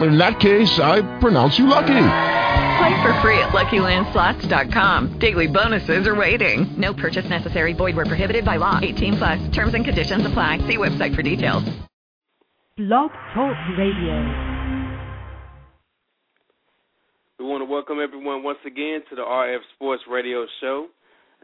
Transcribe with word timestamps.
In 0.00 0.16
that 0.18 0.38
case, 0.38 0.78
I 0.78 1.02
pronounce 1.18 1.58
you 1.58 1.66
lucky. 1.66 1.86
Play 2.78 3.02
for 3.02 3.12
free 3.20 3.38
at 3.40 3.48
LuckyLandSlots.com. 3.50 5.18
Daily 5.18 5.48
bonuses 5.48 6.06
are 6.06 6.14
waiting. 6.14 6.72
No 6.76 6.94
purchase 6.94 7.28
necessary. 7.28 7.72
Void 7.72 7.96
where 7.96 8.06
prohibited 8.06 8.44
by 8.44 8.56
law. 8.56 8.78
18 8.80 9.16
plus. 9.16 9.48
Terms 9.50 9.74
and 9.74 9.84
conditions 9.84 10.24
apply. 10.24 10.58
See 10.58 10.76
website 10.76 11.16
for 11.16 11.22
details. 11.22 11.64
Blog 12.76 13.10
Talk 13.34 13.56
Radio. 13.76 14.48
We 17.40 17.44
want 17.44 17.62
to 17.62 17.70
welcome 17.70 17.98
everyone 18.00 18.44
once 18.44 18.58
again 18.64 19.00
to 19.10 19.16
the 19.16 19.22
RF 19.22 19.58
Sports 19.74 20.02
Radio 20.08 20.46
Show. 20.60 20.86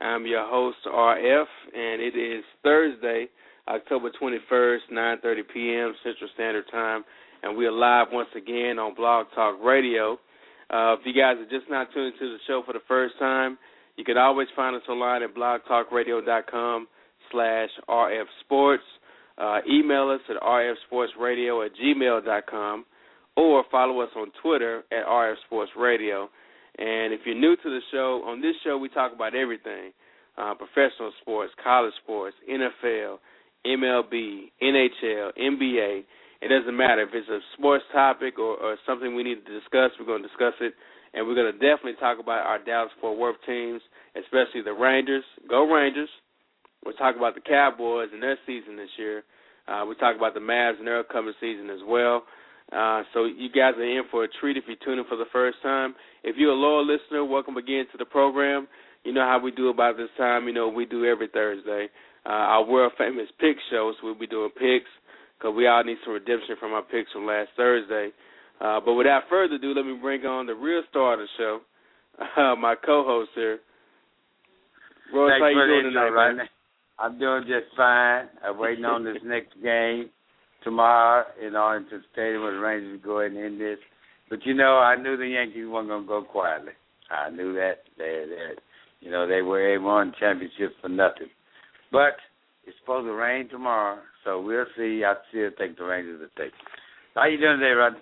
I'm 0.00 0.26
your 0.26 0.46
host, 0.48 0.78
RF, 0.86 1.46
and 1.74 2.00
it 2.00 2.16
is 2.16 2.44
Thursday, 2.62 3.26
October 3.66 4.10
21st, 4.10 4.92
9:30 4.92 5.42
p.m. 5.52 5.94
Central 6.04 6.30
Standard 6.34 6.64
Time, 6.70 7.04
and 7.44 7.58
we 7.58 7.66
are 7.66 7.72
live 7.72 8.06
once 8.10 8.30
again 8.34 8.78
on 8.78 8.94
Blog 8.94 9.26
Talk 9.34 9.62
Radio. 9.62 10.14
Uh, 10.70 10.96
if 10.98 11.00
you 11.04 11.12
guys 11.12 11.36
are 11.36 11.50
just 11.50 11.70
not 11.70 11.88
tuning 11.92 12.14
to 12.18 12.26
the 12.30 12.38
show 12.46 12.62
for 12.64 12.72
the 12.72 12.80
first 12.88 13.14
time, 13.18 13.58
you 13.96 14.04
can 14.04 14.16
always 14.16 14.48
find 14.56 14.74
us 14.74 14.82
online 14.88 15.22
at 15.22 15.34
blogtalkradio.com 15.34 16.88
slash 17.30 17.68
rfsports. 17.86 18.78
Uh, 19.36 19.58
email 19.70 20.08
us 20.08 20.20
at 20.30 20.40
rfsportsradio 20.42 21.66
at 21.66 21.72
gmail.com 21.76 22.86
or 23.36 23.64
follow 23.70 24.00
us 24.00 24.10
on 24.16 24.28
Twitter 24.42 24.82
at 24.90 25.04
rfsportsradio. 25.04 26.28
And 26.78 27.12
if 27.12 27.20
you're 27.26 27.34
new 27.34 27.56
to 27.56 27.62
the 27.68 27.80
show, 27.92 28.22
on 28.24 28.40
this 28.40 28.54
show 28.64 28.78
we 28.78 28.88
talk 28.88 29.12
about 29.12 29.34
everything, 29.34 29.92
uh, 30.38 30.54
professional 30.54 31.12
sports, 31.20 31.52
college 31.62 31.92
sports, 32.02 32.36
NFL, 32.50 33.18
MLB, 33.66 34.50
NHL, 34.62 35.30
NBA, 35.38 36.04
it 36.44 36.52
doesn't 36.52 36.76
matter 36.76 37.00
if 37.00 37.08
it's 37.14 37.28
a 37.28 37.40
sports 37.56 37.84
topic 37.90 38.38
or, 38.38 38.60
or 38.60 38.76
something 38.84 39.14
we 39.16 39.24
need 39.24 39.40
to 39.46 39.52
discuss. 39.60 39.96
We're 39.98 40.04
going 40.04 40.20
to 40.20 40.28
discuss 40.28 40.52
it, 40.60 40.74
and 41.14 41.26
we're 41.26 41.34
going 41.34 41.48
to 41.48 41.56
definitely 41.56 41.96
talk 41.98 42.20
about 42.20 42.44
our 42.44 42.62
Dallas 42.62 42.92
Fort 43.00 43.16
Worth 43.16 43.40
teams, 43.46 43.80
especially 44.12 44.60
the 44.60 44.76
Rangers. 44.76 45.24
Go 45.48 45.64
Rangers! 45.64 46.10
We'll 46.84 47.00
talk 47.00 47.16
about 47.16 47.34
the 47.34 47.40
Cowboys 47.40 48.12
and 48.12 48.22
their 48.22 48.36
season 48.44 48.76
this 48.76 48.92
year. 48.98 49.24
Uh, 49.66 49.86
we 49.88 49.94
talk 49.94 50.16
about 50.16 50.34
the 50.34 50.44
Mavs 50.44 50.76
and 50.76 50.86
their 50.86 51.00
upcoming 51.00 51.32
season 51.40 51.70
as 51.70 51.80
well. 51.88 52.24
Uh, 52.70 53.02
so 53.14 53.24
you 53.24 53.48
guys 53.48 53.72
are 53.78 53.82
in 53.82 54.04
for 54.10 54.24
a 54.24 54.28
treat 54.40 54.58
if 54.58 54.64
you're 54.68 54.76
tuning 54.84 55.06
for 55.08 55.16
the 55.16 55.28
first 55.32 55.56
time. 55.62 55.94
If 56.24 56.36
you're 56.36 56.52
a 56.52 56.54
loyal 56.54 56.84
listener, 56.84 57.24
welcome 57.24 57.56
again 57.56 57.86
to 57.92 57.96
the 57.96 58.04
program. 58.04 58.68
You 59.02 59.14
know 59.14 59.24
how 59.24 59.40
we 59.42 59.50
do 59.50 59.70
about 59.70 59.96
this 59.96 60.12
time. 60.18 60.46
You 60.46 60.52
know 60.52 60.68
we 60.68 60.84
do 60.84 61.06
every 61.06 61.28
Thursday. 61.28 61.88
Uh, 62.26 62.60
our 62.60 62.64
world 62.64 62.92
famous 62.98 63.28
pick 63.40 63.56
shows. 63.70 63.94
We'll 64.02 64.14
be 64.14 64.26
doing 64.26 64.50
picks 64.50 64.90
because 65.38 65.54
we 65.56 65.66
all 65.66 65.84
need 65.84 65.98
some 66.04 66.14
redemption 66.14 66.56
from 66.58 66.72
our 66.72 66.82
picks 66.82 67.12
from 67.12 67.26
last 67.26 67.50
Thursday. 67.56 68.10
Uh, 68.60 68.80
but 68.84 68.94
without 68.94 69.22
further 69.28 69.56
ado, 69.56 69.74
let 69.74 69.84
me 69.84 69.98
bring 70.00 70.24
on 70.24 70.46
the 70.46 70.54
real 70.54 70.82
star 70.90 71.14
of 71.14 71.20
the 71.20 71.26
show, 71.36 71.60
uh, 72.36 72.54
my 72.56 72.74
co-host 72.74 73.30
here. 73.34 73.58
Royce, 75.12 75.32
Thanks 75.32 75.42
how 75.42 75.48
you 75.48 75.54
for 75.54 75.66
doing 75.66 75.84
tonight, 75.92 76.06
intro, 76.06 76.36
man? 76.36 76.48
I'm 76.98 77.18
doing 77.18 77.42
just 77.42 77.76
fine. 77.76 78.28
I'm 78.44 78.58
waiting 78.58 78.84
on 78.84 79.04
this 79.04 79.18
next 79.24 79.52
game 79.62 80.10
tomorrow 80.62 81.24
in 81.44 81.54
Arlington 81.54 82.02
Stadium 82.12 82.42
where 82.42 82.54
the 82.54 82.58
Rangers 82.58 83.00
go 83.04 83.20
ahead 83.20 83.32
and 83.32 83.44
end 83.44 83.60
this. 83.60 83.78
But 84.30 84.46
you 84.46 84.54
know, 84.54 84.78
I 84.78 84.96
knew 84.96 85.16
the 85.16 85.26
Yankees 85.26 85.66
weren't 85.68 85.88
gonna 85.88 86.06
go 86.06 86.22
quietly. 86.22 86.72
I 87.10 87.30
knew 87.30 87.52
that. 87.54 87.82
They, 87.98 88.24
they 88.28 88.54
you 89.00 89.10
know, 89.10 89.28
they 89.28 89.42
were 89.42 89.72
they 89.72 89.78
won 89.78 90.14
championships 90.18 90.74
for 90.80 90.88
nothing. 90.88 91.28
But 91.92 92.16
it's 92.66 92.76
supposed 92.80 93.06
to 93.06 93.12
rain 93.12 93.48
tomorrow, 93.48 93.98
so 94.24 94.40
we'll 94.40 94.66
see. 94.76 95.02
I 95.04 95.14
still 95.30 95.50
think 95.58 95.76
the 95.78 95.84
Rangers 95.84 96.20
will 96.20 96.28
take 96.36 96.52
it. 96.52 96.64
How 97.14 97.26
you 97.26 97.38
doing 97.38 97.58
today, 97.60 97.72
Rodney? 97.72 98.00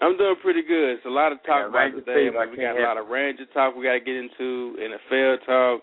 I'm 0.00 0.16
doing 0.16 0.36
pretty 0.40 0.62
good. 0.62 0.96
It's 0.96 1.04
a 1.06 1.10
lot 1.10 1.32
of 1.32 1.38
talk 1.44 1.68
Yeah, 1.68 1.68
about 1.68 1.92
today. 1.92 2.30
I 2.32 2.46
we 2.46 2.56
got 2.56 2.78
a 2.78 2.82
lot 2.82 2.96
of 2.96 3.08
Ranger 3.08 3.44
talk 3.52 3.76
we 3.76 3.84
got 3.84 3.94
to 3.94 4.00
get 4.00 4.16
into, 4.16 4.76
NFL 4.80 5.44
talk. 5.44 5.82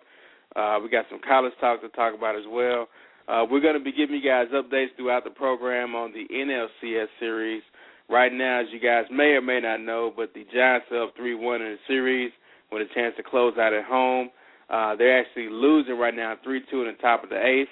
Uh, 0.55 0.79
we 0.81 0.89
got 0.89 1.05
some 1.09 1.19
college 1.27 1.53
talk 1.61 1.81
to 1.81 1.89
talk 1.89 2.15
about 2.17 2.35
as 2.35 2.47
well. 2.49 2.87
Uh, 3.27 3.45
we're 3.49 3.59
going 3.61 3.77
to 3.77 3.83
be 3.83 3.91
giving 3.91 4.15
you 4.15 4.23
guys 4.23 4.47
updates 4.55 4.95
throughout 4.95 5.23
the 5.23 5.29
program 5.29 5.93
on 5.93 6.13
the 6.13 6.25
NLCS 6.33 7.07
series. 7.19 7.61
Right 8.09 8.31
now, 8.31 8.61
as 8.61 8.67
you 8.71 8.79
guys 8.79 9.03
may 9.11 9.35
or 9.35 9.41
may 9.41 9.59
not 9.59 9.81
know, 9.81 10.13
but 10.15 10.33
the 10.33 10.45
Giants 10.53 10.87
are 10.91 11.03
up 11.03 11.17
3-1 11.17 11.55
in 11.57 11.73
the 11.73 11.77
series 11.87 12.31
with 12.71 12.81
a 12.81 12.93
chance 12.95 13.13
to 13.17 13.23
close 13.23 13.53
out 13.59 13.73
at 13.73 13.83
home. 13.83 14.29
Uh, 14.69 14.95
they're 14.95 15.19
actually 15.19 15.49
losing 15.51 15.97
right 15.99 16.15
now 16.15 16.35
3-2 16.47 16.59
in 16.71 16.85
the 16.87 16.93
top 17.01 17.23
of 17.23 17.29
the 17.29 17.35
eighth. 17.45 17.69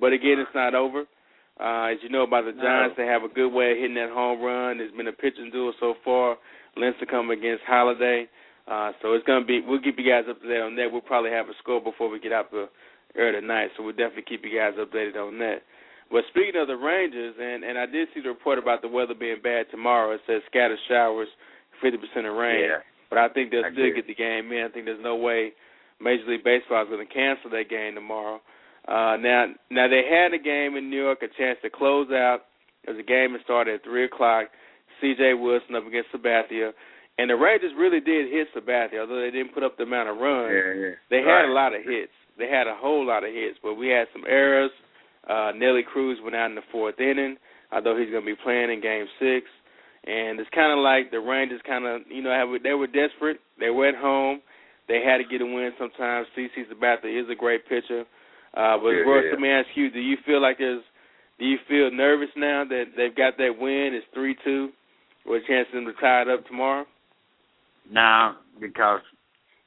But 0.00 0.12
again, 0.12 0.38
it's 0.38 0.54
not 0.54 0.74
over. 0.74 1.04
Uh, 1.60 1.94
as 1.94 1.98
you 2.02 2.08
know 2.08 2.22
about 2.22 2.44
the 2.44 2.52
Giants, 2.52 2.96
they 2.98 3.06
have 3.06 3.22
a 3.22 3.28
good 3.28 3.50
way 3.50 3.72
of 3.72 3.78
hitting 3.78 3.94
that 3.94 4.10
home 4.10 4.42
run. 4.42 4.78
There's 4.78 4.90
been 4.92 5.06
a 5.06 5.12
pitching 5.12 5.50
duel 5.52 5.72
so 5.78 5.94
far. 6.04 6.36
Lincecum 6.76 7.30
against 7.32 7.62
Halladay. 7.70 8.26
Uh, 8.66 8.90
so 9.00 9.12
it's 9.12 9.24
gonna 9.26 9.44
be. 9.44 9.60
We'll 9.60 9.80
keep 9.80 9.98
you 9.98 10.08
guys 10.08 10.24
up 10.28 10.40
to 10.42 10.48
date 10.48 10.60
on 10.60 10.74
that. 10.76 10.90
We'll 10.90 11.00
probably 11.00 11.30
have 11.30 11.46
a 11.46 11.54
score 11.62 11.80
before 11.80 12.08
we 12.10 12.18
get 12.18 12.32
out 12.32 12.50
the 12.50 12.68
air 13.14 13.30
tonight. 13.30 13.70
So 13.76 13.84
we'll 13.84 13.92
definitely 13.92 14.24
keep 14.26 14.42
you 14.42 14.56
guys 14.58 14.74
updated 14.74 15.14
on 15.14 15.38
that. 15.38 15.62
But 16.10 16.24
speaking 16.30 16.58
of 16.60 16.66
the 16.66 16.76
Rangers, 16.76 17.36
and 17.38 17.62
and 17.62 17.78
I 17.78 17.86
did 17.86 18.08
see 18.14 18.20
the 18.20 18.30
report 18.30 18.58
about 18.58 18.82
the 18.82 18.88
weather 18.88 19.14
being 19.14 19.38
bad 19.42 19.66
tomorrow. 19.70 20.12
It 20.12 20.22
says 20.26 20.42
scattered 20.50 20.78
showers, 20.88 21.28
50% 21.84 22.00
of 22.28 22.36
rain. 22.36 22.66
Yeah. 22.66 22.82
But 23.10 23.18
I 23.18 23.28
think 23.28 23.50
they'll 23.50 23.64
I 23.64 23.70
still 23.70 23.84
agree. 23.84 23.94
get 23.94 24.06
the 24.08 24.14
game 24.14 24.50
in. 24.50 24.64
I 24.64 24.68
think 24.72 24.86
there's 24.86 25.02
no 25.02 25.16
way 25.16 25.52
Major 26.00 26.24
League 26.26 26.42
Baseball 26.42 26.82
is 26.82 26.88
going 26.88 27.06
to 27.06 27.12
cancel 27.12 27.50
that 27.50 27.70
game 27.70 27.94
tomorrow. 27.94 28.40
Uh, 28.86 29.16
now, 29.16 29.46
now 29.70 29.88
they 29.88 30.02
had 30.08 30.34
a 30.34 30.38
game 30.42 30.76
in 30.76 30.90
New 30.90 31.02
York, 31.02 31.22
a 31.22 31.28
chance 31.38 31.58
to 31.62 31.70
close 31.70 32.10
out. 32.10 32.40
It 32.84 32.90
was 32.90 32.98
a 33.00 33.02
game 33.02 33.32
that 33.32 33.42
started 33.44 33.76
at 33.76 33.84
three 33.84 34.04
o'clock. 34.04 34.48
C.J. 35.00 35.34
Wilson 35.34 35.74
up 35.74 35.86
against 35.86 36.12
Sabathia, 36.12 36.70
and 37.18 37.28
the 37.30 37.34
Rangers 37.36 37.72
really 37.76 38.00
did 38.00 38.30
hit 38.30 38.48
Sabathia, 38.54 39.00
although 39.00 39.20
they 39.20 39.30
didn't 39.30 39.52
put 39.52 39.62
up 39.62 39.76
the 39.76 39.82
amount 39.82 40.08
of 40.08 40.16
runs. 40.18 40.52
Yeah, 40.52 40.72
yeah. 40.74 40.94
They 41.10 41.18
had 41.18 41.44
Right. 41.44 41.48
a 41.48 41.52
lot 41.52 41.74
of 41.74 41.82
hits. 41.82 42.12
They 42.38 42.48
had 42.48 42.66
a 42.66 42.74
whole 42.76 43.04
lot 43.04 43.24
of 43.24 43.32
hits, 43.32 43.58
but 43.62 43.74
we 43.74 43.88
had 43.88 44.06
some 44.12 44.24
errors. 44.28 44.70
Uh, 45.28 45.52
Nelly 45.56 45.82
Cruz 45.82 46.18
went 46.22 46.36
out 46.36 46.50
in 46.50 46.54
the 46.54 46.62
fourth 46.70 47.00
inning, 47.00 47.36
although 47.72 47.96
he's 47.98 48.10
going 48.10 48.22
to 48.24 48.30
be 48.30 48.36
playing 48.42 48.70
in 48.70 48.80
Game 48.80 49.06
Six. 49.18 49.46
And 50.06 50.38
it's 50.38 50.50
kind 50.54 50.70
of 50.72 50.78
like 50.84 51.10
the 51.10 51.20
Rangers 51.20 51.60
kind 51.66 51.86
of, 51.86 52.02
you 52.10 52.22
know, 52.22 52.30
have, 52.30 52.48
they 52.62 52.74
were 52.74 52.86
desperate. 52.86 53.40
They 53.58 53.70
were 53.70 53.88
at 53.88 53.94
home. 53.96 54.42
They 54.86 55.00
had 55.02 55.18
to 55.18 55.24
get 55.24 55.40
a 55.40 55.46
win 55.46 55.72
sometimes. 55.78 56.26
CC 56.36 56.68
Sabathia 56.70 57.22
is 57.22 57.28
a 57.30 57.34
great 57.34 57.66
pitcher. 57.66 58.04
Uh, 58.56 58.78
but 58.78 58.90
Yeah, 58.90 59.02
Royce, 59.02 59.24
yeah. 59.26 59.30
let 59.32 59.40
me 59.40 59.50
ask 59.50 59.68
you: 59.74 59.90
Do 59.90 60.00
you 60.00 60.16
feel 60.24 60.40
like 60.40 60.58
there's? 60.58 60.82
Do 61.38 61.46
you 61.46 61.58
feel 61.68 61.90
nervous 61.90 62.30
now 62.36 62.64
that 62.68 62.94
they've 62.96 63.14
got 63.14 63.36
that 63.38 63.58
win? 63.58 63.90
It's 63.92 64.06
three 64.14 64.36
two, 64.44 64.70
with 65.26 65.42
a 65.42 65.46
chance 65.46 65.66
for 65.70 65.76
them 65.76 65.86
to 65.86 66.00
tie 66.00 66.22
it 66.22 66.28
up 66.28 66.46
tomorrow. 66.46 66.86
Now, 67.90 68.36
because 68.60 69.00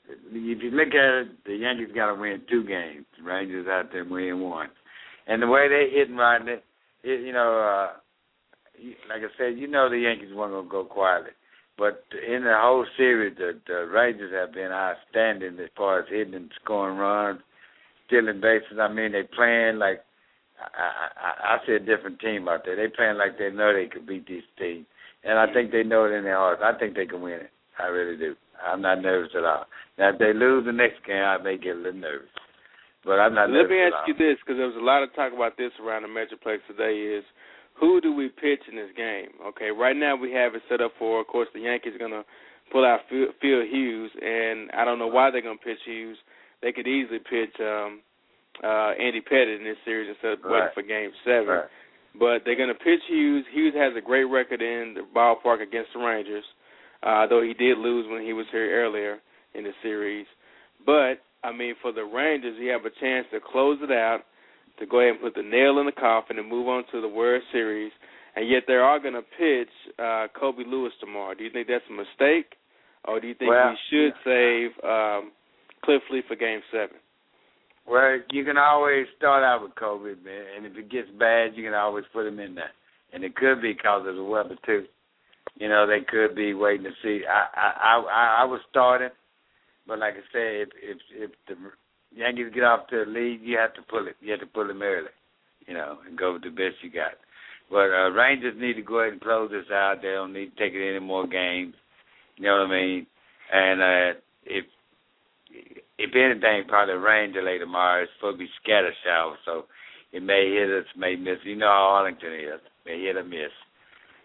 if 0.07 0.63
you 0.63 0.71
look 0.71 0.89
at 0.89 1.21
it, 1.21 1.43
the 1.45 1.55
Yankees 1.55 1.89
got 1.93 2.07
to 2.07 2.19
win 2.19 2.41
two 2.49 2.63
games. 2.63 3.05
The 3.17 3.23
Rangers 3.23 3.67
out 3.67 3.91
there 3.91 4.05
win 4.05 4.39
one, 4.39 4.69
and 5.27 5.41
the 5.41 5.47
way 5.47 5.67
they're 5.67 5.89
hitting 5.89 6.15
right 6.15 6.43
now, 6.43 6.55
it, 7.03 7.25
you 7.25 7.33
know, 7.33 7.59
uh, 7.59 7.97
like 9.09 9.21
I 9.21 9.37
said, 9.37 9.59
you 9.59 9.67
know 9.67 9.89
the 9.89 9.99
Yankees 9.99 10.33
weren't 10.33 10.53
gonna 10.53 10.69
go 10.69 10.85
quietly, 10.85 11.31
but 11.77 12.03
in 12.25 12.43
the 12.43 12.55
whole 12.55 12.85
series, 12.95 13.37
the, 13.37 13.59
the 13.67 13.85
Rangers 13.85 14.33
have 14.33 14.53
been 14.53 14.71
outstanding 14.71 15.59
as 15.59 15.69
far 15.75 15.99
as 15.99 16.05
hitting 16.09 16.33
and 16.33 16.51
scoring 16.63 16.97
runs, 16.97 17.41
stealing 18.07 18.41
bases. 18.41 18.79
I 18.81 18.87
mean, 18.87 19.11
they 19.11 19.23
playing 19.23 19.77
like 19.77 20.01
I, 20.57 21.05
I, 21.21 21.55
I 21.55 21.57
see 21.67 21.73
a 21.73 21.79
different 21.79 22.19
team 22.19 22.47
out 22.47 22.65
there. 22.65 22.75
They 22.75 22.87
playing 22.87 23.17
like 23.17 23.37
they 23.37 23.51
know 23.51 23.73
they 23.73 23.85
could 23.85 24.07
beat 24.07 24.27
this 24.27 24.43
team, 24.57 24.87
and 25.23 25.37
I 25.37 25.51
think 25.53 25.71
they 25.71 25.83
know 25.83 26.05
it 26.05 26.17
in 26.17 26.23
their 26.23 26.37
hearts. 26.37 26.63
I 26.65 26.77
think 26.79 26.95
they 26.95 27.05
can 27.05 27.21
win 27.21 27.45
it. 27.45 27.51
I 27.77 27.87
really 27.87 28.17
do. 28.17 28.35
I'm 28.57 28.81
not 28.81 29.03
nervous 29.03 29.31
at 29.37 29.45
all. 29.45 29.65
Now, 29.99 30.09
if 30.09 30.17
they 30.17 30.33
lose 30.33 30.65
the 30.65 30.73
next 30.73 31.05
game, 31.05 31.21
I 31.21 31.37
may 31.37 31.57
get 31.57 31.75
a 31.75 31.79
little 31.79 32.01
nervous, 32.01 32.33
but 33.05 33.19
I'm 33.19 33.35
not. 33.35 33.51
Let 33.51 33.69
me 33.69 33.81
ask 33.81 34.07
you 34.07 34.15
this, 34.15 34.41
because 34.41 34.57
there 34.57 34.65
was 34.65 34.81
a 34.81 34.83
lot 34.83 35.03
of 35.03 35.13
talk 35.13 35.31
about 35.33 35.57
this 35.57 35.71
around 35.77 36.03
the 36.03 36.09
Metroplex 36.09 36.65
today. 36.65 36.97
Is 36.97 37.23
who 37.79 38.01
do 38.01 38.13
we 38.13 38.29
pitch 38.29 38.65
in 38.69 38.75
this 38.75 38.89
game? 38.97 39.29
Okay, 39.45 39.69
right 39.69 39.95
now 39.95 40.15
we 40.15 40.31
have 40.33 40.55
it 40.55 40.63
set 40.69 40.81
up 40.81 40.93
for, 40.97 41.21
of 41.21 41.27
course, 41.27 41.47
the 41.53 41.61
Yankees 41.61 41.93
are 41.93 41.99
gonna 41.99 42.25
pull 42.71 42.83
out 42.83 43.01
Phil, 43.09 43.27
Phil 43.39 43.61
Hughes, 43.69 44.11
and 44.19 44.71
I 44.71 44.83
don't 44.83 44.97
know 44.97 45.07
why 45.07 45.29
they're 45.29 45.41
gonna 45.41 45.61
pitch 45.61 45.77
Hughes. 45.85 46.17
They 46.61 46.71
could 46.71 46.87
easily 46.87 47.19
pitch 47.19 47.53
um, 47.61 48.01
uh, 48.63 48.91
Andy 48.99 49.21
Pettitte 49.21 49.57
in 49.57 49.63
this 49.63 49.77
series 49.85 50.09
instead 50.09 50.33
of 50.33 50.39
waiting 50.43 50.69
for 50.73 50.83
Game 50.83 51.11
Seven. 51.23 51.47
Right. 51.47 51.65
But 52.17 52.41
they're 52.45 52.57
going 52.57 52.73
to 52.73 52.75
pitch 52.75 53.01
Hughes. 53.07 53.45
Hughes 53.53 53.75
has 53.77 53.93
a 53.95 54.01
great 54.01 54.25
record 54.25 54.61
in 54.61 54.95
the 54.95 55.01
ballpark 55.15 55.61
against 55.61 55.89
the 55.93 55.99
Rangers, 55.99 56.43
uh, 57.03 57.27
though 57.27 57.43
he 57.43 57.53
did 57.53 57.77
lose 57.77 58.07
when 58.09 58.23
he 58.23 58.33
was 58.33 58.47
here 58.51 58.83
earlier 58.83 59.19
in 59.53 59.63
the 59.63 59.71
series. 59.83 60.25
But 60.85 61.21
I 61.43 61.51
mean, 61.51 61.75
for 61.81 61.91
the 61.91 62.03
Rangers, 62.03 62.57
you 62.59 62.71
have 62.71 62.85
a 62.85 62.99
chance 62.99 63.27
to 63.31 63.39
close 63.39 63.77
it 63.81 63.91
out, 63.91 64.21
to 64.79 64.85
go 64.85 64.99
ahead 64.99 65.13
and 65.13 65.21
put 65.21 65.35
the 65.35 65.47
nail 65.47 65.79
in 65.79 65.85
the 65.85 65.91
coffin 65.91 66.39
and 66.39 66.49
move 66.49 66.67
on 66.67 66.83
to 66.91 67.01
the 67.01 67.07
World 67.07 67.43
Series, 67.51 67.91
and 68.35 68.49
yet 68.49 68.63
they 68.67 68.73
are 68.73 68.99
going 68.99 69.13
to 69.13 69.21
pitch 69.21 69.69
uh, 69.99 70.27
Colby 70.39 70.63
Lewis 70.67 70.93
tomorrow. 70.99 71.35
Do 71.35 71.43
you 71.43 71.51
think 71.51 71.67
that's 71.67 71.85
a 71.89 71.93
mistake, 71.93 72.53
or 73.05 73.19
do 73.19 73.27
you 73.27 73.35
think 73.35 73.49
well, 73.49 73.69
we 73.69 73.77
should 73.89 74.13
save 74.23 74.71
um, 74.83 75.31
Cliff 75.87 76.03
Lee 76.11 76.21
for 76.27 76.35
Game 76.35 76.59
Seven? 76.69 76.97
Well, 77.87 78.19
you 78.31 78.43
can 78.43 78.57
always 78.57 79.05
start 79.15 79.41
out 79.41 79.63
with 79.63 79.73
Colby, 79.75 80.15
man, 80.21 80.43
and 80.57 80.65
if 80.65 80.75
it 80.75 80.91
gets 80.91 81.07
bad, 81.17 81.55
you 81.55 81.63
can 81.63 81.73
always 81.73 82.03
put 82.11 82.27
him 82.27 82.41
in 82.41 82.55
there. 82.55 82.71
And 83.13 83.23
it 83.23 83.37
could 83.37 83.61
be 83.61 83.71
because 83.71 84.05
of 84.05 84.17
the 84.17 84.23
weather 84.23 84.57
too. 84.65 84.83
You 85.55 85.69
know, 85.69 85.87
they 85.87 86.01
could 86.05 86.35
be 86.35 86.53
waiting 86.53 86.83
to 86.83 86.91
see. 87.01 87.23
I 87.25 87.47
I 87.55 87.99
I, 87.99 88.41
I 88.41 88.43
was 88.43 88.59
starting, 88.69 89.15
but 89.87 89.99
like 89.99 90.15
I 90.15 90.27
said, 90.33 90.67
if 90.67 90.69
if 90.83 90.97
if 91.09 91.31
the 91.47 91.55
Yankees 92.13 92.51
get 92.53 92.65
off 92.65 92.89
to 92.89 93.03
a 93.03 93.05
lead, 93.05 93.39
you 93.41 93.57
have 93.57 93.73
to 93.75 93.81
pull 93.89 94.07
it. 94.07 94.17
You 94.19 94.31
have 94.31 94.41
to 94.41 94.45
pull 94.45 94.67
them 94.67 94.81
early, 94.81 95.07
you 95.67 95.73
know, 95.73 95.99
and 96.05 96.17
go 96.17 96.33
with 96.33 96.43
the 96.43 96.49
best 96.49 96.83
you 96.83 96.91
got. 96.91 97.13
But 97.71 97.95
uh, 97.95 98.11
Rangers 98.11 98.55
need 98.57 98.73
to 98.73 98.81
go 98.81 98.99
ahead 98.99 99.13
and 99.13 99.21
close 99.21 99.51
this 99.51 99.71
out. 99.71 100.01
They 100.01 100.11
don't 100.11 100.33
need 100.33 100.51
to 100.51 100.55
take 100.61 100.73
it 100.73 100.89
any 100.89 100.99
more 100.99 101.25
games. 101.25 101.75
You 102.35 102.47
know 102.47 102.57
what 102.57 102.67
I 102.67 102.71
mean? 102.71 103.07
And 103.53 103.81
uh, 103.81 104.19
if 104.45 104.65
if 105.97 106.11
anything, 106.15 106.67
probably 106.67 106.95
rain 106.95 107.33
delay 107.33 107.57
tomorrow. 107.57 108.03
It's 108.03 108.11
supposed 108.17 108.39
to 108.39 108.45
be 108.45 108.49
scatter 108.61 108.93
showers, 109.05 109.39
so 109.45 109.65
it 110.11 110.23
may 110.23 110.51
hit 110.53 110.69
us, 110.69 110.85
may 110.97 111.15
miss. 111.15 111.37
You 111.43 111.55
know 111.55 111.67
how 111.67 111.99
Arlington 111.99 112.33
is, 112.33 112.61
may 112.85 113.01
hit 113.01 113.17
or 113.17 113.23
miss. 113.23 113.53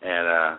And 0.02 0.28
uh 0.28 0.56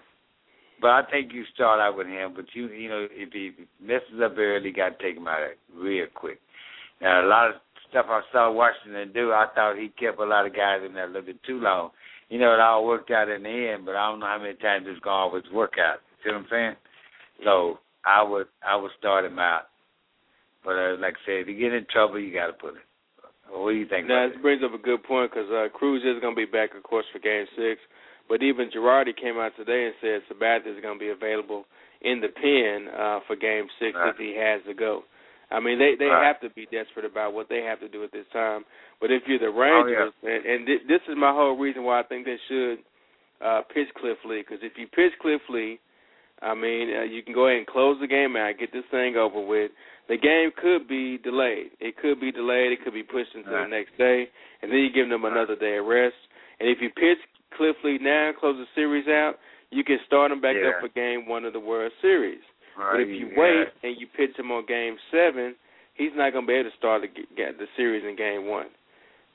but 0.83 0.91
I 0.91 1.03
think 1.09 1.31
you 1.31 1.45
start 1.55 1.79
out 1.79 1.97
with 1.97 2.07
him. 2.07 2.33
But 2.35 2.45
you, 2.53 2.67
you 2.67 2.89
know, 2.89 3.07
if 3.09 3.31
he 3.31 3.51
messes 3.81 4.19
up 4.21 4.37
early, 4.37 4.69
got 4.69 4.99
to 4.99 5.03
take 5.03 5.15
him 5.15 5.29
out 5.29 5.39
real 5.73 6.07
quick. 6.13 6.39
Now, 6.99 7.25
a 7.25 7.27
lot 7.27 7.49
of 7.51 7.55
stuff 7.89 8.07
I 8.09 8.21
saw 8.33 8.51
Washington 8.51 9.13
do, 9.13 9.31
I 9.31 9.47
thought 9.55 9.77
he 9.77 9.93
kept 9.97 10.19
a 10.19 10.25
lot 10.25 10.45
of 10.45 10.53
guys 10.53 10.81
in 10.85 10.93
there 10.93 11.05
a 11.05 11.07
little 11.07 11.21
bit 11.21 11.41
too 11.47 11.59
long. 11.61 11.91
You 12.27 12.37
know, 12.37 12.53
it 12.53 12.59
all 12.59 12.85
worked 12.85 13.11
out 13.11 13.29
in 13.29 13.43
the 13.43 13.73
end, 13.73 13.85
but 13.85 13.95
I 13.95 14.09
don't 14.09 14.19
know 14.19 14.25
how 14.25 14.39
many 14.39 14.55
times 14.55 14.85
it's 14.89 14.99
gonna 14.99 15.15
always 15.15 15.43
work 15.53 15.75
out. 15.79 15.99
See 16.21 16.31
what 16.31 16.39
I'm 16.39 16.47
saying? 16.49 16.75
So 17.45 17.79
I 18.05 18.21
would, 18.21 18.47
I 18.67 18.75
would 18.75 18.91
start 18.99 19.23
him 19.23 19.39
out. 19.39 19.63
But 20.63 20.75
uh, 20.75 20.95
like 20.99 21.15
I 21.15 21.21
said, 21.25 21.37
if 21.43 21.47
you 21.47 21.59
get 21.59 21.73
in 21.73 21.85
trouble, 21.91 22.19
you 22.19 22.33
got 22.33 22.47
to 22.47 22.53
put 22.53 22.75
it. 22.75 22.85
What 23.51 23.71
do 23.71 23.77
you 23.77 23.87
think? 23.87 24.07
Now, 24.07 24.27
this 24.27 24.41
brings 24.41 24.63
up 24.63 24.73
a 24.73 24.81
good 24.81 25.03
point 25.03 25.31
because 25.31 25.49
uh, 25.51 25.69
Cruz 25.77 26.01
is 26.01 26.21
going 26.21 26.33
to 26.33 26.39
be 26.39 26.49
back, 26.49 26.73
of 26.75 26.81
course, 26.83 27.05
for 27.11 27.19
Game 27.19 27.45
Six. 27.55 27.81
But 28.29 28.41
even 28.41 28.71
Girardi 28.71 29.15
came 29.15 29.37
out 29.37 29.51
today 29.55 29.91
and 29.91 29.95
said 30.01 30.23
Sabathia 30.31 30.75
is 30.75 30.81
going 30.81 30.97
to 30.97 31.03
be 31.03 31.11
available 31.11 31.65
in 32.01 32.21
the 32.21 32.29
pen 32.31 32.87
uh, 32.89 33.19
for 33.27 33.35
Game 33.35 33.67
Six 33.79 33.93
right. 33.93 34.09
if 34.09 34.17
he 34.17 34.35
has 34.39 34.61
to 34.65 34.73
go. 34.73 35.03
I 35.51 35.59
mean, 35.59 35.77
they 35.77 35.93
they 35.99 36.09
right. 36.09 36.25
have 36.25 36.41
to 36.41 36.49
be 36.55 36.65
desperate 36.71 37.05
about 37.05 37.33
what 37.33 37.47
they 37.49 37.61
have 37.61 37.79
to 37.81 37.89
do 37.89 38.03
at 38.03 38.11
this 38.11 38.25
time. 38.33 38.63
But 38.99 39.11
if 39.11 39.23
you're 39.27 39.39
the 39.39 39.51
Rangers, 39.51 40.13
oh, 40.23 40.27
yeah. 40.27 40.33
and, 40.33 40.45
and 40.45 40.65
th- 40.65 40.87
this 40.87 41.01
is 41.07 41.15
my 41.17 41.31
whole 41.31 41.57
reason 41.57 41.83
why 41.83 41.99
I 41.99 42.03
think 42.03 42.25
they 42.25 42.39
should 42.47 42.79
uh, 43.43 43.61
pitch 43.73 43.89
Cliff 43.99 44.17
Lee, 44.25 44.41
because 44.41 44.63
if 44.63 44.73
you 44.77 44.87
pitch 44.87 45.13
Cliff 45.21 45.41
Lee, 45.49 45.79
I 46.41 46.55
mean, 46.55 46.89
uh, 46.95 47.03
you 47.03 47.21
can 47.21 47.33
go 47.33 47.47
ahead 47.47 47.59
and 47.59 47.67
close 47.67 47.97
the 48.01 48.07
game 48.07 48.35
out, 48.35 48.57
get 48.57 48.73
this 48.73 48.87
thing 48.89 49.15
over 49.15 49.45
with. 49.45 49.71
The 50.09 50.17
game 50.17 50.51
could 50.59 50.87
be 50.87 51.17
delayed. 51.17 51.71
It 51.79 51.95
could 51.97 52.19
be 52.19 52.31
delayed. 52.31 52.71
It 52.71 52.83
could 52.83 52.93
be 52.93 53.03
pushed 53.03 53.35
into 53.35 53.49
right. 53.49 53.63
the 53.63 53.71
next 53.71 53.97
day, 53.97 54.27
and 54.61 54.71
then 54.71 54.79
you 54.79 54.91
give 54.91 55.09
them 55.09 55.23
another 55.23 55.55
day 55.55 55.77
of 55.77 55.85
rest. 55.85 56.19
And 56.59 56.67
if 56.69 56.79
you 56.81 56.89
pitch 56.89 57.19
Cliff 57.55 57.75
Lee 57.83 57.99
now, 58.01 58.29
and 58.29 58.37
close 58.37 58.57
the 58.57 58.67
series 58.75 59.07
out, 59.07 59.35
you 59.71 59.83
can 59.83 59.97
start 60.05 60.31
him 60.31 60.41
back 60.41 60.55
yeah. 60.59 60.69
up 60.69 60.81
for 60.81 60.89
Game 60.89 61.27
One 61.27 61.45
of 61.45 61.53
the 61.53 61.59
World 61.59 61.91
Series. 62.01 62.41
Right. 62.77 62.93
But 62.93 63.01
if 63.01 63.09
you 63.09 63.31
yeah. 63.31 63.39
wait 63.39 63.67
and 63.83 63.95
you 63.99 64.07
pitch 64.07 64.37
him 64.37 64.51
on 64.51 64.65
Game 64.65 64.97
Seven, 65.11 65.55
he's 65.93 66.11
not 66.15 66.33
going 66.33 66.45
to 66.45 66.47
be 66.47 66.57
able 66.59 66.69
to 66.69 66.77
start 66.77 67.01
the, 67.01 67.09
the 67.37 67.67
series 67.77 68.03
in 68.03 68.15
Game 68.15 68.47
One. 68.47 68.67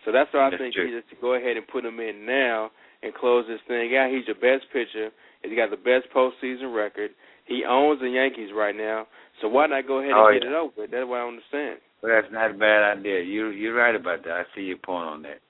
So 0.04 0.12
that's 0.12 0.30
why 0.32 0.46
I 0.46 0.50
that's 0.50 0.62
think 0.62 0.74
true. 0.74 0.88
you 0.88 1.00
just 1.00 1.20
go 1.20 1.34
ahead 1.34 1.56
and 1.56 1.66
put 1.66 1.84
him 1.84 1.98
in 1.98 2.26
now 2.26 2.70
and 3.02 3.14
close 3.14 3.46
this 3.48 3.60
thing 3.66 3.96
out. 3.96 4.10
He's 4.10 4.26
your 4.26 4.38
best 4.38 4.70
pitcher. 4.72 5.10
He's 5.42 5.56
got 5.56 5.70
the 5.70 5.76
best 5.78 6.10
postseason 6.14 6.74
record. 6.74 7.10
He 7.48 7.64
owns 7.66 8.00
the 8.00 8.10
Yankees 8.10 8.50
right 8.54 8.76
now. 8.76 9.06
So 9.40 9.48
why 9.48 9.66
not 9.66 9.86
go 9.86 9.98
ahead 9.98 10.12
and 10.12 10.20
oh, 10.20 10.30
get 10.32 10.44
yeah. 10.44 10.50
it 10.50 10.60
over 10.60 10.72
with? 10.76 10.90
That's 10.90 11.08
what 11.08 11.20
I 11.20 11.26
understand. 11.26 11.80
Well, 12.02 12.12
that's 12.14 12.32
not 12.32 12.52
a 12.52 12.54
bad 12.54 12.98
idea. 12.98 13.22
You 13.22 13.48
you're 13.48 13.74
right 13.74 13.94
about 13.94 14.22
that. 14.24 14.32
I 14.32 14.42
see 14.54 14.62
your 14.62 14.78
point 14.78 15.08
on 15.08 15.22
that. 15.22 15.40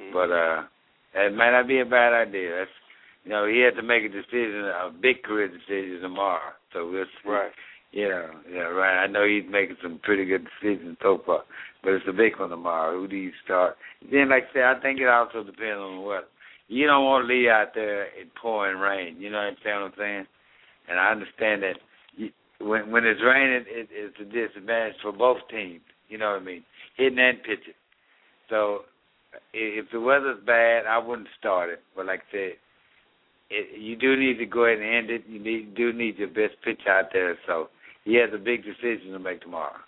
Mm-hmm. 0.00 0.12
But 0.12 0.30
uh 0.30 0.62
that 1.14 1.34
might 1.34 1.50
not 1.50 1.66
be 1.66 1.80
a 1.80 1.84
bad 1.84 2.12
idea. 2.12 2.60
That's 2.60 2.70
you 3.24 3.32
know, 3.32 3.46
he 3.46 3.60
had 3.60 3.76
to 3.76 3.82
make 3.82 4.04
a 4.04 4.08
decision, 4.08 4.64
a 4.64 4.90
big 4.90 5.22
career 5.22 5.48
decision 5.48 6.00
tomorrow. 6.00 6.52
So 6.72 6.88
we'll 6.88 7.04
see. 7.04 7.28
Right. 7.28 7.52
Yeah, 7.92 8.30
yeah, 8.48 8.70
right. 8.70 9.02
I 9.02 9.08
know 9.08 9.26
he's 9.26 9.50
making 9.50 9.76
some 9.82 9.98
pretty 10.02 10.24
good 10.24 10.46
decisions 10.46 10.96
so 11.02 11.20
far, 11.26 11.42
but 11.82 11.92
it's 11.92 12.06
a 12.08 12.12
big 12.12 12.38
one 12.38 12.50
tomorrow. 12.50 12.96
Who 12.96 13.08
do 13.08 13.16
you 13.16 13.32
start? 13.44 13.76
Then, 14.12 14.30
like 14.30 14.44
I 14.50 14.54
said, 14.54 14.62
I 14.62 14.80
think 14.80 15.00
it 15.00 15.08
also 15.08 15.42
depends 15.42 15.80
on 15.80 15.96
the 15.96 16.02
weather. 16.02 16.30
You 16.68 16.86
don't 16.86 17.04
want 17.04 17.26
to 17.26 17.34
leave 17.34 17.48
out 17.48 17.74
there 17.74 18.04
in 18.14 18.30
pouring 18.40 18.78
rain. 18.78 19.16
You 19.18 19.30
know 19.30 19.38
what 19.38 19.72
I'm 19.72 19.92
saying? 19.98 20.26
And 20.90 20.98
I 20.98 21.10
understand 21.12 21.62
that 21.62 21.76
when 22.60 22.90
when 22.90 23.04
it's 23.06 23.20
raining, 23.24 23.64
it, 23.68 23.88
it's 23.90 24.16
a 24.20 24.24
disadvantage 24.24 24.96
for 25.00 25.12
both 25.12 25.38
teams. 25.50 25.80
You 26.08 26.18
know 26.18 26.32
what 26.32 26.42
I 26.42 26.44
mean? 26.44 26.64
Hitting 26.96 27.18
and 27.18 27.38
pitching. 27.42 27.78
So 28.50 28.80
if 29.54 29.86
the 29.92 30.00
weather's 30.00 30.44
bad, 30.44 30.86
I 30.86 30.98
wouldn't 30.98 31.28
start 31.38 31.70
it. 31.70 31.80
But 31.94 32.06
like 32.06 32.20
I 32.28 32.32
said, 32.32 32.52
it, 33.50 33.80
you 33.80 33.96
do 33.96 34.16
need 34.16 34.38
to 34.38 34.46
go 34.46 34.64
ahead 34.64 34.82
and 34.82 34.94
end 34.94 35.10
it. 35.10 35.22
You 35.28 35.38
need, 35.38 35.74
do 35.74 35.92
need 35.92 36.18
your 36.18 36.28
best 36.28 36.60
pitch 36.64 36.80
out 36.88 37.10
there. 37.12 37.38
So 37.46 37.68
he 38.04 38.14
has 38.16 38.30
a 38.34 38.38
big 38.38 38.64
decision 38.64 39.12
to 39.12 39.18
make 39.18 39.40
tomorrow. 39.40 39.78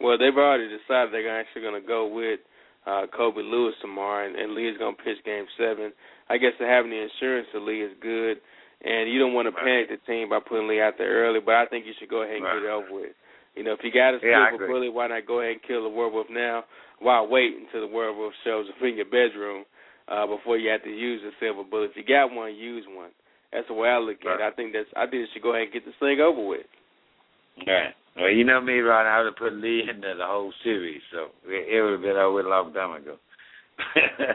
Well, 0.00 0.18
they've 0.18 0.36
already 0.36 0.68
decided 0.68 1.12
they're 1.12 1.40
actually 1.40 1.62
going 1.62 1.80
to 1.80 1.86
go 1.86 2.06
with 2.06 2.40
uh, 2.86 3.06
Colby 3.16 3.42
Lewis 3.42 3.74
tomorrow, 3.80 4.26
and, 4.26 4.36
and 4.36 4.54
Lee 4.54 4.68
is 4.68 4.76
going 4.78 4.94
to 4.94 5.02
pitch 5.02 5.24
Game 5.24 5.46
Seven. 5.58 5.92
I 6.28 6.36
guess 6.36 6.52
to 6.58 6.66
having 6.66 6.90
the 6.90 7.00
insurance 7.08 7.48
to 7.52 7.60
Lee 7.60 7.80
is 7.80 7.92
good, 8.02 8.36
and 8.84 9.10
you 9.10 9.18
don't 9.18 9.32
want 9.34 9.46
to 9.46 9.54
Right. 9.54 9.86
panic 9.86 9.88
the 9.88 9.96
team 10.06 10.28
by 10.28 10.40
putting 10.40 10.68
Lee 10.68 10.80
out 10.80 10.98
there 10.98 11.08
early. 11.24 11.40
But 11.40 11.54
I 11.56 11.66
think 11.66 11.86
you 11.86 11.94
should 11.98 12.08
go 12.08 12.22
ahead 12.22 12.36
and 12.36 12.44
Right. 12.44 12.54
get 12.60 12.64
it 12.64 12.70
over 12.70 12.92
with. 12.92 13.14
You 13.54 13.64
know, 13.64 13.72
if 13.72 13.82
you 13.82 13.90
got 13.90 14.14
a 14.14 14.20
Yeah, 14.22 14.50
silver 14.50 14.66
bullet, 14.66 14.92
why 14.92 15.06
not 15.06 15.24
go 15.26 15.40
ahead 15.40 15.52
and 15.52 15.62
kill 15.62 15.82
the 15.82 15.88
werewolf 15.88 16.28
now? 16.28 16.64
Why 16.98 17.20
wait 17.22 17.56
until 17.56 17.80
the 17.80 17.86
werewolf 17.86 18.34
shows 18.44 18.68
up 18.68 18.80
in 18.82 18.96
your 18.96 19.06
bedroom 19.06 19.64
uh, 20.08 20.26
before 20.26 20.58
you 20.58 20.68
have 20.70 20.82
to 20.84 20.90
use 20.90 21.22
a 21.24 21.32
silver 21.40 21.64
bullet? 21.64 21.90
If 21.90 21.96
you 21.96 22.04
got 22.04 22.30
one, 22.32 22.54
use 22.54 22.86
one. 22.88 23.10
That's 23.52 23.66
the 23.68 23.74
way 23.74 23.88
I 23.88 23.98
look 23.98 24.24
at 24.26 24.40
it. 24.40 24.42
I 24.42 24.50
think 24.50 24.72
that's. 24.72 24.88
I 24.96 25.06
think 25.06 25.20
you 25.22 25.26
should 25.32 25.42
go 25.42 25.50
ahead 25.50 25.64
and 25.64 25.72
get 25.72 25.84
this 25.86 25.94
thing 26.00 26.20
over 26.20 26.44
with. 26.44 26.66
Right. 27.66 27.94
Well, 28.16 28.30
you 28.30 28.44
know 28.44 28.60
me, 28.60 28.78
Ron. 28.80 29.06
I 29.06 29.18
would 29.18 29.26
have 29.26 29.36
put 29.36 29.52
Lee 29.54 29.88
into 29.88 30.14
the 30.16 30.26
whole 30.26 30.52
series, 30.62 31.00
so 31.12 31.28
it, 31.46 31.68
it 31.68 31.82
would 31.82 31.92
have 31.92 32.02
been 32.02 32.16
over 32.16 32.40
a 32.40 32.48
long 32.48 32.72
time 32.72 32.92
ago. 33.00 33.16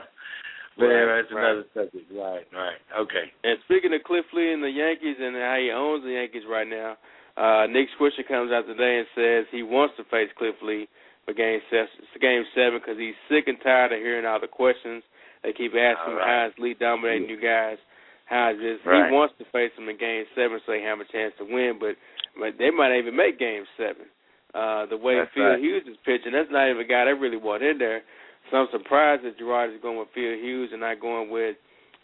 but 0.77 0.85
Right, 0.87 1.21
that's 1.21 1.33
right. 1.33 1.45
another 1.45 1.67
subject. 1.73 2.07
Right, 2.11 2.45
right. 2.53 2.79
Okay. 2.99 3.25
And 3.43 3.59
speaking 3.65 3.93
of 3.93 4.03
Cliff 4.03 4.25
Lee 4.33 4.53
and 4.53 4.63
the 4.63 4.71
Yankees 4.71 5.17
and 5.19 5.35
how 5.35 5.57
he 5.59 5.71
owns 5.71 6.03
the 6.03 6.15
Yankees 6.15 6.43
right 6.49 6.67
now, 6.67 6.95
uh, 7.37 7.67
Nick 7.67 7.87
Swisher 7.99 8.27
comes 8.27 8.51
out 8.51 8.67
today 8.67 8.99
and 9.03 9.07
says 9.15 9.45
he 9.51 9.63
wants 9.63 9.95
to 9.97 10.03
face 10.05 10.29
Cliff 10.37 10.55
Lee 10.63 10.87
for 11.25 11.33
Game 11.33 11.59
Seven, 11.69 11.87
Game 12.19 12.43
Seven, 12.55 12.79
because 12.79 12.97
he's 12.97 13.15
sick 13.29 13.47
and 13.47 13.57
tired 13.63 13.91
of 13.93 13.99
hearing 13.99 14.25
all 14.25 14.39
the 14.39 14.47
questions 14.51 15.03
they 15.43 15.53
keep 15.53 15.71
asking. 15.75 16.15
All 16.15 16.19
right. 16.19 16.47
How 16.47 16.47
is 16.47 16.53
Lee 16.59 16.75
dominating 16.79 17.29
you 17.29 17.39
guys? 17.39 17.77
How 18.25 18.51
is 18.51 18.59
this? 18.59 18.79
Right. 18.85 19.07
He 19.07 19.13
wants 19.13 19.35
to 19.39 19.45
face 19.51 19.71
him 19.77 19.89
in 19.89 19.97
Game 19.99 20.23
Seven 20.35 20.59
so 20.65 20.71
he 20.73 20.81
have 20.83 20.99
a 20.99 21.07
chance 21.11 21.33
to 21.39 21.45
win, 21.45 21.77
but, 21.79 21.95
but 22.39 22.55
they 22.57 22.71
might 22.71 22.95
not 22.95 22.99
even 22.99 23.15
make 23.15 23.39
Game 23.39 23.63
Seven. 23.75 24.07
Uh, 24.51 24.85
the 24.91 24.97
way 24.99 25.15
That's 25.15 25.31
Phil 25.33 25.47
right. 25.55 25.59
Hughes 25.59 25.83
is 25.87 25.95
pitching, 26.03 26.35
that's 26.35 26.51
not 26.51 26.67
even 26.67 26.83
a 26.83 26.87
guy 26.87 27.05
that 27.07 27.15
really 27.15 27.39
want 27.39 27.63
in 27.63 27.77
there. 27.79 28.03
So 28.51 28.57
I'm 28.57 28.67
surprised 28.71 29.23
that 29.23 29.37
Gerard 29.39 29.73
is 29.73 29.81
going 29.81 29.97
with 29.97 30.09
Phil 30.13 30.35
Hughes 30.35 30.69
and 30.71 30.81
not 30.81 30.99
going 30.99 31.29
with 31.31 31.55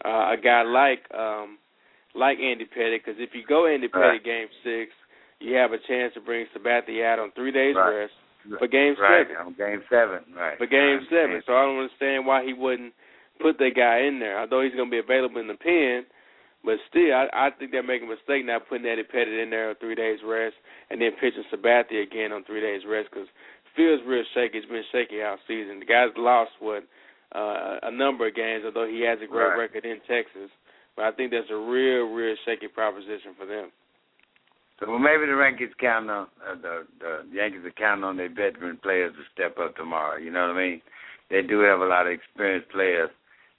uh, 0.06 0.32
a 0.34 0.38
guy 0.42 0.64
like 0.64 1.04
um, 1.14 1.58
like 2.16 2.40
Andy 2.40 2.66
Pettitte. 2.66 3.04
Because 3.06 3.20
if 3.20 3.32
you 3.34 3.44
go 3.48 3.68
Andy 3.68 3.88
Right. 3.94 4.24
Game 4.24 4.48
Six, 4.64 4.92
you 5.40 5.56
have 5.56 5.74
a 5.74 5.78
chance 5.88 6.14
to 6.16 6.22
bring 6.22 6.48
Sabathia 6.56 7.06
out 7.06 7.20
on 7.20 7.32
three 7.36 7.52
days 7.52 7.76
Right. 7.76 8.08
rest 8.08 8.14
for 8.60 8.68
Game 8.68 8.96
right. 9.00 9.28
Seven. 9.28 9.48
On 9.48 9.54
game 9.58 9.84
seven. 9.90 10.20
Right. 10.36 10.58
For 10.58 10.68
Game 10.68 11.04
Seven, 11.12 11.44
so 11.46 11.52
I 11.54 11.64
don't 11.68 11.84
understand 11.84 12.26
why 12.26 12.46
he 12.46 12.54
wouldn't 12.54 12.94
put 13.42 13.58
that 13.60 13.76
guy 13.76 14.08
in 14.08 14.20
there. 14.20 14.40
Although 14.40 14.64
he's 14.64 14.74
going 14.74 14.88
to 14.88 14.92
be 14.96 15.04
available 15.04 15.42
in 15.42 15.48
the 15.52 15.60
pen, 15.60 16.06
but 16.64 16.80
still, 16.90 17.12
I, 17.14 17.28
I 17.34 17.50
think 17.52 17.72
they're 17.72 17.84
making 17.84 18.08
a 18.08 18.16
mistake 18.16 18.46
not 18.46 18.68
putting 18.70 18.88
Eddie 18.88 19.04
Pettitte 19.04 19.44
in 19.44 19.50
there 19.50 19.70
on 19.70 19.76
three 19.84 19.96
days 19.96 20.20
rest 20.26 20.56
and 20.90 21.02
then 21.02 21.12
pitching 21.20 21.44
Sabathia 21.54 22.04
again 22.04 22.32
on 22.32 22.44
three 22.46 22.62
days 22.62 22.82
rest 22.88 23.10
because 23.12 23.28
Phil's 23.78 24.02
real 24.06 24.24
shaky. 24.34 24.58
It's 24.58 24.68
been 24.68 24.84
shaky 24.92 25.22
all 25.22 25.38
season. 25.48 25.80
The 25.80 25.86
guy's 25.86 26.10
lost 26.18 26.52
what 26.60 26.84
uh, 27.34 27.80
a 27.84 27.92
number 27.92 28.28
of 28.28 28.36
games, 28.36 28.64
although 28.66 28.88
he 28.88 29.02
has 29.06 29.20
a 29.24 29.28
great 29.28 29.54
Right. 29.54 29.70
record 29.70 29.86
in 29.86 30.00
Texas. 30.08 30.50
But 30.96 31.06
I 31.06 31.12
think 31.12 31.32
that's 31.32 31.52
a 31.52 31.56
real, 31.56 32.10
real 32.10 32.36
shaky 32.44 32.68
proposition 32.68 33.36
for 33.38 33.46
them. 33.46 33.70
So 34.80 34.90
well, 34.90 35.00
maybe 35.00 35.26
the 35.26 35.38
Yankees 35.38 35.74
count 35.80 36.10
on 36.10 36.28
uh, 36.46 36.56
the 36.62 36.86
the 37.00 37.26
Yankees 37.34 37.66
are 37.66 37.72
counting 37.72 38.04
on 38.04 38.18
their 38.18 38.30
veteran 38.30 38.78
players 38.82 39.14
to 39.14 39.24
step 39.34 39.58
up 39.58 39.76
tomorrow. 39.76 40.18
You 40.18 40.32
know 40.32 40.42
what 40.48 40.58
I 40.58 40.60
mean? 40.60 40.82
They 41.30 41.42
do 41.42 41.60
have 41.62 41.82
a 41.82 41.86
lot 41.86 42.06
of 42.08 42.14
experienced 42.14 42.70
players, 42.70 43.10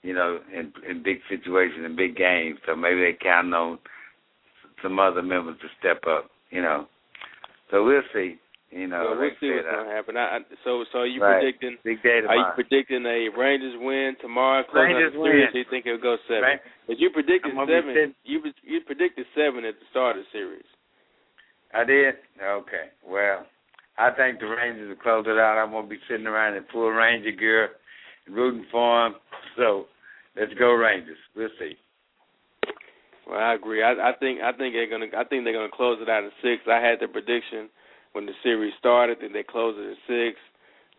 you 0.03 0.15
know, 0.15 0.39
in 0.53 0.73
in 0.89 1.03
big 1.03 1.19
situations 1.29 1.83
and 1.85 1.97
big 1.97 2.17
games. 2.17 2.59
So 2.67 2.77
maybe 2.77 3.01
they 3.01 3.17
count 3.21 3.53
on 3.53 3.79
some 4.83 4.99
other 4.99 5.23
members 5.23 5.59
to 5.61 5.69
step 5.79 6.05
up. 6.09 6.31
You 6.51 6.63
know, 6.63 6.87
so 7.71 7.85
we'll 7.85 8.03
see. 8.15 8.39
You 8.71 8.87
know, 8.87 9.17
well, 9.17 9.19
we'll 9.19 9.31
see 9.41 9.49
what's 9.49 9.65
gonna 9.65 9.89
happen. 9.89 10.17
I, 10.17 10.37
I, 10.37 10.39
so, 10.63 10.85
so 10.93 11.01
are 11.01 11.07
you 11.07 11.23
Right. 11.23 11.41
predicting? 11.41 11.79
big 11.85 12.03
day 12.03 12.21
Are 12.29 12.37
you 12.37 12.45
predicting 12.55 13.07
a 13.07 13.29
Rangers 13.33 13.75
win 13.81 14.15
tomorrow? 14.21 14.63
Rangers 14.75 15.13
the 15.15 15.25
series, 15.25 15.49
win. 15.49 15.57
or 15.57 15.59
you 15.59 15.65
think 15.71 15.87
it'll 15.87 15.99
go 15.99 16.19
seven? 16.29 16.43
Right. 16.43 16.61
But 16.87 16.99
you 16.99 17.09
predicted 17.09 17.53
I'm 17.53 17.65
gonna 17.65 17.83
be 17.83 17.95
seven. 17.95 18.15
You 18.25 18.43
you 18.63 18.81
predicted 18.83 19.25
seven 19.35 19.65
at 19.65 19.81
the 19.81 19.87
start 19.91 20.17
of 20.19 20.25
the 20.25 20.29
series. 20.33 20.67
I 21.73 21.85
did. 21.85 22.17
Okay. 22.43 22.93
Well, 23.07 23.47
I 23.97 24.11
think 24.11 24.39
the 24.41 24.47
Rangers 24.47 24.89
will 24.89 24.97
close 25.03 25.25
it 25.27 25.39
out. 25.39 25.57
I'm 25.57 25.73
gonna 25.73 25.89
be 25.89 25.99
sitting 26.07 26.27
around 26.27 26.55
in 26.55 26.65
full 26.71 26.91
Ranger 26.91 27.33
gear, 27.33 27.71
and 28.27 28.37
rooting 28.37 28.67
for 28.71 29.05
them. 29.05 29.17
So, 29.57 29.87
let's 30.37 30.53
go 30.55 30.75
Rangers. 30.75 31.19
We'll 31.35 31.49
see. 31.59 31.73
Well, 33.27 33.41
I 33.41 33.55
agree. 33.55 33.83
I, 33.83 33.93
I 33.93 34.13
think 34.21 34.41
I 34.43 34.53
think 34.53 34.75
they're 34.75 34.89
gonna 34.91 35.09
I 35.17 35.25
think 35.25 35.45
they're 35.45 35.57
gonna 35.57 35.73
close 35.73 35.99
it 36.03 36.09
out 36.11 36.25
in 36.25 36.31
six. 36.43 36.69
I 36.69 36.81
had 36.81 37.01
the 37.01 37.09
prediction 37.09 37.71
when 38.13 38.27
the 38.27 38.33
series 38.43 38.73
started 38.79 39.19
that 39.21 39.33
they 39.33 39.43
close 39.43 39.75
it 39.79 39.97
in 39.97 39.97
six. 40.07 40.39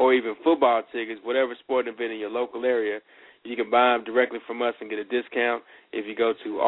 or 0.00 0.12
even 0.14 0.34
football 0.42 0.82
tickets, 0.92 1.20
whatever 1.22 1.54
sporting 1.60 1.94
event 1.94 2.10
in 2.12 2.18
your 2.18 2.30
local 2.30 2.64
area. 2.64 2.98
You 3.44 3.54
can 3.54 3.70
buy 3.70 3.92
them 3.92 4.02
directly 4.04 4.40
from 4.46 4.62
us 4.62 4.74
and 4.80 4.90
get 4.90 4.98
a 4.98 5.04
discount 5.04 5.62
if 5.92 6.06
you 6.06 6.16
go 6.16 6.32
to 6.44 6.60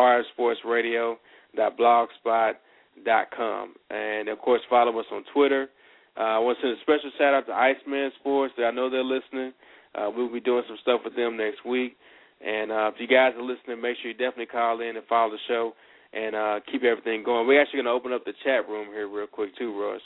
rsportsradio.blogspot.com. 2.99 3.75
And 3.90 4.28
of 4.28 4.38
course, 4.38 4.61
follow 4.68 4.99
us 4.99 5.06
on 5.12 5.25
Twitter. 5.32 5.68
Uh, 6.16 6.20
I 6.20 6.38
want 6.38 6.58
to 6.58 6.62
send 6.66 6.76
a 6.76 6.80
special 6.82 7.11
shout 7.18 7.34
out 7.34 7.46
to 7.46 7.52
Iceman 7.52 8.11
Sports. 8.20 8.54
I 8.58 8.70
know 8.70 8.90
they're 8.90 9.04
listening. 9.04 9.52
Uh, 9.94 10.11
we'll 10.14 10.32
be 10.32 10.40
doing 10.40 10.62
some 10.68 10.76
stuff 10.82 11.00
with 11.04 11.16
them 11.16 11.37
next 11.37 11.64
week. 11.64 11.96
And 12.44 12.72
uh, 12.72 12.90
if 12.92 13.00
you 13.00 13.06
guys 13.06 13.32
are 13.37 13.42
listening, 13.42 13.80
make 13.80 13.96
sure 14.02 14.11
you 14.11 14.16
definitely 14.16 14.46
call 14.46 14.80
in 14.80 14.96
and 14.96 15.06
follow 15.08 15.30
the 15.30 15.38
show 15.49 15.72
and 16.12 16.34
uh, 16.34 16.61
keep 16.70 16.82
everything 16.82 17.22
going. 17.25 17.46
We're 17.46 17.62
actually 17.62 17.78
going 17.78 17.87
to 17.92 17.96
open 17.96 18.12
up 18.12 18.25
the 18.25 18.34
chat 18.44 18.68
room 18.68 18.88
here 18.92 19.08
real 19.08 19.26
quick 19.26 19.56
too, 19.56 19.72
Ross, 19.78 20.00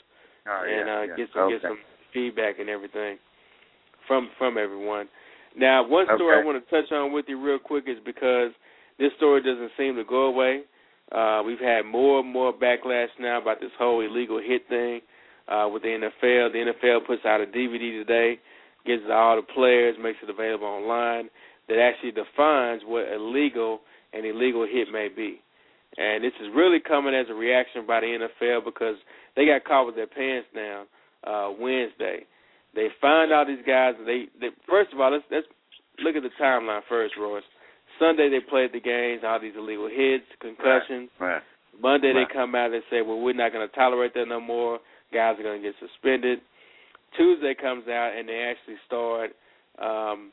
Oh, 0.47 0.63
and 0.63 0.87
yeah, 0.87 0.95
uh, 0.95 1.03
yeah. 1.03 1.17
get 1.17 1.29
some 1.35 1.43
okay. 1.45 1.55
get 1.55 1.63
some 1.63 1.79
feedback 2.15 2.61
and 2.61 2.69
everything 2.69 3.19
from 4.07 4.31
from 4.39 4.59
everyone. 4.59 5.09
Now, 5.57 5.83
one 5.89 6.07
story 6.07 6.37
Okay. 6.39 6.43
I 6.43 6.47
want 6.47 6.63
to 6.63 6.71
touch 6.71 6.93
on 6.93 7.13
with 7.13 7.25
you 7.27 7.43
real 7.43 7.59
quick 7.59 7.85
is 7.89 7.97
because 8.05 8.53
this 8.99 9.11
story 9.17 9.43
doesn't 9.43 9.73
seem 9.77 9.97
to 9.97 10.05
go 10.05 10.27
away. 10.27 10.63
Uh, 11.13 11.43
we've 11.47 11.61
had 11.61 11.83
more 11.83 12.21
and 12.21 12.33
more 12.33 12.53
backlash 12.53 13.09
now 13.21 13.41
about 13.41 13.61
this 13.61 13.71
whole 13.79 14.01
illegal 14.01 14.41
hit 14.45 14.69
thing 14.69 15.01
uh, 15.49 15.69
with 15.73 15.83
the 15.83 15.89
NFL. 15.89 16.53
The 16.53 16.73
NFL 16.73 17.07
puts 17.07 17.25
out 17.25 17.41
a 17.41 17.47
DVD 17.47 18.05
today, 18.05 18.39
gives 18.85 19.03
it 19.05 19.09
to 19.09 19.15
all 19.15 19.37
the 19.37 19.43
players, 19.43 19.97
makes 20.03 20.19
it 20.23 20.31
available 20.31 20.67
online, 20.67 21.31
that 21.69 21.79
actually 21.79 22.13
defines 22.13 22.83
what 22.85 23.07
illegal 23.13 23.81
and 24.13 24.27
illegal 24.27 24.67
hit 24.71 24.89
may 24.93 25.09
be. 25.15 25.41
And 25.97 26.23
this 26.23 26.33
is 26.41 26.49
really 26.55 26.79
coming 26.81 27.15
as 27.15 27.27
a 27.31 27.35
reaction 27.35 27.87
by 27.87 28.01
the 28.01 28.29
NFL 28.43 28.65
because 28.65 28.97
they 29.35 29.47
got 29.47 29.65
caught 29.65 29.87
with 29.87 29.95
their 29.95 30.07
pants 30.07 30.49
down 30.55 30.87
uh, 31.25 31.51
Wednesday. 31.59 32.27
They 32.75 32.89
find 33.01 33.33
out 33.33 33.47
these 33.47 33.65
guys. 33.67 33.95
They, 34.05 34.27
they 34.41 34.49
first 34.69 34.93
of 34.93 35.01
all, 35.01 35.13
let's 35.13 35.25
let's 35.31 35.47
look 36.03 36.17
at 36.17 36.23
the 36.23 36.31
timeline 36.41 36.83
first, 36.89 37.15
Royce. 37.19 37.43
Sunday 37.99 38.29
they 38.31 38.41
played 38.41 38.73
the 38.73 38.81
games, 38.81 39.23
all 39.25 39.41
these 39.41 39.55
illegal 39.57 39.89
hits, 39.89 40.25
concussions. 40.41 41.11
Right. 41.21 41.43
Monday 41.81 42.13
Right. 42.13 42.27
they 42.29 42.33
come 42.35 42.55
out 42.55 42.73
and 42.73 42.83
say, 42.91 43.03
well, 43.03 43.21
we're 43.21 43.35
not 43.35 43.53
going 43.53 43.67
to 43.69 43.75
tolerate 43.75 44.15
that 44.15 44.27
no 44.29 44.41
more. 44.41 44.79
Guys 45.13 45.37
are 45.39 45.43
going 45.43 45.63
to 45.63 45.69
get 45.69 45.75
suspended. 45.79 46.41
Tuesday 47.17 47.55
comes 47.55 47.87
out 47.89 48.13
and 48.17 48.29
they 48.29 48.41
actually 48.51 48.77
start 48.87 49.31
um, 49.79 50.31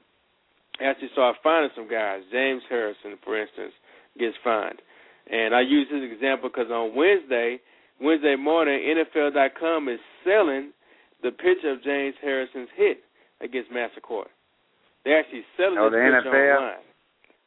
actually 0.81 1.09
start 1.11 1.35
finding 1.43 1.69
some 1.75 1.87
guys. 1.89 2.21
James 2.31 2.63
Harrison, 2.69 3.17
for 3.23 3.39
instance, 3.39 3.73
gets 4.17 4.35
fined. 4.43 4.81
And 5.29 5.53
I 5.55 5.61
use 5.61 5.87
this 5.91 6.01
example 6.11 6.49
because 6.49 6.71
on 6.71 6.95
Wednesday, 6.95 7.59
Wednesday 8.01 8.35
morning, 8.35 8.79
NFL.com 8.81 9.87
is 9.89 9.99
selling 10.25 10.71
the 11.21 11.31
picture 11.31 11.71
of 11.71 11.83
James 11.83 12.15
Harrison's 12.21 12.69
hit 12.75 12.99
against 13.41 13.69
Massaquoi. 13.71 14.25
They're 15.05 15.19
actually 15.19 15.43
selling 15.57 15.77
Oh, 15.79 15.89
the 15.89 15.97
picture 15.97 16.31
NFL? 16.31 16.57
online. 16.57 16.83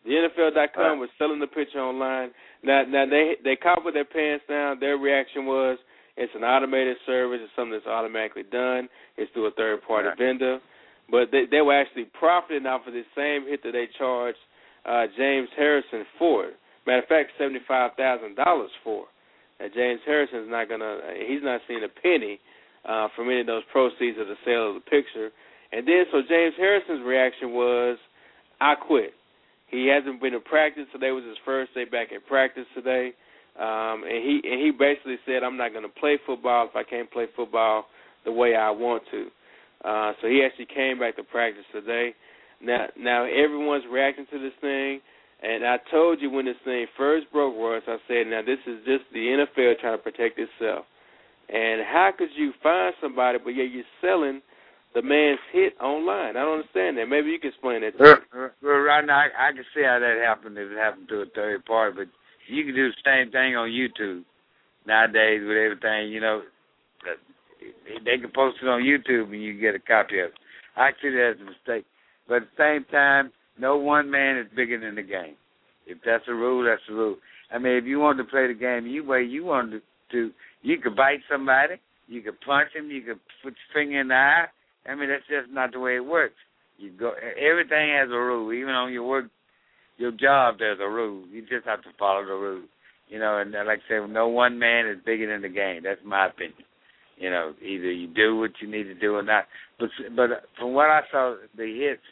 The 0.06 0.12
NFL.com 0.12 0.82
Right. 0.82 0.98
was 0.98 1.10
selling 1.18 1.40
the 1.40 1.46
picture 1.50 1.80
online. 1.80 2.30
Now, 2.62 2.84
now 2.86 3.06
they 3.06 3.36
they 3.44 3.56
caught 3.56 3.84
with 3.84 3.94
their 3.94 4.04
pants 4.06 4.44
down. 4.48 4.78
Their 4.80 4.96
reaction 4.96 5.46
was, 5.46 5.78
it's 6.16 6.32
an 6.34 6.44
automated 6.44 6.96
service. 7.04 7.40
It's 7.42 7.52
something 7.54 7.72
that's 7.72 7.86
automatically 7.86 8.44
done. 8.44 8.88
It's 9.16 9.30
through 9.32 9.46
a 9.46 9.50
third 9.52 9.82
party 9.82 10.08
Right. 10.08 10.18
vendor. 10.18 10.60
But 11.10 11.30
they 11.30 11.46
they 11.46 11.60
were 11.60 11.74
actually 11.74 12.06
profiting 12.18 12.66
off 12.66 12.86
of 12.86 12.92
the 12.94 13.04
same 13.14 13.46
hit 13.46 13.62
that 13.64 13.72
they 13.72 13.86
charged 13.98 14.38
uh, 14.86 15.06
James 15.16 15.48
Harrison 15.56 16.06
for. 16.18 16.50
Matter 16.86 17.02
of 17.02 17.08
fact, 17.08 17.32
seventy 17.38 17.60
five 17.66 17.92
thousand 17.96 18.36
dollars 18.36 18.70
for. 18.84 19.06
And 19.58 19.72
James 19.74 20.00
Harrison's 20.06 20.48
not 20.50 20.68
gonna. 20.68 21.00
He's 21.26 21.42
not 21.42 21.60
seeing 21.66 21.82
a 21.84 21.88
penny 21.88 22.38
uh, 22.84 23.08
from 23.16 23.28
any 23.30 23.40
of 23.40 23.46
those 23.46 23.64
proceeds 23.72 24.18
of 24.18 24.26
the 24.28 24.36
sale 24.44 24.68
of 24.68 24.74
the 24.74 24.80
picture. 24.88 25.30
And 25.72 25.86
then 25.86 26.04
so 26.12 26.22
James 26.28 26.54
Harrison's 26.56 27.02
reaction 27.04 27.52
was, 27.52 27.98
I 28.60 28.74
quit. 28.76 29.14
He 29.68 29.88
hasn't 29.88 30.20
been 30.20 30.34
in 30.34 30.42
practice. 30.42 30.84
Today 30.92 31.10
was 31.10 31.24
his 31.24 31.36
first 31.44 31.74
day 31.74 31.84
back 31.84 32.12
in 32.12 32.20
practice 32.28 32.66
today. 32.74 33.12
Um, 33.58 34.04
and 34.04 34.22
he 34.22 34.40
and 34.44 34.60
he 34.60 34.70
basically 34.70 35.16
said, 35.24 35.42
I'm 35.42 35.56
not 35.56 35.72
going 35.72 35.84
to 35.84 36.00
play 36.00 36.18
football 36.26 36.68
if 36.68 36.76
I 36.76 36.82
can't 36.82 37.10
play 37.10 37.26
football 37.34 37.86
the 38.24 38.32
way 38.32 38.54
I 38.54 38.70
want 38.70 39.02
to. 39.10 39.26
Uh, 39.84 40.12
so 40.20 40.28
he 40.28 40.42
actually 40.44 40.68
came 40.74 40.98
back 40.98 41.16
to 41.16 41.22
practice 41.22 41.64
today. 41.72 42.14
Now, 42.60 42.86
now 42.98 43.24
everyone's 43.24 43.84
reacting 43.90 44.26
to 44.30 44.38
this 44.38 44.52
thing, 44.60 45.00
and 45.42 45.64
I 45.64 45.76
told 45.90 46.20
you 46.20 46.30
when 46.30 46.46
this 46.46 46.56
thing 46.64 46.86
first 46.96 47.30
broke, 47.32 47.54
Royce, 47.54 47.82
I 47.86 47.98
said, 48.08 48.26
now 48.26 48.40
this 48.40 48.58
is 48.66 48.78
just 48.86 49.04
the 49.12 49.20
NFL 49.20 49.78
trying 49.80 49.96
to 49.96 50.02
protect 50.02 50.38
itself. 50.38 50.86
And 51.48 51.82
how 51.82 52.10
could 52.16 52.30
you 52.34 52.52
find 52.62 52.94
somebody, 53.00 53.38
but 53.42 53.50
yet 53.50 53.70
you're 53.70 53.84
selling 54.00 54.40
the 54.96 55.02
man's 55.02 55.38
hit 55.52 55.76
online? 55.78 56.36
I 56.36 56.40
don't 56.40 56.64
understand 56.64 56.96
that. 56.96 57.04
Maybe 57.04 57.28
you 57.28 57.38
can 57.38 57.50
explain 57.50 57.82
that. 57.82 58.00
Well, 58.00 58.16
well, 58.64 58.80
right 58.80 59.04
now 59.04 59.28
I, 59.28 59.50
I 59.50 59.52
can 59.52 59.64
see 59.76 59.84
how 59.84 60.00
that 60.00 60.24
happened 60.24 60.56
if 60.56 60.72
it 60.72 60.78
happened 60.78 61.08
to 61.08 61.20
a 61.20 61.26
third 61.36 61.66
party, 61.66 61.94
but 61.94 62.08
you 62.48 62.64
can 62.64 62.74
do 62.74 62.88
the 62.88 63.04
same 63.04 63.30
thing 63.30 63.56
on 63.56 63.68
YouTube 63.68 64.24
nowadays 64.86 65.44
with 65.44 65.56
everything. 65.56 66.10
You 66.10 66.20
know, 66.20 66.42
they 68.04 68.16
can 68.16 68.32
post 68.34 68.56
it 68.62 68.68
on 68.68 68.80
YouTube 68.80 69.28
and 69.36 69.42
you 69.42 69.52
can 69.52 69.60
get 69.60 69.74
a 69.74 69.84
copy 69.84 70.18
of 70.20 70.32
it. 70.32 70.40
I 70.76 70.90
see 71.02 71.10
that 71.10 71.36
as 71.36 71.40
a 71.42 71.44
mistake, 71.44 71.84
but 72.26 72.36
at 72.36 72.48
the 72.56 72.56
same 72.56 72.84
time, 72.90 73.32
no 73.60 73.76
one 73.76 74.10
man 74.10 74.38
is 74.38 74.46
bigger 74.56 74.80
than 74.80 74.94
the 74.94 75.02
game. 75.02 75.36
If 75.86 75.98
that's 76.06 76.24
a 76.26 76.34
rule, 76.34 76.64
that's 76.64 76.82
a 76.88 76.94
rule. 76.94 77.16
I 77.52 77.58
mean, 77.58 77.76
if 77.76 77.84
you 77.84 78.00
want 78.00 78.16
to 78.16 78.24
play 78.24 78.46
the 78.46 78.54
game 78.54 78.86
you 78.86 79.04
way 79.04 79.22
you 79.22 79.44
want 79.44 79.72
to, 79.72 79.80
to 80.12 80.32
you 80.62 80.78
could 80.78 80.96
bite 80.96 81.20
somebody, 81.30 81.74
you 82.08 82.22
could 82.22 82.40
punch 82.40 82.70
him, 82.74 82.90
you 82.90 83.02
could 83.02 83.20
put 83.42 83.52
your 83.52 83.72
finger 83.74 84.00
in 84.00 84.08
the 84.08 84.14
eye. 84.14 84.46
I 84.88 84.94
mean, 84.94 85.08
that's 85.08 85.26
just 85.28 85.52
not 85.52 85.72
the 85.72 85.80
way 85.80 85.96
it 85.96 86.04
works. 86.04 86.36
You 86.78 86.92
go. 86.92 87.12
Everything 87.12 87.94
has 87.98 88.08
a 88.10 88.18
rule. 88.18 88.52
Even 88.52 88.70
on 88.70 88.92
your 88.92 89.06
work, 89.06 89.26
your 89.96 90.12
job, 90.12 90.56
there's 90.58 90.78
a 90.80 90.88
rule. 90.88 91.24
You 91.30 91.42
just 91.42 91.66
have 91.66 91.82
to 91.82 91.88
follow 91.98 92.24
the 92.24 92.32
rule. 92.32 92.62
You 93.08 93.18
know, 93.18 93.38
and 93.38 93.54
uh, 93.54 93.64
like 93.66 93.80
I 93.86 93.88
said, 93.88 94.10
no 94.10 94.28
one 94.28 94.58
man 94.58 94.86
is 94.86 94.98
bigger 95.04 95.32
than 95.32 95.42
the 95.42 95.48
game. 95.48 95.82
That's 95.84 96.00
my 96.04 96.26
opinion. 96.26 96.64
You 97.16 97.30
know, 97.30 97.54
either 97.62 97.90
you 97.90 98.08
do 98.08 98.36
what 98.36 98.50
you 98.60 98.70
need 98.70 98.84
to 98.84 98.94
do 98.94 99.14
or 99.14 99.22
not. 99.22 99.44
But 99.78 99.88
but 100.14 100.28
from 100.58 100.74
what 100.74 100.90
I 100.90 101.00
saw, 101.10 101.36
the 101.56 101.64
hits, 101.64 102.02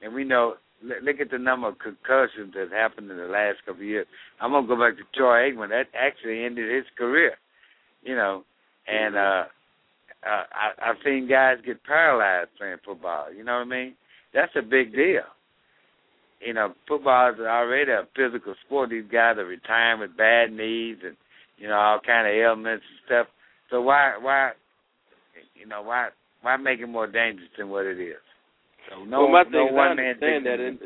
and 0.00 0.14
we 0.14 0.24
know, 0.24 0.54
look 0.82 1.20
at 1.20 1.30
the 1.30 1.38
number 1.38 1.68
of 1.68 1.78
concussions 1.78 2.54
that 2.54 2.68
happened 2.72 3.10
in 3.10 3.16
the 3.16 3.24
last 3.24 3.58
couple 3.66 3.82
of 3.82 3.86
years. 3.86 4.06
I'm 4.40 4.52
gonna 4.52 4.66
go 4.66 4.76
back 4.76 4.96
to 4.96 5.04
Troy 5.14 5.50
Aikman. 5.50 5.68
That 5.68 5.86
actually 5.94 6.44
ended 6.44 6.74
his 6.74 6.84
career. 6.96 7.32
You 8.02 8.16
know, 8.16 8.44
and 8.86 9.16
uh, 9.16 9.44
uh 10.26 10.44
I, 10.52 10.90
I've 10.90 10.96
seen 11.04 11.28
guys 11.28 11.58
get 11.64 11.84
paralyzed 11.84 12.50
playing 12.58 12.78
football. 12.84 13.32
You 13.32 13.44
know 13.44 13.54
what 13.54 13.66
I 13.66 13.70
mean? 13.70 13.94
That's 14.32 14.52
a 14.56 14.62
big 14.62 14.92
deal. 14.92 15.22
You 16.40 16.52
know, 16.52 16.74
football 16.88 17.32
is 17.32 17.40
already 17.40 17.90
a 17.90 18.06
physical 18.16 18.54
sport. 18.66 18.90
These 18.90 19.10
guys 19.10 19.38
are 19.38 19.46
retiring 19.46 20.00
with 20.00 20.16
bad 20.16 20.52
knees 20.52 20.98
and 21.04 21.16
you 21.56 21.68
know 21.68 21.76
all 21.76 22.00
kind 22.04 22.26
of 22.26 22.34
ailments 22.34 22.84
and 22.84 23.06
stuff. 23.06 23.26
So 23.70 23.80
why 23.80 24.14
why 24.20 24.52
you 25.54 25.66
know 25.66 25.82
why 25.82 26.08
why 26.42 26.56
make 26.56 26.80
it 26.80 26.86
more 26.86 27.06
dangerous 27.06 27.48
than 27.56 27.70
what 27.70 27.86
it 27.86 27.98
is? 27.98 28.20
So 28.90 29.04
no, 29.04 29.22
well, 29.22 29.32
my 29.32 29.42
no 29.44 29.50
thing 29.50 29.66
is 29.68 29.72
I 29.72 29.76
one 29.76 29.96
man 29.96 30.06
understand 30.14 30.46
that, 30.46 30.60
and 30.60 30.78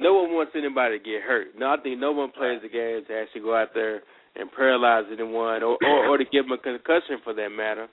no 0.00 0.14
one 0.14 0.34
wants 0.34 0.52
anybody 0.56 0.98
to 0.98 1.04
get 1.04 1.22
hurt. 1.22 1.48
No, 1.56 1.70
I 1.70 1.76
think 1.80 2.00
no 2.00 2.12
one 2.12 2.32
plays 2.32 2.60
the 2.62 2.68
game 2.68 3.02
to 3.06 3.14
actually 3.14 3.42
go 3.42 3.54
out 3.56 3.70
there 3.74 4.02
and 4.34 4.50
paralyze 4.52 5.04
anyone, 5.12 5.62
or 5.62 5.78
or, 5.80 6.08
or 6.08 6.18
to 6.18 6.24
give 6.24 6.44
them 6.44 6.52
a 6.52 6.58
concussion 6.58 7.22
for 7.22 7.34
that 7.34 7.50
matter. 7.50 7.88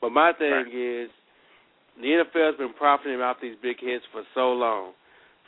But 0.00 0.12
my 0.12 0.32
thing 0.32 0.52
Right. 0.52 0.74
is, 0.74 1.10
the 2.00 2.12
NFL 2.12 2.46
has 2.46 2.56
been 2.56 2.72
profiting 2.74 3.20
off 3.20 3.40
these 3.40 3.56
big 3.56 3.80
hits 3.80 4.04
for 4.12 4.22
so 4.34 4.52
long, 4.52 4.92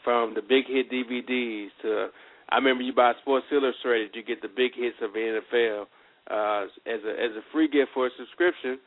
from 0.03 0.35
the 0.35 0.43
big 0.43 0.67
hit 0.67 0.91
DVDs 0.91 1.71
to 1.83 2.11
I 2.51 2.57
remember 2.57 2.83
you 2.83 2.93
buy 2.93 3.13
Sports 3.23 3.47
Illustrated, 3.53 4.11
you 4.15 4.23
get 4.23 4.43
the 4.43 4.49
big 4.49 4.75
hits 4.75 4.97
of 5.01 5.13
the 5.13 5.41
NFL 5.55 5.87
uh, 6.31 6.67
as 6.87 7.01
a 7.07 7.13
as 7.15 7.31
a 7.39 7.43
free 7.53 7.69
gift 7.69 7.93
for 7.95 8.07
a 8.07 8.11
subscription. 8.19 8.79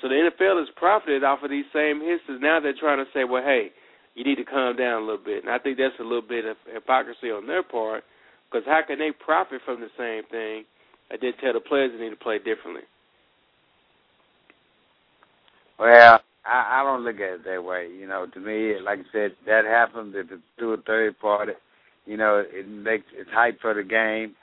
So 0.00 0.08
the 0.08 0.14
NFL 0.14 0.58
has 0.58 0.68
profited 0.76 1.22
off 1.24 1.42
of 1.42 1.50
these 1.50 1.66
same 1.72 2.00
hits. 2.00 2.24
And 2.28 2.40
now 2.40 2.60
they're 2.60 2.72
trying 2.78 2.96
to 2.96 3.10
say, 3.12 3.24
well, 3.24 3.42
hey, 3.42 3.72
you 4.14 4.24
need 4.24 4.36
to 4.36 4.44
calm 4.44 4.76
down 4.76 5.02
a 5.02 5.04
little 5.04 5.22
bit. 5.22 5.44
And 5.44 5.52
I 5.52 5.58
think 5.58 5.76
that's 5.76 5.98
a 6.00 6.02
little 6.02 6.24
bit 6.24 6.46
of 6.46 6.56
hypocrisy 6.72 7.30
on 7.30 7.46
their 7.46 7.62
part, 7.62 8.04
because 8.48 8.64
how 8.66 8.80
can 8.86 8.98
they 8.98 9.10
profit 9.12 9.60
from 9.64 9.80
the 9.80 9.92
same 9.98 10.24
thing 10.30 10.64
and 11.10 11.20
then 11.20 11.32
tell 11.42 11.52
the 11.52 11.60
players 11.60 11.92
they 11.92 12.02
need 12.04 12.10
to 12.10 12.16
play 12.16 12.38
differently? 12.38 12.88
Well, 15.80 16.20
I, 16.44 16.80
I 16.80 16.84
don't 16.84 17.04
look 17.04 17.16
at 17.16 17.40
it 17.40 17.44
that 17.44 17.64
way. 17.64 17.88
You 17.98 18.06
know, 18.06 18.26
to 18.34 18.40
me, 18.40 18.74
like 18.84 18.98
I 18.98 19.12
said, 19.12 19.30
that 19.46 19.64
happens 19.64 20.14
if 20.16 20.30
it's 20.30 20.42
through 20.58 20.74
a 20.74 20.82
third 20.82 21.18
party. 21.18 21.52
You 22.04 22.18
know, 22.18 22.44
it 22.46 22.68
makes 22.68 23.06
it's 23.16 23.30
hype 23.32 23.60
for 23.62 23.72
the 23.72 23.82
game. 23.82 24.36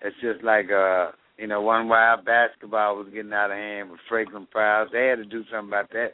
It's 0.00 0.16
just 0.22 0.42
like 0.42 0.70
uh, 0.70 1.10
you 1.36 1.46
know, 1.46 1.60
one 1.60 1.88
while 1.88 2.22
basketball 2.22 2.96
was 2.96 3.08
getting 3.12 3.34
out 3.34 3.50
of 3.50 3.58
hand 3.58 3.90
with 3.90 4.00
flagrant 4.08 4.48
fouls. 4.50 4.88
They 4.92 5.08
had 5.08 5.16
to 5.16 5.26
do 5.26 5.44
something 5.52 5.68
about 5.68 5.90
that, 5.92 6.12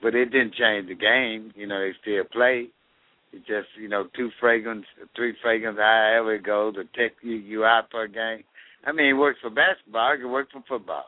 but 0.00 0.14
it 0.14 0.26
didn't 0.26 0.54
change 0.54 0.88
the 0.88 0.94
game. 0.94 1.52
You 1.56 1.66
know, 1.66 1.80
they 1.80 1.92
still 2.00 2.24
play. 2.32 2.68
It's 3.32 3.46
just 3.46 3.68
you 3.80 3.88
know, 3.88 4.06
two 4.16 4.30
flagrants, 4.40 4.86
three 5.16 5.34
flagrants, 5.44 5.78
however 5.78 6.36
it 6.36 6.44
goes, 6.44 6.74
to 6.76 6.84
take 6.96 7.16
you, 7.22 7.34
you 7.34 7.64
out 7.64 7.90
for 7.90 8.04
a 8.04 8.08
game. 8.08 8.44
I 8.84 8.92
mean, 8.92 9.06
it 9.06 9.12
works 9.14 9.40
for 9.42 9.50
basketball. 9.50 10.14
It 10.14 10.18
can 10.18 10.30
work 10.30 10.48
for 10.52 10.62
football. 10.68 11.06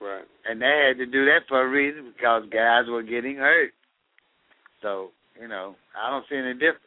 Right. 0.00 0.24
And 0.48 0.60
they 0.60 0.86
had 0.88 0.96
to 0.98 1.06
do 1.06 1.26
that 1.26 1.40
for 1.48 1.60
a 1.60 1.68
reason 1.68 2.12
because 2.16 2.44
guys 2.50 2.88
were 2.88 3.02
getting 3.02 3.36
hurt. 3.36 3.72
So, 4.82 5.10
you 5.40 5.46
know, 5.46 5.76
I 5.92 6.10
don't 6.10 6.24
see 6.28 6.36
any 6.36 6.54
difference. 6.54 6.80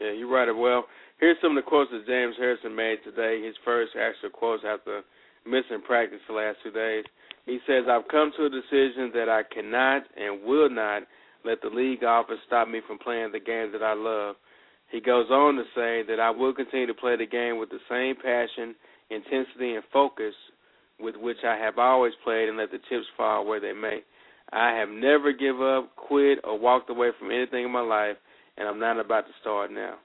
Yeah, 0.00 0.12
you're 0.12 0.30
right. 0.30 0.50
Well, 0.50 0.84
here's 1.20 1.36
some 1.42 1.56
of 1.56 1.62
the 1.62 1.68
quotes 1.68 1.90
that 1.90 2.06
James 2.06 2.36
Harrison 2.38 2.74
made 2.74 2.98
today. 3.04 3.44
His 3.44 3.54
first 3.64 3.92
actual 3.98 4.30
quotes 4.30 4.64
after 4.64 5.02
missing 5.44 5.82
practice 5.84 6.20
the 6.26 6.34
last 6.34 6.56
two 6.62 6.70
days. 6.70 7.04
He 7.44 7.58
says, 7.66 7.84
I've 7.88 8.08
come 8.08 8.32
to 8.36 8.46
a 8.46 8.50
decision 8.50 9.10
that 9.14 9.28
I 9.28 9.42
cannot 9.52 10.04
and 10.16 10.44
will 10.44 10.70
not 10.70 11.02
let 11.44 11.60
the 11.60 11.68
league 11.68 12.04
office 12.04 12.38
stop 12.46 12.68
me 12.68 12.80
from 12.86 12.98
playing 12.98 13.32
the 13.32 13.40
game 13.40 13.72
that 13.72 13.82
I 13.82 13.94
love. 13.94 14.36
He 14.90 15.00
goes 15.00 15.30
on 15.30 15.56
to 15.56 15.64
say 15.74 16.02
that 16.08 16.20
I 16.20 16.30
will 16.30 16.54
continue 16.54 16.86
to 16.86 16.94
play 16.94 17.16
the 17.16 17.26
game 17.26 17.58
with 17.58 17.68
the 17.68 17.80
same 17.88 18.16
passion, 18.16 18.74
intensity, 19.10 19.74
and 19.74 19.84
focus 19.92 20.34
with 21.00 21.16
which 21.16 21.38
I 21.46 21.56
have 21.56 21.78
always 21.78 22.12
played 22.24 22.48
and 22.48 22.58
let 22.58 22.70
the 22.70 22.78
chips 22.88 23.06
fall 23.16 23.46
where 23.46 23.60
they 23.60 23.72
may. 23.72 24.00
I 24.52 24.74
have 24.76 24.88
never 24.88 25.32
give 25.32 25.60
up, 25.60 25.94
quit, 25.96 26.38
or 26.44 26.58
walked 26.58 26.90
away 26.90 27.10
from 27.18 27.30
anything 27.30 27.64
in 27.64 27.70
my 27.70 27.82
life, 27.82 28.16
and 28.56 28.66
I'm 28.66 28.80
not 28.80 28.98
about 28.98 29.26
to 29.26 29.32
start 29.40 29.70
now. 29.70 29.96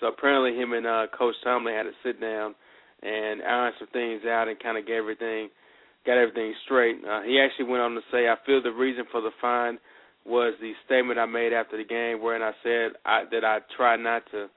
So 0.00 0.06
apparently, 0.08 0.58
him 0.60 0.72
and 0.72 0.86
uh, 0.86 1.06
Coach 1.16 1.34
Tomlin 1.42 1.74
had 1.74 1.82
to 1.84 1.92
sit 2.02 2.20
down 2.20 2.54
and 3.02 3.42
iron 3.42 3.72
some 3.78 3.88
things 3.92 4.22
out 4.24 4.48
and 4.48 4.58
kind 4.60 4.78
of 4.78 4.86
get 4.86 4.96
everything, 4.96 5.50
got 6.06 6.18
everything 6.18 6.54
straight. 6.64 6.96
Uh, 7.04 7.22
he 7.22 7.40
actually 7.40 7.70
went 7.70 7.82
on 7.82 7.94
to 7.94 8.00
say, 8.10 8.28
"I 8.28 8.36
feel 8.46 8.62
the 8.62 8.70
reason 8.70 9.04
for 9.10 9.20
the 9.20 9.30
fine 9.40 9.78
was 10.24 10.54
the 10.60 10.72
statement 10.86 11.18
I 11.18 11.26
made 11.26 11.52
after 11.52 11.76
the 11.76 11.84
game, 11.84 12.22
wherein 12.22 12.42
I 12.42 12.52
said 12.62 12.92
I, 13.04 13.24
that 13.30 13.44
I 13.44 13.58
try 13.76 13.96
not 13.96 14.22
to, 14.32 14.48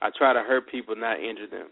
I 0.00 0.10
try 0.16 0.32
to 0.32 0.40
hurt 0.40 0.70
people, 0.70 0.94
not 0.94 1.18
injure 1.18 1.48
them. 1.50 1.68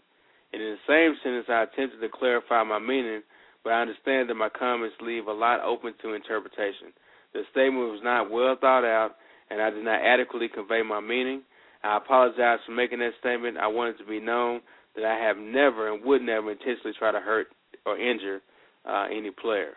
And 0.51 0.61
in 0.61 0.75
the 0.75 0.87
same 0.87 1.15
sentence, 1.23 1.45
I 1.49 1.63
attempted 1.63 2.01
to 2.01 2.09
clarify 2.11 2.63
my 2.63 2.79
meaning, 2.79 3.21
but 3.65 3.73
I 3.73 3.81
understand 3.81 4.29
that 4.29 4.35
my 4.35 4.47
comments 4.47 4.95
leave 5.01 5.25
a 5.25 5.33
lot 5.33 5.59
open 5.59 5.93
to 6.03 6.13
interpretation. 6.13 6.93
The 7.33 7.41
statement 7.49 7.89
was 7.91 7.99
not 8.03 8.29
well 8.29 8.55
thought 8.61 8.85
out, 8.85 9.15
and 9.49 9.59
I 9.59 9.71
did 9.71 9.83
not 9.83 10.05
adequately 10.05 10.47
convey 10.47 10.83
my 10.83 11.01
meaning. 11.01 11.41
I 11.83 11.97
apologize 11.97 12.59
for 12.65 12.73
making 12.73 12.99
that 12.99 13.13
statement. 13.19 13.57
I 13.57 13.67
wanted 13.67 13.97
to 13.97 14.05
be 14.05 14.19
known 14.19 14.61
that 14.95 15.03
I 15.03 15.17
have 15.17 15.37
never 15.37 15.91
and 15.91 16.05
would 16.05 16.21
never 16.21 16.51
intentionally 16.51 16.93
try 16.97 17.11
to 17.11 17.19
hurt 17.19 17.47
or 17.87 17.97
injure 17.97 18.39
uh, 18.87 19.07
any 19.11 19.31
player. 19.31 19.73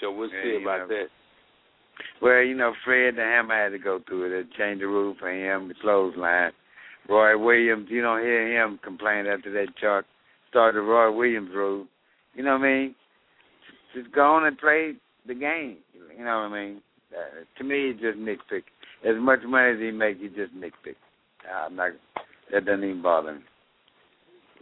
So 0.00 0.10
we'll 0.10 0.30
Yeah, 0.30 0.42
see 0.42 0.62
about 0.62 0.88
know. 0.88 0.96
that. 0.96 1.06
Well, 2.22 2.42
you 2.42 2.54
know, 2.54 2.72
Fred 2.84 3.16
the 3.16 3.22
Hammer 3.22 3.64
had 3.64 3.72
to 3.72 3.78
go 3.78 4.00
through 4.08 4.32
it. 4.32 4.48
They 4.48 4.56
changed 4.56 4.82
the 4.82 4.86
rule 4.86 5.14
for 5.20 5.30
him, 5.30 5.68
the 5.68 5.74
clothesline. 5.74 6.52
Roy 7.06 7.36
Williams, 7.36 7.88
you 7.90 8.00
don't 8.00 8.22
hear 8.22 8.50
him 8.50 8.80
complain 8.82 9.26
after 9.26 9.52
that 9.52 9.76
chart 9.78 10.06
started 10.50 10.78
the 10.78 10.82
Roy 10.82 11.10
Williams 11.10 11.50
rule. 11.54 11.86
You 12.34 12.44
know 12.44 12.52
what 12.52 12.66
I 12.66 12.72
mean? 12.72 12.94
Just 13.94 14.12
go 14.12 14.22
on 14.22 14.46
and 14.46 14.58
play 14.58 14.92
the 15.26 15.34
game. 15.34 15.78
You 16.16 16.24
know 16.24 16.48
what 16.48 16.52
I 16.52 16.62
mean? 16.62 16.82
Uh, 17.12 17.42
to 17.58 17.64
me, 17.64 17.90
it's 17.90 18.00
just 18.00 18.18
nitpick. 18.18 18.62
As 19.08 19.16
much 19.18 19.40
money 19.46 19.72
as 19.72 19.80
he 19.80 19.90
make, 19.90 20.18
he 20.20 20.28
just 20.28 20.54
nitpick. 20.54 20.98
I'm 21.48 21.76
not. 21.76 21.92
That 22.52 22.66
doesn't 22.66 22.84
even 22.84 23.02
bother 23.02 23.34
me. 23.34 23.40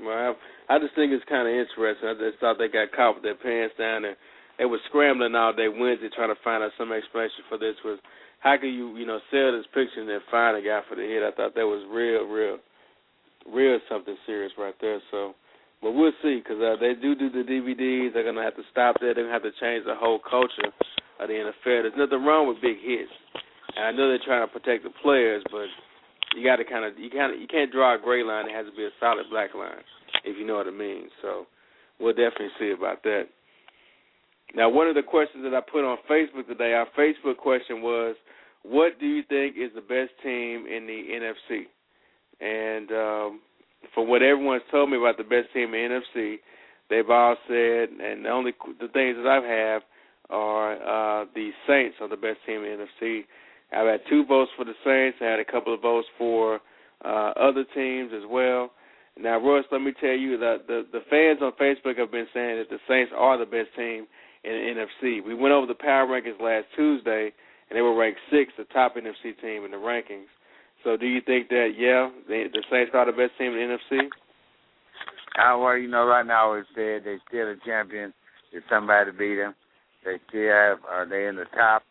Well, 0.00 0.36
I 0.68 0.78
just 0.78 0.94
think 0.94 1.12
it's 1.12 1.24
kind 1.28 1.48
of 1.48 1.54
interesting. 1.54 2.08
I 2.08 2.14
just 2.14 2.38
thought 2.38 2.56
they 2.58 2.68
got 2.68 2.92
caught 2.94 3.16
with 3.16 3.24
their 3.24 3.34
pants 3.34 3.74
down 3.78 4.04
and 4.04 4.16
they 4.58 4.64
were 4.64 4.78
scrambling 4.88 5.34
all 5.34 5.52
day 5.52 5.68
Wednesday 5.68 6.10
trying 6.14 6.34
to 6.34 6.42
find 6.42 6.62
out 6.62 6.70
some 6.78 6.92
explanation 6.92 7.46
for 7.48 7.58
this. 7.58 7.74
Was 7.84 7.98
how 8.40 8.56
can 8.58 8.70
you 8.70 8.96
you 8.96 9.06
know 9.06 9.18
sell 9.30 9.52
this 9.52 9.66
picture 9.74 10.00
and 10.00 10.08
then 10.08 10.20
find 10.30 10.56
a 10.56 10.62
guy 10.62 10.80
for 10.88 10.94
the 10.94 11.02
hit? 11.02 11.22
I 11.22 11.34
thought 11.34 11.54
that 11.54 11.66
was 11.66 11.86
real, 11.90 12.26
real, 12.26 12.58
real 13.46 13.78
something 13.88 14.16
serious 14.26 14.52
right 14.58 14.74
there. 14.80 15.00
So, 15.10 15.34
but 15.82 15.92
we'll 15.92 16.16
see 16.22 16.42
because 16.42 16.60
uh, 16.60 16.76
they 16.80 16.94
do 16.94 17.14
do 17.14 17.30
the 17.30 17.46
DVDs. 17.46 18.12
They're 18.12 18.24
gonna 18.24 18.42
have 18.42 18.56
to 18.56 18.66
stop 18.70 18.98
that. 19.00 19.14
They're 19.14 19.24
gonna 19.24 19.32
have 19.32 19.46
to 19.46 19.54
change 19.60 19.84
the 19.86 19.94
whole 19.94 20.18
culture 20.18 20.72
of 21.20 21.28
the 21.28 21.34
NFL. 21.34 21.86
There's 21.86 21.92
nothing 21.96 22.24
wrong 22.24 22.48
with 22.48 22.60
big 22.60 22.78
hits. 22.82 23.12
And 23.76 23.84
I 23.84 23.90
know 23.92 24.08
they're 24.08 24.24
trying 24.24 24.46
to 24.46 24.52
protect 24.52 24.84
the 24.84 24.90
players, 25.02 25.42
but 25.50 25.70
you 26.36 26.44
got 26.44 26.56
to 26.56 26.64
kind 26.64 26.84
of 26.84 26.98
you 26.98 27.10
kind 27.10 27.32
of 27.32 27.40
you 27.40 27.46
can't 27.46 27.70
draw 27.70 27.94
a 27.94 27.98
gray 27.98 28.22
line. 28.22 28.48
It 28.48 28.54
has 28.54 28.66
to 28.66 28.76
be 28.76 28.84
a 28.84 28.94
solid 29.00 29.26
black 29.30 29.54
line, 29.54 29.82
if 30.24 30.36
you 30.36 30.46
know 30.46 30.56
what 30.56 30.66
I 30.66 30.74
mean. 30.74 31.08
So 31.22 31.46
we'll 32.00 32.14
definitely 32.14 32.54
see 32.58 32.72
about 32.76 33.02
that. 33.04 33.24
Now, 34.54 34.68
one 34.70 34.88
of 34.88 34.94
the 34.94 35.02
questions 35.02 35.44
that 35.44 35.54
I 35.54 35.60
put 35.60 35.84
on 35.84 35.98
Facebook 36.10 36.48
today, 36.48 36.72
our 36.72 36.88
Facebook 36.98 37.36
question 37.36 37.82
was, 37.82 38.16
"What 38.62 38.98
do 38.98 39.06
you 39.06 39.22
think 39.28 39.56
is 39.56 39.70
the 39.74 39.82
best 39.82 40.10
team 40.22 40.66
in 40.66 40.86
the 40.86 41.00
NFC?" 41.14 41.66
And 42.40 42.90
um, 42.92 43.40
from 43.94 44.08
what 44.08 44.22
everyone's 44.22 44.62
told 44.70 44.90
me 44.90 44.96
about 44.96 45.16
the 45.16 45.24
best 45.24 45.52
team 45.52 45.74
in 45.74 45.90
NFC, 45.90 46.36
they've 46.90 47.08
all 47.08 47.36
said, 47.46 47.88
and 47.90 48.24
the 48.24 48.28
only 48.28 48.52
the 48.80 48.88
things 48.88 49.16
that 49.16 49.26
I 49.26 49.46
have 49.46 49.82
are 50.30 51.22
uh, 51.22 51.24
the 51.34 51.50
Saints 51.66 51.96
are 52.00 52.08
the 52.08 52.16
best 52.16 52.38
team 52.46 52.62
in 52.64 52.78
NFC. 52.78 53.22
I've 53.72 53.86
had 53.86 54.00
two 54.08 54.24
votes 54.24 54.50
for 54.56 54.64
the 54.64 54.74
Saints. 54.84 55.18
I 55.20 55.24
had 55.24 55.40
a 55.40 55.44
couple 55.44 55.74
of 55.74 55.82
votes 55.82 56.08
for 56.16 56.60
uh, 57.04 57.32
other 57.36 57.64
teams 57.74 58.12
as 58.14 58.22
well. 58.28 58.70
Now, 59.20 59.38
Royce, 59.38 59.64
let 59.72 59.80
me 59.80 59.92
tell 60.00 60.16
you 60.16 60.38
that 60.38 60.66
the 60.66 60.86
the 60.92 61.00
fans 61.10 61.40
on 61.42 61.52
Facebook 61.60 61.98
have 61.98 62.10
been 62.10 62.28
saying 62.32 62.58
that 62.58 62.70
the 62.70 62.78
Saints 62.88 63.12
are 63.16 63.38
the 63.38 63.46
best 63.46 63.74
team 63.76 64.06
in 64.44 64.52
the 64.52 64.84
NFC. 65.08 65.24
We 65.24 65.34
went 65.34 65.52
over 65.52 65.66
the 65.66 65.74
power 65.74 66.06
rankings 66.06 66.40
last 66.40 66.66
Tuesday, 66.76 67.32
and 67.68 67.76
they 67.76 67.82
were 67.82 67.96
ranked 67.96 68.20
sixth, 68.30 68.56
the 68.56 68.64
top 68.64 68.96
NFC 68.96 69.38
team 69.40 69.64
in 69.64 69.72
the 69.72 69.76
rankings. 69.76 70.30
So, 70.84 70.96
do 70.96 71.06
you 71.06 71.20
think 71.20 71.48
that 71.48 71.72
yeah, 71.76 72.10
the, 72.28 72.48
the 72.52 72.62
Saints 72.70 72.92
are 72.94 73.06
the 73.06 73.12
best 73.12 73.36
team 73.38 73.52
in 73.52 73.68
the 73.68 73.94
NFC? 73.96 74.08
I, 75.36 75.52
uh, 75.52 75.58
well, 75.58 75.76
you 75.76 75.88
know, 75.88 76.06
right 76.06 76.26
now 76.26 76.54
it's 76.54 76.68
said 76.74 77.02
they 77.04 77.16
still 77.28 77.48
a 77.48 77.56
champion. 77.64 78.12
If 78.52 78.64
somebody 78.70 79.10
beat 79.12 79.36
them, 79.36 79.54
they 80.04 80.16
still 80.28 80.48
have. 80.48 80.78
Are 80.88 81.06
they 81.08 81.26
in 81.26 81.36
the 81.36 81.44
top? 81.54 81.82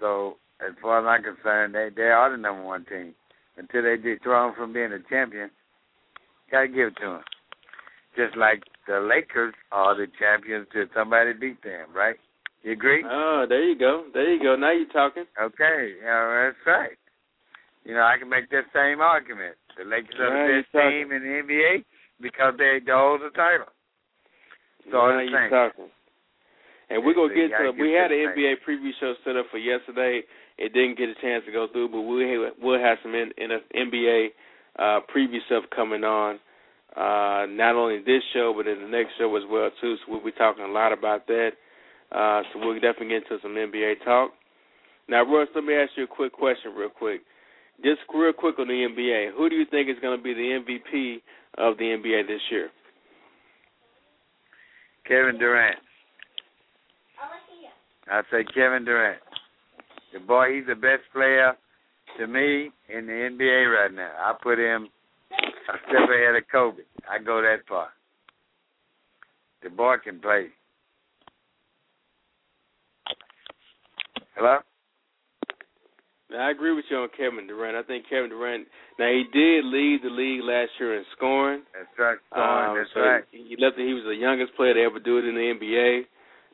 So, 0.00 0.36
as 0.60 0.74
far 0.82 1.00
as 1.00 1.06
I'm 1.06 1.34
concerned, 1.34 1.74
they 1.74 1.88
they 1.94 2.08
are 2.10 2.30
the 2.30 2.36
number 2.36 2.62
one 2.62 2.84
team. 2.84 3.14
Until 3.56 3.82
they 3.82 3.96
dethrone 3.96 4.54
from 4.54 4.72
being 4.72 4.92
a 4.92 4.98
champion, 5.08 5.50
gotta 6.50 6.68
give 6.68 6.88
it 6.88 6.96
to 7.00 7.06
them. 7.06 7.20
just 8.16 8.36
like 8.36 8.62
the 8.86 9.00
Lakers 9.00 9.54
are 9.72 9.96
the 9.96 10.06
champions 10.18 10.66
till 10.72 10.84
somebody 10.94 11.32
beat 11.32 11.62
them, 11.62 11.88
right? 11.94 12.16
You 12.62 12.72
agree? 12.72 13.04
Oh, 13.08 13.46
there 13.48 13.64
you 13.64 13.78
go. 13.78 14.04
There 14.12 14.32
you 14.32 14.42
go. 14.42 14.56
Now 14.56 14.72
you're 14.72 14.88
talking. 14.88 15.24
Okay, 15.40 15.94
yeah, 16.02 16.46
that's 16.46 16.66
right. 16.66 16.98
You 17.86 17.94
know, 17.94 18.02
I 18.02 18.18
can 18.18 18.28
make 18.28 18.50
that 18.50 18.66
same 18.74 18.98
argument. 18.98 19.54
The 19.78 19.86
Lakers 19.86 20.18
are 20.18 20.34
the 20.34 20.58
best 20.58 20.74
team 20.74 21.14
in 21.14 21.22
the 21.22 21.34
NBA 21.46 21.86
because 22.18 22.58
they 22.58 22.82
they 22.82 22.90
hold 22.90 23.22
the 23.22 23.30
title. 23.30 23.70
So 24.90 25.06
now 25.06 25.22
you're 25.22 25.30
saying. 25.30 25.54
talking. 25.54 25.90
And 26.90 27.06
we're 27.06 27.14
gonna 27.14 27.34
get 27.34 27.54
to. 27.54 27.70
We 27.78 27.94
had 27.94 28.10
an 28.10 28.34
NBA 28.34 28.66
preview 28.66 28.90
show 28.98 29.14
set 29.22 29.36
up 29.38 29.46
for 29.54 29.58
yesterday. 29.58 30.26
It 30.58 30.74
didn't 30.74 30.98
get 30.98 31.14
a 31.14 31.18
chance 31.22 31.46
to 31.46 31.52
go 31.52 31.70
through, 31.70 31.94
but 31.94 32.02
we'll 32.02 32.50
we'll 32.58 32.82
have 32.82 32.98
some 33.02 33.14
in, 33.14 33.30
in 33.38 33.54
NBA 33.54 34.34
uh, 34.78 35.06
preview 35.06 35.38
stuff 35.46 35.64
coming 35.74 36.02
on. 36.02 36.42
Uh, 36.96 37.46
not 37.46 37.76
only 37.76 37.98
this 37.98 38.22
show, 38.34 38.54
but 38.56 38.66
in 38.66 38.82
the 38.82 38.88
next 38.88 39.14
show 39.18 39.30
as 39.36 39.42
well 39.50 39.70
too. 39.80 39.94
So 40.02 40.12
we'll 40.12 40.24
be 40.24 40.32
talking 40.32 40.64
a 40.64 40.74
lot 40.74 40.92
about 40.92 41.26
that. 41.26 41.50
Uh, 42.10 42.42
so 42.50 42.58
we'll 42.58 42.74
definitely 42.74 43.08
get 43.08 43.30
into 43.30 43.38
some 43.42 43.54
NBA 43.54 44.02
talk. 44.04 44.30
Now, 45.08 45.22
Russ, 45.22 45.48
let 45.54 45.62
me 45.62 45.74
ask 45.74 45.92
you 45.96 46.04
a 46.04 46.08
quick 46.08 46.32
question, 46.32 46.72
real 46.74 46.88
quick. 46.88 47.22
Just 47.84 48.00
real 48.14 48.32
quick 48.32 48.58
on 48.58 48.68
the 48.68 48.74
NBA. 48.74 49.36
Who 49.36 49.48
do 49.48 49.56
you 49.56 49.66
think 49.70 49.88
is 49.88 49.96
going 50.00 50.16
to 50.16 50.22
be 50.22 50.34
the 50.34 50.60
MVP 50.64 51.16
of 51.58 51.76
the 51.78 51.84
NBA 51.84 52.26
this 52.26 52.40
year? 52.50 52.70
Kevin 55.06 55.38
Durant. 55.38 55.78
I 58.10 58.22
say 58.30 58.44
Kevin 58.54 58.84
Durant. 58.84 59.20
The 60.12 60.20
boy, 60.20 60.54
he's 60.54 60.66
the 60.66 60.74
best 60.74 61.02
player 61.12 61.52
to 62.18 62.26
me 62.26 62.70
in 62.88 63.06
the 63.06 63.12
NBA 63.12 63.74
right 63.74 63.92
now. 63.92 64.10
I 64.18 64.32
put 64.42 64.58
him 64.58 64.88
a 65.32 65.76
step 65.88 66.08
ahead 66.08 66.36
of 66.36 66.44
Kobe. 66.50 66.82
I 67.10 67.22
go 67.22 67.42
that 67.42 67.66
far. 67.68 67.88
The 69.62 69.70
boy 69.70 69.96
can 70.02 70.20
play. 70.20 70.46
Hello? 74.34 74.58
Now, 76.36 76.48
I 76.48 76.50
agree 76.50 76.76
with 76.76 76.84
you 76.92 76.98
on 77.00 77.08
Kevin 77.16 77.46
Durant. 77.48 77.80
I 77.80 77.82
think 77.88 78.04
Kevin 78.12 78.28
Durant. 78.28 78.68
Now 79.00 79.08
he 79.08 79.24
did 79.32 79.64
lead 79.64 80.04
the 80.04 80.12
league 80.12 80.44
last 80.44 80.68
year 80.78 80.98
in 81.00 81.04
scoring. 81.16 81.62
That's 81.72 81.88
right. 81.96 82.18
Scoring, 82.28 82.70
Um, 82.70 82.76
that's 82.76 82.92
so 82.92 83.00
right. 83.00 83.24
He 83.32 83.56
left. 83.56 83.80
He 83.80 83.94
was 83.96 84.04
the 84.04 84.20
youngest 84.20 84.52
player 84.54 84.74
to 84.74 84.82
ever 84.84 85.00
do 85.00 85.16
it 85.16 85.24
in 85.24 85.32
the 85.34 85.48
NBA. 85.56 86.04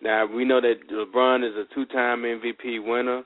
Now 0.00 0.26
we 0.26 0.44
know 0.44 0.60
that 0.60 0.86
LeBron 0.86 1.42
is 1.42 1.56
a 1.58 1.66
two-time 1.74 2.22
MVP 2.22 2.78
winner. 2.86 3.24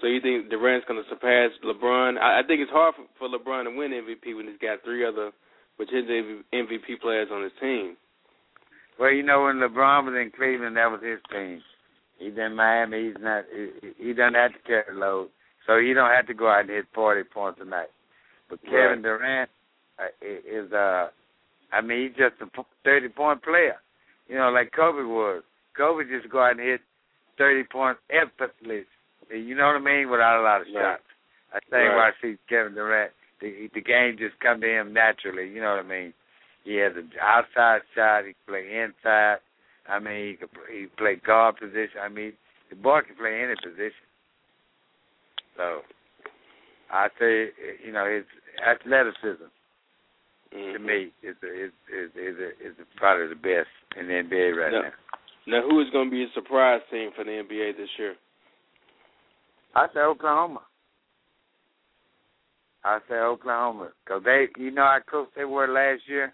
So 0.00 0.06
you 0.06 0.20
think 0.20 0.48
Durant's 0.48 0.86
going 0.86 1.02
to 1.02 1.08
surpass 1.10 1.50
LeBron? 1.64 2.18
I, 2.22 2.38
I 2.38 2.42
think 2.46 2.60
it's 2.60 2.70
hard 2.70 2.94
for, 2.94 3.06
for 3.18 3.26
LeBron 3.26 3.64
to 3.64 3.76
win 3.76 3.90
MVP 3.90 4.36
when 4.36 4.46
he's 4.46 4.62
got 4.62 4.84
three 4.84 5.04
other 5.04 5.32
potential 5.76 6.42
MVP 6.54 7.00
players 7.02 7.28
on 7.32 7.42
his 7.42 7.52
team. 7.60 7.96
Well, 9.00 9.10
you 9.10 9.22
know, 9.24 9.44
when 9.44 9.56
LeBron 9.56 10.04
was 10.06 10.14
in 10.14 10.30
Cleveland, 10.36 10.76
that 10.76 10.90
was 10.90 11.00
his 11.02 11.18
team. 11.32 11.60
He's 12.18 12.32
in 12.38 12.54
Miami. 12.54 13.08
He's 13.08 13.20
not. 13.20 13.44
He, 13.50 14.06
he 14.08 14.12
doesn't 14.12 14.34
have 14.34 14.52
to 14.52 14.58
carry 14.66 14.84
the 14.88 14.98
load, 14.98 15.28
so 15.66 15.78
he 15.78 15.92
don't 15.94 16.10
have 16.10 16.26
to 16.28 16.34
go 16.34 16.48
out 16.48 16.60
and 16.60 16.70
hit 16.70 16.86
forty 16.94 17.22
points 17.24 17.60
a 17.60 17.64
night. 17.64 17.90
But 18.48 18.62
Kevin 18.62 19.02
Right. 19.02 19.02
Durant 19.02 19.50
uh, 19.98 20.04
is, 20.22 20.72
uh, 20.72 21.08
I 21.72 21.80
mean, 21.80 22.08
he's 22.08 22.16
just 22.16 22.40
a 22.40 22.64
thirty 22.84 23.08
point 23.08 23.42
player. 23.42 23.76
You 24.28 24.36
know, 24.36 24.50
like 24.50 24.72
Kobe 24.72 25.02
was. 25.02 25.42
Kobe 25.76 26.04
just 26.08 26.30
go 26.30 26.42
out 26.42 26.52
and 26.52 26.60
hit 26.60 26.80
thirty 27.38 27.64
points 27.64 28.00
effortlessly. 28.10 28.86
You 29.30 29.54
know 29.54 29.66
what 29.66 29.76
I 29.76 29.80
mean? 29.80 30.10
Without 30.10 30.40
a 30.40 30.42
lot 30.42 30.60
of 30.60 30.68
Right. 30.68 30.96
shots. 30.98 31.02
I 31.52 31.60
think 31.60 31.72
Right. 31.72 31.96
why 31.96 32.08
I 32.08 32.12
see 32.20 32.38
Kevin 32.48 32.74
Durant, 32.74 33.12
the 33.40 33.68
the 33.74 33.80
game 33.80 34.16
just 34.16 34.38
come 34.40 34.60
to 34.60 34.68
him 34.68 34.92
naturally. 34.92 35.48
You 35.48 35.60
know 35.60 35.76
what 35.76 35.84
I 35.84 35.88
mean? 35.88 36.14
He 36.64 36.76
has 36.76 36.96
an 36.96 37.10
outside 37.20 37.82
shot. 37.94 38.24
He 38.24 38.34
can 38.34 38.46
play 38.46 38.78
inside. 38.78 39.38
I 39.88 39.98
mean, 39.98 40.28
he 40.28 40.36
can 40.36 40.48
he 40.70 40.78
can 40.86 40.90
play 40.96 41.16
guard 41.16 41.56
position. 41.58 42.00
I 42.00 42.08
mean, 42.08 42.32
the 42.70 42.76
boy 42.76 43.02
can 43.02 43.16
play 43.16 43.42
any 43.42 43.54
position. 43.56 44.05
So, 45.56 45.80
I 46.90 47.08
say, 47.18 47.48
you 47.84 47.92
know, 47.92 48.06
his 48.06 48.24
athleticism 48.64 49.44
to 50.50 50.56
Mhm. 50.56 50.80
me 50.80 51.12
is 51.22 51.36
is 51.42 51.72
is 51.88 52.14
is, 52.14 52.54
is 52.60 52.86
probably 52.96 53.28
the 53.28 53.34
best 53.34 53.68
in 53.96 54.06
the 54.08 54.14
NBA 54.14 54.52
right 54.52 54.72
No. 54.72 54.82
now. 54.82 54.92
Now, 55.46 55.62
who 55.62 55.80
is 55.80 55.90
going 55.90 56.06
to 56.06 56.10
be 56.10 56.24
a 56.24 56.30
surprise 56.30 56.82
team 56.90 57.12
for 57.12 57.24
the 57.24 57.30
NBA 57.30 57.76
this 57.76 57.90
year? 57.98 58.16
I 59.74 59.86
say 59.92 60.00
Oklahoma. 60.00 60.62
I 62.82 63.00
say 63.08 63.16
Oklahoma 63.16 63.92
because 64.04 64.22
they, 64.24 64.48
you 64.56 64.70
know, 64.70 64.82
how 64.82 65.00
close 65.08 65.28
they 65.36 65.44
were 65.44 65.68
last 65.68 66.08
year. 66.08 66.32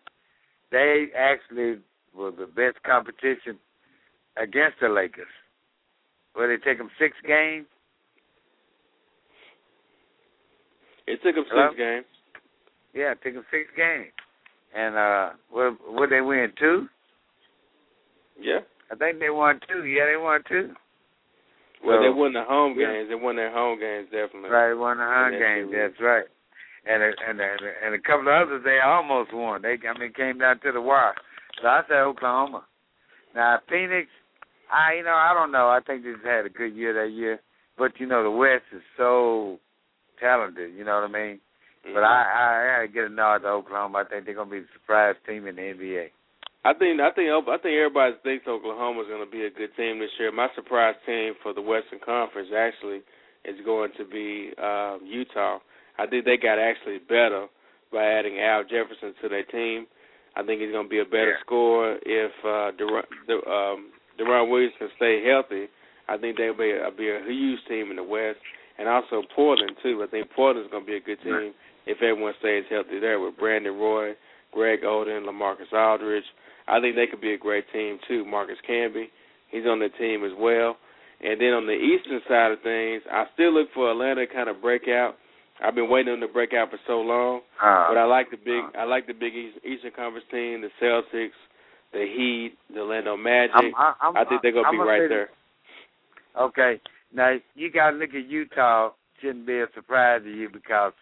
They 0.70 1.10
actually 1.16 1.80
were 2.14 2.30
the 2.30 2.46
best 2.46 2.82
competition 2.84 3.58
against 4.36 4.80
the 4.80 4.88
Lakers. 4.88 5.32
Where 6.34 6.48
they 6.48 6.62
take 6.62 6.78
them 6.78 6.90
six 6.98 7.16
games. 7.26 7.66
It 11.12 11.20
took 11.22 11.34
them 11.34 11.44
Hello? 11.50 11.68
six 11.70 11.78
games. 11.78 12.06
Yeah, 12.94 13.14
take 13.22 13.34
them 13.34 13.44
six 13.50 13.68
games. 13.76 14.12
And 14.74 14.96
uh, 14.96 15.30
what 15.50 15.76
what 15.88 16.08
they 16.10 16.20
win 16.20 16.52
two? 16.58 16.86
Yeah. 18.40 18.60
I 18.90 18.94
think 18.96 19.20
they 19.20 19.30
won 19.30 19.60
two. 19.68 19.84
Yeah, 19.84 20.06
they 20.06 20.16
won 20.20 20.40
two. 20.48 20.72
Well, 21.84 21.98
So, 21.98 22.02
they 22.04 22.10
won 22.14 22.32
the 22.32 22.44
home 22.44 22.76
yeah. 22.78 22.92
games. 22.92 23.08
They 23.08 23.14
won 23.16 23.36
their 23.36 23.52
home 23.52 23.78
games 23.80 24.06
definitely. 24.10 24.50
Right, 24.50 24.68
they 24.68 24.74
won 24.74 24.98
the 24.98 25.04
home 25.04 25.32
games. 25.32 25.70
game. 25.70 25.80
That's 25.80 26.00
right. 26.00 26.24
And 26.84 27.02
a, 27.02 27.10
and 27.28 27.40
a, 27.40 27.50
and 27.86 27.94
a 27.94 27.98
couple 28.02 28.26
of 28.28 28.48
others 28.48 28.62
they 28.64 28.78
almost 28.84 29.32
won. 29.32 29.62
They 29.62 29.76
I 29.86 29.98
mean 29.98 30.12
came 30.12 30.38
down 30.38 30.60
to 30.60 30.72
the 30.72 30.80
wire. 30.80 31.14
So 31.60 31.68
I 31.68 31.82
say 31.88 31.94
Oklahoma. 31.94 32.64
Now 33.34 33.58
Phoenix, 33.68 34.08
I 34.72 34.94
you 34.98 35.04
know 35.04 35.14
I 35.14 35.32
don't 35.34 35.52
know. 35.52 35.68
I 35.68 35.80
think 35.86 36.02
they 36.04 36.12
just 36.12 36.24
had 36.24 36.46
a 36.46 36.50
good 36.50 36.74
year 36.74 36.92
that 36.94 37.12
year. 37.12 37.40
But 37.78 37.92
you 38.00 38.06
know 38.06 38.22
the 38.22 38.30
West 38.30 38.64
is 38.74 38.82
so 38.96 39.58
talented. 40.22 40.70
You 40.78 40.84
know 40.86 41.02
what 41.02 41.10
I 41.10 41.12
mean? 41.12 41.40
But 41.82 42.04
I 42.06 42.22
I, 42.22 42.44
I 42.46 42.86
gotta 42.86 42.88
get 42.94 43.10
a 43.10 43.14
nod 43.14 43.38
to 43.42 43.48
Oklahoma. 43.48 43.98
I 43.98 44.04
think 44.08 44.24
they're 44.24 44.38
gonna 44.38 44.50
be 44.50 44.60
the 44.60 44.70
surprise 44.78 45.16
team 45.26 45.46
in 45.48 45.56
the 45.56 45.62
NBA. 45.74 46.06
I 46.64 46.72
think 46.78 47.00
I 47.02 47.10
think 47.10 47.26
I 47.26 47.58
think 47.58 47.74
everybody 47.74 48.14
thinks 48.22 48.46
Oklahoma's 48.46 49.08
going 49.10 49.24
to 49.26 49.30
be 49.30 49.42
a 49.44 49.50
good 49.50 49.74
team 49.76 49.98
this 49.98 50.14
year. 50.20 50.30
My 50.30 50.46
surprise 50.54 50.94
team 51.04 51.34
for 51.42 51.52
the 51.52 51.60
Western 51.60 51.98
Conference 51.98 52.50
actually 52.54 53.02
is 53.44 53.58
going 53.66 53.90
to 53.98 54.04
be 54.06 54.54
um, 54.62 55.00
Utah. 55.02 55.58
I 55.98 56.06
think 56.06 56.24
they 56.24 56.36
got 56.38 56.62
actually 56.62 56.98
better 57.08 57.46
by 57.92 58.04
adding 58.06 58.38
Al 58.38 58.62
Jefferson 58.62 59.12
to 59.20 59.28
their 59.28 59.42
team. 59.42 59.86
I 60.36 60.44
think 60.46 60.60
he's 60.62 60.70
going 60.70 60.86
to 60.86 60.88
be 60.88 61.00
a 61.00 61.04
better 61.04 61.34
Yeah. 61.34 61.42
scorer 61.44 61.98
if 62.06 62.30
uh, 62.46 62.70
Deron, 62.78 63.10
De, 63.26 63.34
um, 63.50 63.90
Deron 64.16 64.48
Williams 64.48 64.72
can 64.78 64.88
stay 64.96 65.18
healthy. 65.26 65.66
I 66.08 66.16
think 66.16 66.38
they'll 66.38 66.56
be 66.56 66.70
a, 66.70 66.90
be 66.96 67.10
a 67.10 67.20
huge 67.26 67.58
team 67.68 67.90
in 67.90 67.96
the 67.96 68.04
West, 68.06 68.38
and 68.78 68.88
also 68.88 69.22
Portland 69.34 69.76
too. 69.82 70.02
I 70.02 70.10
think 70.10 70.30
Portland's 70.34 70.70
going 70.70 70.84
to 70.84 70.90
be 70.90 70.96
a 70.96 71.00
good 71.00 71.22
team 71.22 71.52
if 71.86 71.98
everyone 72.02 72.34
stays 72.38 72.64
healthy 72.70 72.98
there 73.00 73.20
with 73.20 73.36
Brandon 73.36 73.74
Roy, 73.74 74.12
Greg 74.52 74.82
Oden, 74.82 75.26
LaMarcus 75.26 75.72
Aldridge. 75.72 76.24
I 76.68 76.80
think 76.80 76.96
they 76.96 77.06
could 77.06 77.20
be 77.20 77.34
a 77.34 77.38
great 77.38 77.64
team 77.72 77.98
too. 78.06 78.24
Marcus 78.24 78.56
Camby, 78.68 79.06
he's 79.50 79.66
on 79.66 79.78
the 79.80 79.88
team 79.98 80.24
as 80.24 80.32
well. 80.38 80.76
And 81.22 81.40
then 81.40 81.52
on 81.54 81.66
the 81.66 81.72
eastern 81.72 82.20
side 82.28 82.50
of 82.50 82.62
things, 82.62 83.02
I 83.10 83.26
still 83.34 83.54
look 83.54 83.68
for 83.74 83.90
Atlanta 83.90 84.26
to 84.26 84.32
kind 84.32 84.48
of 84.48 84.60
break 84.60 84.88
out. 84.88 85.14
I've 85.62 85.74
been 85.74 85.88
waiting 85.88 86.12
on 86.12 86.20
them 86.20 86.28
to 86.28 86.32
break 86.32 86.52
out 86.52 86.70
for 86.70 86.78
so 86.86 87.00
long, 87.00 87.42
Uh, 87.62 87.86
but 87.88 87.98
I 87.98 88.04
like 88.04 88.30
the 88.30 88.36
big, 88.36 88.64
uh. 88.74 88.78
I 88.78 88.84
like 88.84 89.06
the 89.06 89.12
Big 89.12 89.34
East, 89.34 89.58
Eastern 89.64 89.92
Conference 89.94 90.26
team, 90.30 90.62
the 90.62 90.70
Celtics, 90.82 91.38
the 91.92 92.00
Heat, 92.00 92.54
the 92.72 92.80
Orlando 92.80 93.16
Magic. 93.16 93.54
I'm, 93.54 93.94
I'm, 94.00 94.16
I'm, 94.16 94.26
think 94.26 94.42
they're 94.42 94.52
gonna 94.52 94.66
I'm 94.66 94.74
be 94.74 94.78
right 94.80 95.08
there. 95.08 95.28
Okay. 96.40 96.80
Now 97.14 97.36
you 97.54 97.70
got 97.70 97.90
to 97.90 97.96
look 97.96 98.10
at 98.10 98.28
Utah. 98.28 98.90
Shouldn't 99.20 99.46
be 99.46 99.60
a 99.60 99.66
surprise 99.74 100.22
to 100.24 100.30
you 100.30 100.48
because 100.52 100.92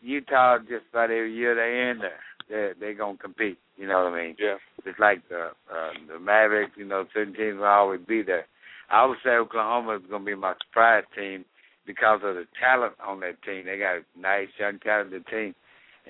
Utah 0.00 0.58
just 0.58 0.84
about 0.90 1.10
every 1.10 1.34
year 1.34 1.54
they're 1.54 1.90
in 1.90 1.98
there, 1.98 2.20
they 2.48 2.80
they're 2.80 2.94
gonna 2.94 3.18
compete. 3.18 3.58
You 3.76 3.86
know 3.86 4.04
what 4.04 4.12
I 4.12 4.22
mean? 4.22 4.36
Yeah. 4.38 4.56
It's 4.84 4.98
like 4.98 5.28
the 5.28 5.50
uh, 5.70 5.90
the 6.08 6.18
Mavericks. 6.18 6.72
You 6.76 6.84
know, 6.84 7.04
certain 7.12 7.34
teams 7.34 7.58
will 7.58 7.64
always 7.64 8.00
be 8.06 8.22
there. 8.22 8.46
I 8.90 9.04
would 9.04 9.18
say 9.24 9.30
Oklahoma 9.30 9.96
is 9.96 10.02
gonna 10.08 10.24
be 10.24 10.34
my 10.34 10.54
surprise 10.66 11.04
team 11.14 11.44
because 11.86 12.20
of 12.24 12.36
the 12.36 12.46
talent 12.60 12.94
on 13.04 13.20
that 13.20 13.42
team. 13.42 13.64
They 13.66 13.78
got 13.78 13.96
a 13.96 14.20
nice 14.20 14.48
young 14.58 14.78
talented 14.78 15.26
team, 15.26 15.54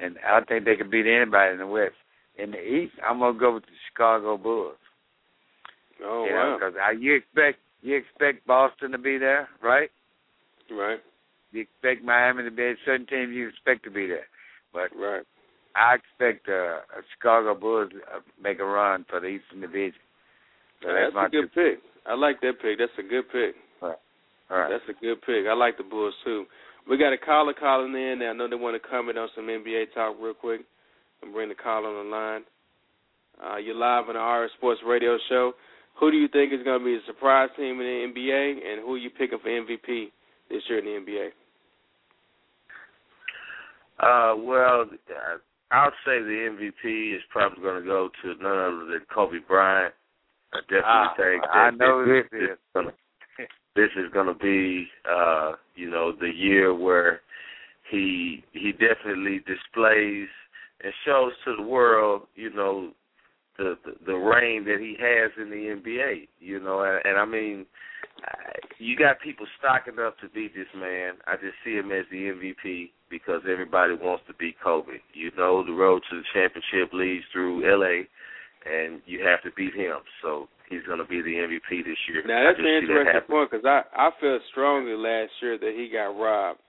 and 0.01 0.17
I 0.27 0.41
think 0.43 0.65
they 0.65 0.77
can 0.77 0.91
beat 0.91 1.07
anybody 1.07 1.53
in 1.53 1.59
the 1.59 1.67
West. 1.67 1.95
In 2.37 2.53
the 2.53 2.63
East, 2.63 2.95
I'm 3.05 3.19
gonna 3.19 3.39
go 3.39 3.55
with 3.55 3.65
the 3.65 3.73
Chicago 3.89 4.37
Bulls. 4.37 4.77
Oh 6.05 6.27
you 6.29 6.35
wow. 6.35 6.59
because 6.59 6.75
you 7.01 7.17
expect 7.17 7.59
you 7.83 7.97
expect 7.97 8.47
Boston 8.47 8.93
to 8.93 8.99
be 8.99 9.19
there, 9.19 9.49
right? 9.63 9.91
Right. 10.71 11.01
You 11.53 11.63
expect 11.63 12.05
Miami 12.05 12.45
to 12.45 12.51
be 12.51 12.57
there. 12.57 12.79
Certain 12.85 13.07
teams 13.07 13.33
you 13.33 13.49
expect 13.49 13.85
to 13.85 13.91
be 13.91 14.07
there, 14.07 14.27
but 14.73 14.91
Right. 14.97 15.25
I 15.77 15.95
expect 15.95 16.49
uh, 16.49 16.83
a 16.83 17.03
Chicago 17.15 17.55
Bulls 17.55 17.91
to 17.93 17.99
uh, 18.17 18.21
make 18.43 18.59
a 18.59 18.65
run 18.65 19.05
for 19.09 19.21
the 19.21 19.29
Eastern 19.29 19.61
Division. 19.61 20.01
So 20.83 20.89
that's 20.93 21.15
that's, 21.15 21.29
a 21.29 21.31
good 21.31 21.53
pick. 21.55 21.79
I 22.07 22.15
like 22.15 22.41
that 22.41 22.61
pick. 22.61 22.79
That's 22.79 22.93
a 22.99 23.03
good 23.03 23.31
pick. 23.31 23.55
Right. 23.81 23.97
All 24.51 24.59
right. 24.59 24.71
That's 24.71 24.89
a 24.89 25.01
good 25.01 25.21
pick. 25.23 25.47
I 25.49 25.55
like 25.55 25.77
the 25.77 25.85
Bulls 25.85 26.15
too. 26.25 26.47
We 26.89 26.97
got 26.97 27.13
a 27.13 27.19
caller 27.19 27.55
calling 27.55 27.95
in. 27.95 28.23
I 28.23 28.33
know 28.33 28.49
they 28.49 28.57
want 28.57 28.81
to 28.81 28.89
comment 28.89 29.19
on 29.19 29.29
some 29.37 29.47
NBA 29.47 29.95
talk 29.95 30.17
real 30.21 30.35
quick 30.35 30.63
and 31.23 31.33
bring 31.33 31.49
the 31.49 31.55
caller 31.55 31.89
on 31.89 32.07
the 32.07 32.11
line. 32.11 32.43
Uh, 33.39 33.57
you're 33.59 33.75
live 33.75 34.09
on 34.09 34.15
the 34.15 34.21
RF 34.21 34.49
Sports 34.57 34.81
Radio 34.87 35.19
Show. 35.29 35.53
Who 36.01 36.11
do 36.11 36.17
you 36.17 36.29
think 36.29 36.53
is 36.53 36.63
going 36.65 36.79
to 36.81 36.85
be 36.85 36.95
the 36.95 37.01
surprise 37.07 37.51
team 37.57 37.81
in 37.81 38.13
the 38.15 38.21
NBA, 38.21 38.51
and 38.71 38.81
who 38.83 38.95
are 38.95 38.99
you 38.99 39.11
picking 39.11 39.39
for 39.43 39.49
MVP 39.49 40.07
this 40.49 40.63
year 40.69 40.79
in 40.79 40.85
the 40.85 41.11
NBA? 41.13 41.29
Uh, 44.01 44.37
well, 44.37 44.83
uh, 44.83 45.39
I'll 45.73 45.91
say 46.05 46.21
the 46.23 46.57
MVP 46.85 47.17
is 47.17 47.23
probably 47.31 47.63
going 47.63 47.83
to 47.83 47.87
go 47.87 48.09
to 48.23 48.29
none 48.43 48.59
other 48.59 48.85
than 48.87 49.01
Kobe 49.13 49.39
Bryant. 49.47 49.93
I 50.53 50.61
definitely 50.61 50.85
Ah, 50.85 51.15
think 51.17 51.43
that 51.43 51.51
I 51.57 51.71
know 51.71 52.07
this, 52.07 52.25
this 52.31 52.41
this 52.41 52.49
is. 52.49 52.51
is 52.53 52.59
gonna, 52.75 52.93
this 53.77 53.91
is 53.97 54.13
going 54.13 54.27
to 54.29 54.35
be, 54.35 54.87
uh, 55.11 55.53
you 55.75 55.91
know, 55.91 56.13
the 56.13 56.31
year 56.35 56.75
where 56.75 57.21
he 57.91 58.45
he 58.53 58.73
definitely 58.73 59.41
displays 59.47 60.29
and 60.83 60.93
shows 61.05 61.33
to 61.45 61.57
the 61.57 61.63
world, 61.63 62.23
you 62.35 62.51
know, 62.55 62.93
the 63.59 63.77
the, 63.85 63.93
the 64.07 64.15
reign 64.15 64.65
that 64.65 64.79
he 64.81 64.97
has 64.99 65.31
in 65.37 65.51
the 65.51 65.77
NBA. 65.77 66.29
You 66.41 66.61
know, 66.61 66.83
and, 66.83 67.05
and 67.05 67.19
I 67.19 67.25
mean, 67.25 67.67
you 68.79 68.97
got 68.97 69.21
people 69.21 69.47
stocking 69.59 69.99
up 69.99 70.19
to 70.21 70.29
beat 70.29 70.55
this 70.55 70.71
man. 70.75 71.15
I 71.27 71.35
just 71.35 71.59
see 71.65 71.75
him 71.75 71.91
as 71.93 72.07
the 72.11 72.31
MVP 72.31 72.91
because 73.11 73.43
everybody 73.51 73.95
wants 73.95 74.25
to 74.29 74.35
beat 74.35 74.57
Kobe. 74.63 75.03
You 75.15 75.31
know, 75.37 75.65
the 75.65 75.73
road 75.73 76.03
to 76.11 76.17
the 76.17 76.27
championship 76.33 76.93
leads 76.93 77.25
through 77.33 77.67
LA, 77.67 78.07
and 78.65 79.03
you 79.07 79.25
have 79.27 79.43
to 79.43 79.51
beat 79.57 79.75
him. 79.75 79.99
So 80.23 80.49
he's 80.71 80.85
going 80.87 80.99
to 80.99 81.09
be 81.09 81.23
the 81.23 81.35
MVP 81.35 81.85
this 81.85 81.99
year. 82.09 82.23
Now 82.27 82.45
that's 82.47 82.59
an 82.59 82.65
see 82.65 82.87
that 82.87 83.01
interesting 83.03 83.29
point 83.29 83.51
because 83.51 83.67
I 83.67 83.83
I 83.97 84.11
felt 84.21 84.43
strongly 84.51 84.95
last 84.95 85.33
year 85.43 85.59
that 85.59 85.75
he 85.75 85.91
got 85.91 86.15
robbed 86.15 86.61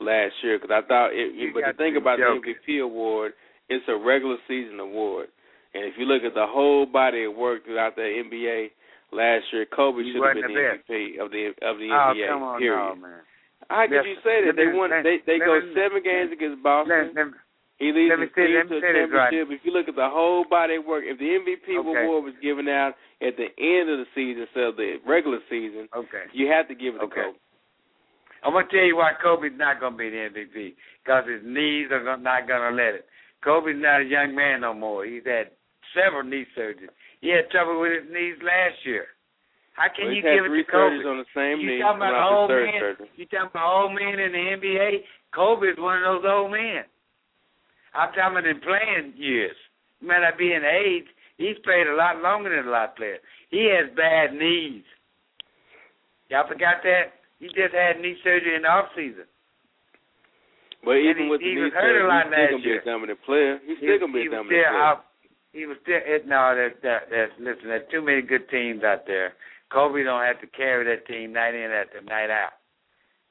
last 0.00 0.34
year 0.42 0.58
because 0.60 0.72
I 0.72 0.86
thought 0.86 1.10
it. 1.12 1.34
You 1.34 1.50
but 1.52 1.64
the 1.66 1.76
thing 1.76 1.96
about 1.96 2.18
joking. 2.18 2.54
the 2.66 2.72
MVP 2.72 2.84
award, 2.84 3.32
it's 3.68 3.84
a 3.88 3.96
regular 3.96 4.36
season 4.46 4.78
award, 4.80 5.28
and 5.76 5.84
if 5.84 5.94
you 6.00 6.08
look 6.08 6.24
at 6.24 6.32
the 6.32 6.48
whole 6.48 6.86
body 6.88 7.24
of 7.24 7.36
work 7.36 7.64
throughout 7.68 7.96
the 7.96 8.08
NBA 8.08 8.72
last 9.12 9.44
year, 9.52 9.66
Kobe 9.68 10.00
should 10.08 10.16
have 10.24 10.32
been 10.32 10.48
the 10.48 10.56
the. 10.56 10.94
MVP 10.96 11.20
of 11.20 11.28
the 11.28 11.52
of 11.60 11.76
the 11.76 11.88
oh, 11.92 12.16
NBA. 12.16 12.28
come 12.32 12.42
on, 12.42 12.58
period. 12.58 12.80
no, 12.80 12.96
man. 12.96 13.20
How 13.68 13.84
could 13.84 14.08
you 14.08 14.16
say 14.24 14.40
that? 14.48 14.56
They 14.56 14.72
won. 14.72 14.88
They 15.04 15.20
they 15.28 15.36
go 15.38 15.60
seven 15.76 16.00
games 16.00 16.32
against 16.32 16.62
Boston. 16.64 17.36
He 17.76 17.92
leads 17.92 18.08
his 18.16 18.32
team 18.32 18.56
to 18.72 18.80
a 18.80 18.80
this 18.80 19.12
right. 19.12 19.28
championship. 19.28 19.52
If 19.52 19.60
you 19.68 19.72
look 19.72 19.84
at 19.84 19.96
the 20.00 20.08
whole 20.08 20.48
body 20.48 20.80
of 20.80 20.88
work, 20.88 21.04
if 21.04 21.20
the 21.20 21.28
MVP 21.28 21.76
Okay. 21.76 22.04
award 22.08 22.24
was 22.24 22.32
given 22.40 22.68
out 22.68 22.96
at 23.20 23.36
the 23.36 23.52
end 23.60 23.92
of 23.92 24.00
the 24.00 24.08
season 24.16 24.48
instead 24.48 24.72
of 24.72 24.76
the 24.80 24.96
regular 25.04 25.44
season, 25.50 25.88
okay. 25.92 26.24
you 26.32 26.48
have 26.48 26.68
to 26.68 26.74
give 26.74 26.96
it 26.96 27.04
to 27.04 27.04
Okay. 27.04 27.36
Kobe. 27.36 27.38
I'm 28.44 28.52
gonna 28.56 28.66
tell 28.72 28.80
you 28.80 28.96
why 28.96 29.12
Kobe's 29.20 29.52
not 29.56 29.80
gonna 29.80 29.96
be 29.96 30.08
the 30.08 30.24
MVP 30.32 30.72
because 31.04 31.28
his 31.28 31.42
knees 31.44 31.92
are 31.92 32.16
not 32.16 32.48
gonna 32.48 32.74
let 32.74 32.96
it. 32.96 33.04
Kobe's 33.44 33.76
not 33.76 34.00
a 34.00 34.04
young 34.04 34.34
man 34.34 34.62
no 34.62 34.72
more. 34.72 35.04
He's 35.04 35.24
had 35.26 35.50
several 35.94 36.22
knee 36.22 36.46
surgeries. 36.56 36.90
He 37.20 37.28
had 37.30 37.50
trouble 37.50 37.80
with 37.80 37.92
his 38.02 38.12
knees 38.12 38.36
last 38.42 38.84
year. 38.84 39.06
How 39.74 39.88
can 39.94 40.06
Well, 40.06 40.14
you 40.14 40.22
give 40.22 40.44
it 40.44 40.48
to 40.48 40.64
Kobe? 40.64 41.04
on 41.04 41.18
the 41.18 41.28
same 41.36 41.60
you 41.60 41.78
talking 41.78 42.00
about 42.00 42.16
coming 42.16 42.16
an 42.16 42.22
off 42.22 42.32
old 42.32 42.50
man? 42.50 42.80
surgery. 42.80 43.10
You 43.16 43.26
talking 43.26 43.50
about 43.52 43.68
old 43.82 43.92
men 43.92 44.18
in 44.18 44.32
the 44.32 44.44
NBA? 44.56 45.04
Kobe 45.34 45.66
is 45.68 45.76
one 45.78 46.02
of 46.02 46.22
those 46.22 46.24
old 46.30 46.50
men. 46.50 46.84
I'm 47.94 48.08
talking 48.12 48.38
about 48.38 48.46
in 48.46 48.60
playing 48.60 49.12
years. 49.16 49.56
He 50.00 50.06
might 50.06 50.20
not 50.20 50.38
be 50.38 50.52
in 50.52 50.64
age. 50.64 51.08
He's 51.36 51.58
played 51.64 51.86
a 51.86 51.94
lot 51.94 52.20
longer 52.22 52.48
than 52.48 52.66
a 52.66 52.70
lot 52.70 52.90
of 52.90 52.96
players. 52.96 53.20
He 53.50 53.68
has 53.76 53.88
bad 53.94 54.32
knees. 54.32 54.84
Y'all 56.30 56.48
forgot 56.48 56.82
that? 56.82 57.20
He 57.38 57.48
just 57.52 57.74
had 57.76 58.00
knee 58.00 58.16
surgery 58.24 58.56
in 58.56 58.62
the 58.62 58.68
off 58.68 58.88
season. 58.96 59.28
But 60.82 60.96
And 60.96 61.04
even 61.04 61.22
he- 61.24 61.28
with 61.28 61.40
the 61.40 61.48
he 61.48 61.54
knee 61.54 61.62
was 61.68 61.72
hurt 61.72 61.96
a 61.96 62.00
surgery, 62.00 62.16
he's 62.16 62.32
still 62.32 62.48
gonna 62.56 62.64
be 62.64 62.76
a 62.76 62.84
dominant 62.84 63.22
player. 63.22 63.58
He's 63.66 63.76
still 63.78 63.98
gonna 63.98 64.12
be 64.12 64.26
a 64.26 64.30
dominant 64.30 64.48
player. 64.48 64.66
out. 64.72 65.04
He 65.56 65.64
was 65.64 65.80
still 65.80 65.96
it, 66.04 66.28
no. 66.28 66.52
That 66.52 66.84
that 66.84 67.08
that's 67.08 67.32
listen. 67.40 67.72
There's 67.72 67.88
too 67.88 68.04
many 68.04 68.20
good 68.20 68.44
teams 68.52 68.84
out 68.84 69.08
there. 69.08 69.32
Kobe 69.72 70.04
don't 70.04 70.20
have 70.20 70.38
to 70.44 70.46
carry 70.52 70.84
that 70.84 71.08
team 71.08 71.32
night 71.32 71.56
in 71.56 71.72
after 71.72 72.04
night 72.04 72.28
out. 72.28 72.60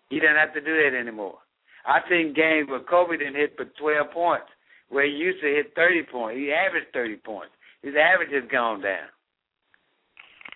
He 0.10 0.18
doesn't 0.18 0.42
have 0.42 0.54
to 0.58 0.62
do 0.62 0.74
that 0.74 0.98
anymore. 0.98 1.38
I've 1.86 2.10
seen 2.10 2.34
games 2.34 2.68
where 2.68 2.82
Kobe 2.82 3.18
didn't 3.18 3.38
hit 3.38 3.54
for 3.56 3.70
12 3.78 4.10
points, 4.10 4.50
where 4.90 5.06
he 5.06 5.14
used 5.14 5.40
to 5.42 5.48
hit 5.54 5.78
30 5.78 6.10
points. 6.12 6.42
He 6.42 6.50
averaged 6.50 6.90
30 6.94 7.18
points. 7.22 7.54
His 7.84 7.94
average 7.94 8.34
has 8.34 8.50
gone 8.50 8.82
down. 8.82 9.06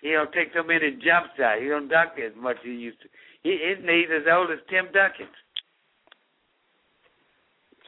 He 0.02 0.10
don't 0.10 0.32
take 0.32 0.50
so 0.50 0.66
many 0.66 0.98
jump 0.98 1.30
shots. 1.38 1.62
He 1.62 1.68
don't 1.70 1.86
dunk 1.86 2.18
as 2.18 2.34
much 2.34 2.58
as 2.58 2.66
he 2.66 2.74
used 2.74 2.98
to. 3.02 3.08
He, 3.46 3.54
his 3.62 3.78
knees 3.86 4.10
as 4.10 4.26
old 4.26 4.50
as 4.50 4.58
Tim 4.66 4.90
Duncan's. 4.90 5.38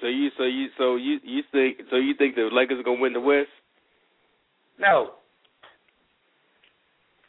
So 0.01 0.07
you, 0.07 0.31
so 0.39 0.45
you, 0.45 0.67
so 0.79 0.97
you, 0.97 1.19
you 1.23 1.43
think, 1.51 1.83
so 1.91 1.97
you 1.97 2.15
think 2.15 2.37
the 2.37 2.47
Lakers 2.53 2.79
are 2.79 2.87
gonna 2.87 3.03
win 3.03 3.13
the 3.13 3.21
West? 3.21 3.51
No, 4.79 5.13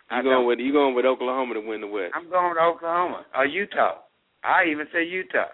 I 0.09 0.17
You 0.17 0.23
going 0.23 0.45
with 0.47 0.59
you 0.59 0.71
going 0.73 0.95
with 0.95 1.05
Oklahoma 1.05 1.53
to 1.55 1.61
win 1.61 1.81
the 1.81 1.87
West? 1.87 2.13
I'm 2.15 2.29
going 2.29 2.55
to 2.55 2.61
Oklahoma 2.61 3.25
or 3.35 3.45
Utah. 3.45 3.99
I 4.43 4.65
even 4.69 4.87
say 4.93 5.03
Utah. 5.05 5.49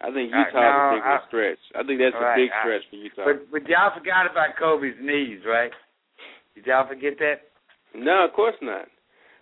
I 0.00 0.12
think 0.12 0.30
Uh, 0.32 0.38
Utah's 0.38 0.54
no, 0.54 0.60
a 0.60 0.92
big 0.94 1.02
I- 1.02 1.26
stretch. 1.26 1.58
I 1.74 1.82
think 1.82 1.98
that's 1.98 2.14
All 2.14 2.22
a 2.22 2.24
right, 2.24 2.36
big 2.36 2.50
I- 2.52 2.62
stretch 2.62 2.84
for 2.90 2.96
Utah. 2.96 3.24
But 3.24 3.50
but 3.50 3.68
y'all 3.68 3.90
forgot 3.98 4.30
about 4.30 4.56
Kobe's 4.56 4.94
knees, 5.00 5.44
right? 5.44 5.72
Did 6.54 6.66
y'all 6.66 6.86
forget 6.86 7.18
that? 7.18 7.50
No, 7.94 8.24
of 8.24 8.32
course 8.32 8.54
not. 8.60 8.86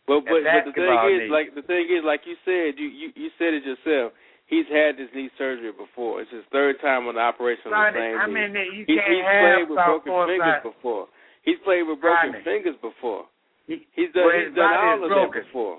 But 0.06 0.24
but, 0.24 0.44
but 0.44 0.64
the 0.64 0.72
thing 0.72 0.98
is, 1.10 1.20
needs. 1.26 1.32
like 1.32 1.54
the 1.54 1.62
thing 1.62 1.90
is, 1.90 2.04
like 2.04 2.22
you 2.26 2.36
said, 2.44 2.78
you, 2.78 2.86
you 2.88 3.12
you 3.16 3.30
said 3.38 3.52
it 3.54 3.64
yourself. 3.64 4.12
He's 4.46 4.66
had 4.70 4.94
this 4.96 5.10
knee 5.14 5.28
surgery 5.36 5.72
before. 5.74 6.22
It's 6.22 6.30
his 6.30 6.44
third 6.54 6.76
time 6.80 7.06
on 7.10 7.14
the 7.18 7.20
operation 7.20 7.74
on 7.74 7.92
the 7.92 7.98
same 7.98 8.14
I 8.14 8.26
knee. 8.30 8.32
mean, 8.32 8.54
you 8.78 8.84
He, 8.86 8.94
can't 8.94 9.10
he's 9.10 9.26
played 9.26 9.66
with 9.66 9.78
broken 9.82 10.12
fingers 10.30 10.62
before. 10.62 11.04
He's 11.42 11.58
played 11.66 11.82
with 11.82 11.98
broken 12.00 12.30
Rodney. 12.30 12.44
fingers 12.46 12.76
before. 12.80 13.26
He- 13.66 13.86
He's 13.98 14.12
done 14.14 14.30
he's 14.38 14.54
done 14.54 14.70
all 14.70 15.02
of 15.02 15.10
broken. 15.10 15.42
that 15.42 15.46
before. 15.50 15.78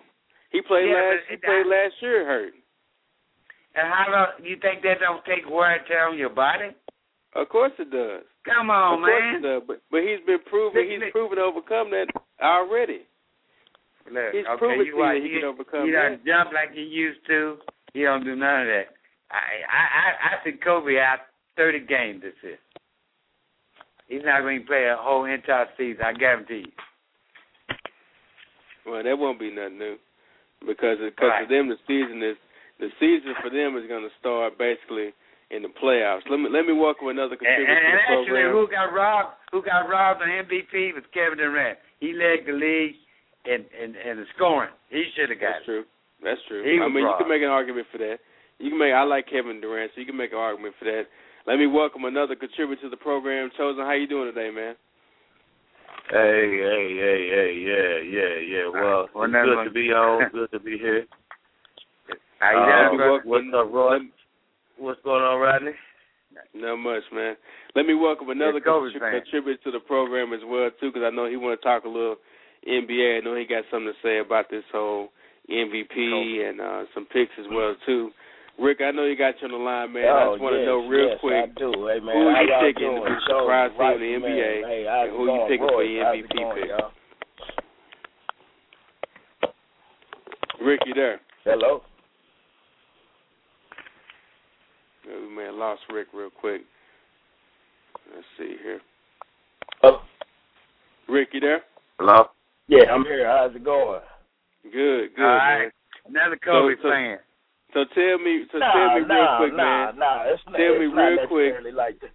He 0.52 0.60
played 0.62 0.90
Yeah, 0.92 1.00
last 1.00 1.24
he 1.32 1.36
played 1.40 1.66
I- 1.66 1.70
last 1.70 1.96
year 2.02 2.26
hurt. 2.28 2.54
And 3.76 3.88
how 3.88 4.06
long 4.12 4.28
you 4.44 4.58
think 4.58 4.82
that 4.84 5.00
don't 5.00 5.24
take 5.24 5.48
wear 5.50 5.72
and 5.80 5.86
tear 5.88 6.08
on 6.10 6.18
your 6.18 6.30
body? 6.34 6.76
Of 7.36 7.48
course 7.50 7.72
it 7.80 7.92
does. 7.92 8.24
Come 8.44 8.70
on, 8.72 9.00
of 9.00 9.04
on, 9.04 9.06
course 9.08 9.22
man. 9.24 9.36
it 9.36 9.42
does. 9.48 9.64
But 9.68 9.80
but 9.92 10.02
he's 10.04 10.20
been 10.26 10.40
proven 10.44 10.82
Look, 10.82 10.90
he's 10.92 11.00
look. 11.00 11.12
proven 11.12 11.38
to 11.38 11.44
overcome 11.44 11.92
that 11.92 12.08
already. 12.42 13.06
Look, 14.12 14.32
He's 14.34 14.46
okay, 14.48 14.58
proven 14.58 14.86
you 14.86 15.00
right. 15.00 15.20
that 15.20 15.24
he 15.24 15.36
He, 15.36 15.40
can 15.40 15.48
overcome 15.52 15.86
he 15.86 15.92
that. 15.92 16.20
doesn't 16.20 16.26
jump 16.26 16.52
like 16.54 16.72
he 16.74 16.82
used 16.84 17.20
to. 17.28 17.60
He 17.94 18.04
don't 18.04 18.24
do 18.24 18.36
none 18.36 18.62
of 18.62 18.68
that. 18.68 18.88
I 19.32 19.38
I 19.68 19.82
I, 19.82 20.08
I 20.40 20.44
see 20.44 20.58
Kobe 20.64 20.98
out 21.00 21.20
thirty 21.56 21.80
games 21.80 22.22
this 22.22 22.34
year. 22.44 22.58
He's 24.08 24.24
not 24.24 24.42
going 24.42 24.62
to 24.62 24.66
play 24.66 24.88
a 24.88 24.96
whole 24.98 25.26
entire 25.26 25.68
season. 25.78 26.04
I 26.06 26.14
guarantee 26.14 26.64
you. 26.66 26.72
Well, 28.86 29.04
that 29.04 29.18
won't 29.20 29.40
be 29.40 29.52
nothing 29.52 29.80
new 29.80 29.98
because 30.66 30.98
because 31.04 31.28
Right. 31.30 31.44
for 31.48 31.50
them 31.54 31.68
the 31.68 31.76
season 31.88 32.24
is 32.24 32.38
the 32.80 32.90
season 33.00 33.36
for 33.42 33.50
them 33.50 33.76
is 33.76 33.88
going 33.90 34.08
to 34.08 34.14
start 34.20 34.58
basically 34.58 35.12
in 35.52 35.64
the 35.64 35.70
playoffs. 35.76 36.24
Let 36.30 36.40
me 36.40 36.48
let 36.50 36.64
me 36.66 36.72
welcome 36.74 37.08
another 37.10 37.36
contributor 37.36 37.68
and, 37.68 37.84
and 37.84 37.98
the 38.00 38.22
actually, 38.24 38.48
who 38.52 38.68
got 38.72 38.94
robbed? 38.96 39.36
Who 39.52 39.62
got 39.64 39.90
robbed 39.90 40.22
on 40.22 40.30
MVP 40.30 40.94
was 40.96 41.04
Kevin 41.14 41.38
Durant. 41.38 41.78
He 42.00 42.14
led 42.14 42.48
the 42.48 42.54
league 42.56 42.96
in 43.44 43.66
in, 43.76 43.96
in 43.96 44.18
the 44.24 44.26
scoring. 44.36 44.72
He 44.90 45.04
should 45.16 45.30
have 45.32 45.40
got 45.40 45.48
it. 45.48 45.52
That's 45.52 45.64
it. 45.64 45.84
true. 45.84 45.86
That's 46.24 46.42
true. 46.48 46.64
He 46.64 46.80
I 46.82 46.86
was 46.86 46.94
mean, 46.94 47.04
you 47.06 47.14
can 47.20 47.30
make 47.30 47.42
an 47.42 47.50
argument 47.54 47.88
for 47.92 47.98
that. 48.00 48.18
You 48.60 48.70
can 48.72 48.80
make. 48.80 48.94
I 48.94 49.04
like 49.04 49.30
Kevin 49.30 49.62
Durant, 49.62 49.92
so 49.94 50.02
you 50.02 50.08
can 50.08 50.18
make 50.18 50.32
an 50.34 50.40
argument 50.42 50.74
for 50.80 50.86
that. 50.86 51.04
Let 51.46 51.58
me 51.58 51.68
welcome 51.68 52.06
another 52.06 52.36
contributor 52.36 52.82
to 52.84 52.90
the 52.90 52.98
program. 52.98 53.50
Chosen, 53.58 53.86
how 53.86 53.94
you 53.94 54.08
doing 54.08 54.34
today, 54.34 54.50
man? 54.50 54.76
Hey, 56.10 56.48
hey, 56.64 56.86
hey, 56.96 57.22
hey, 57.30 57.52
yeah, 57.60 57.96
yeah, 58.02 58.36
yeah. 58.40 58.66
Well, 58.72 59.10
Well, 59.14 59.26
it's 59.26 59.34
good 59.34 59.56
mind. 59.56 59.68
to 59.70 59.74
be 59.74 59.92
on. 59.92 60.30
Good 60.32 60.52
to 60.52 60.60
be 60.60 60.78
here. 60.78 61.06
How 62.40 62.52
you 62.52 62.58
Uh, 62.60 62.88
doing, 62.90 62.98
brother? 62.98 63.22
what's 63.26 63.48
up, 63.56 63.74
Roy? 63.74 63.98
What's 64.78 65.02
going 65.04 65.24
on, 65.24 65.40
Rodney? 65.42 65.72
Not 66.54 66.78
much, 66.78 67.04
man. 67.12 67.36
Let 67.76 67.86
me 67.88 67.94
welcome 67.96 68.30
another 68.30 68.58
It's 68.58 68.66
Kobe's 68.66 68.94
contrib- 68.94 69.00
fan. 69.12 69.22
contributor 69.22 69.64
to 69.64 69.72
the 69.72 69.80
program 69.80 70.34
as 70.34 70.42
well 70.46 70.70
too, 70.80 70.92
because 70.94 71.04
I 71.04 71.10
know 71.16 71.26
he 71.28 71.36
want 71.36 71.60
to 71.60 71.66
talk 71.66 71.84
a 71.84 71.90
little 71.90 72.18
NBA. 72.68 73.18
I 73.18 73.26
know 73.26 73.36
he 73.36 73.46
got 73.46 73.64
something 73.72 73.92
to 73.92 74.00
say 74.08 74.20
about 74.20 74.50
this 74.50 74.64
whole 74.72 75.10
MVP 75.50 75.90
Kobe. 75.96 76.50
and 76.50 76.62
uh, 76.62 76.84
some 76.94 77.06
picks 77.06 77.32
as 77.40 77.46
well 77.52 77.76
too. 77.86 78.12
Rick, 78.60 78.80
I 78.82 78.90
know 78.92 79.06
you 79.06 79.16
got 79.16 79.36
you 79.40 79.46
on 79.48 79.52
the 79.52 79.58
line, 79.64 79.94
man. 79.94 80.10
I 80.10 80.32
just 80.34 80.42
want 80.42 80.56
to 80.56 80.60
yes, 80.60 80.66
know 80.66 80.88
real 80.90 81.10
yes, 81.10 81.18
quick 81.22 81.34
I 81.38 81.46
do. 81.60 81.70
Hey, 81.88 82.00
man, 82.02 82.16
who 82.18 82.34
how 82.34 82.42
you 82.42 82.74
picking 82.74 82.90
doing? 82.90 83.04
to 83.04 83.10
be 83.10 83.16
Show 83.30 83.40
surprise 83.46 83.72
team 83.78 84.02
in 84.02 84.02
the 84.02 84.18
man. 84.18 84.34
NBA, 84.34 84.52
Hey, 84.66 84.82
and 84.90 85.08
it 85.08 85.12
who 85.14 85.22
you 85.22 85.28
going? 85.28 85.48
picking 85.48 85.68
for 85.68 85.78
Roy, 85.78 85.82
your 85.94 86.06
how's 86.06 86.16
MVP 86.18 86.36
going, 86.42 86.58
pick? 86.58 86.70
y'all? 86.74 86.92
Rick, 90.66 90.80
you 90.88 90.94
there? 90.96 91.22
Hello. 91.46 91.82
Uh, 95.06 95.22
We 95.30 95.36
may 95.36 95.44
have 95.46 95.56
lost 95.56 95.82
Rick 95.94 96.08
real 96.14 96.30
quick. 96.32 96.62
Let's 98.14 98.26
see 98.38 98.56
here. 98.64 98.82
Oh, 99.84 100.02
Rick, 101.08 101.30
you 101.34 101.40
there? 101.40 101.62
Hello. 102.00 102.26
yeah, 102.68 102.90
I'm 102.92 103.04
here. 103.04 103.28
How's 103.28 103.56
it 103.56 103.64
going? 103.64 104.02
Good, 104.72 105.16
good, 105.16 105.24
All 105.26 105.38
man. 105.38 105.72
Another 106.08 106.38
Kobe 106.38 106.76
So- 106.78 106.82
so- 106.84 106.90
fan. 106.92 107.20
So 107.74 107.84
tell 107.94 108.18
me, 108.20 108.48
so 108.52 108.58
nah, 108.60 108.72
tell 108.72 108.96
me 108.96 109.02
real 109.14 109.38
quick, 109.38 109.54
nah, 109.54 109.92
man. 109.92 110.00
nah. 110.00 110.24
It's 110.24 110.42
not, 110.48 110.56
Tell 110.56 110.72
it's 110.74 110.80
me 110.80 110.88
not 110.88 111.04
real 111.04 111.28
quick. 111.28 111.46
necessarily 111.52 111.72
like 111.74 112.00
that. 112.00 112.12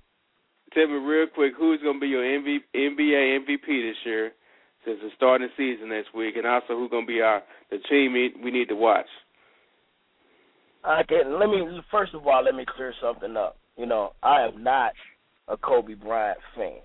tell 0.73 0.87
me 0.89 0.95
real 0.97 1.27
quick 1.27 1.53
who's 1.55 1.81
going 1.83 1.97
to 1.97 2.01
be 2.01 2.09
your 2.09 2.23
MV, 2.25 2.65
NBA 2.75 3.37
MVP 3.45 3.83
this 3.83 3.97
year, 4.07 4.33
since 4.85 4.99
it's 5.03 5.15
starting 5.15 5.47
the 5.47 5.53
season 5.57 5.91
next 5.91 6.15
week, 6.15 6.37
and 6.37 6.47
also 6.47 6.75
who's 6.79 6.91
going 6.91 7.05
to 7.05 7.13
be 7.13 7.21
our 7.21 7.43
the 7.71 7.79
team 7.91 8.15
we 8.15 8.51
need 8.51 8.69
to 8.69 8.75
watch. 8.77 9.07
I 10.85 11.03
can 11.05 11.39
let 11.39 11.49
me 11.49 11.81
first 11.91 12.15
of 12.15 12.27
all 12.27 12.43
let 12.43 12.55
me 12.55 12.65
clear 12.67 12.95
something 13.01 13.37
up. 13.37 13.59
You 13.77 13.87
know, 13.87 14.13
I 14.23 14.43
am 14.43 14.63
not 14.65 14.93
a 15.49 15.57
Kobe 15.57 15.95
Bryant 15.95 16.39
fan. 16.57 16.81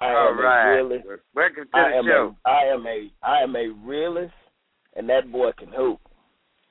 I 0.00 0.06
All 0.10 0.28
am 0.30 0.38
right. 0.40 0.70
a 0.70 0.74
realist. 0.74 1.06
Welcome 1.34 1.64
to 1.72 1.78
I 1.78 1.90
the 1.90 1.96
am 1.96 2.04
show. 2.06 2.36
a 2.44 2.48
I 2.48 2.62
am 2.74 2.86
a 2.86 3.10
I 3.22 3.38
am 3.42 3.56
a 3.56 3.68
realist, 3.86 4.34
and 4.96 5.08
that 5.08 5.30
boy 5.30 5.50
can 5.58 5.68
hoop. 5.68 6.00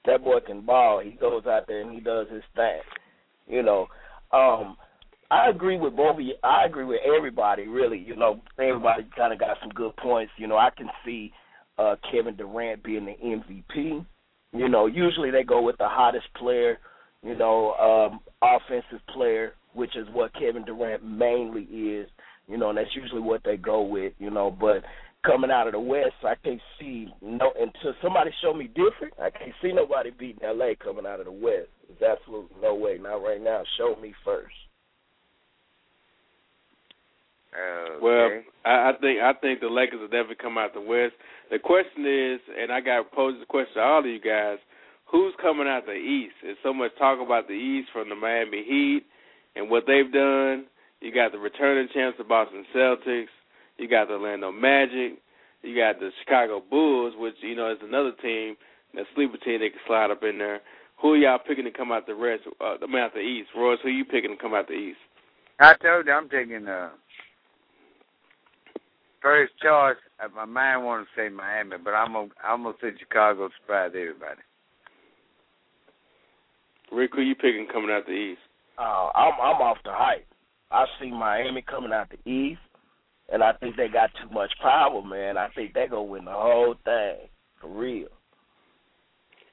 That 0.05 0.23
boy 0.23 0.39
can 0.45 0.61
ball. 0.61 1.01
He 1.03 1.11
goes 1.11 1.45
out 1.45 1.67
there 1.67 1.81
and 1.81 1.93
he 1.93 1.99
does 1.99 2.27
his 2.31 2.43
thing. 2.55 2.81
You 3.47 3.63
know, 3.63 3.87
um, 4.31 4.77
I 5.31 5.49
agree 5.49 5.77
with 5.77 5.95
both 5.95 6.15
of 6.15 6.21
you. 6.21 6.35
I 6.43 6.65
agree 6.65 6.85
with 6.85 6.99
everybody. 7.05 7.67
Really, 7.67 7.97
you 7.97 8.15
know, 8.15 8.41
everybody 8.59 9.07
kind 9.15 9.33
of 9.33 9.39
got 9.39 9.57
some 9.61 9.69
good 9.69 9.95
points. 9.97 10.31
You 10.37 10.47
know, 10.47 10.57
I 10.57 10.69
can 10.75 10.87
see 11.05 11.31
uh 11.77 11.95
Kevin 12.11 12.35
Durant 12.35 12.83
being 12.83 13.05
the 13.05 13.15
MVP. 13.23 14.05
You 14.51 14.69
know, 14.69 14.85
usually 14.85 15.31
they 15.31 15.43
go 15.43 15.61
with 15.61 15.77
the 15.77 15.87
hottest 15.87 16.27
player. 16.35 16.77
You 17.23 17.35
know, 17.35 17.73
um, 17.75 18.19
offensive 18.41 19.05
player, 19.13 19.53
which 19.73 19.95
is 19.95 20.07
what 20.11 20.33
Kevin 20.33 20.65
Durant 20.65 21.03
mainly 21.03 21.63
is 21.63 22.07
you 22.47 22.57
know, 22.57 22.69
and 22.69 22.77
that's 22.77 22.95
usually 22.95 23.21
what 23.21 23.41
they 23.43 23.57
go 23.57 23.81
with, 23.81 24.13
you 24.19 24.29
know. 24.29 24.51
But 24.51 24.83
coming 25.25 25.51
out 25.51 25.67
of 25.67 25.73
the 25.73 25.79
West, 25.79 26.15
I 26.23 26.35
can't 26.35 26.61
see 26.79 27.07
no 27.21 27.51
until 27.59 27.93
somebody 28.01 28.31
show 28.41 28.53
me 28.53 28.67
different. 28.67 29.13
I 29.21 29.29
can't 29.29 29.53
see 29.61 29.71
nobody 29.71 30.11
beating 30.11 30.43
LA 30.43 30.71
coming 30.81 31.05
out 31.05 31.19
of 31.19 31.25
the 31.25 31.31
West. 31.31 31.69
There's 31.87 32.17
absolutely 32.17 32.55
no 32.61 32.75
way. 32.75 32.97
Not 33.01 33.23
right 33.23 33.41
now. 33.41 33.63
Show 33.77 33.95
me 34.01 34.13
first. 34.23 34.53
Okay. 37.53 37.99
Well, 38.01 38.29
I, 38.65 38.89
I 38.89 38.91
think 38.99 39.19
I 39.21 39.33
think 39.39 39.59
the 39.59 39.67
Lakers 39.67 39.99
will 39.99 40.07
definitely 40.07 40.41
come 40.41 40.57
out 40.57 40.73
the 40.73 40.81
West. 40.81 41.13
The 41.51 41.59
question 41.59 42.05
is, 42.05 42.41
and 42.59 42.71
I 42.71 42.81
got 42.81 43.11
posed 43.11 43.41
the 43.41 43.45
question 43.45 43.75
to 43.75 43.81
all 43.81 43.99
of 43.99 44.05
you 44.05 44.19
guys: 44.19 44.57
Who's 45.11 45.33
coming 45.41 45.67
out 45.67 45.85
the 45.85 45.93
East? 45.93 46.33
There's 46.41 46.57
so 46.63 46.73
much 46.73 46.91
talk 46.97 47.19
about 47.23 47.47
the 47.47 47.53
East 47.53 47.89
from 47.93 48.09
the 48.09 48.15
Miami 48.15 48.63
Heat 48.63 49.03
and 49.55 49.69
what 49.69 49.83
they've 49.85 50.11
done. 50.11 50.65
You 51.01 51.13
got 51.13 51.31
the 51.31 51.37
returning 51.37 51.89
champs, 51.93 52.17
the 52.17 52.23
Boston 52.23 52.65
Celtics. 52.75 53.27
You 53.77 53.87
got 53.89 54.07
the 54.07 54.13
Orlando 54.15 54.51
Magic. 54.51 55.19
You 55.61 55.75
got 55.75 55.99
the 55.99 56.09
Chicago 56.23 56.61
Bulls, 56.69 57.13
which 57.17 57.35
you 57.41 57.55
know 57.55 57.71
is 57.71 57.77
another 57.81 58.11
team, 58.21 58.55
that 58.95 59.05
sleeper 59.15 59.37
team 59.37 59.59
they 59.59 59.69
can 59.69 59.79
slide 59.87 60.11
up 60.11 60.23
in 60.23 60.37
there. 60.37 60.61
Who 61.01 61.13
are 61.13 61.17
y'all 61.17 61.39
picking 61.39 61.65
to 61.65 61.71
come 61.71 61.91
out 61.91 62.05
the 62.05 62.15
rest? 62.15 62.43
Uh, 62.61 62.75
I 62.81 62.85
mean, 62.85 62.97
out 62.97 63.13
the 63.13 63.19
East. 63.19 63.49
Royce, 63.55 63.79
who 63.81 63.89
you 63.89 64.05
picking 64.05 64.31
to 64.31 64.37
come 64.41 64.53
out 64.53 64.67
the 64.67 64.73
East? 64.73 64.97
I 65.59 65.73
told 65.75 66.05
you 66.05 66.11
I'm 66.11 66.29
taking 66.29 66.67
uh 66.67 66.89
first 69.21 69.53
choice. 69.61 69.95
uh, 70.23 70.27
My 70.35 70.45
mind 70.45 70.85
want 70.85 71.07
to 71.07 71.21
say 71.21 71.29
Miami, 71.29 71.77
but 71.83 71.91
I'm 71.91 72.13
gonna 72.13 72.29
I'm 72.43 72.63
gonna 72.63 72.75
say 72.81 72.89
Chicago 72.99 73.47
to 73.47 73.53
surprise 73.61 73.91
everybody. 73.95 74.41
Rick, 76.91 77.11
who 77.15 77.21
you 77.21 77.35
picking 77.35 77.67
coming 77.71 77.89
out 77.89 78.05
the 78.05 78.11
East? 78.11 78.41
Uh, 78.77 79.09
I'm 79.15 79.33
I'm 79.41 79.61
off 79.61 79.77
the 79.83 79.91
hype. 79.93 80.27
I 80.71 80.85
see 80.99 81.09
Miami 81.11 81.61
coming 81.61 81.93
out 81.93 82.09
the 82.09 82.29
East, 82.29 82.59
and 83.33 83.43
I 83.43 83.51
think 83.53 83.75
they 83.75 83.87
got 83.87 84.11
too 84.21 84.29
much 84.31 84.51
power, 84.61 85.01
man. 85.01 85.37
I 85.37 85.49
think 85.55 85.73
they 85.73 85.87
gonna 85.89 86.03
win 86.03 86.25
the 86.25 86.31
whole 86.31 86.75
thing 86.85 87.27
for 87.59 87.67
real. 87.67 88.07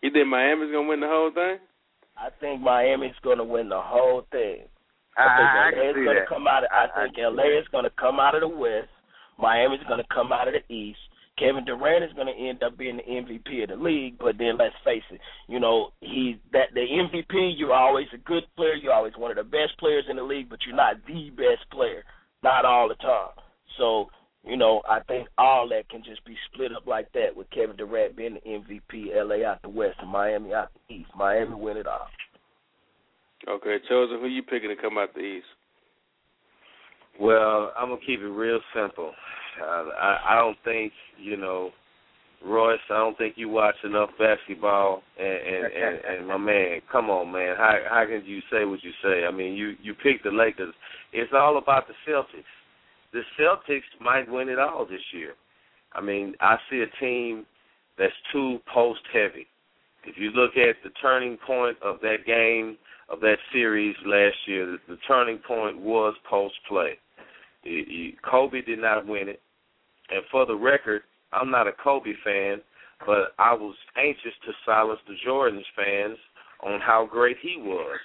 You 0.03 0.11
think 0.13 0.29
Miami's 0.29 0.71
gonna 0.71 0.87
win 0.87 1.01
the 1.01 1.09
whole 1.09 1.33
thing? 1.33 1.57
I 2.17 2.29
think 2.41 2.61
Miami's 2.61 3.17
gonna 3.25 3.43
win 3.45 3.71
the 3.71 3.81
whole 3.81 4.27
thing. 4.31 4.69
I, 5.17 5.23
I, 5.23 5.27
I 5.27 5.69
I 5.69 5.71
think 5.71 5.75
can 5.75 5.81
LA 5.81 5.89
is 5.89 6.05
gonna 6.05 6.21
that. 6.21 6.29
come 6.29 6.47
out. 6.47 6.65
Of, 6.65 6.71
I, 6.71 6.85
I 6.95 7.05
think 7.05 7.17
can 7.17 7.37
LA 7.37 7.59
is 7.59 7.69
gonna 7.73 7.91
come 7.99 8.21
out 8.21 8.35
of 8.35 8.43
the 8.43 8.49
West. 8.49 8.93
Miami's 9.39 9.81
gonna 9.89 10.05
come 10.13 10.31
out 10.31 10.47
of 10.47 10.55
the 10.55 10.75
East. 10.75 11.01
Kevin 11.39 11.65
Durant 11.65 12.05
is 12.05 12.13
gonna 12.13 12.37
end 12.37 12.63
up 12.63 12.77
being 12.77 12.99
the 12.99 13.03
MVP 13.09 13.63
of 13.63 13.71
the 13.71 13.83
league. 13.83 14.19
But 14.19 14.37
then 14.37 14.59
let's 14.59 14.77
face 14.85 15.05
it, 15.11 15.21
you 15.49 15.59
know 15.59 15.89
he's 16.03 16.37
that 16.53 16.69
the 16.75 16.81
MVP. 16.85 17.55
You're 17.57 17.73
always 17.73 18.09
a 18.13 18.19
good 18.19 18.45
player. 18.57 18.75
You're 18.75 18.93
always 18.93 19.17
one 19.17 19.31
of 19.31 19.39
the 19.39 19.45
best 19.45 19.79
players 19.79 20.05
in 20.11 20.17
the 20.17 20.23
league, 20.23 20.51
but 20.51 20.59
you're 20.67 20.77
not 20.77 20.97
the 21.07 21.31
best 21.31 21.65
player. 21.73 22.05
Not 22.43 22.67
all 22.67 22.89
the 22.89 22.95
time. 22.97 23.33
So 23.79 24.11
you 24.45 24.57
know 24.57 24.83
I 24.89 25.01
think 25.01 25.29
all 25.39 25.69
that 25.69 25.89
can 25.89 26.03
just 26.05 26.25
be 26.25 26.37
split 26.53 26.73
up 26.75 26.87
like 26.87 27.13
that 27.13 27.35
with 27.35 27.51
Kevin 27.51 27.77
Durant 27.77 28.17
being 28.17 28.35
the 28.35 28.51
MVP, 28.51 29.09
LA 29.15 29.47
out 29.49 29.63
the 29.63 29.69
West, 29.69 29.97
and 30.01 30.11
Miami 30.11 30.55
out 30.55 30.71
the 30.89 30.95
East. 30.95 31.11
Miami 31.17 31.55
win 31.55 31.77
it 31.77 31.87
all. 31.87 32.09
Okay, 33.49 33.77
chosen. 33.89 34.21
Who 34.21 34.27
you 34.27 34.43
picking 34.43 34.69
to 34.69 34.77
come 34.77 34.99
out 34.99 35.15
the 35.15 35.21
East? 35.21 35.47
Well, 37.19 37.73
I'm 37.77 37.89
gonna 37.89 38.01
keep 38.07 38.21
it 38.21 38.29
real 38.29 38.61
simple. 38.75 39.13
Uh, 39.61 39.89
I 39.99 40.19
I 40.31 40.37
don't 40.37 40.57
think 40.65 40.93
you 41.19 41.37
know, 41.37 41.71
Royce. 42.45 42.79
I 42.91 42.99
don't 42.99 43.17
think 43.19 43.35
you 43.37 43.49
watch 43.49 43.77
enough 43.85 44.11
basketball. 44.19 45.03
And 45.19 45.29
and 45.29 45.73
and, 45.73 46.19
and 46.19 46.29
my 46.29 46.37
man, 46.37 46.81
come 46.91 47.11
on, 47.11 47.33
man. 47.33 47.57
How 47.57 47.79
how 47.89 48.05
can 48.07 48.25
you 48.25 48.41
say 48.51 48.65
what 48.65 48.83
you 48.83 48.93
say? 49.03 49.25
I 49.27 49.31
mean, 49.31 49.55
you 49.55 49.75
you 49.83 49.95
pick 49.95 50.23
the 50.23 50.31
Lakers. 50.31 50.75
It's 51.13 51.33
all 51.35 51.59
about 51.59 51.87
the 51.89 51.95
Celtics. 52.09 52.45
The 53.13 53.23
Celtics 53.39 53.83
might 54.01 54.31
win 54.31 54.49
it 54.49 54.59
all 54.59 54.87
this 54.87 55.01
year. 55.13 55.35
I 55.93 56.01
mean, 56.01 56.35
I 56.41 56.57
see 56.71 56.83
a 56.83 57.01
team 57.01 57.45
that's 57.99 58.13
too 58.33 58.59
post 58.73 59.01
heavy. 59.13 59.47
If 60.05 60.17
you 60.17 60.31
look 60.31 60.53
at 60.57 60.77
the 60.83 60.91
turning 61.03 61.37
point 61.47 61.77
of 61.83 61.97
that 62.01 62.25
game 62.27 62.79
of 63.11 63.21
that 63.21 63.37
series 63.53 63.97
last 64.07 64.37
year, 64.47 64.67
the, 64.67 64.79
the 64.95 64.99
turning 65.07 65.39
point 65.39 65.79
was 65.79 66.15
post 66.29 66.55
play. 66.69 66.93
Kobe 68.29 68.63
did 68.63 68.79
not 68.79 69.07
win 69.07 69.29
it, 69.29 69.41
and 70.11 70.23
for 70.31 70.47
the 70.47 70.55
record, 70.55 71.03
I'm 71.33 71.51
not 71.51 71.67
a 71.67 71.73
Kobe 71.73 72.13
fan, 72.25 72.63
but 73.07 73.35
I 73.39 73.53
was 73.53 73.75
anxious 73.97 74.33
to 74.47 74.53
silence 74.65 75.01
the 75.07 75.15
Jordan's 75.25 75.67
fans 75.77 76.17
on 76.63 76.81
how 76.81 77.09
great 77.11 77.37
he 77.43 77.57
was. 77.59 77.99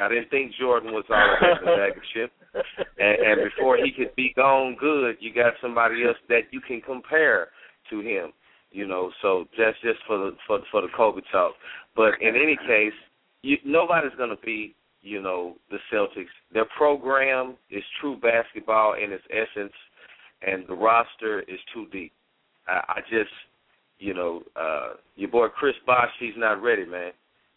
I 0.00 0.08
didn't 0.08 0.30
think 0.30 0.52
Jordan 0.58 0.92
was 0.92 1.04
all 1.10 1.36
that 1.40 1.94
the 1.94 2.00
chips. 2.14 2.32
And, 3.00 3.40
and 3.40 3.50
before 3.50 3.76
he 3.76 3.92
could 3.92 4.14
be 4.16 4.32
gone 4.34 4.76
good, 4.78 5.16
you 5.20 5.32
got 5.32 5.52
somebody 5.62 6.04
else 6.04 6.16
that 6.28 6.50
you 6.50 6.60
can 6.60 6.80
compare 6.80 7.48
to 7.90 8.00
him. 8.00 8.32
You 8.72 8.86
know, 8.86 9.12
so 9.22 9.44
that's 9.56 9.76
just 9.82 10.00
for 10.06 10.18
the 10.18 10.30
for 10.46 10.58
for 10.70 10.82
the 10.82 10.88
Kobe 10.96 11.20
talk. 11.30 11.52
But 11.94 12.20
in 12.20 12.34
any 12.34 12.56
case, 12.66 12.92
you, 13.42 13.56
nobody's 13.64 14.14
going 14.18 14.30
to 14.30 14.42
beat 14.44 14.74
you 15.00 15.22
know 15.22 15.56
the 15.70 15.78
Celtics. 15.92 16.26
Their 16.52 16.66
program 16.76 17.56
is 17.70 17.82
true 18.00 18.16
basketball 18.20 18.94
in 18.94 19.12
its 19.12 19.24
essence, 19.30 19.72
and 20.42 20.64
the 20.68 20.74
roster 20.74 21.40
is 21.42 21.58
too 21.72 21.86
deep. 21.92 22.12
I, 22.66 22.82
I 22.88 23.00
just, 23.08 23.30
you 23.98 24.14
know, 24.14 24.42
uh 24.56 24.94
your 25.16 25.30
boy 25.30 25.48
Chris 25.48 25.74
Bosh, 25.86 26.10
he's 26.20 26.34
not 26.36 26.62
ready, 26.62 26.84
man. 26.84 27.12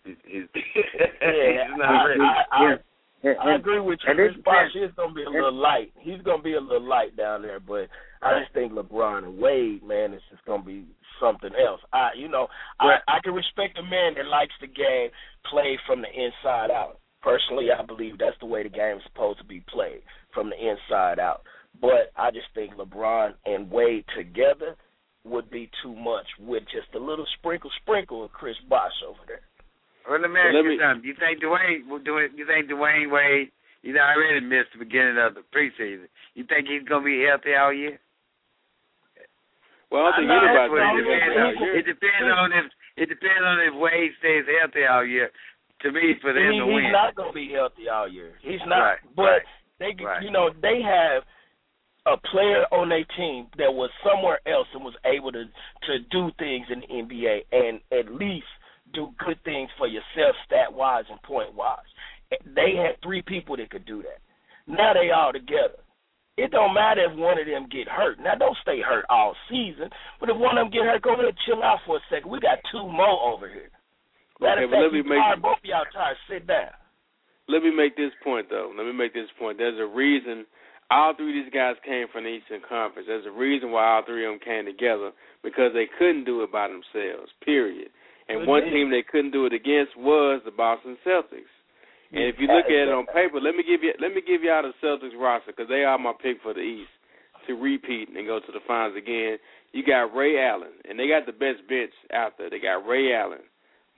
He's, 0.05 0.15
he's, 0.25 0.43
Yeah, 0.55 1.67
he's 1.67 1.77
not 1.77 2.03
ready. 2.05 2.21
I, 2.21 2.43
I, 2.51 2.75
I, 3.23 3.51
I 3.51 3.55
agree 3.55 3.79
with 3.79 3.99
you. 4.03 4.09
And 4.09 4.17
Chris 4.17 4.43
Bosh 4.43 4.75
is 4.75 4.91
gonna 4.95 5.13
be 5.13 5.23
a 5.23 5.29
little 5.29 5.53
light. 5.53 5.93
He's 5.99 6.21
gonna 6.23 6.41
be 6.41 6.53
a 6.53 6.61
little 6.61 6.87
light 6.87 7.15
down 7.15 7.41
there, 7.41 7.59
but 7.59 7.87
I 8.21 8.39
just 8.39 8.53
think 8.53 8.73
LeBron 8.73 9.25
and 9.25 9.37
Wade, 9.37 9.83
man, 9.83 10.13
it's 10.13 10.23
just 10.31 10.43
gonna 10.45 10.63
be 10.63 10.85
something 11.19 11.51
else. 11.55 11.81
I, 11.93 12.09
you 12.17 12.27
know, 12.27 12.47
I 12.79 12.97
I 13.07 13.19
can 13.23 13.33
respect 13.33 13.77
a 13.77 13.83
man 13.83 14.15
that 14.15 14.25
likes 14.25 14.53
the 14.59 14.67
game 14.67 15.09
played 15.49 15.79
from 15.85 16.01
the 16.01 16.09
inside 16.09 16.71
out. 16.71 16.99
Personally, 17.21 17.67
I 17.71 17.83
believe 17.85 18.17
that's 18.17 18.39
the 18.39 18.47
way 18.47 18.63
the 18.63 18.69
game 18.69 18.97
is 18.97 19.03
supposed 19.05 19.39
to 19.39 19.45
be 19.45 19.63
played 19.71 20.01
from 20.33 20.49
the 20.49 20.57
inside 20.57 21.19
out. 21.19 21.43
But 21.79 22.11
I 22.17 22.31
just 22.31 22.47
think 22.55 22.73
LeBron 22.73 23.33
and 23.45 23.69
Wade 23.69 24.05
together 24.17 24.75
would 25.23 25.49
be 25.51 25.69
too 25.83 25.95
much 25.95 26.25
with 26.39 26.63
just 26.63 26.93
a 26.95 26.99
little 26.99 27.27
sprinkle 27.37 27.69
sprinkle 27.81 28.25
of 28.25 28.31
Chris 28.31 28.55
Bosh 28.67 28.91
over 29.07 29.19
there. 29.27 29.41
Well, 30.09 30.19
let 30.19 30.31
me 30.31 30.39
ask 30.39 30.53
Let 30.53 30.63
you 30.65 30.69
me- 30.75 30.79
something. 30.81 31.05
You 31.07 31.15
think 31.19 31.41
Dwyane 31.43 31.87
will 31.87 31.99
do 32.03 32.17
it? 32.17 32.31
You 32.35 32.45
think 32.45 32.69
Dwyane 32.69 33.11
Wade? 33.11 33.51
He's 33.81 33.95
already 33.95 34.45
missed 34.45 34.73
the 34.73 34.79
beginning 34.85 35.17
of 35.17 35.33
the 35.35 35.41
preseason. 35.53 36.05
You 36.35 36.43
think 36.45 36.67
he's 36.67 36.83
gonna 36.87 37.05
be 37.05 37.25
healthy 37.25 37.55
all 37.55 37.73
year? 37.73 37.97
Well, 39.91 40.07
I 40.07 40.11
don't 40.15 40.23
think 40.23 40.31
I 40.31 40.35
know, 40.39 40.47
anybody 40.47 40.55
that's 40.55 40.71
what 40.71 40.79
thinks 40.79 40.91
I'm 40.91 40.97
he's 40.97 41.07
saying. 41.11 41.33
gonna 41.35 41.49
It 41.49 41.57
be 41.57 41.65
out 41.65 41.73
here. 41.73 41.83
depends 41.93 42.29
on 42.31 42.47
if 42.53 42.65
it 42.97 43.07
depends 43.09 43.43
on 43.43 43.55
if 43.59 43.73
Wade 43.75 44.11
stays 44.19 44.45
healthy 44.47 44.85
all 44.85 45.05
year. 45.05 45.31
To 45.81 45.91
me, 45.91 46.13
for 46.21 46.31
them 46.31 46.51
he, 46.53 46.59
to 46.61 46.65
he's 46.65 46.75
win. 46.75 46.91
not 46.93 47.15
going 47.15 47.29
to 47.29 47.33
be 47.33 47.49
healthy 47.51 47.89
all 47.89 48.07
year. 48.07 48.37
He's 48.45 48.61
not. 48.67 48.79
Right, 48.79 48.99
but 49.15 49.23
right, 49.23 49.41
they, 49.81 49.91
right. 50.03 50.21
you 50.21 50.29
know, 50.29 50.51
they 50.61 50.77
have 50.85 51.23
a 52.05 52.17
player 52.29 52.65
on 52.71 52.89
their 52.89 53.03
team 53.17 53.47
that 53.57 53.73
was 53.73 53.89
somewhere 54.05 54.37
else 54.45 54.67
and 54.75 54.83
was 54.85 54.93
able 55.05 55.31
to 55.31 55.45
to 55.89 55.93
do 56.13 56.29
things 56.37 56.67
in 56.69 56.81
the 56.81 56.87
NBA 57.01 57.45
and 57.51 57.81
at 57.91 58.13
least 58.13 58.45
do 58.93 59.09
good 59.23 59.37
things 59.43 59.69
for 59.77 59.87
yourself, 59.87 60.35
stat 60.45 60.71
wise 60.73 61.05
and 61.09 61.21
point 61.23 61.53
wise. 61.53 61.79
They 62.45 62.75
had 62.75 63.01
three 63.03 63.21
people 63.21 63.57
that 63.57 63.69
could 63.69 63.85
do 63.85 64.01
that. 64.03 64.19
Now 64.67 64.93
they 64.93 65.11
all 65.11 65.33
together. 65.33 65.79
It 66.37 66.51
don't 66.51 66.73
matter 66.73 67.03
if 67.11 67.17
one 67.17 67.37
of 67.39 67.45
them 67.45 67.67
get 67.69 67.87
hurt. 67.87 68.17
Now 68.19 68.35
don't 68.35 68.57
stay 68.61 68.79
hurt 68.81 69.05
all 69.09 69.35
season, 69.49 69.89
but 70.19 70.29
if 70.29 70.37
one 70.37 70.57
of 70.57 70.65
them 70.65 70.71
get 70.71 70.83
hurt, 70.87 71.01
go 71.01 71.13
ahead 71.13 71.25
and 71.25 71.37
chill 71.45 71.61
out 71.61 71.79
for 71.85 71.97
a 71.97 71.99
second. 72.09 72.31
We 72.31 72.39
got 72.39 72.59
two 72.71 72.87
more 72.87 73.19
over 73.33 73.49
here. 73.49 73.69
Matter 74.39 74.63
Okay, 74.63 74.65
of 74.65 74.71
fact, 74.71 74.83
let 74.83 74.93
me 74.93 75.01
make- 75.03 75.19
tired, 75.19 75.41
both 75.41 75.57
of 75.59 75.65
y'all 75.65 75.85
tired. 75.93 76.17
Sit 76.29 76.47
down. 76.47 76.71
let 77.47 77.61
me 77.63 77.69
make 77.71 77.95
this 77.97 78.13
point 78.23 78.49
though. 78.49 78.71
Let 78.75 78.85
me 78.85 78.93
make 78.93 79.13
this 79.13 79.29
point. 79.37 79.57
There's 79.57 79.77
a 79.79 79.85
reason 79.85 80.45
all 80.89 81.13
three 81.15 81.37
of 81.39 81.45
these 81.45 81.53
guys 81.53 81.75
came 81.85 82.07
from 82.11 82.23
the 82.25 82.29
Eastern 82.31 82.61
Conference. 82.67 83.07
There's 83.07 83.25
a 83.25 83.31
reason 83.31 83.71
why 83.71 83.85
all 83.85 84.03
three 84.05 84.25
of 84.25 84.31
them 84.31 84.39
came 84.39 84.65
together 84.65 85.11
because 85.43 85.71
they 85.73 85.87
couldn't 85.99 86.25
do 86.25 86.43
it 86.43 86.51
by 86.51 86.67
themselves. 86.67 87.31
Period. 87.43 87.89
And 88.31 88.47
one 88.47 88.63
team 88.63 88.89
they 88.89 89.03
couldn't 89.03 89.31
do 89.31 89.45
it 89.45 89.53
against 89.53 89.97
was 89.97 90.41
the 90.45 90.51
Boston 90.51 90.97
Celtics. 91.05 91.51
And 92.11 92.23
if 92.25 92.35
you 92.39 92.47
look 92.47 92.65
at 92.65 92.87
it 92.87 92.89
on 92.89 93.05
paper, 93.07 93.39
let 93.39 93.55
me 93.55 93.63
give 93.63 93.83
you 93.83 93.93
let 93.99 94.13
me 94.13 94.21
give 94.25 94.43
you 94.43 94.51
out 94.51 94.63
the 94.63 94.75
Celtics 94.85 95.17
roster 95.19 95.53
because 95.55 95.69
they 95.69 95.83
are 95.83 95.97
my 95.97 96.13
pick 96.21 96.37
for 96.43 96.53
the 96.53 96.59
East 96.59 96.91
to 97.47 97.53
repeat 97.53 98.09
and 98.09 98.27
go 98.27 98.39
to 98.39 98.51
the 98.51 98.59
finals 98.67 98.97
again. 98.97 99.37
You 99.71 99.85
got 99.85 100.13
Ray 100.13 100.35
Allen, 100.37 100.75
and 100.87 100.99
they 100.99 101.07
got 101.07 101.25
the 101.25 101.31
best 101.31 101.67
bench 101.69 101.91
out 102.13 102.33
there. 102.37 102.49
They 102.49 102.59
got 102.59 102.85
Ray 102.85 103.13
Allen, 103.15 103.47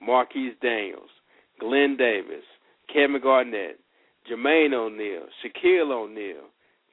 Marquis 0.00 0.54
Daniels, 0.62 1.10
Glen 1.58 1.96
Davis, 1.96 2.46
Kevin 2.92 3.20
Garnett, 3.20 3.80
Jermaine 4.30 4.72
O'Neal, 4.72 5.26
Shaquille 5.42 5.90
O'Neal, 5.90 6.46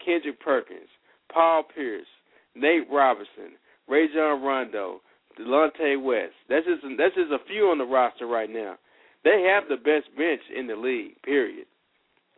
Kendrick 0.04 0.40
Perkins, 0.40 0.90
Paul 1.32 1.64
Pierce, 1.74 2.08
Nate 2.56 2.88
Robinson, 2.92 3.54
Rajon 3.88 4.42
Rondo, 4.42 5.02
Delonte 5.42 6.02
West. 6.02 6.36
That's 6.50 6.66
just 6.66 6.82
that's 6.98 7.16
just 7.16 7.32
a 7.32 7.44
few 7.48 7.70
on 7.70 7.78
the 7.78 7.86
roster 7.86 8.28
right 8.28 8.50
now. 8.50 8.76
They 9.24 9.50
have 9.54 9.70
the 9.70 9.78
best 9.78 10.10
bench 10.18 10.42
in 10.56 10.68
the 10.68 10.76
league. 10.76 11.22
Period. 11.24 11.66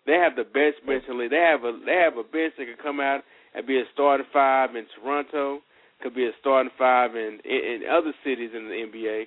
They 0.06 0.14
have 0.14 0.36
the 0.36 0.44
best 0.44 0.86
bench 0.86 1.04
in 1.08 1.18
the 1.18 1.24
league. 1.24 1.32
They 1.32 1.44
have 1.44 1.64
a 1.64 1.78
they 1.86 1.96
have 1.96 2.18
a 2.18 2.24
bench 2.24 2.54
that 2.58 2.68
could 2.68 2.84
come 2.84 3.00
out 3.00 3.22
and 3.56 3.68
be 3.68 3.80
a 3.80 3.84
starting 3.94 4.28
five 4.34 4.76
in 4.76 4.86
Toronto. 4.96 5.60
Could 6.02 6.16
be 6.16 6.26
a 6.26 6.36
starting 6.42 6.72
five 6.78 7.16
in 7.16 7.40
in, 7.46 7.84
in 7.84 7.90
other 7.90 8.14
cities 8.24 8.52
in 8.56 8.68
the 8.68 8.76
NBA. 8.76 9.26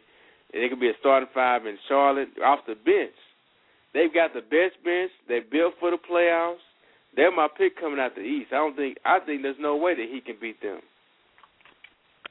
And 0.52 0.62
it 0.62 0.68
could 0.68 0.80
be 0.80 0.90
a 0.90 0.98
starting 1.00 1.28
five 1.34 1.66
in 1.66 1.78
Charlotte 1.88 2.28
off 2.44 2.60
the 2.66 2.74
bench. 2.74 3.16
They've 3.94 4.12
got 4.12 4.34
the 4.34 4.44
best 4.44 4.76
bench. 4.84 5.10
They 5.28 5.40
built 5.40 5.74
for 5.80 5.90
the 5.90 5.98
playoffs. 5.98 6.64
They're 7.16 7.32
my 7.32 7.48
pick 7.48 7.80
coming 7.80 7.98
out 7.98 8.14
the 8.14 8.20
East. 8.20 8.52
I 8.52 8.56
don't 8.56 8.76
think 8.76 8.98
I 9.04 9.20
think 9.24 9.42
there's 9.42 9.56
no 9.58 9.76
way 9.76 9.94
that 9.94 10.08
he 10.12 10.20
can 10.20 10.36
beat 10.40 10.60
them. 10.60 10.80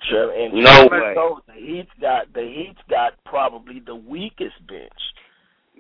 Sure, 0.09 0.31
and 0.31 0.53
No 0.53 0.87
way. 0.91 1.13
knows 1.15 1.41
the 1.47 1.53
Heat's 1.53 1.89
got 1.99 2.31
the 2.33 2.41
Heat's 2.41 2.81
got 2.89 3.13
probably 3.25 3.79
the 3.79 3.95
weakest 3.95 4.55
bench. 4.67 4.91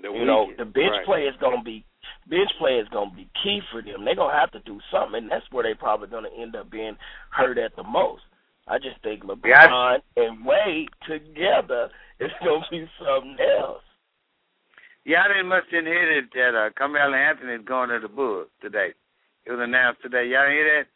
The 0.01 0.11
you 0.11 0.25
know, 0.25 0.51
the 0.57 0.65
bench 0.65 0.91
right. 0.91 1.05
play 1.05 1.21
is 1.23 1.35
gonna 1.39 1.63
be 1.63 1.85
bench 2.27 2.49
play 2.57 2.79
is 2.79 2.87
gonna 2.89 3.13
be 3.15 3.29
key 3.43 3.61
for 3.71 3.81
them. 3.81 4.05
They're 4.05 4.15
gonna 4.15 4.37
have 4.37 4.51
to 4.51 4.59
do 4.59 4.79
something, 4.91 5.23
and 5.23 5.31
that's 5.31 5.45
where 5.51 5.63
they 5.63 5.73
probably 5.73 6.07
gonna 6.07 6.29
end 6.37 6.55
up 6.55 6.69
being 6.69 6.97
hurt 7.29 7.57
at 7.57 7.75
the 7.75 7.83
most. 7.83 8.23
I 8.67 8.79
just 8.79 9.01
think 9.03 9.23
LeBron 9.23 9.45
Yeah, 9.45 9.97
and 10.17 10.45
Wade 10.45 10.89
together 11.07 11.89
is 12.19 12.31
gonna 12.43 12.65
be 12.71 12.89
something 12.99 13.37
else. 13.59 13.83
Yeah, 15.05 15.21
I 15.23 15.27
didn't 15.27 15.47
much 15.47 15.69
didn't 15.69 15.85
hear 15.85 16.21
that, 16.21 16.29
that 16.33 16.57
uh, 16.57 16.69
Carmelo 16.75 17.13
Anthony 17.13 17.53
is 17.53 17.65
going 17.65 17.89
to 17.89 17.99
the 17.99 18.07
Bulls 18.07 18.47
today. 18.59 18.89
It 19.45 19.51
was 19.51 19.61
announced 19.61 20.01
today. 20.01 20.25
Y'all 20.27 20.49
hear 20.49 20.81
that? 20.81 20.87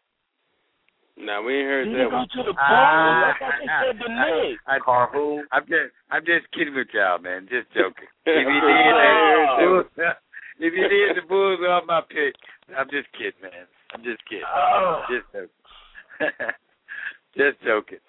Now 1.20 1.43
we 1.43 1.51
ain't 1.59 1.67
heard 1.67 1.88
He 1.88 1.93
that 1.93 1.97
didn't 1.99 2.11
go 2.11 2.17
one. 2.24 2.30
to 2.32 2.38
the 2.47 2.55
Bulls. 2.55 2.63
Ah, 2.63 3.28
I 3.28 3.34
thought 3.39 3.59
said 3.59 3.95
the 3.99 4.07
Knicks. 4.07 4.61
I, 4.67 4.80
Carpool. 4.80 5.43
I'm 5.51 5.63
just, 5.67 5.91
I'm 6.09 6.24
just 6.24 6.47
kidding 6.55 6.74
with 6.76 6.88
y'all, 6.95 7.20
man. 7.20 7.47
Just 7.51 7.67
joking. 7.76 8.07
If 8.30 8.45
you 8.47 8.55
I 8.55 8.63
did, 8.63 9.59
heard 9.59 9.84
uh, 9.84 9.89
that 9.97 10.15
if 10.63 10.72
you 10.74 10.86
did, 10.88 11.17
the 11.17 11.28
Bulls 11.28 11.59
are 11.67 11.84
my 11.86 12.01
pick. 12.07 12.36
I'm 12.72 12.88
just 12.89 13.11
kidding, 13.17 13.41
man. 13.43 13.67
I'm 13.93 14.03
just 14.03 14.22
kidding. 14.30 14.45
Oh. 14.47 15.03
Just 15.09 15.28
joking. 15.34 15.49
just 17.38 17.57
joking. 17.67 18.03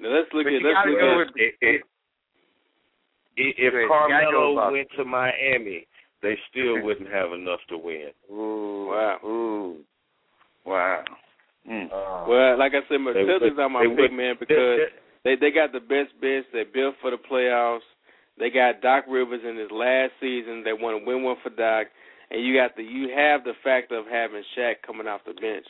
Now 0.00 0.08
let's 0.10 0.32
look 0.32 0.44
But 0.44 0.54
at 0.54 0.60
you 0.60 0.66
let's 0.66 0.82
look 0.88 0.98
go 0.98 1.10
at 1.12 1.18
with 1.18 1.28
If, 1.36 1.54
if, 1.60 1.80
if 3.36 3.72
Wait, 3.74 3.86
you 3.86 3.86
gotta 3.86 3.86
go 4.32 4.56
Carmelo 4.56 4.72
went 4.72 4.88
to 4.96 5.04
Miami, 5.04 5.86
they 6.22 6.34
still 6.50 6.82
wouldn't 6.82 7.10
have 7.12 7.32
enough 7.32 7.60
to 7.68 7.78
win. 7.78 8.10
Ooh, 8.32 8.88
Wow. 8.90 9.18
Ooh, 9.24 9.76
wow. 10.64 11.04
Mm. 11.68 11.88
Oh. 11.92 12.24
Well, 12.28 12.58
like 12.58 12.72
I 12.74 12.82
said, 12.88 12.98
my 12.98 13.12
They- 13.12 13.24
Celtics 13.24 13.58
are 13.58 13.68
my 13.68 13.86
they 13.86 13.94
pick, 13.94 14.12
man, 14.12 14.36
because 14.38 14.80
they 15.24 15.36
they 15.36 15.50
got 15.50 15.72
the 15.72 15.80
best 15.80 16.10
bench. 16.20 16.46
They 16.52 16.64
built 16.64 16.96
for 17.00 17.10
the 17.10 17.18
playoffs. 17.18 17.86
They 18.38 18.50
got 18.50 18.80
Doc 18.80 19.04
Rivers 19.08 19.44
in 19.44 19.56
his 19.56 19.70
last 19.70 20.12
season. 20.20 20.64
They 20.64 20.72
want 20.72 20.98
to 20.98 21.04
win 21.06 21.22
one 21.22 21.36
for 21.42 21.50
Doc, 21.50 21.86
and 22.30 22.42
you 22.44 22.54
got 22.56 22.74
the 22.76 22.82
you 22.82 23.10
have 23.14 23.44
the 23.44 23.54
fact 23.62 23.92
of 23.92 24.06
having 24.06 24.42
Shaq 24.56 24.82
coming 24.84 25.06
off 25.06 25.20
the 25.24 25.34
bench, 25.34 25.66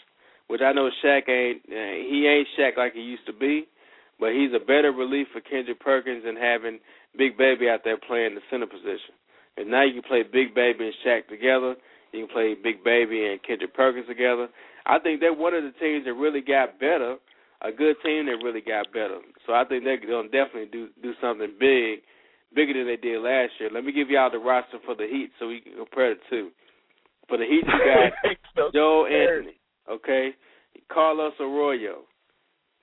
which 0.47 0.63
I 0.63 0.73
know 0.73 0.89
Shaq 1.05 1.29
ain't 1.29 1.61
uh, 1.69 1.95
he 2.09 2.27
ain't 2.27 2.49
Shaq 2.57 2.77
like 2.79 2.95
he 2.95 3.03
used 3.03 3.27
to 3.27 3.35
be, 3.35 3.69
but 4.19 4.33
he's 4.33 4.55
a 4.55 4.65
better 4.65 4.93
relief 4.93 5.27
for 5.33 5.41
Kendrick 5.43 5.81
Perkins 5.81 6.25
than 6.25 6.37
having 6.37 6.79
Big 7.19 7.37
Baby 7.37 7.69
out 7.69 7.81
there 7.85 7.99
playing 7.99 8.35
the 8.35 8.41
center 8.51 8.67
position. 8.67 9.13
And 9.59 9.71
now 9.71 9.85
you 9.85 9.93
can 9.93 10.09
play 10.09 10.23
Big 10.23 10.55
Baby 10.55 10.87
and 10.87 10.95
Shaq 11.05 11.29
together. 11.29 11.75
You 12.13 12.25
can 12.27 12.33
play 12.33 12.55
Big 12.55 12.83
Baby 12.83 13.27
and 13.27 13.43
Kendrick 13.43 13.75
Perkins 13.75 14.07
together. 14.07 14.49
I 14.87 14.99
think 14.99 15.21
they're 15.21 15.35
one 15.35 15.55
of 15.55 15.63
the 15.63 15.73
teams 15.79 16.05
that 16.05 16.15
really 16.15 16.41
got 16.41 16.79
better, 16.79 17.17
a 17.63 17.71
good 17.71 17.97
team 18.05 18.27
that 18.27 18.43
really 18.43 18.61
got 18.61 18.93
better. 18.93 19.19
So 19.47 19.53
I 19.53 19.65
think 19.65 19.85
they're 19.85 20.01
going 20.01 20.31
to 20.31 20.45
definitely 20.45 20.71
do 20.71 20.89
do 21.03 21.13
something 21.21 21.55
big, 21.59 22.01
bigger 22.55 22.75
than 22.75 22.87
they 22.87 22.97
did 22.97 23.23
last 23.23 23.53
year. 23.61 23.71
Let 23.73 23.85
me 23.85 23.93
give 23.93 24.11
y'all 24.11 24.31
the 24.31 24.39
roster 24.39 24.79
for 24.85 24.95
the 24.95 25.07
Heat 25.07 25.31
so 25.39 25.49
we 25.49 25.61
can 25.61 25.75
compare 25.77 26.15
the 26.15 26.21
two. 26.29 26.51
For 27.29 27.39
the 27.39 27.45
Heat, 27.45 27.65
you 27.65 28.35
got 28.55 28.73
Joel 28.73 29.07
Anthony, 29.07 29.57
okay, 29.89 30.31
Carlos 30.93 31.35
Arroyo, 31.41 32.03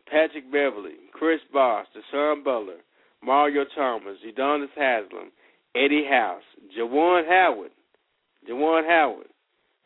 Patrick 0.10 0.52
Beverley, 0.52 0.96
Chris 1.14 1.42
Bosh, 1.54 1.86
Da'Sean 1.96 2.44
Butler, 2.44 2.82
Mario 3.22 3.66
Chalmers, 3.76 4.18
Udonis 4.26 4.74
Haslem, 4.78 5.32
Eddie 5.76 6.06
House, 6.10 6.44
Juwan 6.78 7.28
Howard, 7.28 7.72
Juwan 8.50 8.88
Howard. 8.88 9.28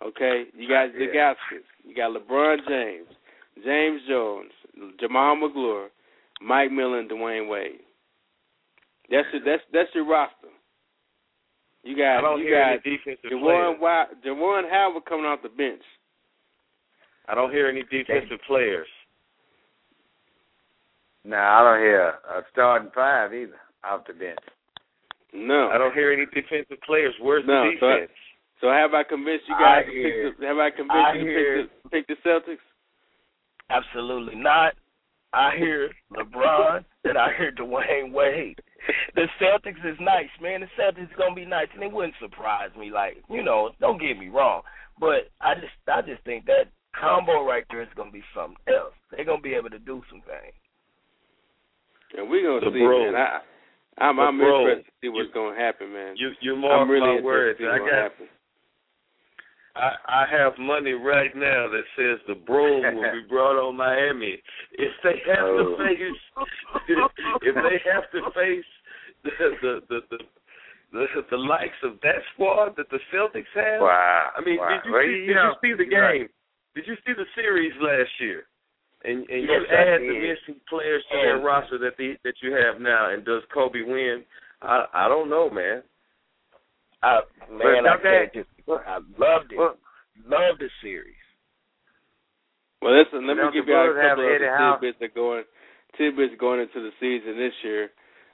Okay, 0.06 0.46
you 0.56 0.68
got 0.68 0.92
the 0.94 1.08
Gaskins, 1.14 1.64
you 1.86 1.96
got 1.96 2.12
LeBron 2.12 2.58
James, 2.68 3.08
James 3.64 4.02
Jones, 4.08 4.52
Jamaal 5.02 5.40
Magloire, 5.40 5.90
Mike 6.42 6.72
Miller, 6.72 7.00
and 7.00 7.10
Dwyane 7.10 7.50
Wade. 7.50 7.80
That's 9.10 9.28
your 9.34 9.44
that's 9.46 9.64
that's 9.72 9.90
your 9.94 10.06
roster. 10.08 10.48
You 11.84 11.98
got 11.98 12.18
I 12.20 12.22
don't 12.22 12.40
you 12.40 12.46
hear 12.48 12.60
got 12.62 12.72
any 12.86 12.98
defensive 12.98 13.30
Juwan 13.32 13.78
players. 13.78 13.78
Wa- 13.82 14.06
Juwan 14.26 14.70
Howard 14.70 15.06
coming 15.06 15.26
off 15.26 15.42
the 15.44 15.50
bench. 15.50 15.82
I 17.28 17.36
don't 17.36 17.52
hear 17.52 17.68
any 17.68 17.84
defensive 17.84 18.40
players. 18.48 18.88
Nah, 21.26 21.38
I 21.38 21.64
don't 21.64 21.82
hear 21.84 22.08
a 22.08 22.42
starting 22.52 22.90
five 22.94 23.34
either 23.34 23.60
off 23.84 24.02
the 24.08 24.14
bench. 24.14 24.40
No, 25.34 25.70
I 25.70 25.78
don't 25.78 25.94
hear 25.94 26.12
any 26.12 26.26
defensive 26.26 26.82
players. 26.86 27.14
Where's 27.22 27.46
No, 27.46 27.64
the 27.64 27.78
so 27.80 27.88
I- 27.88 27.94
defense? 28.00 28.12
So 28.64 28.72
have 28.72 28.94
I 28.96 29.04
convinced 29.04 29.44
you 29.52 29.56
guys 29.60 29.84
I 29.84 29.84
to 29.84 29.92
hear- 29.92 30.30
pick 30.32 30.40
the, 30.40 30.46
have 30.48 30.58
I 30.58 30.70
convinced 30.72 30.96
I 30.96 31.14
you 31.20 31.26
to 31.28 31.68
pick 31.68 31.84
the, 31.84 31.90
pick 31.92 32.08
the 32.08 32.16
Celtics? 32.24 32.64
Absolutely 33.70 34.36
not. 34.36 34.74
I 35.34 35.52
hear 35.58 35.90
LeBron 36.16 36.86
and 37.04 37.18
I 37.18 37.36
hear 37.38 37.52
Dwyane 37.52 38.14
Wade. 38.14 38.60
The 39.16 39.28
Celtics 39.42 39.84
is 39.84 39.98
nice, 40.00 40.30
man. 40.42 40.62
The 40.62 40.68
Celtics 40.80 41.04
is 41.12 41.18
gonna 41.18 41.36
be 41.36 41.44
nice, 41.46 41.68
and 41.74 41.84
it 41.84 41.92
wouldn't 41.92 42.14
surprise 42.22 42.70
me. 42.80 42.90
Like 42.92 43.18
you 43.30 43.44
know, 43.44 43.72
don't 43.82 44.00
get 44.00 44.18
me 44.18 44.30
wrong, 44.30 44.62
but 45.00 45.28
I 45.42 45.56
just 45.56 45.74
I 45.92 46.02
just 46.02 46.24
think 46.24 46.46
that 46.46 46.72
combo 46.98 47.44
right 47.46 47.66
there 47.70 47.82
is 47.82 47.90
gonna 47.98 48.12
be 48.12 48.24
something 48.36 48.56
else. 48.68 48.94
They're 49.12 49.26
gonna 49.26 49.42
be 49.42 49.56
able 49.56 49.72
to 49.72 49.80
do 49.80 50.04
some 50.10 50.22
things. 50.22 50.54
And 52.16 52.30
we're 52.30 52.46
gonna 52.48 52.72
The 52.72 52.78
see, 52.78 52.86
bro. 52.86 53.12
man. 53.12 53.16
I, 53.20 53.40
I'm 54.06 54.20
I'm 54.20 54.38
bro. 54.38 54.62
interested 54.70 54.86
to 54.86 54.92
see 55.02 55.10
what's 55.10 55.34
gonna 55.34 55.58
happen, 55.60 55.92
man. 55.92 56.14
You 56.16 56.32
you 56.42 56.56
mark 56.56 56.82
I'm 56.82 56.90
really 56.90 57.08
my 57.08 57.18
interested 57.18 57.26
words. 57.26 57.60
I 57.64 57.80
what 57.82 57.90
got 57.90 58.04
happens. 58.04 58.30
I, 59.76 59.92
I 60.08 60.26
have 60.30 60.54
money 60.60 60.92
right 60.94 61.36
now 61.36 61.68
that 61.68 61.84
says 61.98 62.20
the 62.28 62.36
broom 62.36 62.84
will 62.96 63.12
be 63.12 63.26
brought 63.28 63.58
on 63.58 63.76
Miami 63.76 64.38
if 64.74 64.92
they 65.04 65.18
have 65.28 65.46
Oh. 65.50 65.76
to 65.76 65.78
face 65.82 66.22
if 67.42 67.56
they 67.56 67.82
have 67.92 68.06
to 68.12 68.22
face 68.38 68.66
the 69.24 69.32
the 69.62 69.80
the 69.90 70.00
the, 70.12 70.18
the, 70.94 71.22
the 71.32 71.38
likes 71.38 71.80
of 71.84 71.94
that 72.04 72.22
squad 72.34 72.76
that 72.78 72.90
the 72.92 73.00
Celtics 73.12 73.50
have. 73.56 73.82
Wow. 73.82 74.30
I 74.38 74.42
mean, 74.46 74.60
wow. 74.60 74.70
did 74.70 74.86
you 74.86 74.92
Well, 74.94 75.02
see, 75.02 75.10
you 75.10 75.26
did 75.28 75.36
know, 75.36 75.50
you 75.50 75.56
see 75.62 75.74
the 75.84 75.90
you're 75.90 76.02
right. 76.04 76.20
game? 76.20 76.30
Did 76.76 76.86
you 76.88 76.96
see 77.06 77.14
the 77.18 77.26
series 77.34 77.74
last 77.82 78.12
year? 78.20 78.44
And 79.04 79.28
and 79.28 79.42
Yes, 79.42 79.50
you 79.50 79.76
add 79.76 80.02
the 80.02 80.14
missing 80.22 80.62
players 80.70 81.04
to 81.12 81.18
that 81.18 81.44
roster 81.44 81.80
that 81.80 81.98
the 81.98 82.14
that 82.24 82.36
you 82.44 82.54
have 82.54 82.80
now, 82.80 83.10
and 83.12 83.26
does 83.26 83.42
Kobe 83.52 83.82
win? 83.82 84.24
I 84.62 84.86
I 84.94 85.08
don't 85.10 85.30
know, 85.32 85.50
man. 85.50 85.82
I, 87.02 87.20
man, 87.52 87.84
I 87.88 87.98
can't 88.02 88.34
just. 88.34 88.48
I 88.68 89.00
loved 89.18 89.52
it. 89.52 89.58
Well, 89.58 89.76
Loved 90.26 90.62
the 90.62 90.70
series. 90.82 91.18
Well, 92.82 92.94
listen, 92.94 93.26
let 93.28 93.38
me 93.38 93.44
give 93.54 93.68
you 93.68 93.74
a 93.74 93.96
couple 93.96 94.28
of 94.28 94.40
the 94.40 94.78
tidbits 94.80 95.00
that 95.02 95.16
going 95.16 95.44
tidbits 95.98 96.36
going 96.40 96.60
into 96.62 96.84
the 96.84 96.92
season 97.00 97.38
this 97.38 97.54
year. 97.64 97.90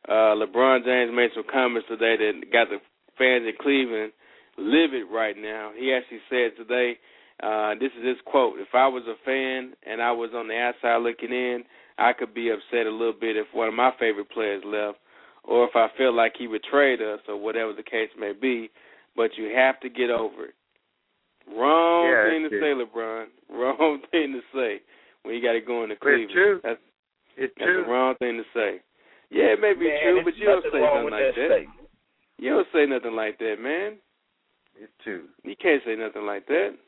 Uh, 0.07 0.35
LeBron 0.35 0.83
James 0.83 1.11
made 1.13 1.29
some 1.35 1.45
comments 1.51 1.87
today 1.87 2.15
that 2.17 2.51
got 2.51 2.67
the 2.69 2.79
fans 3.17 3.45
in 3.45 3.53
Cleveland 3.59 4.11
livid 4.57 5.07
right 5.11 5.35
now. 5.37 5.71
He 5.77 5.93
actually 5.93 6.23
said 6.29 6.57
today, 6.57 6.97
uh, 7.43 7.75
this 7.79 7.91
is 7.97 8.05
his 8.05 8.17
quote: 8.25 8.59
"If 8.59 8.73
I 8.73 8.87
was 8.87 9.03
a 9.07 9.15
fan 9.23 9.73
and 9.85 10.01
I 10.01 10.11
was 10.11 10.31
on 10.33 10.47
the 10.47 10.57
outside 10.57 11.01
looking 11.01 11.31
in, 11.31 11.63
I 11.97 12.13
could 12.13 12.33
be 12.33 12.49
upset 12.49 12.87
a 12.87 12.91
little 12.91 13.13
bit 13.13 13.37
if 13.37 13.47
one 13.53 13.67
of 13.67 13.73
my 13.73 13.91
favorite 13.99 14.29
players 14.31 14.63
left, 14.65 14.97
or 15.43 15.65
if 15.65 15.75
I 15.75 15.87
felt 15.97 16.15
like 16.15 16.33
he 16.37 16.47
betrayed 16.47 17.01
us, 17.01 17.19
or 17.27 17.37
whatever 17.37 17.73
the 17.73 17.83
case 17.83 18.09
may 18.17 18.33
be." 18.33 18.69
But 19.19 19.35
you 19.35 19.51
have 19.53 19.77
to 19.81 19.89
get 19.89 20.09
over 20.09 20.45
it. 20.47 20.55
Wrong 21.51 22.07
Yeah, 22.07 22.31
thing 22.31 22.47
to 22.47 22.55
it's 22.55 22.63
say, 22.63 22.71
LeBron. 22.71 23.25
Wrong 23.51 23.99
thing 24.11 24.31
to 24.31 24.41
say 24.55 24.79
when 25.23 25.35
you 25.35 25.41
got 25.43 25.53
to 25.53 25.61
go 25.61 25.83
into 25.83 25.97
Cleveland. 25.97 26.31
it's 26.31 26.33
true. 26.33 26.59
That's, 26.63 26.79
It's 27.35 27.53
that's 27.59 27.67
true. 27.67 27.83
the 27.83 27.89
wrong 27.91 28.15
thing 28.19 28.37
to 28.39 28.43
say. 28.55 28.79
Yeah, 29.29 29.51
it 29.53 29.59
may 29.59 29.73
be 29.75 29.91
Man, 29.91 29.99
true, 30.01 30.21
but 30.23 30.37
you 30.37 30.45
don't 30.47 30.63
say 30.71 30.79
nothing 30.79 31.11
like 31.11 31.35
that 31.35 31.49
that. 31.51 31.65
You 32.39 32.49
don't 32.55 32.67
say 32.71 32.85
nothing 32.87 33.15
like 33.19 33.37
that, 33.39 33.57
man. 33.59 33.99
It's 34.79 34.93
true. 35.03 35.27
You 35.43 35.55
can't 35.59 35.83
say 35.85 35.95
nothing 35.99 36.25
like 36.25 36.47
that. 36.47 36.79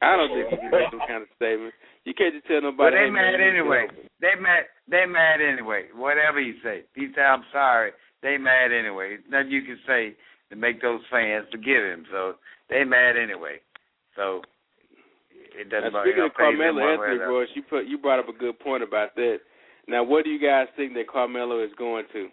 I 0.00 0.16
don't 0.16 0.32
think 0.32 0.48
you 0.50 0.58
can 0.58 0.70
make 0.72 0.90
some 0.90 1.04
kind 1.06 1.22
of 1.22 1.28
statement. 1.36 1.72
You 2.04 2.14
can't 2.14 2.32
just 2.34 2.46
tell 2.46 2.60
nobody. 2.62 2.76
But 2.76 2.96
they 2.96 3.04
hey, 3.06 3.10
mad 3.10 3.40
anyway. 3.40 3.86
They 4.20 4.34
mad. 4.40 4.64
They 4.88 5.04
mad 5.06 5.40
anyway. 5.40 5.88
Whatever 5.94 6.40
you 6.40 6.54
say, 6.62 6.84
he 6.94 7.08
say 7.14 7.22
I'm 7.22 7.44
sorry. 7.52 7.92
They 8.22 8.38
mad 8.38 8.72
anyway. 8.72 9.18
Nothing 9.28 9.50
you 9.52 9.62
can 9.62 9.78
say 9.86 10.14
to 10.50 10.56
make 10.56 10.80
those 10.82 11.00
fans 11.10 11.46
forgive 11.50 11.84
him. 11.84 12.04
So 12.10 12.34
they 12.70 12.84
mad 12.84 13.16
anyway. 13.16 13.60
So 14.16 14.42
it 15.58 15.68
doesn't 15.70 15.92
Now, 15.92 16.00
matter. 16.00 16.10
speaking 16.10 16.18
you 16.18 16.26
of 16.26 16.32
know, 16.32 16.34
praise 16.34 16.52
him 16.52 16.58
Carmelo 16.58 16.74
one 16.74 16.84
way 16.84 16.90
or 16.90 17.04
Anthony, 17.04 17.18
the 17.18 17.24
other. 17.24 17.32
Royce, 17.32 17.48
you 17.54 17.62
put 17.62 17.84
you 17.86 17.98
brought 17.98 18.18
up 18.18 18.28
a 18.28 18.32
good 18.32 18.58
point 18.58 18.82
about 18.82 19.14
that. 19.16 19.38
Now, 19.88 20.02
what 20.02 20.24
do 20.24 20.30
you 20.30 20.40
guys 20.40 20.66
think 20.76 20.94
that 20.94 21.08
Carmelo 21.08 21.62
is 21.62 21.70
going 21.78 22.04
to? 22.12 22.28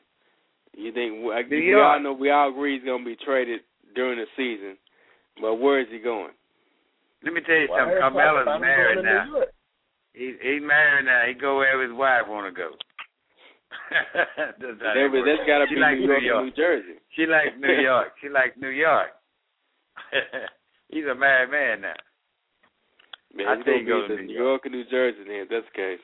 You 0.75 0.91
think 0.91 1.21
I- 1.31 1.43
New 1.43 1.57
we 1.57 1.69
York. 1.69 1.86
all 1.86 1.99
know 1.99 2.13
we 2.13 2.31
all 2.31 2.49
agree 2.49 2.75
he's 2.77 2.86
going 2.86 3.03
to 3.03 3.09
be 3.09 3.15
traded 3.23 3.61
during 3.93 4.17
the 4.17 4.25
season, 4.36 4.77
but 5.39 5.55
where 5.55 5.79
is 5.79 5.88
he 5.91 5.99
going? 5.99 6.31
Let 7.23 7.34
me 7.34 7.41
tell 7.45 7.55
you 7.55 7.67
Well, 7.69 7.79
something. 7.79 7.99
Carmelo's 7.99 8.45
something 8.45 8.47
about 8.47 8.55
him 8.55 8.61
married 8.61 9.03
now. 9.05 9.25
New 9.25 9.45
He 10.13 10.36
he 10.41 10.59
married 10.59 11.05
now. 11.05 11.21
He 11.27 11.34
go 11.36 11.57
wherever 11.57 11.84
his 11.84 11.93
wife 11.93 12.23
want 12.27 12.47
to 12.47 12.51
go. 12.57 12.71
that's 14.59 14.80
how 14.82 14.93
that 14.93 15.09
that 15.11 15.24
that's 15.26 15.47
got 15.47 15.59
to 15.59 15.67
She 15.67 15.76
be 15.76 15.82
like 15.82 15.97
New 15.99 16.07
New 16.07 16.19
York, 16.19 16.24
York. 16.24 16.43
New 16.45 16.51
Jersey. 16.51 16.97
She 17.15 17.26
likes 17.26 17.53
New 17.59 17.74
York. 17.82 18.13
She 18.21 18.30
likes 18.30 18.55
New 18.57 18.69
York. 18.69 19.09
He's 20.89 21.05
a 21.05 21.15
married 21.15 21.51
man 21.51 21.82
now. 21.82 21.93
Man, 23.36 23.47
I 23.47 23.55
he's 23.57 23.65
think 23.65 23.86
going 23.86 23.86
he 23.86 23.86
to 23.86 23.91
goes 23.91 24.09
be 24.09 24.15
to 24.17 24.21
New 24.21 24.28
New 24.28 24.43
York 24.43 24.65
or 24.65 24.69
New 24.69 24.86
Jersey. 24.89 25.24
Then, 25.26 25.36
if 25.45 25.49
that's 25.49 25.65
the 25.74 25.78
case. 25.78 26.03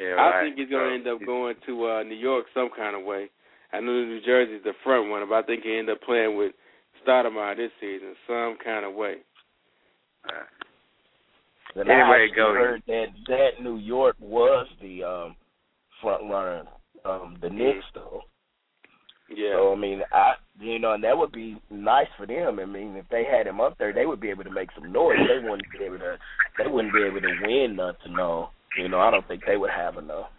Yeah, 0.00 0.16
I 0.16 0.40
think 0.42 0.56
he's 0.56 0.70
going 0.70 0.86
to 0.86 1.04
So, 1.04 1.10
end 1.12 1.20
up 1.20 1.26
going 1.26 1.56
to 1.66 1.72
uh, 1.86 2.02
New 2.04 2.16
York 2.16 2.46
some 2.54 2.70
kind 2.76 2.96
of 2.96 3.04
way. 3.04 3.28
I 3.72 3.80
know 3.80 3.92
New 3.92 4.20
Jersey's 4.24 4.62
the 4.64 4.72
front 4.84 5.10
one, 5.10 5.22
but 5.28 5.34
I 5.34 5.42
think 5.42 5.64
he 5.64 5.76
end 5.76 5.90
up 5.90 6.00
playing 6.02 6.36
with 6.36 6.52
Stoudemire 7.04 7.56
this 7.56 7.70
season 7.80 8.14
some 8.26 8.56
kind 8.62 8.84
of 8.86 8.94
way. 8.94 9.16
uh, 10.28 10.44
Anyway, 11.76 11.94
I 11.94 12.22
actually 12.24 12.36
go 12.36 12.52
heard 12.54 12.82
that 12.86 13.06
that 13.28 13.50
New 13.62 13.76
York 13.76 14.16
was 14.18 14.66
the 14.82 15.04
um 15.04 15.36
front 16.00 16.30
runner, 16.30 16.64
um, 17.04 17.36
the 17.40 17.50
Knicks 17.50 17.84
though. 17.94 18.22
Yeah. 19.34 19.54
So 19.54 19.72
I 19.72 19.76
mean, 19.76 20.00
I 20.12 20.34
you 20.58 20.78
know, 20.78 20.92
and 20.94 21.04
that 21.04 21.16
would 21.16 21.32
be 21.32 21.60
nice 21.70 22.08
for 22.16 22.26
them. 22.26 22.58
I 22.58 22.64
mean, 22.64 22.96
if 22.96 23.06
they 23.10 23.24
had 23.24 23.46
him 23.46 23.60
up 23.60 23.78
there, 23.78 23.92
they 23.92 24.06
would 24.06 24.20
be 24.20 24.30
able 24.30 24.44
to 24.44 24.50
make 24.50 24.68
some 24.74 24.92
noise. 24.92 25.16
They 25.28 25.48
wouldn't 25.48 25.70
be 25.70 25.84
able 25.84 25.98
to. 25.98 26.18
They 26.58 26.70
wouldn't 26.70 26.94
be 26.94 27.04
able 27.04 27.20
to 27.20 27.34
win 27.42 27.76
nothing. 27.76 28.14
No, 28.16 28.50
you 28.76 28.88
know, 28.88 28.98
I 28.98 29.10
don't 29.10 29.26
think 29.28 29.42
they 29.46 29.56
would 29.56 29.70
have 29.70 29.96
enough. 29.96 30.30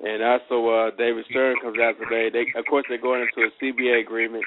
And 0.00 0.22
also, 0.22 0.68
uh, 0.68 0.90
David 0.98 1.24
Stern 1.30 1.56
comes 1.62 1.78
out 1.80 1.94
today. 1.98 2.28
They, 2.30 2.58
of 2.58 2.66
course, 2.68 2.84
they're 2.88 3.00
going 3.00 3.24
into 3.24 3.48
a 3.48 3.50
CBA 3.58 4.02
agreement 4.02 4.44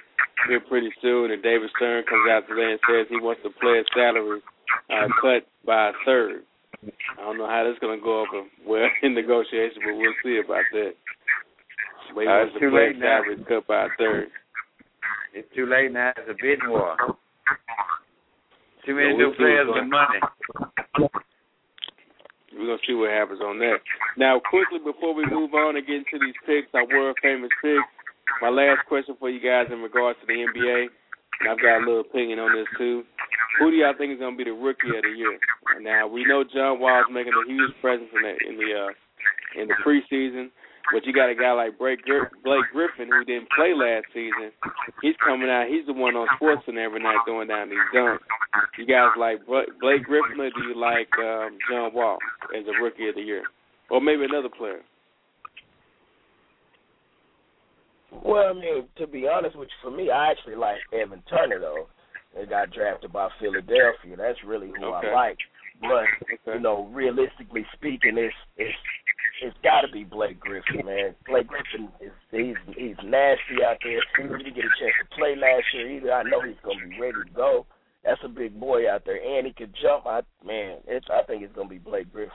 here 0.48 0.60
pretty 0.60 0.92
soon. 1.02 1.32
And 1.32 1.42
David 1.42 1.70
Stern 1.76 2.04
comes 2.08 2.30
out 2.30 2.48
today 2.48 2.72
and 2.72 2.80
says 2.88 3.08
he 3.10 3.20
wants 3.20 3.42
the 3.44 3.50
player's 3.60 3.88
salary 3.94 4.42
uh, 4.90 5.08
cut 5.22 5.48
by 5.66 5.90
a 5.90 5.92
third. 6.06 6.44
I 6.86 7.22
don't 7.22 7.38
know 7.38 7.48
how 7.48 7.64
that's 7.66 7.80
going 7.80 8.00
to 8.00 8.04
go 8.04 8.22
over 8.22 8.48
well 8.66 8.88
in 9.04 9.14
negotiation, 9.14 9.82
but 9.86 9.96
we'll 9.98 10.14
see 10.24 10.40
about 10.44 10.64
that. 10.74 10.94
He 12.16 12.28
Uh, 12.28 12.46
it's 12.48 12.60
too 12.60 12.72
late 12.74 12.98
now. 12.98 13.22
salary 13.22 13.44
cut 13.48 13.68
by 13.68 13.86
a 13.86 13.90
third. 13.98 14.28
it's 15.34 15.48
too 15.56 15.66
late 15.68 15.92
now. 15.92 16.12
It's 16.18 16.30
a 16.30 16.34
bidding 16.42 16.70
war. 16.70 16.96
Too 18.86 18.96
many 18.96 19.14
new 19.14 19.30
we'll 19.30 19.36
see 19.38 19.38
what's 19.38 19.38
players 19.38 19.68
with 19.68 19.76
going- 19.76 19.90
money. 19.90 20.20
We're 22.58 22.66
gonna 22.76 22.82
see 22.88 22.94
what 22.96 23.12
happens 23.12 23.40
on 23.42 23.60
that. 23.60 23.78
Now, 24.18 24.40
quickly 24.40 24.80
before 24.84 25.14
we 25.14 25.24
move 25.30 25.54
on 25.54 25.76
and 25.78 25.86
get 25.86 25.98
into 26.02 26.18
these 26.20 26.36
picks, 26.46 26.68
our 26.74 26.86
world 26.88 27.16
famous 27.22 27.52
picks. 27.62 27.84
My 28.42 28.50
last 28.50 28.86
question 28.88 29.16
for 29.20 29.30
you 29.30 29.40
guys 29.40 29.68
in 29.72 29.82
regards 29.82 30.20
to 30.22 30.26
the 30.26 30.34
NBA, 30.34 30.82
and 30.84 30.90
I've 31.48 31.62
got 31.62 31.80
a 31.80 31.86
little 31.86 32.02
opinion 32.02 32.40
on 32.40 32.56
this 32.56 32.68
too. 32.78 33.04
Who 33.60 33.72
do 33.72 33.78
y'all 33.78 33.96
think 33.98 34.14
is 34.14 34.20
gonna 34.20 34.36
be 34.36 34.44
the 34.44 34.56
rookie 34.56 34.92
of 34.96 35.04
the 35.04 35.16
year? 35.16 35.40
Now 35.82 36.08
we 36.08 36.26
know 36.26 36.44
John 36.44 36.80
Wall's 36.80 37.08
making 37.12 37.34
a 37.34 37.48
huge 37.48 37.72
presence 37.82 38.10
in 38.14 38.22
the 38.22 38.34
in 38.48 38.56
the 38.58 38.70
uh, 38.76 39.62
in 39.62 39.68
the 39.68 39.76
preseason, 39.84 40.52
but 40.94 41.06
you 41.06 41.14
got 41.14 41.30
a 41.30 41.36
guy 41.36 41.52
like 41.52 41.78
Blake, 41.78 42.00
Blake 42.44 42.68
Griffin 42.72 43.10
who 43.10 43.26
didn't 43.26 43.50
play 43.56 43.74
last 43.74 44.06
season. 44.14 44.52
He's 45.02 45.16
coming 45.24 45.50
out. 45.50 45.68
He's 45.68 45.86
the 45.86 45.94
one 45.94 46.16
on 46.16 46.28
SportsCenter 46.40 46.84
every 46.84 47.02
night 47.02 47.18
throwing 47.26 47.48
down 47.48 47.70
these 47.70 47.90
dunks. 47.94 48.20
You 48.78 48.86
guys 48.86 49.12
like 49.18 49.46
Blake 49.46 50.04
Griffin 50.04 50.40
or 50.40 50.50
do 50.52 50.64
you 50.68 50.76
like 50.76 51.10
um, 51.20 51.58
John 51.70 51.94
Wall 51.94 52.18
as 52.56 52.66
a 52.68 52.84
rookie 52.84 53.10
of 53.10 53.16
the 53.16 53.22
year, 53.22 53.44
or 53.90 54.02
maybe 54.02 54.24
another 54.26 54.50
player? 54.50 54.82
Well, 58.12 58.50
I 58.50 58.54
mean, 58.54 58.88
to 58.98 59.08
be 59.08 59.28
honest 59.28 59.56
with 59.56 59.70
you, 59.70 59.90
for 59.90 59.96
me, 59.96 60.10
I 60.10 60.32
actually 60.32 60.56
like 60.56 60.80
Evan 60.94 61.22
Turner 61.30 61.60
though. 61.60 61.88
They 62.36 62.46
got 62.46 62.72
drafted 62.72 63.12
by 63.12 63.30
Philadelphia. 63.40 64.16
That's 64.18 64.38
really 64.46 64.72
who 64.78 64.86
Okay. 64.86 65.08
I 65.08 65.14
like. 65.14 65.38
But 65.82 66.54
you 66.54 66.60
know, 66.60 66.90
realistically 66.92 67.66
speaking, 67.74 68.18
it's 68.18 68.36
it's 68.58 68.76
it's 69.42 69.58
got 69.64 69.82
to 69.82 69.92
be 69.92 70.04
Blake 70.04 70.40
Griffin, 70.40 70.86
man. 70.86 71.16
Blake 71.26 71.48
Griffin 71.48 71.90
is 72.02 72.12
he's 72.32 72.58
he's 72.76 72.98
nasty 73.04 73.64
out 73.66 73.78
there. 73.84 74.02
He 74.18 74.24
didn't 74.24 74.56
get 74.56 74.66
a 74.66 74.76
chance 74.80 74.96
to 75.00 75.16
play 75.16 75.36
last 75.36 75.64
year 75.74 75.90
either. 75.90 76.12
I 76.14 76.24
know 76.24 76.42
he's 76.42 76.60
gonna 76.64 76.86
be 76.86 77.00
ready 77.00 77.24
to 77.26 77.34
go. 77.34 77.66
That's 78.04 78.20
a 78.24 78.30
big 78.30 78.60
boy 78.60 78.90
out 78.90 79.06
there, 79.06 79.22
and 79.22 79.48
he 79.48 79.54
can 79.54 79.74
jump. 79.82 80.06
I 80.06 80.22
man, 80.46 80.80
it's 80.88 81.08
I 81.10 81.24
think 81.24 81.44
it's 81.44 81.56
gonna 81.56 81.70
be 81.70 81.78
Blake 81.78 82.12
Griffin. 82.12 82.34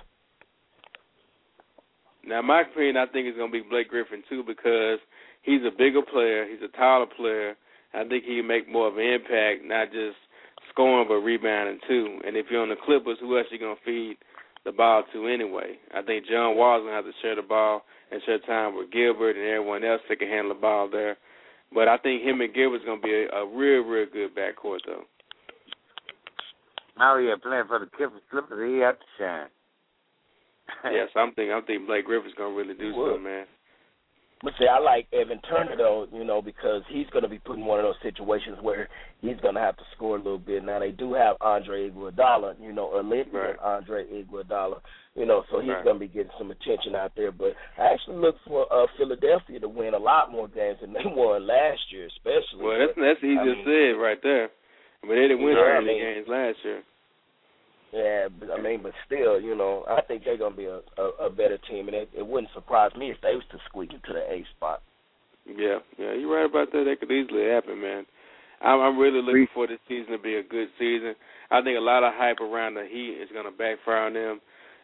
Now, 2.26 2.40
my 2.40 2.62
opinion, 2.62 2.96
I 2.96 3.06
think 3.06 3.26
it's 3.26 3.36
going 3.36 3.52
to 3.52 3.62
be 3.62 3.68
Blake 3.68 3.88
Griffin 3.88 4.22
too 4.28 4.42
because 4.46 4.98
he's 5.44 5.60
a 5.66 5.70
bigger 5.70 6.02
player, 6.02 6.46
he's 6.48 6.62
a 6.62 6.76
taller 6.76 7.06
player. 7.06 7.56
I 7.94 8.02
think 8.08 8.24
he 8.24 8.38
can 8.38 8.46
make 8.46 8.68
more 8.68 8.88
of 8.88 8.96
an 8.96 9.04
impact, 9.04 9.64
not 9.64 9.92
just 9.92 10.16
scoring 10.70 11.06
but 11.06 11.22
rebounding 11.22 11.78
too. 11.86 12.18
And 12.26 12.36
if 12.36 12.46
you're 12.50 12.62
on 12.62 12.70
the 12.70 12.76
Clippers, 12.84 13.18
who 13.20 13.38
else 13.38 13.46
you 13.50 13.58
going 13.58 13.76
to 13.76 13.84
feed 13.84 14.16
the 14.64 14.72
ball 14.72 15.04
to 15.12 15.28
anyway? 15.28 15.78
I 15.94 16.02
think 16.02 16.26
John 16.26 16.56
Wall's 16.56 16.82
going 16.82 16.90
to 16.90 16.96
have 16.96 17.04
to 17.04 17.20
share 17.22 17.36
the 17.36 17.42
ball 17.42 17.82
and 18.10 18.20
share 18.26 18.40
time 18.40 18.76
with 18.76 18.90
Gilbert 18.90 19.36
and 19.36 19.46
everyone 19.46 19.84
else 19.84 20.00
that 20.08 20.18
can 20.18 20.28
handle 20.28 20.54
the 20.54 20.60
ball 20.60 20.88
there. 20.90 21.16
But 21.72 21.88
I 21.88 21.98
think 21.98 22.22
him 22.22 22.40
and 22.40 22.54
Gilbert's 22.54 22.84
going 22.84 23.00
to 23.00 23.06
be 23.06 23.12
a, 23.12 23.36
a 23.36 23.46
real, 23.46 23.82
real 23.82 24.06
good 24.12 24.34
backcourt 24.34 24.80
though. 24.86 25.04
Oh 27.00 27.18
yeah, 27.18 27.34
playing 27.42 27.64
for 27.66 27.80
the 27.80 27.86
Clippers. 27.86 28.22
Clippers, 28.30 28.70
he 28.70 28.78
have 28.78 28.98
to 28.98 29.06
shine. 29.18 29.50
yes, 30.92 31.08
I'm 31.16 31.34
thinking. 31.34 31.52
I'm 31.52 31.64
thinking 31.64 31.86
Blake 31.86 32.06
Griffin's 32.06 32.34
going 32.34 32.54
to 32.54 32.58
really 32.58 32.78
do 32.78 32.92
something, 32.94 33.24
man. 33.24 33.46
But 34.44 34.52
see, 34.58 34.66
I 34.70 34.78
like 34.78 35.06
Evan 35.12 35.40
Turner 35.48 35.74
though, 35.76 36.06
you 36.12 36.22
know, 36.22 36.42
because 36.42 36.82
he's 36.90 37.06
going 37.10 37.22
to 37.22 37.28
be 37.30 37.38
put 37.38 37.56
in 37.56 37.64
one 37.64 37.80
of 37.80 37.84
those 37.86 37.96
situations 38.02 38.58
where 38.60 38.88
he's 39.22 39.40
going 39.40 39.54
to 39.54 39.60
have 39.60 39.76
to 39.78 39.82
score 39.96 40.16
a 40.16 40.22
little 40.22 40.38
bit. 40.38 40.62
Now 40.62 40.78
they 40.80 40.90
do 40.90 41.14
have 41.14 41.36
Andre 41.40 41.88
Iguodala, 41.88 42.60
you 42.60 42.72
know, 42.74 42.92
Olympian 42.94 43.34
Right. 43.42 43.58
Andre 43.58 44.04
Iguodala, 44.04 44.80
you 45.16 45.24
know, 45.24 45.44
so 45.50 45.60
he's 45.60 45.70
Right. 45.70 45.82
going 45.82 45.96
to 45.96 46.00
be 46.00 46.08
getting 46.12 46.30
some 46.36 46.50
attention 46.50 46.94
out 46.94 47.12
there. 47.16 47.32
But 47.32 47.54
I 47.78 47.92
actually 47.94 48.18
look 48.18 48.36
for 48.46 48.70
uh, 48.70 48.86
Philadelphia 48.98 49.60
to 49.60 49.68
win 49.68 49.94
a 49.94 49.98
lot 49.98 50.30
more 50.30 50.46
games 50.46 50.76
than 50.82 50.92
they 50.92 51.00
won 51.06 51.46
last 51.46 51.80
year, 51.90 52.06
especially. 52.12 52.60
Well, 52.62 52.78
that's 52.78 52.92
that's 53.00 53.24
easy 53.24 53.38
I 53.40 53.44
to 53.44 53.54
mean- 53.56 53.64
say 53.64 53.96
right 53.96 54.18
there. 54.22 54.50
But 55.00 55.16
they 55.16 55.28
didn't 55.28 55.42
win 55.42 55.56
Yeah, 55.56 55.72
so 55.72 55.76
I 55.76 55.80
many 55.80 55.86
mean- 55.94 56.14
games 56.14 56.28
last 56.28 56.58
year. 56.64 56.82
Yeah, 57.94 58.26
but 58.26 58.50
I 58.50 58.60
mean, 58.60 58.82
but 58.82 58.90
still, 59.06 59.40
you 59.40 59.54
know, 59.56 59.84
I 59.88 60.02
think 60.02 60.24
they're 60.24 60.36
gonna 60.36 60.56
be 60.56 60.64
a, 60.64 60.80
a, 60.98 61.26
a 61.26 61.30
better 61.30 61.58
team, 61.70 61.86
and 61.86 61.94
it, 61.94 62.10
it 62.16 62.26
wouldn't 62.26 62.52
surprise 62.52 62.90
me 62.98 63.12
if 63.12 63.20
they 63.22 63.38
was 63.38 63.44
to 63.52 63.58
squeak 63.68 63.92
into 63.92 64.12
the 64.12 64.18
A 64.18 64.44
spot. 64.56 64.82
Yeah, 65.46 65.78
yeah, 65.96 66.14
you're 66.14 66.34
right 66.34 66.50
about 66.50 66.72
that. 66.72 66.84
That 66.90 66.98
could 66.98 67.14
easily 67.14 67.46
happen, 67.46 67.80
man. 67.80 68.04
I'm, 68.60 68.80
I'm 68.80 68.98
really 68.98 69.22
looking 69.22 69.46
for 69.54 69.68
this 69.68 69.78
season 69.86 70.12
to 70.12 70.18
be 70.18 70.34
a 70.36 70.42
good 70.42 70.68
season. 70.78 71.14
I 71.50 71.62
think 71.62 71.76
a 71.78 71.84
lot 71.84 72.02
of 72.02 72.12
hype 72.16 72.40
around 72.40 72.74
the 72.74 72.88
Heat 72.90 73.20
is 73.22 73.28
going 73.32 73.44
to 73.44 73.52
backfire 73.52 74.08
on 74.08 74.14
them. 74.14 74.40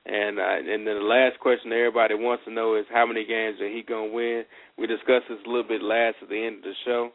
And 0.06 0.38
uh, 0.38 0.56
and 0.72 0.86
then 0.86 0.96
the 0.96 1.04
last 1.04 1.40
question 1.40 1.70
that 1.70 1.76
everybody 1.76 2.14
wants 2.14 2.44
to 2.44 2.52
know 2.52 2.76
is 2.76 2.86
how 2.92 3.06
many 3.06 3.24
games 3.26 3.60
are 3.60 3.68
he 3.68 3.82
going 3.82 4.10
to 4.10 4.14
win? 4.14 4.44
We 4.78 4.86
discussed 4.86 5.28
this 5.28 5.38
a 5.44 5.48
little 5.48 5.66
bit 5.66 5.82
last 5.82 6.16
at 6.22 6.28
the 6.28 6.40
end 6.40 6.58
of 6.58 6.62
the 6.62 6.72
show. 6.84 7.10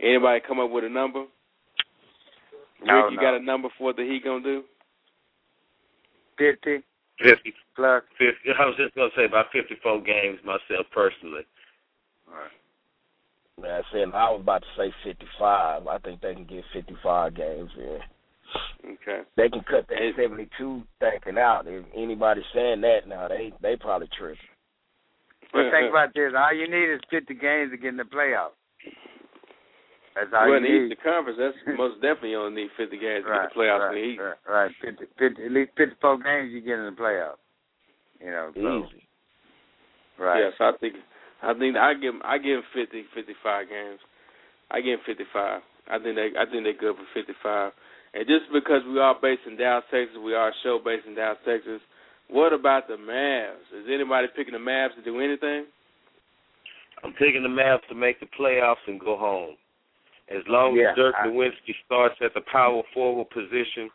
Anybody 0.00 0.40
come 0.46 0.60
up 0.60 0.70
with 0.70 0.84
a 0.84 0.88
number? 0.88 1.24
No, 2.84 2.94
Rick, 2.94 3.12
you 3.12 3.16
no. 3.16 3.22
got 3.22 3.36
a 3.36 3.42
number 3.42 3.68
for 3.78 3.84
what 3.84 3.96
the 3.96 4.02
Heat 4.02 4.24
going 4.24 4.42
to 4.42 4.60
do? 4.60 4.62
Fifty 6.38 6.84
Fifty, 7.18 7.54
plus. 7.74 8.02
fifty. 8.18 8.52
I 8.58 8.66
was 8.66 8.76
just 8.76 8.94
gonna 8.94 9.08
say 9.16 9.24
about 9.24 9.46
fifty-four 9.52 10.02
games 10.02 10.38
myself 10.44 10.86
personally. 10.92 11.46
Man, 13.60 13.70
I 13.70 13.80
said 13.90 14.12
I 14.12 14.30
was 14.30 14.40
about 14.42 14.62
to 14.62 14.68
say 14.76 14.92
55. 15.02 15.86
I 15.86 15.98
think 15.98 16.20
they 16.20 16.34
can 16.34 16.44
get 16.44 16.62
55 16.74 17.34
games 17.34 17.70
in. 17.78 18.00
Okay. 18.84 19.22
They 19.36 19.48
can 19.48 19.62
cut 19.62 19.88
that 19.88 20.12
72 20.14 20.82
thinking 21.00 21.38
out. 21.38 21.64
If 21.66 21.86
anybody's 21.96 22.44
saying 22.54 22.82
that 22.82 23.08
now, 23.08 23.28
they 23.28 23.52
they 23.62 23.76
probably 23.76 24.08
tripping. 24.18 24.36
But 25.52 25.70
think 25.70 25.88
about 25.88 26.12
this. 26.14 26.32
All 26.36 26.52
you 26.52 26.68
need 26.68 26.92
is 26.92 27.00
fifty 27.10 27.34
games 27.34 27.70
to 27.70 27.78
get 27.78 27.88
in 27.88 27.96
the 27.96 28.04
playoffs. 28.04 28.60
That's 30.16 30.32
all 30.32 30.48
well, 30.48 30.64
you 30.64 30.84
in 30.84 30.88
the 30.88 30.96
Conference, 30.96 31.36
that's 31.36 31.60
most 31.76 32.00
definitely 32.00 32.32
you 32.32 32.40
only 32.40 32.64
need 32.64 32.72
50 32.80 32.96
games 32.96 33.24
to 33.24 33.30
right, 33.30 33.44
get 33.44 33.52
the 33.52 33.60
playoffs 33.60 33.84
right, 33.84 33.92
in 33.92 34.00
the 34.00 34.08
East. 34.08 34.20
Right, 34.48 34.72
right. 34.72 34.72
50, 34.80 35.04
50, 35.20 35.44
at 35.44 35.52
least 35.52 35.70
54 35.76 36.24
games 36.24 36.48
you 36.56 36.64
get 36.64 36.80
in 36.80 36.88
the 36.88 36.96
playoffs. 36.96 37.44
You 38.24 38.32
know, 38.32 38.48
so. 38.56 38.88
Easy. 38.88 39.04
Right. 40.16 40.40
Yes, 40.40 40.56
I 40.58 40.72
think 40.80 40.96
I 41.44 41.52
think 41.52 41.76
I 41.76 41.92
give 41.92 42.14
'em- 42.16 42.24
I 42.24 42.38
give 42.38 42.64
'em 42.64 42.64
50, 42.72 43.04
55 43.12 43.68
games. 43.68 44.00
I 44.70 44.80
give 44.80 44.98
'em 44.98 45.04
55. 45.04 45.60
I 45.88 45.98
think 45.98 46.16
they 46.16 46.32
I 46.32 46.46
think 46.48 46.64
they're 46.64 46.72
good 46.72 46.96
for 46.96 47.04
55. 47.12 47.72
And 48.14 48.26
just 48.26 48.50
because 48.50 48.80
we 48.88 48.98
are 48.98 49.14
based 49.20 49.44
in 49.46 49.56
Dallas, 49.56 49.84
Texas, 49.90 50.16
we 50.16 50.32
are 50.32 50.48
a 50.48 50.54
show 50.62 50.78
based 50.78 51.04
in 51.06 51.14
Dallas, 51.14 51.36
Texas. 51.44 51.82
What 52.28 52.54
about 52.54 52.88
the 52.88 52.96
Mavs? 52.96 53.68
Is 53.76 53.86
anybody 53.92 54.28
picking 54.34 54.54
the 54.54 54.58
Mavs 54.58 54.94
to 54.94 55.02
do 55.02 55.20
anything? 55.20 55.66
I'm 57.04 57.12
picking 57.12 57.42
the 57.42 57.52
Mavs 57.52 57.86
to 57.88 57.94
make 57.94 58.18
the 58.18 58.26
playoffs 58.26 58.80
and 58.86 58.98
go 58.98 59.18
home. 59.18 59.56
As 60.28 60.42
long 60.48 60.74
Yeah, 60.76 60.90
as 60.90 60.96
Dirk 60.96 61.14
I- 61.18 61.28
Nowitzki 61.28 61.74
starts 61.84 62.16
at 62.20 62.34
the 62.34 62.40
power 62.50 62.82
forward 62.92 63.30
position, 63.30 63.90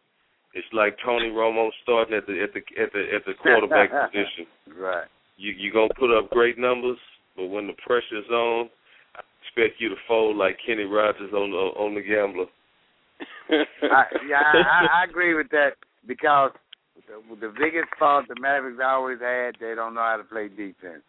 it's 0.53 0.67
like 0.73 0.97
Tony 1.03 1.29
Romo 1.29 1.69
starting 1.83 2.13
at 2.15 2.25
the 2.25 2.41
at 2.41 2.53
the 2.53 2.59
at 2.81 2.91
the 2.93 3.03
at 3.15 3.25
the 3.25 3.33
quarterback 3.33 3.89
position. 4.11 4.47
Right. 4.77 5.07
You 5.37 5.51
you 5.51 5.71
gonna 5.71 5.93
put 5.97 6.11
up 6.15 6.29
great 6.29 6.57
numbers, 6.57 6.97
but 7.35 7.47
when 7.47 7.67
the 7.67 7.73
pressure's 7.85 8.29
on, 8.29 8.69
I 9.15 9.21
expect 9.43 9.81
you 9.81 9.89
to 9.89 9.95
fold 10.07 10.37
like 10.37 10.57
Kenny 10.65 10.83
Rogers 10.83 11.33
on 11.33 11.51
the 11.51 11.57
on 11.79 11.95
the 11.95 12.01
gambler. 12.01 12.45
I, 13.49 14.03
yeah, 14.27 14.41
I, 14.41 14.57
I, 14.57 15.01
I 15.01 15.03
agree 15.03 15.33
with 15.35 15.49
that 15.51 15.71
because 16.07 16.51
the, 17.07 17.35
the 17.35 17.53
biggest 17.59 17.89
fault 17.99 18.25
the 18.27 18.35
Mavericks 18.39 18.81
always 18.83 19.19
had, 19.19 19.55
they 19.59 19.75
don't 19.75 19.93
know 19.93 20.01
how 20.01 20.17
to 20.17 20.23
play 20.23 20.47
defense, 20.47 21.03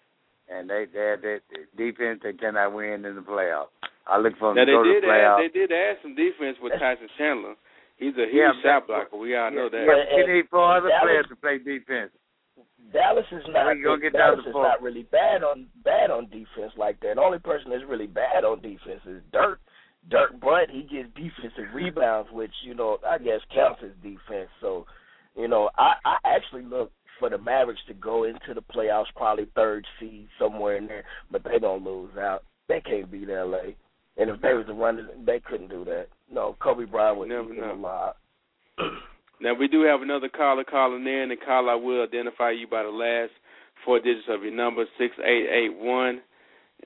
and 0.52 0.68
they 0.68 0.84
they 0.92 1.00
had 1.16 1.22
that 1.22 1.40
defense 1.76 2.20
they 2.22 2.32
cannot 2.34 2.74
win 2.74 3.04
in 3.04 3.14
the 3.16 3.22
playoffs. 3.22 3.72
I 4.06 4.18
look 4.18 4.34
for 4.38 4.50
them 4.54 4.56
now 4.56 4.64
to 4.64 4.70
they 4.70 4.76
go 4.76 4.82
to 4.84 4.92
did 4.92 5.02
the 5.02 5.06
playoffs. 5.08 5.38
add 5.38 5.42
they 5.42 5.52
did 5.58 5.72
add 5.72 5.96
some 6.02 6.14
defense 6.14 6.56
with 6.62 6.72
Tyson 6.78 7.08
Chandler. 7.18 7.54
He's 7.96 8.14
a 8.18 8.26
huge 8.26 8.34
Yeah, 8.34 8.52
shot 8.62 8.86
blocker. 8.86 9.16
We 9.16 9.36
all 9.36 9.50
know 9.50 9.68
that. 9.70 9.84
Yeah, 9.86 10.18
you 10.18 10.26
need 10.34 10.48
four 10.50 10.66
other 10.76 10.88
Dallas- 10.88 11.02
players 11.02 11.26
to 11.30 11.36
play 11.36 11.58
defense. 11.58 12.10
Dallas 12.92 13.24
is 13.32 13.42
not 13.48 13.74
gonna 13.82 14.00
get 14.00 14.12
Dallas 14.12 14.40
to 14.44 14.48
is 14.50 14.52
four. 14.52 14.62
not 14.64 14.82
really 14.82 15.04
bad 15.04 15.42
on 15.42 15.66
bad 15.84 16.10
on 16.10 16.26
defense 16.26 16.72
like 16.76 17.00
that. 17.00 17.14
The 17.16 17.22
only 17.22 17.38
person 17.38 17.70
that's 17.70 17.84
really 17.88 18.06
bad 18.08 18.44
on 18.44 18.60
defense 18.60 19.00
is 19.06 19.22
Dirk. 19.32 19.60
Dirk, 20.10 20.32
but 20.40 20.68
he 20.68 20.82
gets 20.82 21.08
defensive 21.14 21.72
rebounds, 21.72 22.28
which 22.32 22.50
you 22.64 22.74
know 22.74 22.98
I 23.08 23.18
guess 23.18 23.40
counts 23.54 23.80
as 23.84 23.92
defense. 24.02 24.50
So, 24.60 24.84
you 25.36 25.46
know, 25.46 25.70
I 25.78 25.94
I 26.04 26.16
actually 26.24 26.64
look 26.64 26.90
for 27.18 27.30
the 27.30 27.38
Mavericks 27.38 27.80
to 27.88 27.94
go 27.94 28.24
into 28.24 28.54
the 28.54 28.62
playoffs, 28.62 29.06
probably 29.16 29.46
third 29.54 29.86
seed 30.00 30.28
somewhere 30.38 30.76
in 30.76 30.86
there, 30.86 31.04
but 31.30 31.42
they 31.44 31.58
don't 31.58 31.84
lose 31.84 32.16
out. 32.18 32.44
They 32.68 32.80
can't 32.80 33.10
beat 33.10 33.28
LA, 33.28 33.74
and 34.16 34.30
if 34.30 34.40
they 34.40 34.54
was 34.54 34.66
to 34.66 34.74
run 34.74 34.98
it, 34.98 35.26
they 35.26 35.40
couldn't 35.40 35.68
do 35.68 35.84
that. 35.84 36.06
No, 36.32 36.56
Kobe 36.62 36.84
Bryant 36.86 37.18
would 37.18 37.28
Never 37.28 37.48
keep 37.48 37.60
them 37.60 37.82
know. 37.82 37.88
alive. 37.88 38.14
Now 39.40 39.54
we 39.54 39.66
do 39.66 39.82
have 39.82 40.02
another 40.02 40.28
caller 40.28 40.62
calling 40.62 41.04
in, 41.04 41.32
and 41.32 41.40
caller 41.44 41.72
I 41.72 41.74
will 41.74 42.04
identify 42.04 42.52
you 42.52 42.68
by 42.68 42.84
the 42.84 42.90
last 42.90 43.32
four 43.84 43.98
digits 43.98 44.26
of 44.28 44.44
your 44.44 44.54
number 44.54 44.84
six 44.98 45.16
eight 45.18 45.48
eight 45.50 45.76
one, 45.76 46.20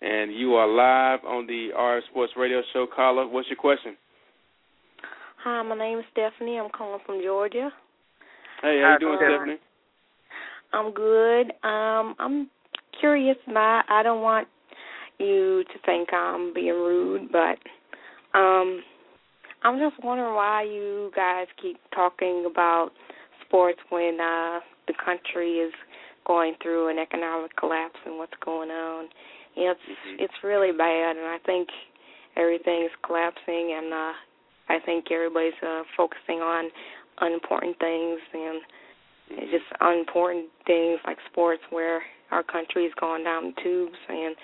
and 0.00 0.32
you 0.34 0.54
are 0.54 0.66
live 0.66 1.22
on 1.26 1.46
the 1.46 1.68
RF 1.78 2.00
Sports 2.10 2.32
Radio 2.34 2.62
Show. 2.72 2.86
Caller, 2.86 3.28
what's 3.28 3.48
your 3.48 3.58
question? 3.58 3.94
Hi, 5.44 5.60
my 5.62 5.76
name 5.76 5.98
is 5.98 6.06
Stephanie. 6.12 6.58
I'm 6.58 6.70
calling 6.70 7.00
from 7.04 7.20
Georgia. 7.22 7.68
Hey, 8.62 8.80
how 8.82 8.96
you 8.98 9.06
doing, 9.06 9.18
Stephanie. 9.20 9.58
I'm 10.72 10.92
good. 10.92 11.52
Um, 11.62 12.14
I'm 12.18 12.50
curious. 13.00 13.36
My 13.46 13.82
I 13.88 14.02
don't 14.02 14.22
want 14.22 14.48
you 15.18 15.64
to 15.64 15.78
think 15.84 16.12
I'm 16.12 16.52
being 16.52 16.74
rude, 16.74 17.32
but 17.32 17.58
um, 18.38 18.82
I'm 19.62 19.78
just 19.78 20.02
wondering 20.04 20.34
why 20.34 20.62
you 20.62 21.10
guys 21.16 21.46
keep 21.60 21.78
talking 21.94 22.46
about 22.50 22.90
sports 23.46 23.78
when 23.88 24.18
uh, 24.20 24.60
the 24.86 24.94
country 25.02 25.54
is 25.58 25.72
going 26.26 26.54
through 26.62 26.88
an 26.88 26.98
economic 26.98 27.56
collapse 27.56 27.98
and 28.04 28.18
what's 28.18 28.36
going 28.44 28.70
on. 28.70 29.08
It's 29.54 29.80
Mhm. 29.80 30.20
it's 30.20 30.44
really 30.44 30.72
bad, 30.72 31.16
and 31.16 31.26
I 31.26 31.38
think 31.38 31.68
everything 32.36 32.82
is 32.82 32.92
collapsing, 33.02 33.72
and 33.72 33.92
uh, 33.92 34.12
I 34.68 34.78
think 34.80 35.10
everybody's 35.10 35.60
uh, 35.62 35.84
focusing 35.96 36.42
on 36.42 36.70
unimportant 37.18 37.78
things 37.78 38.20
and 38.34 38.60
it's 39.30 39.50
just 39.50 39.64
unimportant 39.80 40.46
things 40.66 41.00
like 41.06 41.18
sports 41.30 41.62
where 41.70 42.02
our 42.30 42.42
country 42.42 42.84
is 42.84 42.92
going 43.00 43.24
down 43.24 43.54
the 43.54 43.62
tubes 43.62 43.98
and 44.08 44.34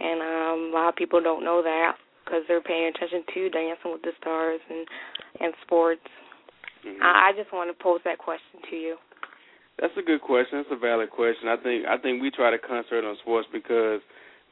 and 0.00 0.20
um 0.20 0.60
a 0.72 0.74
lot 0.74 0.88
of 0.88 0.96
people 0.96 1.20
don't 1.22 1.44
know 1.44 1.62
that 1.62 1.96
because 2.24 2.42
they're 2.48 2.60
paying 2.64 2.90
attention 2.94 3.22
to 3.32 3.48
dancing 3.50 3.92
with 3.92 4.02
the 4.02 4.12
stars 4.20 4.60
and 4.70 4.86
and 5.40 5.52
sports 5.64 6.02
Mhm. 6.86 7.02
I, 7.02 7.30
I 7.30 7.32
just 7.34 7.50
want 7.52 7.66
to 7.72 7.82
pose 7.82 7.98
that 8.04 8.18
question 8.18 8.60
to 8.70 8.76
you 8.76 8.94
That's 9.80 9.96
a 9.96 10.02
good 10.02 10.20
question. 10.22 10.58
That's 10.62 10.70
a 10.70 10.76
valid 10.78 11.10
question. 11.10 11.48
I 11.48 11.56
think 11.56 11.84
I 11.86 11.96
think 11.98 12.22
we 12.22 12.30
try 12.30 12.50
to 12.50 12.58
concentrate 12.58 13.04
on 13.04 13.16
sports 13.24 13.48
because 13.52 14.00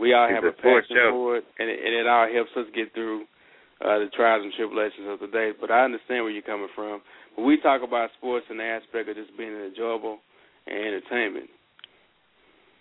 we 0.01 0.13
all 0.13 0.27
It's 0.27 0.35
have 0.35 0.45
a 0.45 0.49
a 0.49 0.53
passion 0.53 0.97
show. 0.99 1.11
for 1.15 1.37
it, 1.39 1.45
and 1.59 1.69
it, 1.71 1.79
and 1.85 1.95
it 1.95 2.07
all 2.09 2.27
helps 2.27 2.51
us 2.57 2.67
get 2.75 2.93
through 2.93 3.23
uh, 3.81 3.99
the 4.03 4.09
trials 4.17 4.43
and 4.43 4.53
tribulations 4.53 5.07
of 5.09 5.21
the 5.21 5.29
day. 5.31 5.53
But 5.55 5.71
I 5.71 5.85
understand 5.85 6.25
where 6.25 6.33
you're 6.35 6.43
coming 6.43 6.69
from. 6.75 7.01
We 7.39 7.61
talk 7.61 7.83
about 7.83 8.11
sports 8.19 8.47
in 8.51 8.59
the 8.59 8.65
aspect 8.65 9.09
of 9.09 9.17
just 9.17 9.37
being 9.37 9.53
enjoyable 9.53 10.19
and 10.67 10.79
entertainment. 10.79 11.51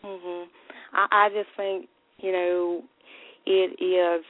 mhm 0.05 0.45
I 0.93 1.07
I 1.11 1.29
just 1.29 1.49
think 1.57 1.87
you 2.19 2.31
know 2.31 2.81
it 3.45 3.81
is 3.81 4.25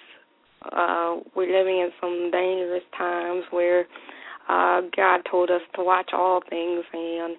uh 0.71 1.17
we're 1.35 1.51
living 1.51 1.79
in 1.79 1.89
some 1.99 2.31
dangerous 2.31 2.83
times 2.97 3.43
where 3.51 3.85
uh 4.47 4.81
God 4.95 5.21
told 5.29 5.49
us 5.49 5.61
to 5.75 5.83
watch 5.83 6.11
all 6.13 6.41
things 6.49 6.85
and 6.93 7.35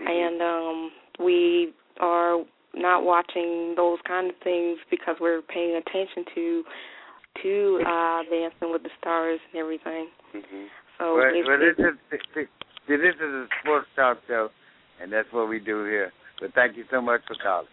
and 0.00 0.42
um 0.42 0.90
we 1.24 1.72
are 2.00 2.44
not 2.74 3.04
watching 3.04 3.74
those 3.76 3.98
kind 4.06 4.30
of 4.30 4.36
things 4.44 4.78
because 4.90 5.16
we're 5.20 5.42
paying 5.42 5.76
attention 5.76 6.24
to 6.34 6.64
to 7.42 7.80
uh 7.86 8.22
dancing 8.30 8.70
with 8.72 8.82
the 8.82 8.90
stars 9.00 9.40
and 9.52 9.60
everything. 9.60 10.08
Hmm 10.32 10.66
so 10.98 11.16
well, 11.16 11.30
it's, 11.32 11.48
well, 11.48 11.58
this 11.58 11.74
it's 11.78 12.22
is 12.36 12.48
this 12.88 12.98
is 13.00 13.20
a 13.20 13.46
sports 13.62 13.86
talk 13.94 14.18
show, 14.26 14.48
and 15.00 15.12
that's 15.12 15.28
what 15.32 15.48
we 15.48 15.60
do 15.60 15.84
here. 15.84 16.12
But 16.40 16.54
thank 16.54 16.76
you 16.76 16.84
so 16.90 17.00
much 17.00 17.20
for 17.26 17.36
calling. 17.42 17.68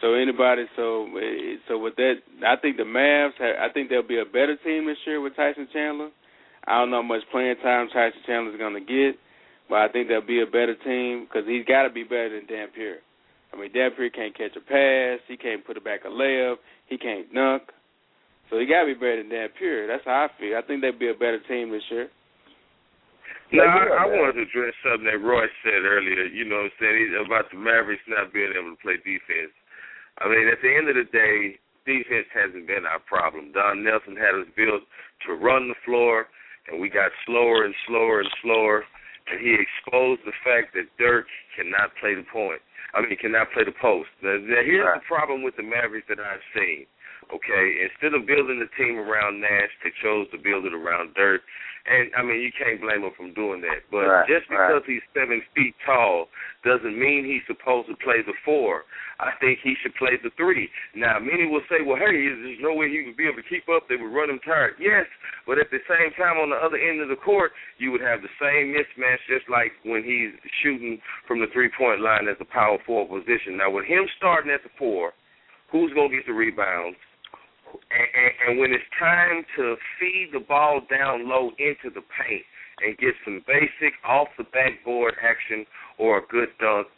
So 0.00 0.12
anybody, 0.12 0.66
so 0.76 1.06
eh, 1.16 1.56
so 1.66 1.78
with 1.78 1.96
that, 1.96 2.16
I 2.46 2.56
think 2.60 2.76
the 2.76 2.82
Mavs. 2.82 3.32
Have, 3.38 3.70
I 3.70 3.72
think 3.72 3.88
they'll 3.88 4.06
be 4.06 4.20
a 4.20 4.24
better 4.24 4.56
team 4.62 4.86
this 4.86 4.98
year 5.06 5.20
with 5.20 5.34
Tyson 5.34 5.68
Chandler. 5.72 6.10
I 6.66 6.78
don't 6.80 6.90
know 6.90 7.00
how 7.00 7.08
much 7.08 7.22
playing 7.32 7.56
time 7.62 7.88
Tyson 7.88 8.20
Chandler's 8.26 8.58
going 8.58 8.74
to 8.74 8.80
get, 8.80 9.16
but 9.68 9.78
I 9.78 9.88
think 9.88 10.08
they'll 10.08 10.20
be 10.20 10.42
a 10.42 10.46
better 10.46 10.74
team 10.84 11.24
because 11.24 11.48
he's 11.48 11.64
got 11.64 11.84
to 11.84 11.90
be 11.90 12.04
better 12.04 12.36
than 12.36 12.46
Dampier. 12.46 12.98
I 13.52 13.56
mean, 13.56 13.72
Dampier 13.72 14.10
can't 14.10 14.36
catch 14.36 14.56
a 14.56 14.60
pass. 14.60 15.20
He 15.28 15.36
can't 15.36 15.64
put 15.64 15.76
it 15.76 15.84
back 15.84 16.00
a 16.04 16.08
layup. 16.08 16.56
He 16.86 16.98
can't 16.98 17.32
dunk. 17.32 17.62
So 18.50 18.58
he 18.60 18.66
got 18.66 18.84
to 18.84 18.92
be 18.92 18.94
better 18.94 19.22
than 19.22 19.30
Dampier. 19.32 19.86
That's 19.86 20.04
how 20.04 20.28
I 20.28 20.40
feel. 20.40 20.56
I 20.56 20.62
think 20.62 20.80
they'll 20.82 20.96
be 20.98 21.08
a 21.10 21.14
better 21.16 21.40
team 21.48 21.70
this 21.70 21.84
year. 21.90 22.08
Now, 23.52 23.70
I, 23.70 24.04
I 24.04 24.06
wanted 24.08 24.40
to 24.40 24.44
address 24.48 24.74
something 24.82 25.06
that 25.06 25.20
Roy 25.22 25.46
said 25.62 25.84
earlier, 25.84 26.26
you 26.26 26.44
know 26.44 26.66
what 26.66 26.74
I'm 26.74 26.78
saying, 26.80 26.96
he- 26.96 27.22
about 27.24 27.46
the 27.52 27.58
Mavericks 27.60 28.02
not 28.08 28.32
being 28.32 28.50
able 28.50 28.74
to 28.74 28.82
play 28.82 28.96
defense. 29.04 29.54
I 30.18 30.26
mean, 30.28 30.48
at 30.48 30.58
the 30.62 30.72
end 30.74 30.88
of 30.90 30.96
the 30.96 31.06
day, 31.12 31.60
defense 31.86 32.26
hasn't 32.34 32.66
been 32.66 32.86
our 32.88 32.98
problem. 33.04 33.52
Don 33.52 33.84
Nelson 33.84 34.16
had 34.16 34.34
us 34.34 34.48
built 34.56 34.82
to 35.28 35.34
run 35.38 35.68
the 35.68 35.78
floor, 35.84 36.26
and 36.66 36.80
we 36.80 36.88
got 36.88 37.12
slower 37.26 37.64
and 37.64 37.74
slower 37.86 38.20
and 38.20 38.30
slower, 38.42 38.82
and 39.30 39.38
he 39.38 39.54
exposed 39.54 40.22
the 40.24 40.34
fact 40.42 40.74
that 40.74 40.90
Dirk 40.98 41.26
cannot 41.54 41.94
play 42.00 42.14
the 42.16 42.26
point. 42.32 42.60
I 42.94 43.02
mean, 43.02 43.14
cannot 43.20 43.52
play 43.52 43.64
the 43.64 43.76
post. 43.76 44.08
Now, 44.22 44.38
now 44.40 44.62
here's 44.64 44.82
Right. 44.86 44.98
the 44.98 45.06
problem 45.06 45.42
with 45.42 45.56
the 45.56 45.66
Mavericks 45.66 46.08
that 46.08 46.18
I've 46.18 46.42
seen. 46.54 46.86
Okay, 47.32 47.64
instead 47.86 48.12
of 48.12 48.26
building 48.26 48.60
the 48.60 48.68
team 48.76 48.98
around 48.98 49.40
Nash, 49.40 49.70
they 49.82 49.90
chose 50.02 50.26
to 50.32 50.38
build 50.38 50.66
it 50.66 50.74
around 50.74 51.14
Dirk. 51.14 51.40
And 51.84 52.08
I 52.16 52.24
mean, 52.24 52.40
you 52.40 52.48
can't 52.56 52.80
blame 52.80 53.04
him 53.04 53.12
for 53.12 53.28
doing 53.36 53.60
that. 53.60 53.84
But 53.92 54.08
Right, 54.08 54.24
just 54.28 54.48
right. 54.48 54.72
because 54.72 54.84
he's 54.88 55.04
seven 55.12 55.42
feet 55.54 55.76
tall 55.84 56.32
doesn't 56.64 56.96
mean 56.96 57.28
he's 57.28 57.44
supposed 57.44 57.92
to 57.92 57.96
play 58.00 58.24
the 58.24 58.32
four. 58.44 58.88
I 59.20 59.36
think 59.38 59.60
he 59.62 59.76
should 59.84 59.94
play 60.00 60.16
the 60.16 60.30
three. 60.34 60.70
Now, 60.96 61.20
many 61.20 61.44
will 61.46 61.60
say, 61.68 61.84
well, 61.84 62.00
hey, 62.00 62.08
there's 62.24 62.58
no 62.64 62.72
way 62.72 62.88
he 62.88 63.04
would 63.04 63.16
be 63.20 63.28
able 63.28 63.36
to 63.44 63.48
keep 63.52 63.68
up. 63.68 63.84
They 63.86 64.00
would 64.00 64.10
run 64.16 64.30
him 64.32 64.40
tired. 64.40 64.80
Yes, 64.80 65.04
but 65.46 65.60
at 65.60 65.68
the 65.70 65.78
same 65.84 66.10
time, 66.16 66.40
on 66.40 66.48
the 66.50 66.56
other 66.56 66.80
end 66.80 67.04
of 67.04 67.12
the 67.12 67.20
court, 67.20 67.52
you 67.76 67.92
would 67.92 68.00
have 68.00 68.22
the 68.24 68.32
same 68.40 68.72
mismatch, 68.72 69.20
just 69.28 69.46
like 69.52 69.72
when 69.84 70.02
he's 70.02 70.32
shooting 70.64 70.98
from 71.28 71.38
the 71.38 71.52
three-point 71.52 72.00
line 72.00 72.26
as 72.32 72.40
a 72.40 72.48
power 72.48 72.78
forward 72.88 73.12
position. 73.22 73.60
Now, 73.60 73.70
with 73.70 73.84
him 73.84 74.08
starting 74.16 74.50
at 74.50 74.64
the 74.64 74.72
four, 74.80 75.12
who's 75.70 75.92
going 75.92 76.10
to 76.10 76.16
get 76.16 76.26
the 76.26 76.32
rebounds? 76.32 76.96
And, 77.90 78.08
and, 78.14 78.32
and 78.46 78.52
when 78.60 78.72
it's 78.72 78.84
time 78.98 79.44
to 79.56 79.76
feed 79.98 80.30
the 80.32 80.40
ball 80.40 80.82
down 80.90 81.28
low 81.28 81.50
into 81.58 81.90
the 81.92 82.02
paint 82.14 82.44
and 82.82 82.98
get 82.98 83.14
some 83.24 83.42
basic 83.46 83.94
off 84.04 84.28
the 84.36 84.44
backboard 84.44 85.14
action 85.22 85.66
or 85.98 86.18
a 86.18 86.26
good 86.26 86.48
dunk, 86.58 86.88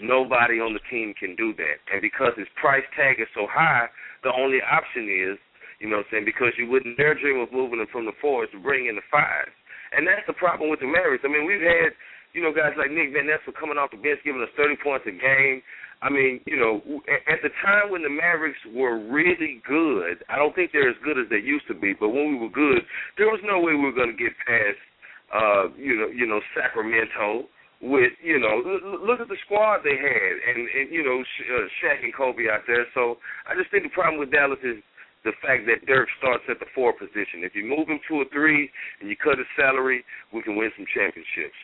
Nobody 0.00 0.58
on 0.58 0.72
the 0.72 0.82
team 0.88 1.12
can 1.14 1.36
do 1.36 1.52
that. 1.60 1.78
And 1.92 2.00
because 2.00 2.32
his 2.34 2.48
price 2.56 2.82
tag 2.98 3.20
is 3.20 3.28
so 3.38 3.44
high, 3.46 3.86
the 4.26 4.32
only 4.32 4.58
option 4.58 5.06
is, 5.06 5.36
you 5.78 5.86
know 5.86 6.02
what 6.02 6.10
I'm 6.10 6.24
saying, 6.24 6.26
because 6.26 6.56
you 6.56 6.66
wouldn't 6.66 6.96
dare 6.96 7.14
dream 7.14 7.38
of 7.38 7.52
moving 7.52 7.78
him 7.78 7.90
from 7.92 8.08
the 8.08 8.16
fours 8.18 8.48
to 8.50 8.58
bring 8.58 8.90
in 8.90 8.96
the 8.96 9.06
fives. 9.12 9.54
And 9.92 10.02
that's 10.02 10.24
the 10.24 10.34
problem 10.34 10.72
with 10.72 10.80
the 10.80 10.88
Mavericks. 10.88 11.22
I 11.22 11.30
mean, 11.30 11.44
we've 11.44 11.62
had, 11.62 11.92
you 12.32 12.40
know, 12.40 12.50
guys 12.50 12.72
like 12.74 12.88
Nick 12.88 13.12
Van 13.12 13.28
Exel 13.28 13.52
coming 13.52 13.76
off 13.76 13.92
the 13.92 14.00
bench 14.00 14.24
giving 14.24 14.40
us 14.40 14.50
30 14.56 14.80
points 14.80 15.04
a 15.04 15.12
game. 15.12 15.60
I 16.02 16.10
mean, 16.10 16.40
you 16.46 16.58
know, 16.58 16.82
at 17.30 17.38
the 17.42 17.50
time 17.62 17.90
when 17.90 18.02
the 18.02 18.10
Mavericks 18.10 18.58
were 18.74 18.98
really 18.98 19.62
good, 19.66 20.18
I 20.28 20.36
don't 20.36 20.54
think 20.54 20.72
they're 20.72 20.90
as 20.90 20.98
good 21.04 21.16
as 21.16 21.30
they 21.30 21.38
used 21.38 21.68
to 21.68 21.74
be, 21.74 21.94
but 21.94 22.10
when 22.10 22.34
we 22.34 22.38
were 22.42 22.50
good, 22.50 22.82
there 23.16 23.30
was 23.30 23.38
no 23.46 23.60
way 23.60 23.72
we 23.72 23.86
were 23.86 23.94
going 23.94 24.10
to 24.10 24.18
get 24.18 24.34
past, 24.42 24.82
uh, 25.30 25.64
you 25.78 25.94
know, 25.94 26.08
you 26.10 26.26
know, 26.26 26.40
Sacramento 26.58 27.46
with 27.82 28.14
you 28.22 28.38
know 28.38 28.62
look 29.02 29.18
at 29.18 29.26
the 29.26 29.36
squad 29.44 29.82
they 29.82 29.98
had 29.98 30.34
and 30.46 30.70
and 30.70 30.94
you 30.94 31.02
know 31.02 31.18
uh, 31.18 31.66
Shaq 31.82 31.98
and 32.02 32.14
Kobe 32.14 32.46
out 32.46 32.62
there. 32.66 32.86
So 32.94 33.18
I 33.50 33.58
just 33.58 33.70
think 33.74 33.82
the 33.82 33.90
problem 33.90 34.22
with 34.22 34.30
Dallas 34.30 34.62
is 34.62 34.78
the 35.24 35.34
fact 35.42 35.66
that 35.66 35.86
Dirk 35.86 36.08
starts 36.18 36.46
at 36.48 36.58
the 36.58 36.70
four 36.74 36.92
position. 36.94 37.42
If 37.42 37.54
you 37.54 37.66
move 37.66 37.88
him 37.88 37.98
to 38.08 38.22
a 38.22 38.24
three 38.30 38.70
and 39.00 39.10
you 39.10 39.16
cut 39.16 39.38
his 39.38 39.50
salary, 39.58 40.04
we 40.32 40.42
can 40.42 40.56
win 40.56 40.70
some 40.76 40.86
championships. 40.94 41.58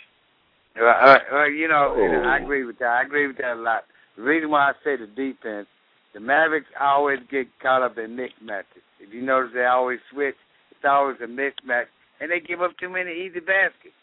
Uh, 0.79 0.87
uh, 0.87 1.19
uh, 1.33 1.45
you 1.47 1.67
know, 1.67 1.95
oh. 1.95 2.29
I 2.29 2.39
agree 2.39 2.65
with 2.65 2.79
that. 2.79 2.99
I 2.99 3.03
agree 3.03 3.27
with 3.27 3.39
that 3.39 3.55
a 3.55 3.63
lot. 3.63 3.83
The 4.19 4.23
reason 4.23 4.51
why 4.51 4.71
I 4.71 4.73
say 4.85 4.97
the 4.97 5.07
defense, 5.07 5.69
the 6.13 6.21
Mavericks 6.21 6.69
always 6.79 7.21
get 7.31 7.47
caught 7.63 7.83
up 7.83 7.97
in 7.97 8.17
mismatches. 8.17 8.85
If 9.01 9.15
you 9.15 9.23
notice, 9.23 9.53
they 9.55 9.65
always 9.65 10.01
switch. 10.13 10.37
It's 10.71 10.85
always 10.85 11.17
a 11.23 11.27
mismatch, 11.27 11.89
and 12.21 12.31
they 12.31 12.41
give 12.41 12.61
up 12.61 12.73
too 12.79 12.91
many 12.91 13.13
easy 13.13 13.41
baskets 13.41 13.95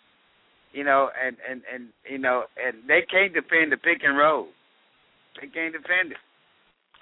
you 0.75 0.83
know, 0.83 1.09
and 1.15 1.37
and 1.49 1.61
and 1.73 1.87
you 2.07 2.17
know, 2.17 2.43
and 2.59 2.75
they 2.87 3.01
can't 3.09 3.33
defend 3.33 3.71
the 3.71 3.77
pick 3.77 4.03
and 4.03 4.17
roll. 4.17 4.47
They 5.39 5.47
can't 5.47 5.71
defend 5.71 6.11
it. 6.11 6.17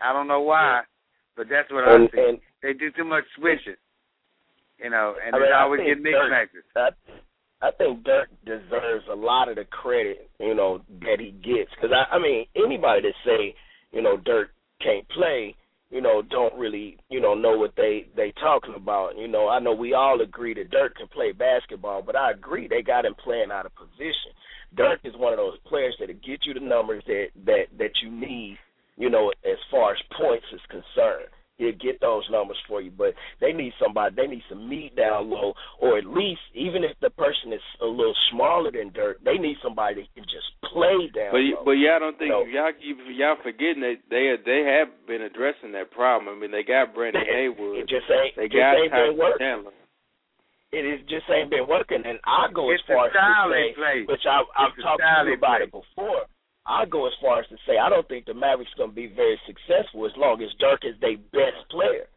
I 0.01 0.13
don't 0.13 0.27
know 0.27 0.41
why, 0.41 0.81
but 1.35 1.47
that's 1.49 1.71
what 1.71 1.89
and, 1.89 2.07
I 2.13 2.15
see. 2.15 2.41
They 2.61 2.73
do 2.73 2.91
too 2.95 3.03
much 3.03 3.23
switching, 3.35 3.75
you 4.77 4.91
know, 4.91 5.15
and 5.25 5.35
I 5.35 5.39
mean, 5.39 5.49
they 5.49 5.55
always 5.55 5.81
get 5.81 6.03
mismatches. 6.03 6.63
I, 6.75 6.89
I 7.63 7.71
think 7.71 8.03
Dirk 8.03 8.27
deserves 8.45 9.05
a 9.09 9.15
lot 9.15 9.47
of 9.47 9.55
the 9.55 9.63
credit, 9.63 10.29
you 10.37 10.53
know, 10.53 10.81
that 10.99 11.17
he 11.19 11.31
gets. 11.31 11.71
Because 11.71 11.95
I, 11.95 12.15
I 12.15 12.19
mean, 12.19 12.45
anybody 12.57 13.03
that 13.03 13.13
say, 13.25 13.55
you 13.93 14.01
know, 14.01 14.17
Dirk 14.17 14.49
can't 14.83 15.07
play, 15.09 15.55
you 15.89 16.01
know, 16.01 16.21
don't 16.21 16.53
really, 16.55 16.97
you 17.09 17.21
know, 17.21 17.35
know 17.35 17.57
what 17.57 17.71
they 17.77 18.07
they 18.17 18.33
talking 18.41 18.73
about. 18.75 19.17
You 19.17 19.29
know, 19.29 19.47
I 19.47 19.59
know 19.59 19.73
we 19.73 19.93
all 19.93 20.19
agree 20.19 20.53
that 20.55 20.71
Dirk 20.71 20.97
can 20.97 21.07
play 21.07 21.31
basketball, 21.31 22.01
but 22.01 22.17
I 22.17 22.31
agree 22.31 22.67
they 22.67 22.81
got 22.81 23.05
him 23.05 23.15
playing 23.23 23.49
out 23.49 23.65
of 23.65 23.75
position. 23.75 24.35
Dirk 24.75 24.99
is 25.05 25.13
one 25.15 25.31
of 25.31 25.37
those 25.37 25.57
players 25.65 25.95
that'll 25.99 26.15
get 26.15 26.45
you 26.45 26.53
the 26.53 26.59
numbers 26.59 27.03
that 27.07 27.27
that 27.45 27.65
that 27.77 27.91
you 28.03 28.11
need, 28.11 28.57
you 28.97 29.09
know, 29.09 29.31
as 29.45 29.57
far 29.71 29.93
as 29.93 29.99
points 30.19 30.45
is 30.51 30.61
concerned 30.69 31.31
he'll 31.57 31.77
get 31.77 32.01
those 32.01 32.23
numbers 32.31 32.57
for 32.67 32.81
you. 32.81 32.91
But 32.91 33.13
they 33.41 33.53
need 33.53 33.73
somebody, 33.81 34.15
they 34.15 34.27
need 34.27 34.43
some 34.49 34.67
meat 34.67 34.95
down 34.95 35.29
low, 35.29 35.53
or 35.81 35.97
at 35.97 36.05
least 36.05 36.41
even 36.53 36.83
if 36.83 36.97
the 37.01 37.09
person 37.09 37.53
is 37.53 37.63
a 37.81 37.85
little 37.85 38.15
smaller 38.31 38.71
than 38.71 38.91
Dirk, 38.93 39.23
they 39.23 39.37
need 39.37 39.57
somebody 39.61 40.01
that 40.01 40.09
can 40.15 40.25
just 40.25 40.49
play 40.71 41.09
down 41.13 41.31
but, 41.31 41.43
low. 41.43 41.63
But 41.65 41.77
y'all 41.77 41.99
don't 41.99 42.17
think 42.17 42.33
you 42.33 42.53
know? 42.53 42.69
y'all 43.13 43.35
y'all 43.35 43.41
forgetting 43.43 43.81
that 43.81 44.01
they 44.09 44.33
they 44.43 44.65
have 44.65 44.89
been 45.07 45.21
addressing 45.21 45.71
that 45.73 45.91
problem. 45.91 46.33
I 46.35 46.39
mean, 46.39 46.51
they 46.51 46.63
got 46.63 46.93
Brendan 46.93 47.23
Haywood. 47.29 47.85
It 47.85 47.89
just 47.89 48.09
ain't. 48.09 48.35
They 48.35 48.49
just 48.49 48.57
got 48.57 48.77
ain't 48.77 48.91
been 48.91 49.17
working. 49.17 49.39
Chandler. 49.39 49.73
It 50.73 50.89
is 50.89 51.05
just 51.05 51.29
ain't 51.29 51.53
been 51.53 51.69
working, 51.69 52.01
and 52.01 52.17
I 52.25 52.49
go 52.49 52.73
it's 52.73 52.81
as 52.81 52.97
far 52.97 53.05
as 53.05 53.13
to 53.13 53.53
say, 53.53 53.77
play. 53.77 53.97
which 54.09 54.25
I, 54.25 54.41
I've 54.57 54.73
talked 54.81 55.05
to 55.05 55.29
you 55.29 55.37
about 55.37 55.61
play. 55.61 55.69
it 55.69 55.71
before. 55.71 56.25
I 56.65 56.85
go 56.85 57.07
as 57.07 57.13
far 57.21 57.39
as 57.39 57.47
to 57.49 57.57
say 57.67 57.77
I 57.77 57.89
don't 57.89 58.07
think 58.07 58.25
the 58.25 58.33
Mavericks 58.33 58.71
going 58.77 58.91
to 58.91 58.95
be 58.95 59.07
very 59.07 59.39
successful 59.45 60.05
as 60.05 60.15
long 60.15 60.41
as 60.41 60.49
Dirk 60.59 60.81
is 60.83 60.95
their 61.01 61.17
best 61.35 61.67
player. 61.69 62.07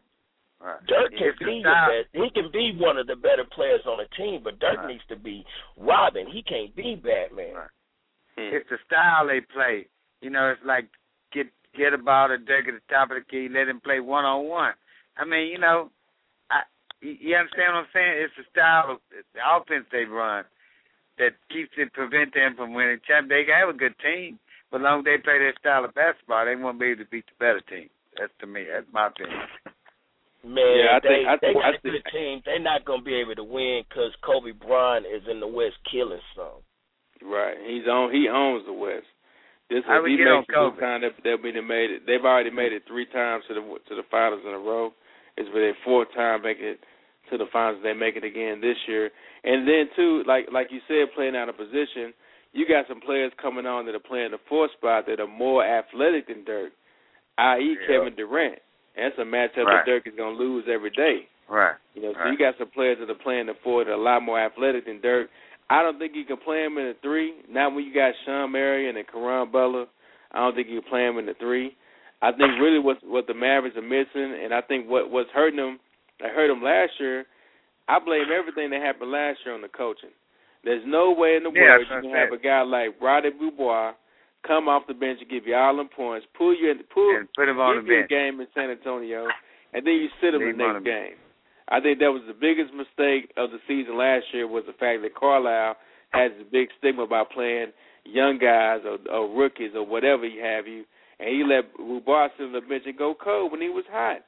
Right. 0.59 0.79
Dirk 0.87 1.11
can 1.11 1.33
be 1.37 1.61
your 1.61 1.85
best. 1.85 2.09
He 2.13 2.29
can 2.33 2.49
be 2.51 2.73
one 2.79 2.97
of 2.97 3.07
the 3.07 3.15
better 3.15 3.43
players 3.53 3.81
on 3.85 3.99
the 3.99 4.09
team, 4.15 4.41
but 4.43 4.59
Dirk 4.59 4.77
right. 4.77 4.87
needs 4.87 5.03
to 5.09 5.15
be 5.15 5.45
Robin. 5.77 6.25
He 6.31 6.41
can't 6.41 6.75
be 6.75 6.95
Batman. 6.95 7.53
Right. 7.53 7.75
Hmm. 8.37 8.55
It's 8.55 8.69
the 8.69 8.77
style 8.85 9.27
they 9.27 9.41
play. 9.41 9.87
You 10.21 10.29
know, 10.31 10.49
it's 10.49 10.65
like 10.65 10.87
get 11.33 11.47
get 11.75 11.93
about 11.93 12.31
a 12.31 12.37
Dirk 12.37 12.67
at 12.67 12.73
the 12.73 12.93
top 12.93 13.11
of 13.11 13.17
the 13.19 13.25
key, 13.29 13.53
let 13.53 13.67
him 13.67 13.81
play 13.81 13.99
one 13.99 14.25
on 14.25 14.47
one. 14.47 14.73
I 15.17 15.25
mean, 15.25 15.51
you 15.51 15.59
know, 15.59 15.91
I 16.49 16.63
you 17.01 17.35
understand 17.35 17.75
what 17.75 17.85
I'm 17.85 17.93
saying? 17.93 18.13
It's 18.23 18.33
the 18.37 18.45
style 18.49 18.95
of 18.95 18.97
the 19.11 19.41
offense 19.43 19.85
they 19.91 20.05
run 20.05 20.45
that 21.17 21.33
keeps 21.49 21.71
it 21.77 21.93
prevent 21.93 22.33
them 22.33 22.55
from 22.55 22.73
winning 22.73 22.99
champ. 23.07 23.29
They 23.29 23.45
have 23.49 23.69
a 23.69 23.77
good 23.77 23.95
team, 23.99 24.39
but 24.71 24.81
as 24.81 24.85
long 24.85 24.99
as 25.01 25.05
they 25.05 25.17
play 25.17 25.39
their 25.39 25.53
style 25.59 25.85
of 25.85 25.93
basketball, 25.95 26.45
they 26.45 26.55
won't 26.55 26.79
be 26.79 26.93
able 26.93 27.03
to 27.03 27.09
beat 27.09 27.25
the 27.25 27.37
better 27.39 27.61
team. 27.61 27.89
That's 28.17 28.33
to 28.41 28.47
me. 28.47 28.65
That's 28.65 28.87
my 28.91 29.07
opinion. 29.07 29.41
Man, 30.45 30.79
yeah, 30.79 30.97
I 30.97 30.99
they, 31.01 31.09
think, 31.09 31.27
I 31.27 31.35
they 31.41 31.47
think, 31.51 31.55
got 31.59 31.65
I 31.65 31.69
a 31.69 31.81
think, 31.81 31.93
good 31.93 32.07
team. 32.13 32.41
They're 32.45 32.61
not 32.61 32.85
going 32.85 33.01
to 33.01 33.05
be 33.05 33.15
able 33.19 33.35
to 33.35 33.43
win 33.43 33.83
because 33.89 34.13
Kobe 34.23 34.53
Bryant 34.53 35.05
is 35.05 35.25
in 35.29 35.39
the 35.39 35.47
West 35.49 35.75
killing 35.91 36.21
some. 36.37 36.61
Right, 37.25 37.57
he's 37.65 37.87
on. 37.89 38.13
He 38.13 38.29
owns 38.29 38.63
the 38.65 38.73
West. 38.73 39.09
This 39.69 39.83
How 39.83 39.99
if 39.99 40.05
we 40.05 40.15
he 40.15 40.17
get 40.17 40.31
on 40.31 40.45
makes 40.45 40.49
it 40.49 40.55
Kobe? 40.55 40.75
this 40.77 40.81
time, 40.81 41.01
they, 41.01 41.11
they'll 41.25 41.41
be 41.41 41.51
made 41.59 41.91
it. 41.91 42.01
They've 42.07 42.23
already 42.23 42.51
made 42.53 42.71
it 42.71 42.83
three 42.87 43.05
times 43.09 43.43
to 43.49 43.53
the 43.57 43.61
to 43.61 43.93
the 43.97 44.07
finals 44.09 44.45
in 44.47 44.53
a 44.53 44.61
row. 44.61 44.93
It's 45.35 45.49
been 45.49 45.61
their 45.61 45.77
fourth 45.83 46.07
time 46.15 46.41
making 46.43 46.77
it 46.77 46.79
to 47.31 47.37
the 47.37 47.45
finals. 47.51 47.81
They 47.83 47.93
make 47.93 48.15
it 48.15 48.23
again 48.23 48.61
this 48.61 48.77
year. 48.87 49.09
And 49.43 49.67
then 49.67 49.89
too, 49.95 50.23
like 50.27 50.47
like 50.51 50.67
you 50.71 50.79
said, 50.87 51.13
playing 51.15 51.35
out 51.35 51.49
of 51.49 51.57
position, 51.57 52.13
you 52.53 52.67
got 52.67 52.87
some 52.87 53.01
players 53.01 53.31
coming 53.41 53.65
on 53.65 53.85
that 53.85 53.95
are 53.95 53.99
playing 53.99 54.31
the 54.31 54.39
fourth 54.49 54.71
spot 54.77 55.05
that 55.07 55.19
are 55.19 55.27
more 55.27 55.63
athletic 55.65 56.27
than 56.27 56.43
Dirk, 56.43 56.71
i.e. 57.37 57.77
Yeah. 57.81 57.87
Kevin 57.87 58.15
Durant. 58.15 58.59
That's 58.95 59.17
a 59.19 59.21
matchup 59.21 59.65
Right. 59.65 59.85
that 59.85 59.85
Dirk 59.85 60.07
is 60.07 60.13
gonna 60.17 60.35
lose 60.35 60.65
every 60.67 60.89
day. 60.91 61.27
Right. 61.47 61.75
You 61.93 62.01
know, 62.01 62.13
so 62.13 62.19
Right. 62.19 62.31
you 62.31 62.37
got 62.37 62.57
some 62.57 62.69
players 62.69 62.97
that 62.99 63.09
are 63.09 63.13
playing 63.23 63.45
the 63.45 63.53
four 63.63 63.83
that 63.83 63.91
are 63.91 63.93
a 63.93 63.97
lot 63.97 64.21
more 64.23 64.39
athletic 64.39 64.85
than 64.85 64.99
Dirk. 65.01 65.29
I 65.69 65.83
don't 65.83 65.99
think 65.99 66.15
you 66.15 66.23
can 66.25 66.37
play 66.37 66.63
him 66.63 66.77
in 66.77 66.85
the 66.87 66.93
three. 67.01 67.35
Not 67.49 67.73
when 67.73 67.83
you 67.85 67.93
got 67.93 68.13
Shawn 68.25 68.51
Marion 68.51 68.95
and 68.97 69.07
Caron 69.07 69.49
Butler. 69.51 69.85
I 70.31 70.39
don't 70.39 70.55
think 70.55 70.67
you 70.67 70.81
can 70.81 70.89
play 70.89 71.05
him 71.05 71.17
in 71.19 71.25
the 71.25 71.33
three. 71.35 71.75
I 72.21 72.31
think 72.31 72.59
really 72.59 72.79
what 72.79 73.03
what 73.03 73.27
the 73.27 73.33
Mavericks 73.35 73.77
are 73.77 73.81
missing, 73.81 74.33
and 74.43 74.53
I 74.53 74.61
think 74.61 74.89
what 74.89 75.11
what's 75.11 75.29
hurting 75.31 75.57
them, 75.57 75.79
I 76.23 76.29
hurt 76.29 76.47
them 76.47 76.63
last 76.63 76.91
year. 76.99 77.25
I 77.87 77.99
blame 77.99 78.27
everything 78.33 78.69
that 78.71 78.81
happened 78.81 79.11
last 79.11 79.39
year 79.45 79.55
on 79.55 79.61
the 79.61 79.69
coaching. 79.69 80.11
There's 80.63 80.83
no 80.85 81.13
way 81.13 81.35
in 81.37 81.43
the 81.43 81.51
Yeah, 81.53 81.77
world 81.77 81.87
you 81.89 82.01
can 82.01 82.11
have 82.11 82.31
a 82.33 82.37
guy 82.37 82.61
like 82.61 82.99
Roddy 83.01 83.29
Beaubois 83.31 83.93
come 84.45 84.67
off 84.67 84.83
the 84.87 84.93
bench 84.93 85.19
and 85.21 85.29
give 85.29 85.47
you 85.47 85.55
all 85.55 85.75
them 85.77 85.89
points, 85.89 86.25
pull 86.37 86.55
you 86.55 86.71
in, 86.71 86.79
pull 86.93 87.15
And 87.15 87.27
put 87.33 87.47
him 87.47 87.59
on 87.59 87.83
the 87.85 87.87
bench. 87.87 88.09
game 88.09 88.39
in 88.41 88.47
San 88.53 88.69
Antonio, 88.69 89.27
and 89.73 89.85
then 89.85 89.93
you 89.95 90.09
sit 90.21 90.33
him 90.33 90.41
Leave 90.41 90.57
the 90.57 90.63
next 90.63 90.83
game. 90.83 91.15
I 91.69 91.79
think 91.81 91.99
that 91.99 92.11
was 92.11 92.23
the 92.27 92.33
biggest 92.33 92.73
mistake 92.73 93.31
of 93.35 93.51
the 93.51 93.59
season 93.67 93.97
last 93.97 94.25
year 94.33 94.47
was 94.47 94.63
the 94.65 94.73
fact 94.73 95.01
that 95.03 95.15
Carlisle 95.15 95.75
has 96.11 96.31
a 96.39 96.45
big 96.49 96.69
stigma 96.79 97.03
about 97.03 97.31
playing 97.31 97.71
young 98.05 98.37
guys 98.39 98.81
or, 98.87 98.97
or 99.11 99.27
rookies 99.35 99.71
or 99.75 99.85
whatever 99.85 100.25
you 100.25 100.41
have 100.43 100.65
you, 100.67 100.85
and 101.19 101.27
he 101.29 101.43
let 101.43 101.75
Beaubois 101.75 102.29
sit 102.37 102.45
on 102.47 102.53
the 102.53 102.61
bench 102.61 102.83
and 102.85 102.97
go 102.97 103.13
cold 103.15 103.51
when 103.51 103.61
he 103.61 103.67
was 103.69 103.83
hot. 103.91 104.23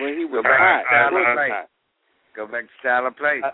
When 0.00 0.16
he 0.16 0.24
was 0.24 0.42
Go 0.42 0.42
back 0.42 0.58
hot, 0.60 1.10
he 1.10 1.14
was 1.16 1.34
play. 1.36 1.48
hot. 1.50 1.68
Go 2.36 2.46
back 2.46 2.64
to 2.64 2.70
style 2.80 3.06
of 3.06 3.16
play. 3.16 3.40
I- 3.42 3.52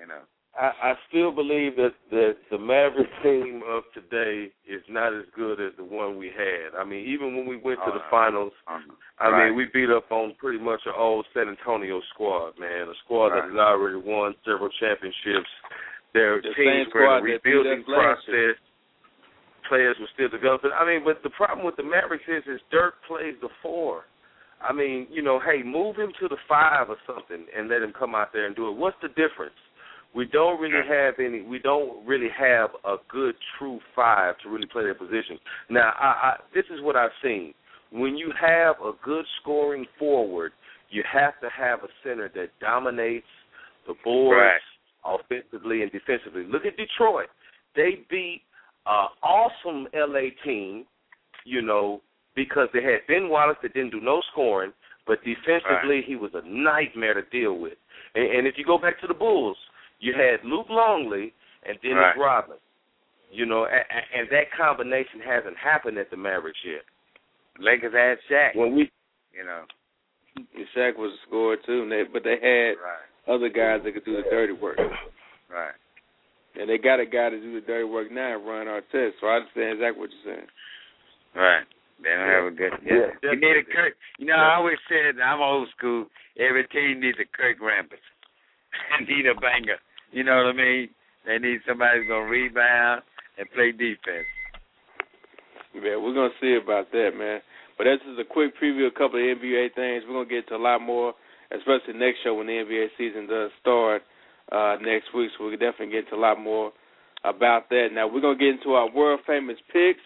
you 0.00 0.06
know. 0.06 0.20
I, 0.52 0.92
I 0.92 0.94
still 1.08 1.32
believe 1.32 1.76
that, 1.76 1.94
that 2.10 2.36
the 2.50 2.58
Maverick 2.58 3.08
team 3.22 3.62
of 3.66 3.84
today 3.96 4.52
is 4.68 4.82
not 4.86 5.14
as 5.16 5.24
good 5.34 5.60
as 5.64 5.72
the 5.78 5.84
one 5.84 6.18
we 6.18 6.28
had. 6.28 6.76
I 6.76 6.84
mean, 6.84 7.06
even 7.08 7.34
when 7.34 7.46
we 7.48 7.56
went 7.56 7.80
to 7.80 7.88
Oh, 7.88 7.94
the 7.96 8.04
finals, 8.10 8.52
Um, 8.68 8.84
I 9.18 9.32
mean, 9.32 9.56
we 9.56 9.64
beat 9.72 9.88
up 9.88 10.12
on 10.12 10.34
pretty 10.38 10.58
much 10.58 10.80
an 10.84 10.92
old 10.94 11.24
San 11.32 11.48
Antonio 11.48 12.02
squad, 12.12 12.58
man. 12.60 12.84
A 12.88 12.94
squad 13.04 13.30
that 13.30 13.48
Right. 13.48 13.50
has 13.50 13.56
already 13.58 13.96
won 13.96 14.34
several 14.44 14.68
championships. 14.76 15.48
Their 16.12 16.42
The 16.42 16.52
teams 16.52 16.66
were 16.68 16.76
in 16.76 16.90
squad 16.90 17.16
a 17.16 17.22
rebuilding 17.22 17.80
us 17.80 17.88
last 17.88 18.28
year. 18.28 18.52
process. 18.52 18.62
Players 19.68 19.96
were 20.00 20.08
still 20.14 20.28
developing. 20.28 20.70
I 20.78 20.84
mean, 20.84 21.02
but 21.04 21.22
the 21.22 21.30
problem 21.30 21.64
with 21.64 21.76
the 21.76 21.82
Mavericks 21.82 22.24
is, 22.28 22.42
is 22.46 22.60
Dirk 22.70 22.94
plays 23.06 23.34
the 23.40 23.48
four. 23.62 24.02
I 24.60 24.72
mean, 24.72 25.06
you 25.10 25.22
know, 25.22 25.40
hey, 25.40 25.62
move 25.62 25.96
him 25.96 26.12
to 26.20 26.28
the 26.28 26.36
five 26.48 26.88
or 26.88 26.96
something 27.06 27.46
and 27.56 27.68
let 27.68 27.82
him 27.82 27.92
come 27.98 28.14
out 28.14 28.32
there 28.32 28.46
and 28.46 28.54
do 28.54 28.68
it. 28.68 28.76
What's 28.76 28.96
the 29.02 29.08
difference? 29.08 29.56
We 30.14 30.26
don't 30.26 30.60
really 30.60 30.86
have 30.88 31.14
any. 31.18 31.40
We 31.42 31.58
don't 31.58 32.06
really 32.06 32.28
have 32.38 32.70
a 32.84 32.96
good 33.08 33.34
true 33.58 33.80
five 33.96 34.34
to 34.42 34.50
really 34.50 34.66
play 34.66 34.82
their 34.82 34.94
position. 34.94 35.38
Now, 35.70 35.92
I, 35.98 36.06
I, 36.06 36.36
this 36.54 36.64
is 36.72 36.82
what 36.82 36.96
I've 36.96 37.10
seen. 37.22 37.54
When 37.90 38.16
you 38.16 38.30
have 38.40 38.76
a 38.84 38.92
good 39.04 39.24
scoring 39.40 39.86
forward, 39.98 40.52
you 40.90 41.02
have 41.10 41.40
to 41.40 41.48
have 41.56 41.80
a 41.80 41.88
center 42.04 42.30
that 42.34 42.48
dominates 42.60 43.26
the 43.86 43.94
boards 44.04 44.38
Right. 45.04 45.18
offensively 45.20 45.82
and 45.82 45.90
defensively. 45.90 46.44
Look 46.44 46.66
at 46.66 46.76
Detroit. 46.76 47.28
They 47.74 48.04
beat 48.10 48.42
an 48.86 49.08
awesome 49.22 49.86
LA 49.94 50.30
team, 50.44 50.84
you 51.44 51.62
know, 51.62 52.00
because 52.34 52.68
they 52.72 52.82
had 52.82 53.06
Ben 53.08 53.28
Wallace 53.28 53.58
that 53.62 53.74
didn't 53.74 53.90
do 53.90 54.00
no 54.00 54.22
scoring, 54.32 54.72
but 55.06 55.18
defensively 55.24 56.02
he 56.06 56.16
was 56.16 56.30
a 56.34 56.46
nightmare 56.48 57.14
to 57.14 57.22
deal 57.30 57.58
with. 57.58 57.74
And, 58.14 58.24
and 58.38 58.46
if 58.46 58.54
you 58.56 58.64
go 58.64 58.78
back 58.78 59.00
to 59.00 59.06
the 59.06 59.14
Bulls, 59.14 59.56
you 60.00 60.12
had 60.14 60.48
Luke 60.48 60.66
Longley 60.70 61.32
and 61.66 61.78
Dennis 61.82 61.96
Right. 61.98 62.18
Rodman. 62.18 62.58
You 63.30 63.46
know, 63.46 63.64
and, 63.64 63.84
and 64.14 64.28
that 64.30 64.52
combination 64.56 65.20
hasn't 65.24 65.56
happened 65.56 65.96
at 65.98 66.10
the 66.10 66.16
Mavericks 66.16 66.58
yet. 66.66 66.82
Lakers 67.58 67.92
had 67.94 68.18
Shaq. 68.30 68.56
When 68.56 68.74
we, 68.74 68.90
you 69.32 69.44
know, 69.44 69.62
Shaq 70.76 70.96
was 70.98 71.12
a 71.12 71.26
scorer 71.26 71.56
too, 71.64 71.82
and 71.82 71.92
they, 71.92 72.02
but 72.12 72.24
they 72.24 72.36
had 72.40 72.76
right, 72.80 73.06
other 73.28 73.48
guys 73.48 73.80
that 73.84 73.92
could 73.94 74.04
do 74.04 74.16
the 74.16 74.22
dirty 74.30 74.52
work. 74.52 74.78
right. 75.50 75.72
And 76.58 76.68
they 76.68 76.76
got 76.76 77.00
a 77.00 77.06
guy 77.06 77.30
to 77.30 77.40
do 77.40 77.54
the 77.54 77.64
dirty 77.64 77.84
work 77.84 78.12
now, 78.12 78.36
Ron 78.36 78.66
Artest. 78.66 79.16
So 79.20 79.26
I 79.26 79.40
understand 79.40 79.80
exactly 79.80 80.00
what 80.00 80.10
you're 80.12 80.34
saying. 80.36 80.50
Right. 81.34 81.64
They 82.02 82.10
don't 82.12 82.28
have 82.28 82.52
a 82.52 82.54
good. 82.54 82.72
Yeah. 82.84 83.14
You 83.22 83.38
need 83.38 83.56
a 83.56 83.64
Kirk. 83.64 83.94
You 84.18 84.26
know, 84.26 84.36
I 84.36 84.56
always 84.56 84.76
said 84.88 85.20
I'm 85.22 85.40
old 85.40 85.68
school. 85.76 86.06
Every 86.36 86.66
team 86.68 87.00
needs 87.00 87.18
a 87.22 87.28
Kurt 87.30 87.60
Rambis. 87.60 88.02
need 89.08 89.26
a 89.26 89.38
banger. 89.38 89.78
You 90.10 90.24
know 90.24 90.36
what 90.36 90.52
I 90.52 90.56
mean? 90.56 90.88
They 91.24 91.38
need 91.38 91.60
somebody 91.66 92.00
who's 92.00 92.08
gonna 92.08 92.28
rebound 92.28 93.02
and 93.38 93.48
play 93.54 93.72
defense. 93.72 94.28
Yeah, 95.72 95.96
we're 95.96 96.14
gonna 96.14 96.36
see 96.40 96.58
about 96.60 96.90
that, 96.92 97.16
man. 97.16 97.40
But 97.78 97.84
this 97.84 98.02
is 98.12 98.18
a 98.18 98.28
quick 98.28 98.52
preview 98.60 98.86
of 98.86 98.92
a 98.92 98.98
couple 98.98 99.22
of 99.22 99.38
NBA 99.38 99.74
things. 99.74 100.04
We're 100.04 100.20
gonna 100.20 100.28
get 100.28 100.48
to 100.48 100.56
a 100.56 100.60
lot 100.60 100.82
more, 100.82 101.14
especially 101.54 101.94
next 101.94 102.20
show 102.24 102.34
when 102.34 102.46
the 102.46 102.60
NBA 102.60 102.98
season 102.98 103.26
does 103.26 103.50
start 103.60 104.02
uh, 104.50 104.76
next 104.82 105.14
week. 105.14 105.30
So 105.36 105.44
we 105.44 105.56
can 105.56 105.60
definitely 105.60 105.92
get 105.94 106.04
into 106.06 106.16
a 106.16 106.22
lot 106.22 106.40
more 106.40 106.72
about 107.24 107.68
that. 107.70 107.88
Now 107.92 108.08
we're 108.08 108.20
gonna 108.20 108.38
get 108.38 108.58
into 108.58 108.74
our 108.74 108.90
world 108.90 109.20
famous 109.26 109.58
picks. 109.72 110.02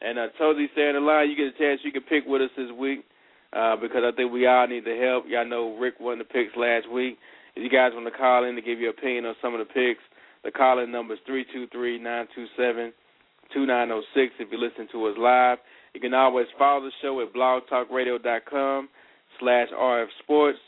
And 0.00 0.18
uh, 0.18 0.28
totally 0.38 0.68
stay 0.72 0.86
on 0.88 0.94
the 0.94 1.00
line. 1.00 1.28
You 1.28 1.36
get 1.36 1.54
a 1.54 1.58
chance, 1.58 1.80
you 1.82 1.90
can 1.90 2.02
pick 2.02 2.22
with 2.24 2.42
us 2.42 2.50
this 2.56 2.70
week 2.78 3.04
uh, 3.52 3.74
because 3.76 4.02
I 4.06 4.14
think 4.14 4.32
we 4.32 4.46
all 4.46 4.66
need 4.68 4.84
the 4.84 4.94
help. 4.94 5.24
Y'all 5.26 5.48
know 5.48 5.76
Rick 5.76 5.94
won 5.98 6.18
the 6.18 6.24
picks 6.24 6.54
last 6.56 6.88
week. 6.90 7.18
If 7.56 7.64
you 7.64 7.70
guys 7.70 7.90
want 7.94 8.06
to 8.06 8.16
call 8.16 8.44
in 8.44 8.54
to 8.54 8.62
give 8.62 8.78
your 8.78 8.90
opinion 8.90 9.26
on 9.26 9.34
some 9.42 9.54
of 9.54 9.58
the 9.58 9.66
picks, 9.66 10.02
the 10.44 10.52
call-in 10.52 10.92
number 10.92 11.14
is 11.14 11.20
three 11.26 11.44
two 11.52 11.66
three 11.72 11.98
nine 11.98 12.26
two 12.34 12.46
seven 12.56 12.92
two 13.52 13.66
nine 13.66 13.88
zero 13.88 14.02
six. 14.14 14.32
If 14.38 14.52
you 14.52 14.58
listen 14.58 14.86
to 14.92 15.06
us 15.06 15.16
live, 15.18 15.58
you 15.94 16.00
can 16.00 16.14
always 16.14 16.46
follow 16.56 16.82
the 16.82 16.92
show 17.02 17.20
at 17.20 17.34
blogtalkradio.com 17.34 18.88
slash 19.40 19.68
RF 19.74 20.06
Sports. 20.22 20.58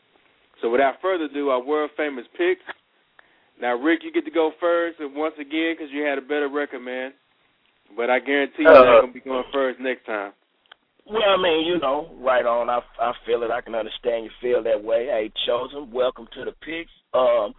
So 0.61 0.70
without 0.70 1.01
further 1.01 1.26
ado, 1.26 1.49
our 1.49 1.61
world 1.63 1.91
famous 1.97 2.26
picks. 2.38 2.61
Now, 3.61 3.76
Rick, 3.76 3.99
you 4.03 4.11
get 4.11 4.26
to 4.26 4.32
go 4.32 4.51
first, 4.59 4.99
and 4.99 5.16
once 5.16 5.36
again, 5.39 5.76
because 5.78 5.91
you 5.91 6.03
had 6.03 6.18
a 6.18 6.22
better 6.22 6.49
record, 6.49 6.82
man. 6.82 7.13
But 7.95 8.09
I 8.09 8.19
guarantee 8.19 8.63
you, 8.63 8.69
Uh, 8.69 8.83
you're 8.83 9.01
gonna 9.01 9.13
be 9.13 9.19
going 9.21 9.43
first 9.53 9.79
next 9.79 10.05
time. 10.05 10.33
well, 11.05 11.23
I 11.23 11.38
mean, 11.38 11.65
you 11.65 11.77
know, 11.79 12.09
right 12.19 12.45
on. 12.45 12.69
I 12.69 12.81
I 12.99 13.13
feel 13.25 13.43
it. 13.43 13.51
I 13.51 13.61
can 13.61 13.75
understand 13.75 14.25
you 14.25 14.31
feel 14.41 14.61
that 14.63 14.83
way. 14.83 15.05
Hey, 15.07 15.31
chosen. 15.45 15.91
Welcome 15.91 16.27
to 16.33 16.45
the 16.45 16.51
picks. 16.51 16.91
Um, 17.13 17.53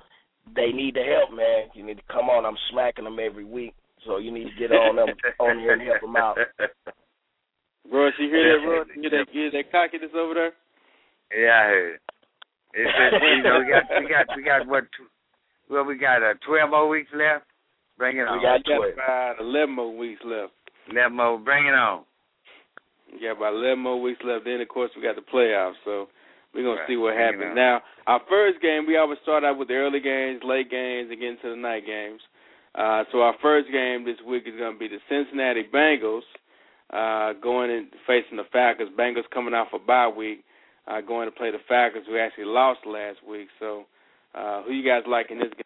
they 0.55 0.73
need 0.73 0.95
the 0.95 1.03
help, 1.05 1.33
man. 1.33 1.71
You 1.75 1.85
need 1.85 1.97
to 1.99 2.03
come 2.13 2.29
on. 2.31 2.45
I'm 2.45 2.57
smacking 2.71 3.05
them 3.05 3.19
every 3.19 3.45
week, 3.45 3.75
so 4.05 4.19
you 4.19 4.31
need 4.31 4.45
to 4.51 4.55
get 4.59 4.73
on 4.73 4.97
them 4.97 5.09
on 5.41 5.59
here 5.59 5.73
and 5.73 5.83
help 5.83 6.01
them 6.03 6.17
out. 6.17 6.39
Russ, 7.91 8.15
you 8.19 8.29
hear 8.29 8.61
that, 8.61 8.67
Russ? 8.67 8.87
You 8.95 9.03
hear 9.03 9.11
that, 9.11 9.35
you 9.35 9.43
hear 9.43 9.51
that 9.53 9.71
cockiness 9.73 10.11
over 10.15 10.35
there? 10.35 10.53
Yeah, 11.35 11.55
I 11.55 11.65
heard. 11.69 12.01
It's 12.75 12.91
just, 12.93 13.23
you 13.25 13.43
know, 13.43 13.59
we 13.61 13.71
got 13.71 13.85
we 14.03 14.09
got 14.09 14.37
we 14.37 14.43
got 14.43 14.67
what? 14.67 14.85
Two, 14.97 15.07
well, 15.71 15.85
we 15.85 15.97
got 15.97 16.23
uh, 16.23 16.35
twelve 16.47 16.71
more 16.71 16.89
weeks 16.89 17.11
left. 17.15 17.47
Bring 17.99 18.19
it 18.19 18.29
on. 18.29 18.39
We 18.39 18.43
got 18.45 18.61
You 18.67 18.93
about 18.93 19.37
11 19.41 19.75
more 19.75 19.97
weeks 19.97 20.21
left. 20.25 20.53
eleven 20.91 21.17
more. 21.17 21.39
Bring 21.39 21.67
it 21.67 21.75
on. 21.75 22.05
You 23.13 23.21
got 23.29 23.37
about 23.39 23.55
11 23.55 23.79
more 23.79 24.01
weeks 24.01 24.21
left. 24.25 24.45
Then, 24.45 24.61
of 24.61 24.69
course, 24.69 24.91
we 24.97 25.03
got 25.03 25.17
the 25.17 25.23
playoffs. 25.23 25.77
So 25.85 26.09
we're 26.55 26.63
going 26.63 26.77
Right. 26.77 26.87
to 26.87 26.93
see 26.93 26.97
what 26.97 27.15
Bring 27.15 27.25
happens. 27.27 27.55
Now, 27.57 27.83
our 28.07 28.21
first 28.29 28.61
game, 28.61 28.87
we 28.87 28.97
always 28.97 29.19
start 29.21 29.45
out 29.45 29.57
with 29.59 29.69
the 29.69 29.75
early 29.75 30.01
games, 30.01 30.43
late 30.45 30.71
games, 30.71 31.11
and 31.11 31.19
get 31.21 31.31
into 31.31 31.51
the 31.51 31.57
night 31.57 31.87
games. 31.87 32.21
Uh, 32.75 33.05
so 33.11 33.23
our 33.23 33.35
first 33.41 33.71
game 33.73 34.05
this 34.05 34.21
week 34.27 34.45
is 34.47 34.55
going 34.59 34.75
to 34.75 34.79
be 34.79 34.89
the 34.89 35.01
Cincinnati 35.09 35.65
Bengals 35.65 36.23
uh, 36.93 37.33
going 37.41 37.71
and 37.71 37.89
facing 38.07 38.37
the 38.37 38.45
Falcons. 38.53 38.91
Bengals 38.99 39.25
coming 39.33 39.55
off 39.55 39.69
a 39.73 39.79
bye 39.79 40.09
week, 40.09 40.45
uh, 40.87 41.01
going 41.01 41.27
to 41.27 41.33
play 41.35 41.51
the 41.51 41.59
Falcons, 41.67 42.05
who 42.07 42.19
actually 42.19 42.45
lost 42.45 42.81
last 42.85 43.19
week. 43.27 43.49
So 43.59 43.87
uh, 44.35 44.63
who 44.65 44.73
you 44.75 44.85
guys 44.87 45.05
like 45.09 45.31
in 45.31 45.39
this 45.39 45.49
game? 45.55 45.65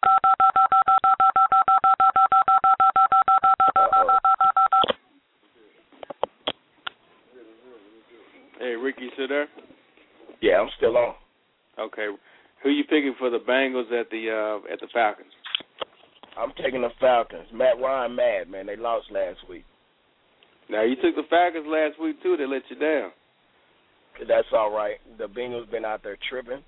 Hey, 8.59 8.75
Ricky, 8.75 9.00
you 9.00 9.00
still 9.13 9.27
there? 9.27 9.47
Yeah, 10.41 10.59
I'm 10.59 10.69
still 10.77 10.97
on. 10.97 11.15
Okay. 11.79 12.07
Who 12.63 12.69
you 12.69 12.83
picking 12.83 13.15
for 13.17 13.29
the 13.29 13.39
Bengals 13.39 13.91
at 13.91 14.09
the 14.09 14.29
uh, 14.29 14.71
at 14.73 14.79
the 14.79 14.87
Falcons? 14.93 15.31
I'm 16.37 16.51
taking 16.63 16.81
the 16.81 16.89
Falcons. 16.99 17.47
Matt 17.53 17.79
Ryan 17.81 18.15
mad, 18.15 18.49
man. 18.49 18.65
They 18.67 18.75
lost 18.77 19.07
last 19.11 19.39
week. 19.49 19.65
Now 20.69 20.83
you 20.83 20.95
took 20.95 21.15
the 21.15 21.27
Falcons 21.29 21.65
last 21.67 21.99
week 22.01 22.21
too. 22.23 22.37
They 22.37 22.45
let 22.47 22.63
you 22.69 22.77
down. 22.77 23.11
That's 24.27 24.47
all 24.53 24.71
right. 24.75 24.97
The 25.17 25.25
Bengals 25.25 25.69
been 25.71 25.85
out 25.85 26.03
there 26.03 26.17
tripping. 26.29 26.63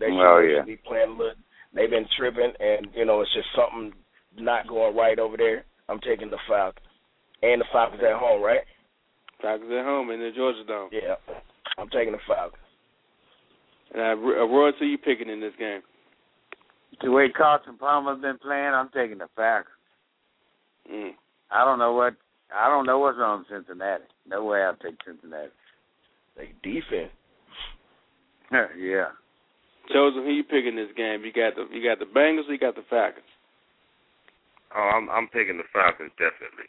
They 0.00 0.06
Oh, 0.10 0.40
should 0.42 0.56
yeah. 0.56 0.62
be 0.64 0.76
playing 0.76 1.10
a 1.10 1.12
little. 1.12 1.34
They've 1.74 1.88
been 1.90 2.06
tripping, 2.18 2.52
and 2.60 2.88
you 2.94 3.04
know 3.04 3.20
it's 3.20 3.32
just 3.34 3.48
something 3.56 3.92
not 4.36 4.66
going 4.68 4.94
right 4.96 5.18
over 5.18 5.36
there. 5.36 5.64
I'm 5.88 6.00
taking 6.00 6.30
the 6.30 6.38
Falcons, 6.48 6.86
and 7.42 7.60
the 7.60 7.64
Falcons 7.72 8.02
at 8.04 8.16
home, 8.18 8.42
right? 8.42 8.60
Falcons 9.40 9.70
at 9.72 9.84
home 9.84 10.10
in 10.10 10.20
the 10.20 10.30
Georgia 10.34 10.64
Dome. 10.66 10.90
Yeah, 10.92 11.14
I'm 11.78 11.88
taking 11.88 12.12
the 12.12 12.18
Falcons. 12.26 12.62
And 13.92 14.02
uh, 14.02 14.16
Roy, 14.16 14.72
who 14.78 14.86
you 14.86 14.98
picking 14.98 15.28
in 15.28 15.40
this 15.40 15.52
game? 15.58 15.80
The 17.02 17.10
way 17.10 17.28
Carson 17.30 17.78
Palmer's 17.78 18.20
been 18.20 18.38
playing, 18.38 18.72
I'm 18.74 18.90
taking 18.94 19.18
the 19.18 19.28
Falcons. 19.34 19.76
Mm. 20.90 21.10
I 21.50 21.64
don't 21.64 21.78
know 21.78 21.92
what 21.92 22.14
I 22.54 22.68
don't 22.68 22.86
know 22.86 22.98
what's 22.98 23.18
wrong 23.18 23.44
with 23.48 23.64
Cincinnati. 23.64 24.04
No 24.26 24.44
way 24.44 24.62
I'll 24.62 24.76
take 24.76 24.96
Cincinnati. 25.06 25.50
They 26.36 26.52
defense. 26.62 27.12
yeah. 28.78 29.12
Chosen, 29.92 30.22
who 30.22 30.30
you 30.30 30.44
picking 30.44 30.76
in 30.76 30.76
this 30.76 30.96
game? 30.96 31.24
You 31.24 31.32
got 31.32 31.56
the 31.56 31.66
you 31.72 31.82
got 31.82 31.98
the 31.98 32.06
Bengals. 32.06 32.48
Or 32.48 32.52
you 32.52 32.58
got 32.58 32.74
the 32.74 32.84
Falcons. 32.88 33.24
Oh, 34.74 34.90
I'm 34.94 35.08
I'm 35.10 35.28
picking 35.28 35.58
the 35.58 35.68
Falcons 35.72 36.12
definitely, 36.18 36.68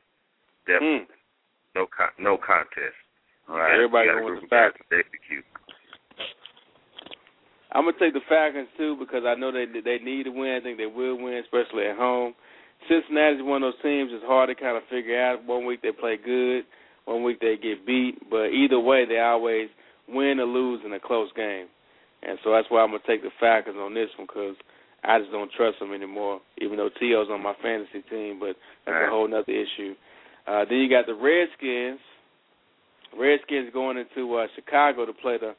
definitely. 0.67 1.07
Mm. 1.07 1.75
No 1.75 1.87
con- 1.87 2.17
no 2.19 2.37
contest. 2.37 2.99
All 3.49 3.57
right. 3.57 3.73
Everybody 3.75 4.07
You 4.07 4.13
going 4.19 4.33
with 4.35 4.41
the 4.43 4.47
Falcons. 4.47 4.85
execute. 4.91 5.45
I'm 7.73 7.85
gonna 7.85 7.97
take 7.99 8.13
the 8.13 8.21
Falcons 8.29 8.69
too 8.77 8.95
because 8.99 9.23
I 9.25 9.33
know 9.35 9.51
they 9.51 9.65
they 9.65 9.97
need 10.03 10.23
to 10.23 10.29
win. 10.31 10.53
I 10.55 10.61
think 10.61 10.77
they 10.77 10.85
will 10.85 11.17
win, 11.17 11.41
especially 11.43 11.85
at 11.87 11.97
home. 11.97 12.33
Cincinnati's 12.87 13.41
one 13.41 13.63
of 13.63 13.73
those 13.73 13.81
teams 13.81 14.11
that's 14.11 14.25
hard 14.25 14.49
to 14.49 14.55
kind 14.55 14.77
of 14.77 14.83
figure 14.89 15.19
out. 15.19 15.43
One 15.45 15.65
week 15.65 15.81
they 15.81 15.91
play 15.91 16.17
good, 16.23 16.65
one 17.05 17.23
week 17.23 17.39
they 17.39 17.57
get 17.57 17.85
beat, 17.85 18.19
but 18.29 18.51
either 18.53 18.79
way 18.79 19.05
they 19.05 19.19
always 19.19 19.69
win 20.07 20.39
or 20.39 20.45
lose 20.45 20.81
in 20.85 20.93
a 20.93 20.99
close 20.99 21.31
game. 21.35 21.67
And 22.21 22.37
so 22.43 22.51
that's 22.51 22.69
why 22.69 22.81
I'm 22.81 22.89
gonna 22.91 23.01
take 23.07 23.23
the 23.23 23.31
Falcons 23.39 23.77
on 23.79 23.93
this 23.93 24.09
one 24.17 24.27
because 24.27 24.55
I 25.03 25.17
just 25.19 25.31
don't 25.31 25.51
trust 25.57 25.79
them 25.79 25.93
anymore. 25.93 26.41
Even 26.61 26.77
though 26.77 26.89
T.O.'s 26.99 27.27
on 27.31 27.41
my 27.41 27.53
fantasy 27.61 28.01
team, 28.09 28.39
but 28.39 28.55
that's 28.85 28.93
Right. 28.95 29.07
a 29.07 29.09
whole 29.09 29.27
nother 29.27 29.51
issue. 29.51 29.95
Uh, 30.45 30.63
then 30.65 30.77
you 30.77 30.89
got 30.89 31.07
the 31.07 31.15
Redskins. 31.15 31.99
Redskins 33.17 33.69
going 33.73 33.97
into 33.97 34.35
uh, 34.35 34.47
Chicago 34.55 35.05
to 35.05 35.13
play 35.13 35.37
the 35.39 35.55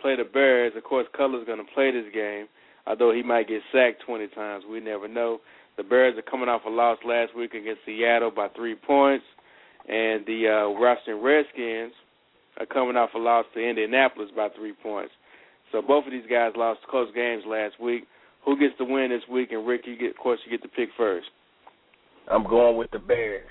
play 0.00 0.16
the 0.16 0.24
Bears. 0.24 0.72
Of 0.76 0.84
course, 0.84 1.06
Cutler's 1.16 1.46
going 1.46 1.58
to 1.58 1.72
play 1.74 1.90
this 1.90 2.12
game, 2.14 2.46
although 2.86 3.12
he 3.12 3.22
might 3.22 3.48
get 3.48 3.62
sacked 3.72 4.02
20 4.06 4.28
times. 4.28 4.64
We 4.70 4.80
never 4.80 5.08
know. 5.08 5.40
The 5.76 5.82
Bears 5.82 6.16
are 6.18 6.30
coming 6.30 6.48
off 6.48 6.62
a 6.66 6.70
loss 6.70 6.98
last 7.04 7.36
week 7.36 7.54
against 7.54 7.80
Seattle 7.86 8.30
by 8.30 8.48
three 8.56 8.74
points, 8.74 9.24
and 9.88 10.24
the 10.26 10.48
uh, 10.48 10.70
Washington 10.70 11.22
Redskins 11.22 11.92
are 12.58 12.66
coming 12.66 12.96
off 12.96 13.10
a 13.14 13.18
loss 13.18 13.46
to 13.54 13.60
Indianapolis 13.60 14.30
by 14.34 14.48
three 14.56 14.74
points. 14.82 15.12
So 15.72 15.82
both 15.82 16.06
of 16.06 16.12
these 16.12 16.26
guys 16.28 16.52
lost 16.56 16.80
close 16.90 17.12
games 17.14 17.44
last 17.46 17.80
week. 17.80 18.04
Who 18.44 18.58
gets 18.58 18.74
the 18.78 18.84
win 18.84 19.10
this 19.10 19.22
week? 19.30 19.52
And 19.52 19.66
Rick, 19.66 19.82
you 19.86 19.96
get, 19.96 20.10
of 20.10 20.16
course, 20.16 20.40
you 20.44 20.50
get 20.50 20.62
to 20.62 20.68
pick 20.68 20.88
first. 20.96 21.26
I'm 22.30 22.44
going 22.44 22.76
with 22.76 22.90
the 22.90 22.98
Bears. 22.98 23.44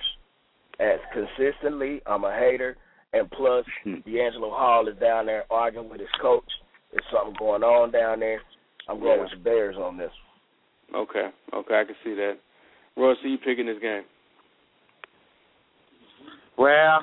As 0.79 0.99
consistently, 1.13 2.01
I'm 2.05 2.23
a 2.23 2.33
hater, 2.33 2.77
and 3.13 3.29
plus, 3.31 3.65
DeAngelo 3.85 4.49
Hall 4.51 4.87
is 4.87 4.97
down 4.99 5.25
there 5.25 5.45
arguing 5.51 5.89
with 5.89 5.99
his 5.99 6.09
coach. 6.21 6.43
There's 6.91 7.03
something 7.11 7.35
going 7.39 7.63
on 7.63 7.91
down 7.91 8.19
there. 8.19 8.41
I'm 8.87 8.99
going 8.99 9.17
Yeah. 9.17 9.23
with 9.23 9.31
the 9.31 9.43
Bears 9.43 9.75
on 9.77 9.97
this. 9.97 10.11
Okay, 10.95 11.29
okay, 11.53 11.79
I 11.79 11.83
can 11.83 11.95
see 12.03 12.13
that. 12.15 12.37
Royce, 12.95 13.17
who 13.21 13.29
you 13.29 13.37
picking 13.37 13.65
this 13.65 13.79
game? 13.81 14.03
Well, 16.57 17.01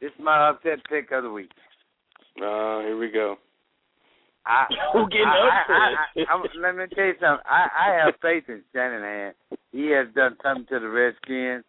this 0.00 0.10
is 0.10 0.18
my 0.22 0.50
upset 0.50 0.80
pick 0.88 1.10
of 1.12 1.22
the 1.22 1.30
week. 1.30 1.50
Uh, 2.38 2.80
here 2.80 2.98
we 2.98 3.10
go. 3.10 3.36
I, 4.44 4.66
Who 4.92 5.08
getting 5.08 5.26
I, 5.26 5.62
upset? 5.62 6.28
I, 6.28 6.32
I, 6.32 6.36
I, 6.36 6.46
let 6.60 6.76
me 6.76 6.84
tell 6.94 7.04
you 7.04 7.14
something. 7.20 7.44
I, 7.48 7.68
I 7.78 8.04
have 8.04 8.14
faith 8.20 8.44
in 8.48 8.62
Shanahan. 8.74 9.32
He 9.72 9.90
has 9.92 10.06
done 10.14 10.36
something 10.42 10.66
to 10.66 10.80
the 10.80 10.88
Redskins. 10.88 11.64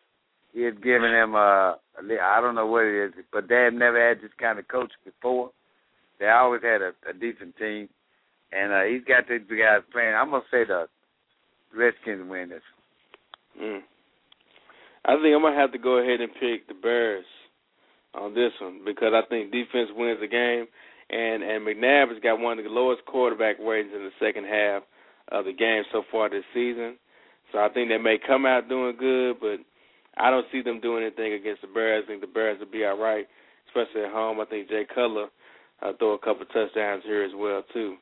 He 0.54 0.64
has 0.64 0.74
given 0.84 1.12
them 1.12 1.36
uh, 1.36 1.74
I 1.98 2.42
don't 2.42 2.56
know 2.56 2.68
what 2.68 2.86
it 2.86 3.06
is, 3.06 3.26
but 3.32 3.50
have 3.50 3.74
never 3.74 4.10
had 4.10 4.22
this 4.22 4.32
kind 4.40 4.60
of 4.60 4.68
coach 4.68 4.92
before. 5.04 5.52
They 6.20 6.28
always 6.28 6.62
had 6.62 6.82
a, 6.82 6.94
a 7.10 7.14
decent 7.14 7.58
team, 7.58 7.90
and 8.52 8.72
uh, 8.72 8.84
he's 8.84 9.04
got 9.04 9.28
these 9.28 9.42
guys 9.50 9.82
playing. 9.92 10.14
I'm 10.14 10.32
gonna 10.32 10.44
say 10.52 10.66
the 10.66 10.88
Redskins 11.76 12.30
win 12.30 12.50
this. 12.50 12.62
Mm. 13.62 13.82
I 15.06 15.16
think 15.16 15.36
I'm 15.36 15.42
gonna 15.42 15.56
have 15.56 15.72
to 15.74 15.78
go 15.78 15.98
ahead 15.98 16.22
and 16.22 16.32
pick 16.40 16.68
the 16.68 16.74
Bears 16.74 17.26
on 18.14 18.34
this 18.34 18.52
one 18.62 18.82
because 18.86 19.14
I 19.14 19.22
think 19.30 19.52
defense 19.52 19.90
wins 19.96 20.20
the 20.20 20.28
game, 20.28 20.66
and 21.10 21.44
and 21.44 21.66
McNabb 21.66 22.10
has 22.10 22.22
got 22.22 22.40
one 22.40 22.58
of 22.58 22.66
the 22.66 22.72
lowest 22.72 23.06
quarterback 23.06 23.58
ratings 23.60 23.94
in 23.96 24.04
the 24.04 24.12
second 24.20 24.46
half 24.46 24.84
of 25.32 25.46
the 25.46 25.54
game 25.54 25.84
so 25.92 26.04
far 26.12 26.30
this 26.30 26.44
season. 26.54 26.98
So 27.52 27.60
I 27.60 27.70
think 27.70 27.90
they 27.90 27.98
may 27.98 28.18
come 28.18 28.46
out 28.46 28.70
doing 28.70 28.98
good, 29.00 29.38
but 29.40 29.60
I 30.20 30.30
don't 30.32 30.46
see 30.52 30.62
them 30.62 30.80
doing 30.80 31.04
anything 31.04 31.34
against 31.34 31.62
the 31.62 31.68
Bears. 31.68 32.04
I 32.06 32.08
think 32.08 32.22
the 32.22 32.28
Bears 32.28 32.60
will 32.60 32.72
be 32.72 32.86
all 32.86 32.98
right, 32.98 33.26
especially 33.68 34.04
at 34.04 34.12
home. 34.12 34.40
I 34.40 34.46
think 34.46 34.70
Jay 34.70 34.86
Cutler 34.94 35.28
uh, 35.82 35.92
throw 36.00 36.14
a 36.14 36.20
couple 36.20 36.46
touchdowns 36.46 37.04
here 37.06 37.24
as 37.24 37.32
well 37.36 37.64
too. 37.74 37.96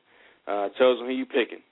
Uh, 0.46 0.68
chosen, 0.78 1.06
who 1.06 1.12
you 1.12 1.26
picking? 1.26 1.62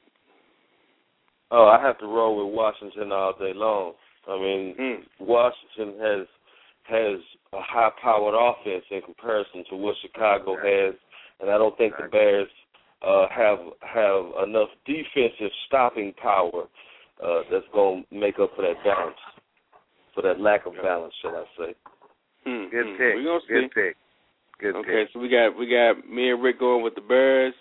Oh, 1.50 1.66
I 1.66 1.80
have 1.80 1.98
to 1.98 2.06
roll 2.06 2.44
with 2.44 2.54
Washington 2.54 3.12
all 3.12 3.34
day 3.38 3.52
long. 3.54 3.92
I 4.28 4.36
mean, 4.38 4.74
mm. 4.80 4.96
Washington 5.20 6.00
has 6.00 6.26
has 6.84 7.20
a 7.52 7.60
high 7.62 7.90
powered 8.02 8.34
offense 8.34 8.84
in 8.90 9.00
comparison 9.02 9.64
to 9.70 9.76
what 9.76 9.94
Chicago 10.02 10.56
has, 10.56 10.94
and 11.40 11.50
I 11.50 11.56
don't 11.56 11.76
think 11.78 11.94
the 11.96 12.08
Bears 12.08 12.48
uh, 13.06 13.26
have 13.30 13.58
have 13.80 14.48
enough 14.48 14.68
defensive 14.86 15.52
stopping 15.66 16.12
power 16.20 16.66
uh, 17.22 17.40
that's 17.50 17.64
going 17.72 18.04
to 18.10 18.18
make 18.18 18.38
up 18.38 18.50
for 18.56 18.62
that 18.62 18.82
balance, 18.84 19.16
for 20.14 20.22
that 20.22 20.40
lack 20.40 20.66
of 20.66 20.74
balance, 20.82 21.14
shall 21.20 21.36
I 21.36 21.44
say? 21.58 21.74
Hmm. 22.46 22.70
Good 22.70 22.86
hmm. 22.86 22.96
pick. 22.96 23.14
We 23.16 23.24
gonna 23.24 23.40
Good 23.48 23.70
see. 23.70 23.74
pick. 23.74 23.96
Good 24.60 24.76
okay, 24.76 25.04
pick. 25.04 25.12
so 25.12 25.18
we 25.18 25.28
got 25.28 25.58
we 25.58 25.66
got 25.66 26.08
me 26.08 26.30
and 26.30 26.42
Rick 26.42 26.60
going 26.60 26.82
with 26.82 26.94
the 26.94 27.02
Bears, 27.02 27.54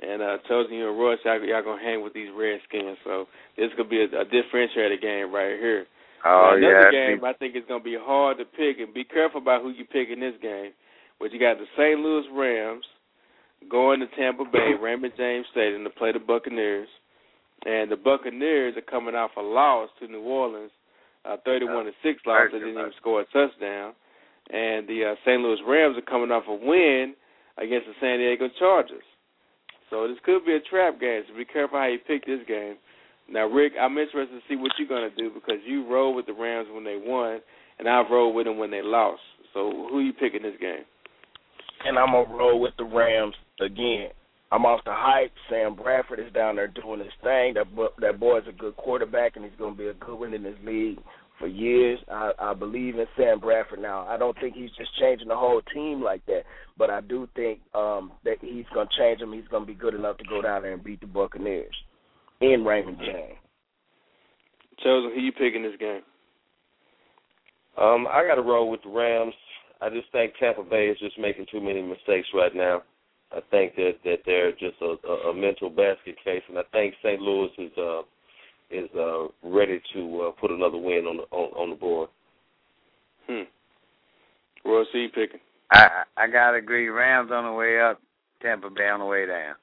and 0.00 0.22
uh 0.22 0.38
Chosen 0.48 0.74
you 0.74 0.88
and 0.88 0.98
Royce, 0.98 1.18
y'all, 1.24 1.42
y'all 1.44 1.62
gonna 1.62 1.82
hang 1.82 2.02
with 2.02 2.14
these 2.14 2.30
Redskins. 2.34 2.98
So 3.04 3.26
this 3.56 3.70
could 3.76 3.90
be 3.90 4.00
a, 4.00 4.08
a 4.08 4.24
differentiated 4.24 5.00
game 5.00 5.32
right 5.32 5.58
here. 5.60 5.86
Oh 6.24 6.54
Now, 6.54 6.56
another 6.56 6.90
yeah. 6.92 7.14
game 7.14 7.24
I 7.24 7.32
think 7.34 7.56
is 7.56 7.66
gonna 7.68 7.84
be 7.84 7.98
hard 8.00 8.38
to 8.38 8.44
pick, 8.44 8.78
and 8.80 8.94
be 8.94 9.04
careful 9.04 9.40
about 9.40 9.62
who 9.62 9.70
you 9.70 9.84
pick 9.84 10.08
in 10.08 10.20
this 10.20 10.38
game. 10.40 10.72
But 11.20 11.32
you 11.32 11.38
got 11.38 11.58
the 11.58 11.66
St. 11.76 12.00
Louis 12.00 12.26
Rams 12.34 12.84
going 13.70 14.00
to 14.00 14.06
Tampa 14.18 14.44
Bay, 14.44 14.72
Raymond 14.80 15.12
James 15.16 15.46
Stadium 15.52 15.84
to 15.84 15.90
play 15.90 16.12
the 16.12 16.18
Buccaneers, 16.18 16.88
and 17.64 17.90
the 17.90 17.96
Buccaneers 17.96 18.76
are 18.76 18.90
coming 18.90 19.14
off 19.14 19.30
a 19.36 19.40
loss 19.40 19.88
to 20.00 20.08
New 20.08 20.22
Orleans, 20.22 20.72
uh, 21.24 21.36
thirty-one 21.44 21.86
to 21.86 21.92
six 22.02 22.20
loss. 22.26 22.48
They 22.52 22.58
didn't 22.58 22.74
even 22.74 22.92
score 22.98 23.20
a 23.20 23.24
touchdown, 23.26 23.94
and 24.50 24.88
the 24.88 25.12
uh, 25.12 25.14
St. 25.24 25.40
Louis 25.40 25.60
Rams 25.66 25.96
are 25.96 26.10
coming 26.10 26.30
off 26.30 26.44
a 26.48 26.54
win 26.54 27.14
against 27.58 27.86
the 27.86 27.94
San 28.00 28.18
Diego 28.18 28.48
Chargers. 28.58 29.04
So 29.90 30.08
this 30.08 30.16
could 30.24 30.44
be 30.44 30.54
a 30.54 30.60
trap 30.60 30.98
game. 31.00 31.22
So 31.28 31.36
be 31.36 31.44
careful 31.44 31.78
how 31.78 31.86
you 31.86 31.98
pick 31.98 32.24
this 32.24 32.40
game. 32.48 32.76
Now, 33.30 33.46
Rick, 33.46 33.74
I'm 33.80 33.98
interested 33.98 34.34
to 34.34 34.40
see 34.48 34.56
what 34.56 34.72
you're 34.78 34.88
going 34.88 35.08
to 35.08 35.14
do 35.14 35.30
because 35.32 35.60
you 35.66 35.86
rolled 35.86 36.16
with 36.16 36.26
the 36.26 36.32
Rams 36.32 36.68
when 36.72 36.82
they 36.82 36.98
won, 36.98 37.40
and 37.78 37.88
I've 37.88 38.10
rolled 38.10 38.34
with 38.34 38.46
them 38.46 38.58
when 38.58 38.70
they 38.70 38.82
lost. 38.82 39.20
So 39.52 39.88
who 39.90 40.00
you 40.00 40.12
picking 40.12 40.42
this 40.42 40.58
game? 40.60 40.84
and 41.84 41.98
I'm 41.98 42.12
gonna 42.12 42.36
roll 42.36 42.60
with 42.60 42.74
the 42.78 42.84
Rams 42.84 43.34
again. 43.60 44.08
I'm 44.52 44.66
off 44.66 44.84
the 44.84 44.92
hype. 44.92 45.32
Sam 45.48 45.74
Bradford 45.74 46.20
is 46.20 46.30
down 46.34 46.56
there 46.56 46.68
doing 46.68 47.00
his 47.00 47.08
thing. 47.22 47.54
That 47.54 47.74
bo- 47.74 47.94
that 48.00 48.20
boy's 48.20 48.42
a 48.46 48.52
good 48.52 48.76
quarterback, 48.76 49.36
and 49.36 49.44
he's 49.44 49.58
gonna 49.58 49.74
be 49.74 49.86
a 49.86 49.94
good 49.94 50.14
one 50.18 50.34
in 50.34 50.42
this 50.42 50.58
league 50.62 50.98
for 51.38 51.46
years. 51.46 51.98
I, 52.10 52.32
I 52.38 52.52
believe 52.52 52.98
in 52.98 53.06
Sam 53.16 53.40
Bradford 53.40 53.80
now. 53.80 54.06
I 54.06 54.18
don't 54.18 54.38
think 54.38 54.54
he's 54.54 54.70
just 54.76 54.90
changing 55.00 55.28
the 55.28 55.36
whole 55.36 55.62
team 55.72 56.02
like 56.02 56.24
that, 56.26 56.42
but 56.76 56.90
I 56.90 57.00
do 57.00 57.26
think 57.34 57.60
um 57.74 58.12
that 58.24 58.36
he's 58.42 58.66
gonna 58.74 58.90
change 58.98 59.22
him. 59.22 59.32
He's 59.32 59.48
gonna 59.50 59.64
be 59.64 59.72
good 59.72 59.94
enough 59.94 60.18
to 60.18 60.24
go 60.24 60.42
down 60.42 60.62
there 60.62 60.74
and 60.74 60.84
beat 60.84 61.00
the 61.00 61.06
Buccaneers 61.06 61.74
in 62.42 62.62
Raymond 62.62 62.98
James. 62.98 63.38
Chosen, 64.84 65.12
who 65.14 65.20
you 65.20 65.32
picking 65.32 65.62
this 65.62 65.78
game? 65.80 66.02
Um, 67.78 68.06
I 68.06 68.26
got 68.26 68.34
to 68.34 68.42
roll 68.42 68.70
with 68.70 68.82
the 68.82 68.90
Rams. 68.90 69.32
I 69.80 69.88
just 69.88 70.10
think 70.12 70.34
Tampa 70.38 70.62
Bay 70.62 70.88
is 70.88 70.98
just 70.98 71.18
making 71.18 71.46
too 71.50 71.60
many 71.60 71.80
mistakes 71.80 72.28
right 72.34 72.54
now. 72.54 72.82
I 73.34 73.40
think 73.50 73.74
that 73.76 73.92
that 74.04 74.18
they're 74.26 74.52
just 74.52 74.76
a, 74.82 74.96
a, 75.06 75.30
a 75.30 75.34
mental 75.34 75.70
basket 75.70 76.16
case, 76.24 76.42
and 76.48 76.58
I 76.58 76.62
think 76.72 76.94
St. 77.02 77.20
Louis 77.20 77.50
is 77.58 77.72
uh 77.78 78.02
is 78.70 78.90
uh 78.98 79.28
ready 79.42 79.80
to 79.94 80.28
uh, 80.28 80.30
put 80.40 80.50
another 80.50 80.78
win 80.78 81.06
on 81.06 81.16
the 81.18 81.22
on, 81.30 81.50
on 81.52 81.70
the 81.70 81.76
board. 81.76 82.08
Hmm. 83.28 83.42
Royce, 84.64 84.86
who 84.92 84.98
you 85.00 85.08
picking? 85.08 85.40
I 85.72 86.04
I 86.16 86.26
gotta 86.28 86.58
agree. 86.58 86.88
Rams 86.88 87.30
on 87.32 87.44
the 87.44 87.52
way 87.52 87.80
up, 87.80 88.00
Tampa 88.42 88.70
Bay 88.70 88.88
on 88.88 89.00
the 89.00 89.06
way 89.06 89.26
down. 89.26 89.54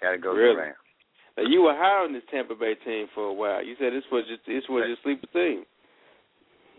Gotta 0.00 0.18
go 0.18 0.32
Really? 0.32 0.56
with 0.56 0.58
Rams. 0.64 0.76
Now 1.36 1.44
you 1.48 1.62
were 1.62 1.74
high 1.74 2.04
on 2.04 2.12
this 2.12 2.22
Tampa 2.30 2.54
Bay 2.54 2.74
team 2.84 3.06
for 3.14 3.24
a 3.24 3.32
while. 3.32 3.64
You 3.64 3.74
said 3.78 3.92
this 3.92 4.04
was 4.10 4.24
just 4.28 4.46
this 4.46 4.64
was 4.68 4.84
your 4.86 4.96
sleeper 5.02 5.26
team. 5.32 5.64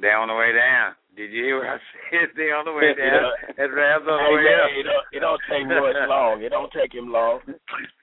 They 0.02 0.10
on 0.10 0.28
the 0.28 0.36
way 0.36 0.52
down. 0.52 0.94
Did 1.16 1.30
you 1.32 1.44
hear 1.46 1.58
what 1.62 1.70
I 1.70 1.78
said? 2.10 2.30
They 2.36 2.50
on 2.50 2.66
the 2.66 2.74
way 2.74 2.94
down. 2.98 3.32
and 3.58 3.70
Rams 3.74 4.06
on 4.10 4.18
the 4.18 4.26
Hey, 4.26 4.34
way 4.34 4.44
man, 4.50 4.60
up. 4.66 4.70
it 4.74 4.84
don't, 4.90 5.06
it 5.14 5.20
don't 5.22 5.44
take 5.46 5.66
much 5.70 5.98
long. 6.10 6.36
It 6.42 6.50
don't 6.50 6.72
take 6.74 6.94
him 6.94 7.12
long. 7.14 7.40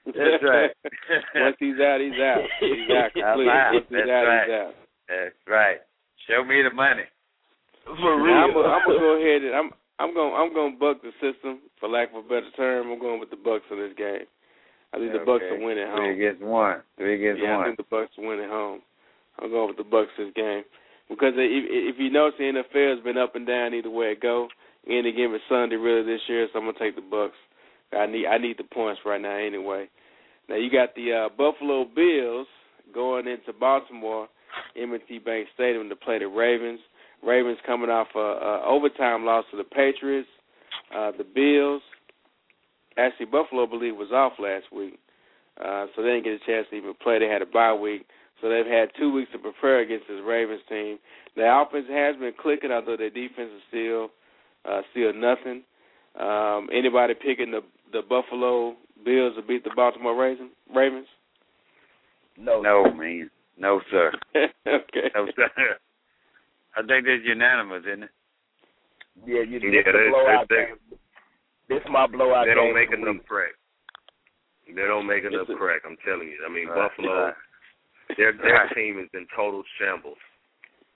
That's 0.05 0.43
right. 0.43 0.71
Once 1.35 1.57
he's 1.59 1.75
out, 1.79 1.99
he's 1.99 2.15
out. 2.19 2.43
He's 2.63 2.87
out 2.89 3.11
I'm 3.11 3.11
completely. 3.11 3.51
out. 3.51 3.71
Once 3.75 3.85
he's 3.89 3.97
That's 3.99 4.09
out, 4.15 4.23
right. 4.27 4.47
he's 4.47 4.55
out. 4.55 4.73
That's 5.11 5.35
right. 5.47 5.79
Show 6.29 6.43
me 6.47 6.63
the 6.63 6.71
money. 6.73 7.03
For 7.83 7.95
Now, 7.97 8.47
I'm 8.47 8.53
real. 8.53 8.63
gonna 8.63 8.71
I'm 8.77 8.83
gonna 8.87 8.99
go 9.03 9.13
ahead 9.19 9.41
and 9.43 9.55
I'm 9.57 9.69
I'm 9.99 10.13
gonna 10.13 10.33
I'm 10.37 10.53
going 10.53 10.73
to 10.73 10.79
buck 10.79 11.01
the 11.03 11.11
system 11.19 11.59
for 11.79 11.89
lack 11.89 12.09
of 12.15 12.23
a 12.23 12.27
better 12.29 12.47
term. 12.55 12.91
I'm 12.91 12.99
going 13.01 13.19
with 13.19 13.29
the 13.31 13.41
Bucks 13.41 13.65
in 13.71 13.77
this 13.81 13.91
game. 13.97 14.23
I 14.93 14.99
think 14.99 15.11
the 15.11 15.25
Bucks 15.25 15.43
Okay. 15.43 15.57
will 15.59 15.65
win 15.67 15.77
at 15.81 15.91
Three 15.95 16.07
home. 16.13 16.15
against 16.15 16.41
one. 16.43 16.77
Three 16.97 17.15
against 17.19 17.41
yeah, 17.43 17.53
I 17.53 17.57
one. 17.57 17.65
think 17.67 17.77
the 17.77 17.89
Bucks 17.91 18.11
will 18.17 18.27
win 18.29 18.39
at 18.39 18.49
home. 18.49 18.81
I'm 19.39 19.49
going 19.49 19.67
with 19.67 19.77
the 19.77 19.87
Bucks 19.87 20.11
this 20.17 20.31
game 20.35 20.63
because 21.11 21.33
if, 21.35 21.95
if 21.95 21.99
you 21.99 22.09
notice, 22.09 22.35
the 22.39 22.45
NFL 22.45 22.95
has 22.95 23.03
been 23.03 23.17
up 23.17 23.35
and 23.35 23.45
down 23.45 23.73
either 23.73 23.89
way 23.89 24.13
it 24.15 24.21
go. 24.21 24.47
Any 24.87 25.11
given 25.11 25.39
Sunday 25.47 25.75
really 25.75 26.03
this 26.03 26.21
year, 26.27 26.47
so 26.51 26.59
I'm 26.59 26.65
gonna 26.65 26.79
take 26.79 26.95
the 26.95 27.01
Bucks. 27.01 27.35
I 27.93 28.07
need 28.07 28.25
I 28.25 28.37
need 28.37 28.57
the 28.57 28.63
points 28.63 29.01
right 29.05 29.21
now 29.21 29.35
anyway. 29.37 29.89
Now 30.49 30.55
you 30.55 30.71
got 30.71 30.95
the 30.95 31.27
uh, 31.27 31.29
Buffalo 31.29 31.85
Bills 31.85 32.47
going 32.93 33.27
into 33.27 33.53
Baltimore, 33.53 34.27
M&T 34.75 35.19
Bank 35.19 35.47
Stadium 35.53 35.87
to 35.89 35.95
play 35.95 36.17
the 36.17 36.27
Ravens. 36.27 36.79
Ravens 37.23 37.59
coming 37.65 37.89
off 37.89 38.07
a, 38.15 38.19
a 38.19 38.65
overtime 38.65 39.25
loss 39.25 39.45
to 39.51 39.57
the 39.57 39.63
Patriots. 39.63 40.27
Uh, 40.95 41.11
the 41.17 41.23
Bills, 41.23 41.81
actually 42.97 43.27
Buffalo, 43.27 43.67
I 43.67 43.69
believe, 43.69 43.95
was 43.95 44.11
off 44.11 44.33
last 44.39 44.65
week, 44.73 44.97
uh, 45.63 45.85
so 45.95 46.01
they 46.01 46.09
didn't 46.09 46.23
get 46.23 46.33
a 46.33 46.45
chance 46.45 46.67
to 46.69 46.75
even 46.75 46.93
play. 47.01 47.19
They 47.19 47.27
had 47.27 47.41
a 47.41 47.45
bye 47.45 47.73
week, 47.73 48.07
so 48.41 48.49
they've 48.49 48.65
had 48.65 48.89
two 48.99 49.11
weeks 49.13 49.31
to 49.31 49.37
prepare 49.39 49.79
against 49.79 50.07
this 50.07 50.19
Ravens 50.25 50.61
team. 50.67 50.97
Their 51.35 51.61
offense 51.61 51.85
has 51.89 52.15
been 52.17 52.33
clicking, 52.39 52.71
although 52.71 52.97
their 52.97 53.09
defense 53.09 53.49
is 53.55 53.61
still 53.69 54.09
uh, 54.65 54.81
still 54.91 55.13
nothing. 55.13 55.63
Um, 56.19 56.69
anybody 56.73 57.13
picking 57.13 57.51
the 57.51 57.61
the 57.93 58.01
Buffalo 58.01 58.75
Bills 59.05 59.35
to 59.35 59.41
beat 59.41 59.63
the 59.63 59.71
Baltimore 59.75 60.15
Ravens? 60.15 60.51
Ravens? 60.75 61.07
No, 62.37 62.61
No, 62.61 62.91
man. 62.93 63.29
No, 63.57 63.81
sir. 63.91 64.11
okay. 64.35 65.11
No, 65.15 65.27
sir. 65.35 65.49
I 66.75 66.79
think 66.81 67.05
that's 67.05 67.23
unanimous, 67.25 67.83
isn't 67.85 68.03
it? 68.03 68.09
Yeah, 69.27 69.41
you 69.43 69.59
Yeah, 69.59 69.83
this 69.83 69.85
the 69.85 69.91
they- 69.91 70.09
blowout 70.09 70.47
they- 70.49 70.55
game. 70.55 70.97
This 71.69 71.83
my 71.89 72.07
blowout 72.07 72.45
They 72.47 72.53
don't 72.53 72.73
game 72.73 72.75
make 72.75 72.91
enough 72.91 73.15
week. 73.15 73.27
crack. 73.27 73.51
They 74.67 74.81
don't 74.87 75.05
make 75.07 75.23
enough 75.23 75.47
a- 75.49 75.55
crack. 75.55 75.81
I'm 75.85 75.97
telling 76.03 76.27
you. 76.27 76.37
I 76.47 76.51
mean, 76.51 76.67
Right, 76.67 76.89
Buffalo, 76.89 77.25
right. 77.27 77.33
Their 78.17 78.33
their 78.33 78.53
Right. 78.53 78.75
team 78.75 78.99
is 78.99 79.09
in 79.13 79.27
total 79.35 79.63
shambles. 79.79 80.17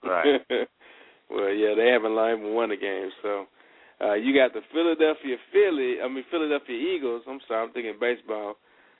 Right. 0.03 0.41
well, 1.29 1.49
yeah, 1.51 1.73
they 1.75 1.87
haven't 1.89 2.11
even 2.13 2.53
won 2.53 2.71
a 2.71 2.77
game. 2.77 3.09
So 3.21 3.47
uh, 4.01 4.13
you 4.13 4.33
got 4.33 4.53
the 4.53 4.61
Philadelphia 4.73 5.37
Philly, 5.51 6.01
I 6.03 6.07
mean 6.07 6.25
Philadelphia 6.29 6.75
Eagles. 6.75 7.23
I'm 7.27 7.39
sorry, 7.47 7.65
I'm 7.67 7.73
thinking 7.73 7.95
baseball. 7.99 8.55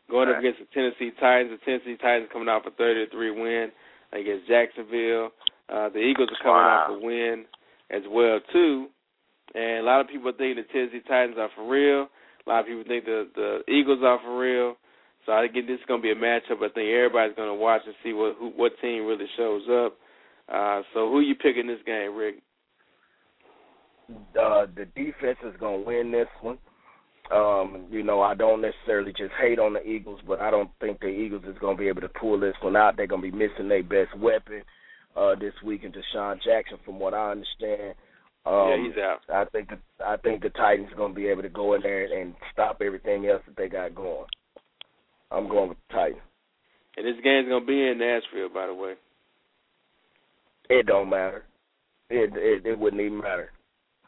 Going 0.10 0.30
up 0.30 0.38
against 0.38 0.60
the 0.60 0.68
Tennessee 0.72 1.12
Titans. 1.20 1.50
The 1.60 1.66
Tennessee 1.66 1.98
Titans 2.00 2.30
coming 2.32 2.48
off 2.48 2.62
a 2.68 2.72
30 2.72 3.06
to 3.06 3.12
three 3.12 3.32
win 3.32 3.72
against 4.14 4.48
Jacksonville. 4.48 5.32
Uh, 5.68 5.90
the 5.90 5.98
Eagles 5.98 6.30
are 6.30 6.44
coming 6.44 6.62
Wow. 6.62 6.86
off 6.94 7.02
a 7.02 7.06
win 7.06 7.46
as 7.90 8.04
well 8.10 8.40
too. 8.54 8.88
And 9.56 9.80
a 9.80 9.84
lot 9.84 10.02
of 10.02 10.08
people 10.08 10.32
think 10.38 10.58
the 10.58 10.64
Tennessee 10.72 11.02
Titans 11.08 11.38
are 11.40 11.50
for 11.56 11.68
real. 11.68 12.08
A 12.46 12.50
lot 12.50 12.60
of 12.62 12.66
people 12.68 12.84
think 12.88 13.06
the 13.06 13.28
the 13.34 13.72
Eagles 13.72 14.00
are 14.04 14.20
for 14.24 14.38
real. 14.38 14.78
So 15.26 15.32
I 15.32 15.48
think 15.48 15.68
this 15.68 15.80
is 15.80 15.86
going 15.88 16.02
to 16.02 16.04
be 16.04 16.12
a 16.12 16.16
matchup. 16.16 16.58
I 16.62 16.70
think 16.70 16.90
everybody's 16.90 17.36
going 17.36 17.50
to 17.50 17.56
watch 17.56 17.82
and 17.86 17.96
see 18.04 18.14
what 18.14 18.36
who, 18.38 18.50
what 18.56 18.74
team 18.82 19.06
really 19.06 19.26
shows 19.38 19.64
up. 19.70 19.98
Uh, 20.48 20.82
so 20.94 21.10
who 21.10 21.22
you 21.22 21.36
picking 21.36 21.68
this 21.68 21.80
game, 21.86 22.16
Rick? 22.16 22.36
Uh, 24.10 24.68
the 24.76 24.86
defense 24.96 25.40
is 25.44 25.56
gonna 25.60 25.80
win 25.80 26.12
this 26.12 26.28
one. 26.42 26.60
Um, 27.34 27.88
you 27.90 28.04
know, 28.04 28.22
I 28.22 28.36
don't 28.36 28.62
necessarily 28.62 29.12
just 29.12 29.34
hate 29.42 29.58
on 29.58 29.74
the 29.74 29.82
Eagles, 29.82 30.20
but 30.28 30.42
I 30.42 30.52
don't 30.52 30.70
think 30.80 31.00
the 31.00 31.08
Eagles 31.08 31.44
is 31.48 31.58
going 31.60 31.76
to 31.76 31.82
be 31.82 31.88
able 31.88 32.02
to 32.02 32.10
pull 32.10 32.40
this 32.40 32.54
one 32.62 32.76
out. 32.76 32.98
They're 32.98 33.08
going 33.08 33.24
to 33.24 33.32
be 33.32 33.36
missing 33.36 33.68
their 33.68 33.82
best 33.82 34.16
weapon 34.20 34.62
uh, 35.16 35.34
this 35.34 35.54
week 35.64 35.84
in 35.84 35.92
DeSean 35.92 36.36
Jackson, 36.44 36.78
from 36.86 37.00
what 37.00 37.16
I 37.16 37.32
understand. 37.32 37.96
Um, 38.46 38.70
yeah, 38.70 38.78
he's 38.78 38.98
out. 39.02 39.20
I 39.34 39.46
think 39.46 39.70
the, 39.70 40.06
I 40.06 40.18
think 40.18 40.44
the 40.44 40.52
Titans 40.52 40.92
are 40.92 40.98
going 40.98 41.16
to 41.16 41.20
be 41.20 41.26
able 41.26 41.42
to 41.42 41.50
go 41.50 41.74
in 41.74 41.82
there 41.82 42.04
and 42.04 42.36
stop 42.54 42.80
everything 42.86 43.26
else 43.26 43.42
that 43.48 43.58
they 43.58 43.70
got 43.70 43.96
going. 43.96 44.28
I'm 45.32 45.48
going 45.50 45.70
with 45.70 45.78
the 45.90 45.94
Titans. 45.94 46.22
And 46.98 47.06
this 47.06 47.16
game's 47.24 47.50
going 47.50 47.62
to 47.62 47.68
be 47.68 47.88
in 47.88 47.98
Nashville, 47.98 48.50
by 48.54 48.68
the 48.68 48.74
way. 48.74 48.94
It 50.70 50.86
don't 50.88 51.10
matter. 51.10 51.44
It 52.10 52.32
it, 52.36 52.66
it 52.66 52.80
wouldn't 52.80 53.02
even 53.02 53.20
matter. 53.20 53.52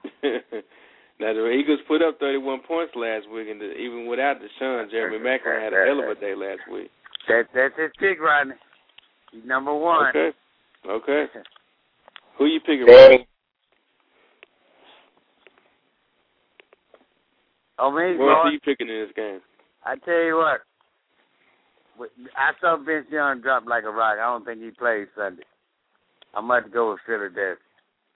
now 0.23 1.33
the 1.33 1.49
Eagles 1.49 1.79
put 1.87 2.01
up 2.01 2.19
31 2.19 2.61
points 2.67 2.93
last 2.95 3.29
week, 3.29 3.47
and 3.49 3.59
the, 3.59 3.73
even 3.73 4.07
without 4.07 4.37
DeSean, 4.37 4.89
Jeremy 4.89 5.17
Maclin 5.17 5.61
had 5.61 5.73
a 5.73 5.85
hell 5.85 5.99
of 5.99 6.17
a 6.17 6.19
day 6.19 6.33
last 6.35 6.61
week. 6.71 6.89
That 7.27 7.43
that's 7.53 7.73
his 7.77 7.91
pick, 7.99 8.19
Rodney. 8.19 8.53
He's 9.31 9.43
number 9.45 9.75
one. 9.75 10.07
Okay. 10.09 10.29
Okay. 10.87 11.25
Who 12.37 12.45
you 12.45 12.59
picking? 12.59 12.85
Danny. 12.87 13.27
Oh, 17.79 17.91
me, 17.91 18.17
What 18.17 18.25
Lord. 18.25 18.47
are 18.47 18.51
you 18.51 18.59
picking 18.59 18.89
in 18.89 19.05
this 19.05 19.15
game? 19.15 19.39
I 19.83 19.95
tell 19.97 20.23
you 20.23 20.37
what. 20.37 20.61
I 22.35 22.51
saw 22.61 22.77
Vince 22.77 23.07
Young 23.11 23.41
drop 23.41 23.65
like 23.67 23.83
a 23.83 23.89
rock. 23.91 24.17
I 24.19 24.25
don't 24.31 24.45
think 24.45 24.61
he 24.61 24.71
plays 24.71 25.07
Sunday. 25.15 25.43
I'm 26.33 26.45
about 26.45 26.65
to 26.65 26.69
go 26.69 26.91
with 26.91 26.99
Philadelphia. 27.05 27.55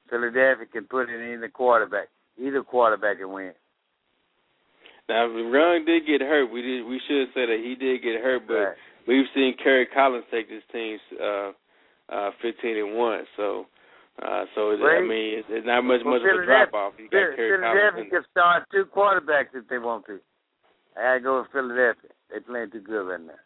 Philadelphia 0.09 0.65
can 0.71 0.83
put 0.85 1.09
it 1.09 1.21
in 1.21 1.41
the 1.41 1.49
quarterback. 1.49 2.07
Either 2.37 2.63
quarterback 2.63 3.17
can 3.19 3.31
win. 3.31 3.53
Now, 5.09 5.25
if 5.25 5.33
Young 5.33 5.85
did 5.85 6.05
get 6.05 6.21
hurt. 6.21 6.51
We 6.51 6.61
did. 6.61 6.85
We 6.85 6.99
should 7.07 7.27
say 7.33 7.45
that 7.45 7.59
he 7.63 7.75
did 7.75 8.01
get 8.01 8.21
hurt, 8.21 8.47
but 8.47 8.53
Right. 8.53 8.77
we've 9.07 9.27
seen 9.33 9.55
Kerry 9.57 9.85
Collins 9.87 10.25
take 10.31 10.47
this 10.49 10.63
team 10.71 10.99
uh, 11.19 11.51
uh, 12.09 12.31
15 12.41 12.77
and 12.77 12.95
one. 12.95 13.25
So, 13.35 13.67
uh, 14.21 14.45
so 14.55 14.71
it- 14.71 14.81
I 14.81 15.01
mean, 15.01 15.39
it's, 15.39 15.47
it's 15.49 15.65
not 15.65 15.83
much 15.83 16.01
well, 16.03 16.19
much 16.19 16.23
of 16.23 16.39
a 16.39 16.45
drop 16.45 16.73
off. 16.73 16.93
You 16.99 17.05
got 17.09 17.35
Kerry 17.35 17.59
Collins. 17.59 17.79
Philadelphia 17.81 18.09
can 18.09 18.25
start 18.31 18.63
two 18.71 18.85
quarterbacks 18.85 19.55
if 19.55 19.67
they 19.67 19.79
want 19.79 20.05
to. 20.05 20.19
I 20.95 21.01
gotta 21.01 21.19
go 21.21 21.39
with 21.41 21.51
Philadelphia. 21.51 22.11
They 22.29 22.39
playing 22.39 22.71
too 22.71 22.81
good 22.81 23.07
right 23.07 23.19
now. 23.19 23.39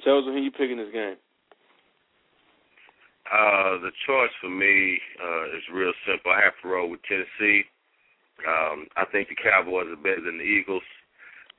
Mm. 0.00 0.04
Chosen, 0.04 0.32
who 0.32 0.40
you 0.40 0.50
picking 0.50 0.76
this 0.76 0.92
game? 0.92 1.16
Uh, 3.30 3.78
the 3.78 3.92
choice 4.06 4.34
for 4.40 4.50
me 4.50 4.98
uh, 5.22 5.56
is 5.56 5.62
real 5.72 5.92
simple. 6.06 6.32
I 6.32 6.42
have 6.42 6.58
to 6.62 6.68
roll 6.68 6.90
with 6.90 7.00
Tennessee. 7.06 7.62
Um, 8.42 8.86
I 8.96 9.04
think 9.12 9.28
the 9.28 9.38
Cowboys 9.38 9.86
are 9.86 10.02
better 10.02 10.24
than 10.24 10.38
the 10.38 10.48
Eagles, 10.48 10.82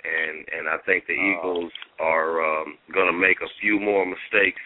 and 0.03 0.43
and 0.51 0.67
I 0.67 0.81
think 0.83 1.05
the 1.05 1.15
Eagles 1.15 1.71
are 1.99 2.41
um, 2.41 2.75
going 2.91 3.07
to 3.07 3.15
make 3.15 3.39
a 3.39 3.55
few 3.61 3.79
more 3.79 4.03
mistakes 4.03 4.59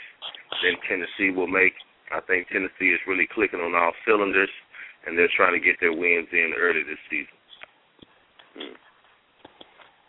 than 0.64 0.80
Tennessee 0.88 1.36
will 1.36 1.52
make. 1.52 1.76
I 2.10 2.22
think 2.26 2.48
Tennessee 2.48 2.96
is 2.96 3.04
really 3.06 3.28
clicking 3.28 3.60
on 3.60 3.76
all 3.76 3.92
cylinders, 4.08 4.50
and 5.06 5.18
they're 5.18 5.32
trying 5.36 5.54
to 5.54 5.64
get 5.64 5.76
their 5.82 5.94
wins 5.94 6.32
in 6.32 6.56
early 6.58 6.82
this 6.88 7.02
season. 7.12 7.35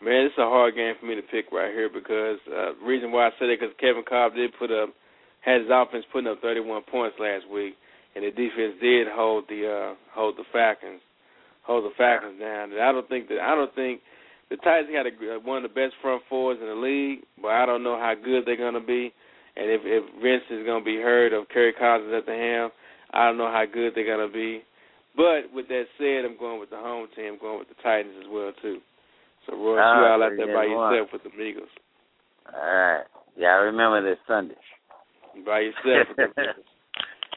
Man, 0.02 0.26
it's 0.26 0.38
a 0.38 0.44
hard 0.44 0.74
game 0.74 0.94
for 1.00 1.06
me 1.06 1.14
to 1.14 1.22
pick 1.22 1.50
right 1.52 1.72
here 1.72 1.88
because 1.88 2.38
uh, 2.52 2.74
reason 2.84 3.12
why 3.12 3.28
I 3.28 3.30
said 3.38 3.48
it 3.48 3.60
because 3.60 3.74
Kevin 3.80 4.04
Kolb 4.04 4.34
did 4.34 4.52
put 4.58 4.70
up 4.70 4.90
had 5.40 5.62
his 5.62 5.70
offense 5.70 6.04
putting 6.12 6.28
up 6.28 6.42
31 6.42 6.82
points 6.90 7.16
last 7.20 7.48
week, 7.48 7.74
and 8.14 8.24
the 8.24 8.30
defense 8.30 8.74
did 8.82 9.06
hold 9.08 9.44
the 9.48 9.62
uh, 9.64 9.94
hold 10.12 10.36
the 10.36 10.44
Falcons 10.52 11.00
hold 11.66 11.84
the 11.84 11.94
Falcons 11.98 12.38
down. 12.38 12.72
And 12.72 12.80
I 12.80 12.92
don't 12.92 13.08
think 13.08 13.28
that 13.28 13.40
I 13.42 13.54
don't 13.54 13.74
think 13.74 14.00
the 14.48 14.56
Titans 14.56 14.90
got 14.94 15.06
a, 15.06 15.40
one 15.40 15.64
of 15.64 15.68
the 15.68 15.74
best 15.74 15.94
front 16.00 16.22
fours 16.28 16.58
in 16.60 16.68
the 16.68 16.74
league, 16.74 17.26
but 17.42 17.50
I 17.50 17.66
don't 17.66 17.82
know 17.82 17.98
how 17.98 18.14
good 18.14 18.46
they're 18.46 18.56
to 18.74 18.80
be. 18.80 19.12
And 19.56 19.70
if 19.70 19.82
if 19.84 20.04
Vince 20.22 20.46
is 20.50 20.64
to 20.66 20.80
be 20.84 20.96
heard 20.96 21.32
of 21.32 21.48
Kerry 21.48 21.72
Collins 21.72 22.12
at 22.16 22.26
the 22.26 22.32
helm, 22.32 22.70
I 23.12 23.26
don't 23.26 23.38
know 23.38 23.50
how 23.50 23.64
good 23.66 23.92
they're 23.94 24.06
to 24.26 24.32
be. 24.32 24.62
But 25.16 25.52
with 25.52 25.68
that 25.68 25.84
said, 25.98 26.24
I'm 26.24 26.38
going 26.38 26.60
with 26.60 26.70
the 26.70 26.76
home 26.76 27.08
team. 27.16 27.34
I'm 27.34 27.40
going 27.40 27.58
with 27.58 27.68
the 27.68 27.82
Titans 27.82 28.14
as 28.20 28.28
well 28.30 28.52
too. 28.62 28.78
So 29.46 29.56
Roy, 29.56 29.78
Ah, 29.78 29.98
you 30.00 30.12
all 30.12 30.22
out 30.22 30.32
there 30.36 30.46
by 30.54 30.66
got 30.66 30.76
one. 30.76 30.94
yourself 30.94 31.08
with 31.12 31.22
the 31.24 31.40
Eagles. 31.40 31.68
All 32.52 32.60
right. 32.60 33.04
Yeah, 33.36 33.48
I 33.48 33.70
remember 33.70 34.02
this 34.02 34.18
Sunday. 34.26 34.54
By 35.44 35.60
yourself 35.60 36.08
with 36.16 36.34
the 36.34 36.42
Eagles. 36.42 36.66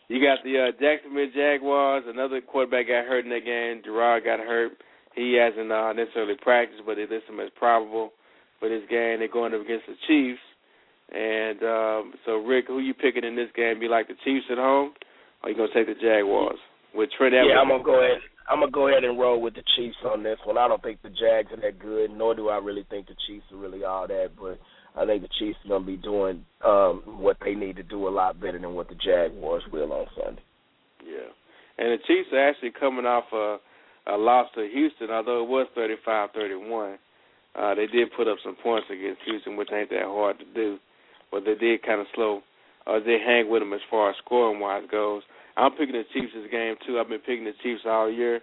You 0.10 0.18
got 0.22 0.40
the 0.44 0.58
uh, 0.58 0.72
Jacksonville 0.80 1.30
Jaguars. 1.36 2.04
Another 2.08 2.42
quarterback 2.42 2.88
got 2.88 3.06
hurt 3.06 3.26
in 3.26 3.30
that 3.30 3.46
game. 3.46 3.82
Garrard 3.84 4.24
got 4.26 4.40
hurt. 4.40 4.72
He 5.14 5.38
hasn't 5.38 5.72
uh, 5.72 5.94
necessarily 5.94 6.34
practiced, 6.42 6.82
but 6.86 6.96
they 6.96 7.06
list 7.06 7.30
him 7.30 7.40
as 7.40 7.50
probable 7.56 8.12
for 8.60 8.70
this 8.70 8.82
game. 8.90 9.20
They're 9.20 9.28
going 9.28 9.54
up 9.54 9.62
against 9.62 9.86
the 9.86 9.94
Chiefs. 10.08 10.42
And 11.14 11.62
um, 11.64 12.14
so, 12.26 12.38
Rick, 12.42 12.66
who 12.68 12.80
you 12.80 12.94
picking 12.94 13.24
in 13.24 13.36
this 13.36 13.50
game? 13.56 13.82
You 13.82 13.90
like 13.90 14.08
the 14.08 14.16
Chiefs 14.24 14.46
at 14.52 14.58
home, 14.58 14.94
or 15.44 15.50
you 15.50 15.56
gonna 15.58 15.74
take 15.74 15.88
the 15.88 15.98
Jaguars 16.00 16.58
with 16.94 17.10
Trent 17.18 17.34
Edwards? 17.34 17.50
Yeah, 17.54 17.62
I'm 17.62 17.70
gonna 17.70 17.84
go 17.84 17.98
ahead. 18.00 18.22
I'm 18.50 18.62
gonna 18.62 18.72
go 18.72 18.88
ahead 18.88 19.04
and 19.04 19.20
roll 19.20 19.40
with 19.40 19.54
the 19.54 19.64
Chiefs 19.78 19.98
on 20.04 20.24
this 20.24 20.40
one. 20.44 20.58
I 20.58 20.68
don't 20.68 20.82
think 20.82 21.02
the 21.04 21.10
Jags 21.10 21.52
are 21.54 21.62
that 21.62 21.78
good, 21.80 22.10
nor 22.10 22.34
do 22.34 22.50
I 22.50 22.58
really 22.58 22.86
think 22.90 23.08
the 23.08 23.16
Chiefs 23.28 23.46
are 23.52 23.58
really 23.58 23.84
all 23.84 24.08
that. 24.08 24.32
But 24.40 24.60
I 25.00 25.06
think 25.06 25.22
the 25.22 25.30
Chiefs 25.38 25.60
are 25.66 25.70
gonna 25.70 25.86
be 25.86 25.98
doing 25.98 26.44
um, 26.66 27.04
what 27.06 27.38
they 27.46 27.54
need 27.54 27.76
to 27.76 27.84
do 27.84 28.08
a 28.08 28.10
lot 28.10 28.42
better 28.42 28.58
than 28.58 28.74
what 28.74 28.90
the 28.90 28.96
Jaguars 28.96 29.64
will 29.72 29.94
on 29.94 30.08
Sunday. 30.18 30.42
Yeah, 31.06 31.30
and 31.78 31.94
the 31.94 32.04
Chiefs 32.08 32.30
are 32.34 32.50
actually 32.50 32.72
coming 32.72 33.06
off 33.06 33.26
a, 33.32 33.58
a 34.12 34.18
loss 34.18 34.48
to 34.56 34.68
Houston, 34.74 35.12
although 35.12 35.44
it 35.44 35.50
was 35.50 35.68
35-31. 35.78 36.98
Uh, 37.56 37.76
they 37.76 37.86
did 37.86 38.10
put 38.18 38.28
up 38.28 38.38
some 38.44 38.56
points 38.64 38.88
against 38.92 39.22
Houston, 39.26 39.58
which 39.58 39.70
ain't 39.72 39.90
that 39.92 40.06
hard 40.06 40.40
to 40.40 40.46
do, 40.56 40.78
but 41.32 41.46
they 41.46 41.56
did 41.56 41.84
kind 41.84 42.02
of 42.02 42.08
slow. 42.16 42.42
Uh, 42.88 43.00
they 43.00 43.18
hang 43.24 43.50
with 43.50 43.62
them 43.62 43.74
as 43.74 43.82
far 43.90 44.10
as 44.10 44.16
scoring 44.26 44.60
wise 44.60 44.84
goes. 44.90 45.22
I'm 45.60 45.72
picking 45.72 45.94
the 45.94 46.04
Chiefs 46.14 46.32
this 46.34 46.50
game 46.50 46.76
too. 46.88 47.00
I've 47.00 47.10
been 47.10 47.20
picking 47.20 47.44
the 47.44 47.52
Chiefs 47.62 47.82
all 47.86 48.10
year, 48.10 48.40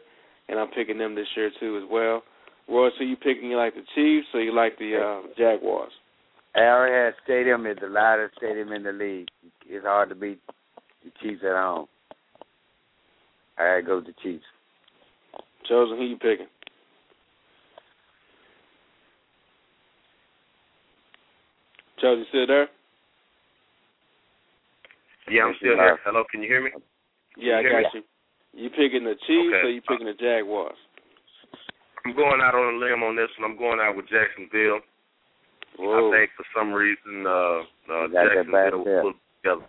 and 0.48 0.58
I'm 0.58 0.68
picking 0.68 0.98
them 0.98 1.14
this 1.14 1.26
year 1.34 1.50
too 1.58 1.80
as 1.82 1.88
well. 1.90 2.22
Roy, 2.68 2.90
so 2.98 3.04
you 3.04 3.16
picking 3.16 3.50
you 3.50 3.56
like 3.56 3.74
the 3.74 3.84
Chiefs 3.94 4.26
or 4.34 4.40
you 4.40 4.54
like 4.54 4.78
the 4.78 4.96
uh, 4.96 5.28
Jaguars? 5.38 5.92
Arrowhead 6.54 7.14
Stadium 7.24 7.66
is 7.66 7.78
the 7.80 7.88
loudest 7.88 8.34
stadium 8.36 8.72
in 8.72 8.82
the 8.82 8.92
league. 8.92 9.28
It's 9.66 9.84
hard 9.84 10.10
to 10.10 10.14
beat 10.14 10.40
the 11.04 11.10
Chiefs 11.22 11.42
at 11.42 11.56
home. 11.56 11.86
I 13.58 13.62
gotta 13.62 13.82
go 13.82 13.96
with 13.96 14.06
the 14.06 14.14
Chiefs. 14.22 14.44
Chosen, 15.66 15.96
who 15.96 16.04
you 16.04 16.16
picking? 16.16 16.46
Chosen, 21.98 22.18
you 22.18 22.24
still 22.28 22.46
there? 22.46 22.68
Yeah, 25.30 25.44
I'm 25.44 25.54
still 25.58 25.76
here. 25.76 25.98
Hello, 26.04 26.24
can 26.30 26.42
you 26.42 26.48
hear 26.48 26.62
me? 26.62 26.70
Yeah, 27.37 27.58
I 27.58 27.63
Can 27.63 27.71
you 27.72 27.83
got 27.83 27.95
you. 27.95 28.03
You 28.57 28.71
picking 28.71 29.04
the 29.04 29.14
Chiefs 29.26 29.53
Okay. 29.53 29.67
or 29.67 29.71
you 29.71 29.83
picking 29.83 30.07
the 30.07 30.14
Jaguars? 30.17 30.76
I'm 32.04 32.14
going 32.17 32.41
out 32.41 32.54
on 32.54 32.75
a 32.75 32.79
limb 32.79 33.03
on 33.03 33.17
this 33.17 33.29
one. 33.38 33.50
I'm 33.50 33.58
going 33.58 33.80
out 33.80 33.96
with 33.96 34.08
Jacksonville. 34.08 34.80
Whoa. 35.76 36.08
I 36.08 36.17
think 36.17 36.30
for 36.37 36.46
some 36.57 36.72
reason 36.72 37.26
uh, 37.26 37.67
uh, 37.92 38.07
Got 38.08 38.13
that 38.13 38.49
bad 38.49 38.72
Jacksonville 38.72 38.80
will 38.80 38.84
step. 38.84 39.03
pull 39.03 39.11
it 39.13 39.21
together. 39.42 39.67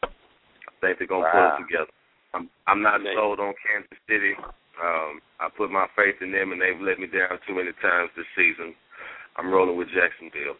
I 0.00 0.72
think 0.80 0.98
they're 0.98 1.06
gonna 1.12 1.28
Wow. 1.28 1.34
pull 1.36 1.48
it 1.52 1.60
together. 1.68 1.92
I'm 2.32 2.44
I'm 2.66 2.80
not 2.80 3.02
Nice. 3.02 3.12
sold 3.16 3.40
on 3.40 3.52
Kansas 3.60 3.98
City. 4.08 4.32
Um, 4.80 5.20
I 5.40 5.48
put 5.52 5.68
my 5.70 5.84
faith 5.94 6.16
in 6.22 6.32
them, 6.32 6.52
and 6.52 6.60
they've 6.62 6.80
let 6.80 6.96
me 6.98 7.06
down 7.06 7.36
too 7.46 7.52
many 7.54 7.72
times 7.84 8.08
this 8.16 8.24
season. 8.34 8.72
I'm 9.36 9.52
rolling 9.52 9.76
with 9.76 9.88
Jacksonville. 9.92 10.56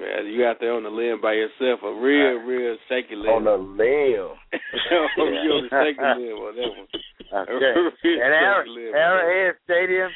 Yeah, 0.00 0.26
you 0.26 0.44
out 0.44 0.56
there 0.58 0.74
on 0.74 0.82
the 0.82 0.90
limb 0.90 1.20
by 1.22 1.34
yourself, 1.34 1.80
a 1.84 1.92
real, 1.94 2.42
real 2.42 2.76
shaky 2.88 3.14
limb. 3.14 3.30
On 3.30 3.44
the 3.44 3.54
limb. 3.54 4.34
you 4.90 4.96
on 5.22 5.62
the 5.62 5.70
shaky 5.70 6.02
limb 6.02 6.38
on 6.42 6.56
that 6.56 6.68
one. 6.68 6.88
Okay. 7.34 7.74
And 8.04 8.30
Arrow, 8.34 8.62
shaky 8.62 8.70
limb 8.70 8.86
on 8.86 8.92
that 8.92 9.10
one. 9.10 9.22
Arrowhead 9.22 9.54
Stadium, 9.64 10.10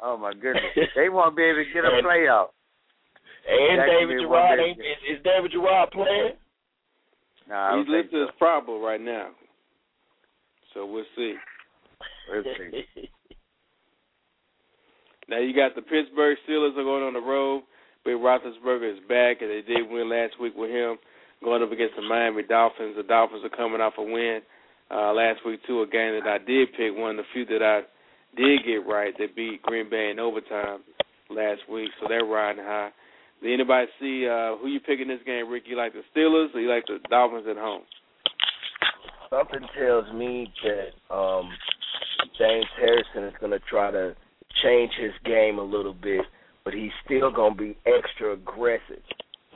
oh 0.00 0.16
my 0.16 0.32
goodness, 0.32 0.72
they 0.96 1.08
won't 1.08 1.36
be 1.36 1.44
able 1.44 1.64
to 1.64 1.72
get 1.72 1.84
a 1.84 2.02
playoff. 2.04 2.48
And 3.48 3.78
Jacksonville 3.78 4.08
David 4.08 4.28
Garrard 4.28 4.60
ain't 4.60 4.78
is, 4.78 5.18
is 5.18 5.24
David 5.24 5.52
Garrard 5.52 5.90
playing? 5.90 6.36
I 7.50 7.78
He's 7.78 7.88
listed 7.88 8.22
as 8.22 8.34
probable 8.38 8.80
right 8.80 9.00
now. 9.00 9.30
So 10.74 10.86
we'll 10.86 11.04
see. 11.16 11.34
so. 12.28 12.32
We'll 12.32 12.44
see. 12.56 13.08
Now 15.28 15.38
you 15.38 15.54
got 15.54 15.74
the 15.74 15.82
Pittsburgh 15.82 16.36
Steelers 16.48 16.76
are 16.76 16.84
going 16.84 17.02
on 17.02 17.14
the 17.14 17.20
road. 17.20 17.62
Ben 18.04 18.18
Roethlisberger 18.18 18.92
is 18.92 19.00
back, 19.08 19.42
and 19.42 19.50
they 19.50 19.62
did 19.62 19.88
win 19.88 20.10
last 20.10 20.40
week 20.40 20.54
with 20.56 20.70
him 20.70 20.96
going 21.42 21.62
up 21.62 21.72
against 21.72 21.96
the 21.96 22.02
Miami 22.02 22.42
Dolphins. 22.42 22.94
The 22.96 23.02
Dolphins 23.02 23.44
are 23.44 23.56
coming 23.56 23.80
off 23.80 23.94
a 23.98 24.02
win 24.02 24.40
uh, 24.90 25.12
last 25.12 25.40
week 25.46 25.60
too, 25.66 25.82
a 25.82 25.86
game 25.86 26.18
that 26.18 26.28
I 26.28 26.38
did 26.38 26.72
pick, 26.72 26.96
one 26.96 27.12
of 27.12 27.16
the 27.16 27.30
few 27.32 27.44
that 27.46 27.62
I 27.62 27.82
did 28.36 28.64
get 28.64 28.86
right. 28.86 29.14
They 29.16 29.26
beat 29.26 29.62
Green 29.62 29.90
Bay 29.90 30.10
in 30.10 30.18
overtime 30.18 30.80
last 31.30 31.60
week, 31.70 31.90
so 32.00 32.06
they're 32.08 32.24
riding 32.24 32.64
high. 32.64 32.90
Did 33.42 33.54
anybody 33.54 33.86
see 34.00 34.26
uh, 34.28 34.56
who 34.56 34.68
you 34.68 34.80
picking 34.80 35.08
this 35.08 35.18
game, 35.26 35.48
Rick? 35.48 35.64
You 35.66 35.76
like 35.76 35.92
the 35.92 36.02
Steelers 36.14 36.54
or 36.54 36.60
you 36.60 36.68
like 36.68 36.84
the 36.86 36.98
Dolphins 37.10 37.46
at 37.48 37.56
home? 37.56 37.82
Something 39.30 39.66
tells 39.76 40.12
me 40.12 40.52
that 40.62 41.14
um, 41.14 41.48
James 42.38 42.66
Harrison 42.78 43.24
is 43.24 43.34
going 43.40 43.52
to 43.52 43.60
try 43.68 43.90
to 43.90 44.14
change 44.62 44.92
his 45.00 45.12
game 45.24 45.58
a 45.58 45.62
little 45.62 45.94
bit, 45.94 46.20
but 46.64 46.74
he's 46.74 46.92
still 47.04 47.30
gonna 47.30 47.54
be 47.54 47.76
extra 47.86 48.32
aggressive. 48.34 49.02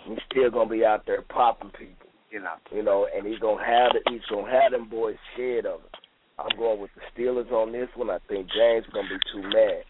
He's 0.04 0.18
still 0.30 0.50
gonna 0.50 0.70
be 0.70 0.84
out 0.84 1.04
there 1.06 1.22
popping 1.22 1.70
people. 1.70 2.08
You 2.30 2.40
know. 2.40 2.54
You 2.72 2.82
know, 2.82 3.08
and 3.14 3.26
he's 3.26 3.38
gonna 3.38 3.64
have 3.64 3.92
it. 3.94 4.02
He's 4.08 4.24
gonna 4.30 4.50
have 4.50 4.72
them 4.72 4.88
boys 4.88 5.16
scared 5.34 5.66
of 5.66 5.80
him. 5.80 5.90
I'm 6.38 6.58
going 6.58 6.80
with 6.80 6.90
the 6.94 7.02
Steelers 7.14 7.50
on 7.50 7.72
this 7.72 7.88
one. 7.94 8.10
I 8.10 8.18
think 8.28 8.48
James 8.52 8.84
gonna 8.92 9.08
be 9.08 9.18
too 9.32 9.42
mad. 9.42 9.84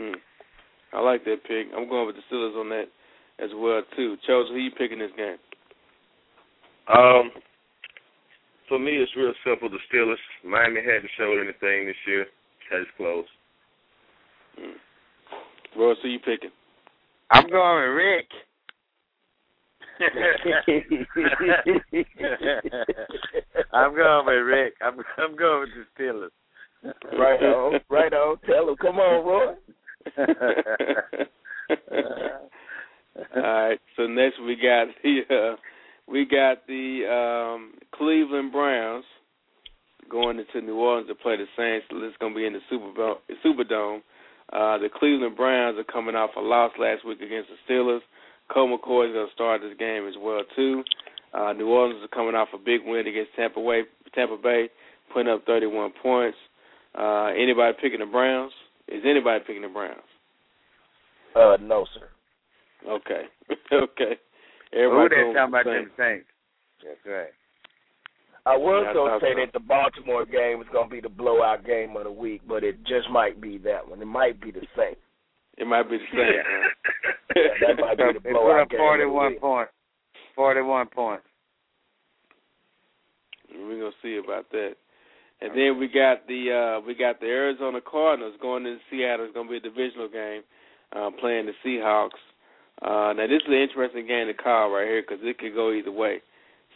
Mm. 0.00 0.14
I 0.92 1.00
like 1.00 1.24
that 1.24 1.44
pick. 1.46 1.66
I'm 1.76 1.88
going 1.88 2.06
with 2.06 2.16
the 2.16 2.22
Steelers 2.30 2.58
on 2.58 2.68
that 2.70 2.86
as 3.38 3.50
well 3.54 3.82
too. 3.96 4.16
Chose, 4.26 4.48
who 4.48 4.56
you 4.56 4.70
picking 4.70 4.98
this 4.98 5.10
game? 5.16 5.36
Um, 6.88 7.30
for 8.68 8.78
me, 8.78 8.92
it's 8.92 9.12
real 9.16 9.34
simple. 9.44 9.68
The 9.68 9.78
Steelers. 9.92 10.16
Miami 10.44 10.80
hadn't 10.80 11.10
showed 11.18 11.40
anything 11.40 11.86
this 11.86 11.96
year. 12.06 12.26
Case 12.70 12.88
closed. 12.96 13.28
Mm. 14.58 14.74
Royce, 15.76 15.98
who 16.02 16.08
you 16.08 16.18
picking? 16.18 16.50
I'm 17.30 17.48
going 17.50 17.88
with 17.88 17.96
Rick. 17.96 18.26
I'm 23.72 23.94
going 23.94 24.26
with 24.26 24.44
Rick. 24.46 24.74
I'm 24.82 24.98
I'm 25.18 25.36
going 25.36 25.60
with 25.60 25.70
the 25.74 25.84
Steelers. 26.02 26.30
right 27.18 27.42
on, 27.42 27.80
right 27.88 28.12
on. 28.12 28.36
Tell 28.46 28.68
him, 28.68 28.76
come 28.76 28.98
on, 28.98 29.26
Roy. 29.26 29.54
All 33.36 33.42
right. 33.42 33.80
So 33.96 34.06
next 34.06 34.38
we 34.42 34.56
got 34.56 34.88
the 35.02 35.22
uh, 35.30 35.56
we 36.06 36.26
got 36.26 36.66
the 36.66 37.54
um, 37.56 37.72
Cleveland 37.94 38.52
Browns 38.52 39.04
going 40.10 40.38
into 40.38 40.60
New 40.64 40.76
Orleans 40.76 41.08
to 41.08 41.14
play 41.14 41.36
the 41.36 41.46
Saints. 41.56 41.86
So 41.90 41.96
it's 42.04 42.16
going 42.18 42.32
to 42.32 42.38
be 42.38 42.46
in 42.46 42.52
the 42.52 42.60
Super 42.70 42.92
Bowl 42.92 43.16
Superdome. 43.44 44.02
Uh, 44.52 44.78
the 44.78 44.88
Cleveland 44.92 45.36
Browns 45.36 45.78
are 45.78 45.84
coming 45.84 46.14
off 46.14 46.30
a 46.36 46.40
loss 46.40 46.72
last 46.78 47.04
week 47.04 47.20
against 47.20 47.50
the 47.50 47.56
Steelers. 47.72 48.00
Colt 48.52 48.70
McCoy 48.70 49.08
is 49.08 49.14
going 49.14 49.26
to 49.26 49.32
start 49.34 49.60
this 49.60 49.76
game 49.78 50.06
as 50.06 50.14
well 50.18 50.42
too. 50.54 50.84
Uh, 51.34 51.52
New 51.52 51.68
Orleans 51.68 52.02
is 52.02 52.08
coming 52.14 52.34
off 52.34 52.48
a 52.54 52.58
big 52.58 52.80
win 52.84 53.06
against 53.06 53.34
Tampa 53.34 53.60
Bay, 53.60 53.82
Tampa 54.14 54.36
Bay, 54.36 54.68
putting 55.12 55.32
up 55.32 55.44
31 55.46 55.92
points. 56.00 56.38
Uh, 56.96 57.26
anybody 57.36 57.76
picking 57.80 58.00
the 58.00 58.06
Browns? 58.06 58.52
Is 58.88 59.02
anybody 59.04 59.42
picking 59.46 59.62
the 59.62 59.68
Browns? 59.68 60.00
Uh, 61.34 61.56
no, 61.60 61.84
sir. 61.92 62.08
Okay, 62.88 63.22
okay. 63.72 64.16
Everybody 64.72 65.16
Who 65.16 65.32
they 65.32 65.38
talking 65.38 65.48
about 65.48 65.64
them 65.64 65.90
Saints? 65.98 66.26
That's 66.82 66.98
right. 67.04 67.34
I 68.46 68.56
was 68.56 68.84
Yeah, 68.86 68.94
gonna 68.94 69.18
say 69.20 69.34
so. 69.34 69.40
that 69.40 69.52
the 69.52 69.60
Baltimore 69.60 70.24
game 70.24 70.60
is 70.62 70.68
gonna 70.72 70.88
be 70.88 71.00
the 71.00 71.08
blowout 71.08 71.64
game 71.66 71.96
of 71.96 72.04
the 72.04 72.12
week, 72.12 72.42
but 72.46 72.62
it 72.62 72.82
just 72.84 73.10
might 73.10 73.40
be 73.40 73.58
that 73.58 73.88
one. 73.88 74.00
It 74.00 74.06
might 74.06 74.40
be 74.40 74.50
the 74.52 74.62
Saints. 74.76 75.00
It 75.58 75.66
might 75.66 75.90
be 75.90 75.98
the 75.98 76.06
same. 76.12 76.44
Yeah, 77.36 77.52
that 77.68 77.80
might 77.80 77.98
be 77.98 78.04
the 78.14 78.20
They 78.24 78.30
put 78.32 78.40
blowout 78.40 78.60
up 78.60 78.70
game. 78.70 78.78
41 78.78 79.38
points. 79.40 79.72
41 80.36 80.86
points. 80.88 81.24
We're 83.52 83.78
gonna 83.78 83.90
see 84.02 84.16
about 84.22 84.48
that. 84.52 84.76
And 85.40 85.50
then 85.52 85.78
we 85.78 85.88
got 85.88 86.26
the 86.26 86.52
uh 86.52 86.86
we 86.86 86.94
got 86.94 87.20
the 87.20 87.26
Arizona 87.26 87.80
Cardinals 87.80 88.34
going 88.40 88.64
into 88.64 88.80
Seattle. 88.90 89.26
It's 89.26 89.34
gonna 89.34 89.50
be 89.50 89.56
a 89.56 89.60
divisional 89.60 90.08
game, 90.08 90.42
uh, 90.94 91.10
playing 91.20 91.46
the 91.46 91.52
Seahawks. 91.64 92.20
Uh, 92.82 93.12
now 93.12 93.26
this 93.26 93.42
is 93.42 93.48
an 93.48 93.54
interesting 93.54 94.06
game 94.06 94.28
to 94.28 94.34
call 94.34 94.70
right 94.70 94.86
here 94.86 95.02
because 95.02 95.18
it 95.24 95.38
could 95.38 95.54
go 95.54 95.72
either 95.72 95.92
way. 95.92 96.22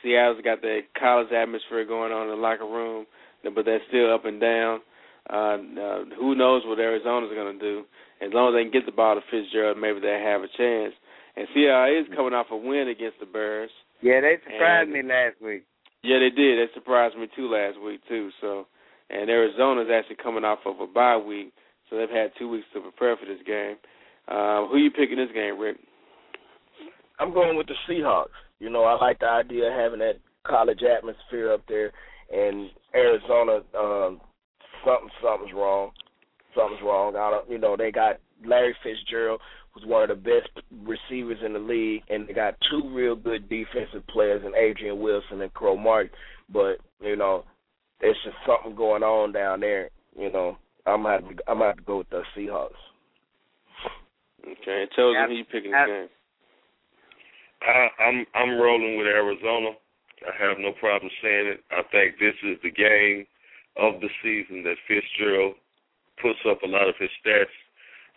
Seattle's 0.02 0.42
got 0.44 0.62
that 0.62 0.80
college 0.98 1.32
atmosphere 1.32 1.84
going 1.84 2.12
on 2.12 2.24
in 2.24 2.30
the 2.30 2.40
locker 2.40 2.64
room, 2.64 3.06
but 3.44 3.64
they're 3.64 3.80
still 3.88 4.12
up 4.14 4.24
and 4.24 4.40
down. 4.40 4.80
Uh, 5.28 5.58
uh, 5.80 6.04
who 6.18 6.34
knows 6.34 6.62
what 6.64 6.78
Arizona's 6.78 7.30
going 7.34 7.58
to 7.58 7.60
do? 7.60 7.84
As 8.20 8.32
long 8.32 8.52
as 8.52 8.58
they 8.58 8.64
can 8.64 8.72
get 8.72 8.86
the 8.86 8.92
ball 8.96 9.14
to 9.14 9.20
Fitzgerald, 9.30 9.78
maybe 9.78 10.00
they 10.00 10.20
have 10.24 10.42
a 10.42 10.48
chance. 10.56 10.94
And 11.36 11.46
Seattle 11.54 12.00
is 12.00 12.06
coming 12.16 12.34
off 12.34 12.46
a 12.50 12.56
win 12.56 12.88
against 12.88 13.20
the 13.20 13.26
Bears. 13.26 13.70
Yeah, 14.02 14.20
they 14.20 14.36
surprised 14.44 14.90
And- 14.90 14.92
me 14.92 15.02
last 15.02 15.40
week. 15.40 15.64
Yeah, 16.02 16.18
they 16.18 16.30
did. 16.30 16.58
They 16.58 16.72
surprised 16.72 17.16
me 17.16 17.28
too 17.36 17.48
last 17.48 17.78
week 17.78 18.00
too. 18.08 18.30
So, 18.40 18.66
and 19.10 19.28
Arizona's 19.28 19.90
actually 19.92 20.16
coming 20.16 20.44
off 20.44 20.60
of 20.64 20.80
a 20.80 20.86
bye 20.86 21.18
week, 21.18 21.52
so 21.88 21.96
they've 21.96 22.08
had 22.08 22.32
two 22.38 22.48
weeks 22.48 22.66
to 22.72 22.80
prepare 22.80 23.16
for 23.18 23.26
this 23.26 23.42
game. 23.46 23.76
Uh, 24.26 24.66
who 24.66 24.78
you 24.78 24.90
picking 24.90 25.18
this 25.18 25.32
game, 25.34 25.58
Rick? 25.58 25.76
I'm 27.18 27.34
going 27.34 27.56
with 27.56 27.66
the 27.66 27.74
Seahawks. 27.86 28.32
You 28.60 28.70
know, 28.70 28.84
I 28.84 28.94
like 29.02 29.18
the 29.18 29.28
idea 29.28 29.68
of 29.68 29.72
having 29.72 29.98
that 30.00 30.18
college 30.46 30.80
atmosphere 30.82 31.52
up 31.52 31.62
there. 31.68 31.92
And 32.32 32.70
Arizona, 32.94 33.60
um, 33.76 34.20
something 34.84 35.10
something's 35.22 35.54
wrong. 35.54 35.90
Something's 36.54 36.82
wrong. 36.82 37.16
I 37.16 37.30
don't. 37.30 37.50
You 37.50 37.58
know, 37.58 37.76
they 37.76 37.90
got 37.90 38.20
Larry 38.44 38.76
Fitzgerald, 38.82 39.40
who's 39.72 39.86
one 39.86 40.02
of 40.02 40.08
the 40.08 40.14
best 40.14 40.64
receivers 40.84 41.38
in 41.44 41.54
the 41.54 41.58
league, 41.58 42.02
and 42.08 42.28
they 42.28 42.32
got 42.32 42.54
two 42.70 42.88
real 42.94 43.16
good 43.16 43.48
defensive 43.48 44.06
players 44.08 44.42
in 44.44 44.54
Adrian 44.54 45.00
Wilson 45.00 45.40
and 45.40 45.54
Crow 45.54 45.76
Martin. 45.76 46.10
But 46.52 46.78
you 47.00 47.16
know, 47.16 47.44
there's 48.00 48.16
just 48.24 48.36
something 48.46 48.76
going 48.76 49.02
on 49.02 49.32
down 49.32 49.60
there. 49.60 49.90
You 50.16 50.30
know, 50.30 50.58
I'm 50.86 51.02
gonna 51.02 51.14
have 51.14 51.36
to, 51.36 51.42
I'm 51.48 51.58
gonna 51.58 51.66
have 51.66 51.76
to 51.76 51.82
go 51.82 51.98
with 51.98 52.10
the 52.10 52.22
Seahawks. 52.36 52.70
Okay, 54.42 54.82
and 54.82 54.90
Chosen, 54.96 55.28
who 55.28 55.34
you 55.34 55.44
picking 55.44 55.72
this 55.72 55.86
game? 55.86 56.08
I, 57.62 57.88
I'm 58.02 58.26
I'm 58.34 58.58
rolling 58.60 58.96
with 58.96 59.06
Arizona. 59.06 59.70
I 60.26 60.32
have 60.48 60.58
no 60.58 60.72
problem 60.78 61.10
saying 61.22 61.46
it. 61.56 61.60
I 61.70 61.82
think 61.92 62.18
this 62.18 62.36
is 62.44 62.58
the 62.62 62.70
game 62.70 63.26
of 63.76 64.00
the 64.00 64.08
season 64.22 64.62
that 64.64 64.76
Fitzgerald 64.88 65.54
puts 66.20 66.38
up 66.48 66.62
a 66.62 66.68
lot 66.68 66.88
of 66.88 66.94
his 67.00 67.08
stats. 67.24 67.52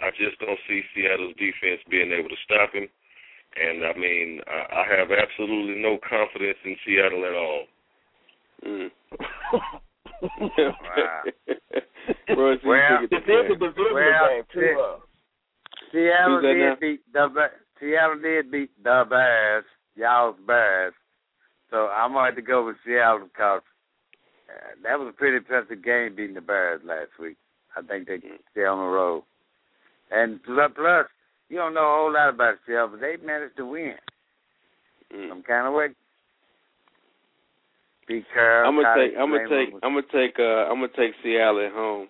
I 0.02 0.10
just 0.20 0.40
don't 0.40 0.60
see 0.68 0.82
Seattle's 0.96 1.36
defense 1.40 1.80
being 1.90 2.12
able 2.12 2.28
to 2.30 2.36
stop 2.44 2.74
him. 2.74 2.88
And 3.56 3.86
I 3.86 3.94
mean, 3.98 4.42
I, 4.48 4.84
I 4.84 4.98
have 4.98 5.12
absolutely 5.12 5.82
no 5.82 5.98
confidence 6.08 6.58
in 6.66 6.76
Seattle 6.86 7.24
at 7.24 7.36
all. 7.36 7.64
Mm. 8.66 8.90
Wow. 10.22 11.22
Royce, 12.36 12.60
Well, 12.66 13.00
picking 13.02 13.10
This 13.12 13.24
this 13.28 13.46
is 13.46 13.46
a 13.46 13.48
game? 13.48 13.60
divisional 13.60 13.94
Well, 13.94 14.30
game 14.30 14.44
too. 14.54 14.60
it- 14.60 14.78
Uh, 14.78 14.98
Seattle 15.92 16.42
did 16.42 16.80
beat 16.80 17.02
the 17.14 17.28
Ba- 17.34 17.52
Seattle 17.80 18.20
did 18.22 18.52
beat 18.52 18.72
the 18.84 19.04
Bears, 19.10 19.66
y'all's 19.96 20.36
Bears. 20.46 20.94
So 21.70 21.88
I'm 21.88 22.14
going 22.14 22.24
to 22.24 22.26
have 22.28 22.36
to 22.36 22.42
go 22.42 22.66
with 22.66 22.76
Seattle 22.86 23.28
because 23.28 23.62
uh, 24.50 24.76
that 24.84 25.00
was 25.00 25.10
a 25.10 25.18
pretty 25.18 25.38
impressive 25.38 25.84
game 25.84 26.16
beating 26.16 26.36
the 26.36 26.42
Bears 26.42 26.82
last 26.86 27.12
week. 27.20 27.38
I 27.76 27.82
think 27.82 28.08
they 28.08 28.20
stay 28.52 28.66
on 28.66 28.78
the 28.78 28.96
road. 28.96 29.24
And 30.12 30.42
plus, 30.44 31.08
you 31.50 31.58
don't 31.58 31.74
know 31.74 31.82
a 31.82 31.96
whole 31.96 32.14
lot 32.14 32.30
about 32.30 32.56
Seattle, 32.66 32.90
but 32.90 33.02
they 33.02 33.18
managed 33.26 33.58
to 33.58 33.66
win 33.66 33.96
Mm. 35.14 35.30
some 35.30 35.44
kind 35.44 35.68
of 35.68 35.74
way. 35.74 35.90
Carroll, 38.34 38.68
I'm 38.68 38.76
gonna 38.76 38.96
take. 38.96 39.18
I'm 39.18 39.32
gonna 39.32 39.50
take. 39.50 39.74
I'm 39.82 39.94
gonna 39.94 40.12
take. 40.12 40.36
Uh, 40.38 40.68
I'm 40.70 40.76
gonna 40.76 40.90
take 40.90 41.14
Seattle 41.24 41.66
at 41.66 41.72
home 41.72 42.08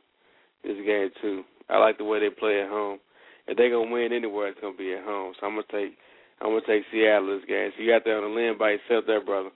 this 0.64 0.78
game 0.86 1.10
too. 1.22 1.44
I 1.70 1.78
like 1.78 1.98
the 1.98 2.04
way 2.04 2.20
they 2.20 2.30
play 2.30 2.62
at 2.62 2.70
home. 2.70 3.00
If 3.48 3.58
they're 3.58 3.70
gonna 3.70 3.92
win 3.92 4.14
anywhere, 4.14 4.48
it's 4.48 4.60
gonna 4.62 4.78
be 4.78 4.94
at 4.94 5.04
home. 5.04 5.34
So 5.40 5.48
I'm 5.48 5.54
gonna 5.56 5.68
take. 5.72 5.98
I'm 6.42 6.50
gonna 6.50 6.62
take 6.68 6.84
Seattle 6.92 7.28
this 7.28 7.48
game. 7.48 7.72
So 7.76 7.84
you 7.84 7.92
got 7.92 8.04
there 8.04 8.18
on 8.18 8.24
the 8.24 8.36
limb 8.36 8.58
by 8.58 8.72
yourself, 8.72 9.06
there, 9.06 9.24
brother, 9.24 9.52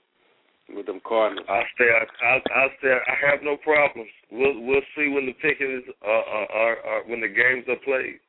with 0.74 0.86
them 0.86 1.00
Cardinals. 1.06 1.46
I 1.48 1.62
stay. 1.74 1.90
I, 1.90 2.36
I 2.36 2.68
stay. 2.78 2.92
I 2.92 3.30
have 3.30 3.40
no 3.42 3.56
problems. 3.56 4.10
We'll 4.30 4.60
we'll 4.60 4.86
see 4.96 5.08
when 5.08 5.26
the 5.26 5.36
pickings 5.40 5.84
are, 6.02 6.24
are, 6.24 6.52
are, 6.52 6.76
are 6.86 7.02
when 7.08 7.20
the 7.20 7.28
games 7.28 7.64
are 7.68 7.80
played. 7.84 8.20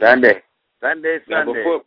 Sunday. 0.00 0.42
Sunday, 0.80 1.18
Now 1.28 1.44
Sunday. 1.44 1.62
before 1.62 1.82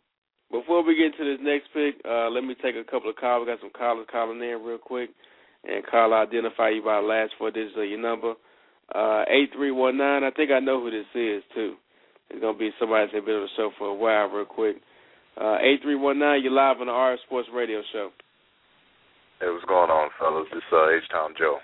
before 0.50 0.82
we 0.84 0.96
get 0.96 1.16
to 1.18 1.24
this 1.24 1.42
next 1.42 1.68
pick, 1.74 2.00
uh, 2.08 2.30
let 2.30 2.44
me 2.44 2.54
take 2.62 2.76
a 2.76 2.84
couple 2.84 3.10
of 3.10 3.16
calls. 3.16 3.44
We 3.44 3.52
got 3.52 3.60
some 3.60 3.74
callers 3.76 4.06
calling 4.10 4.40
in 4.40 4.62
real 4.62 4.78
quick, 4.78 5.10
and 5.64 5.84
call 5.86 6.14
identify 6.14 6.70
you 6.70 6.82
by 6.82 7.00
the 7.00 7.06
last 7.06 7.32
four 7.36 7.50
digits 7.50 7.74
of 7.76 7.84
your 7.84 8.00
number. 8.00 8.34
Uh, 8.94 9.24
eight 9.28 9.50
three 9.54 9.72
one 9.72 9.98
nine. 9.98 10.22
I 10.22 10.30
think 10.30 10.50
I 10.52 10.60
know 10.60 10.80
who 10.80 10.90
this 10.90 11.06
is 11.14 11.42
too. 11.54 11.74
It's 12.30 12.40
gonna 12.40 12.58
be 12.58 12.70
somebody 12.78 13.06
that's 13.12 13.24
been 13.24 13.34
on 13.36 13.46
the 13.46 13.54
show 13.56 13.70
for 13.78 13.88
a 13.88 13.94
while, 13.94 14.28
real 14.28 14.44
quick. 14.44 14.76
Uh, 15.36 15.58
eight 15.60 15.80
three 15.82 15.94
one 15.94 16.18
nine. 16.18 16.42
You're 16.42 16.52
live 16.52 16.80
on 16.80 16.86
the 16.88 16.92
RF 16.96 17.22
Sports 17.26 17.48
Radio 17.52 17.82
Show. 17.92 18.10
Hey, 19.40 19.46
what's 19.52 19.64
going 19.68 19.90
on, 19.92 20.08
fellas? 20.18 20.48
This 20.52 20.64
uh, 20.72 20.88
H 20.96 21.04
Town 21.12 21.34
Joe. 21.38 21.58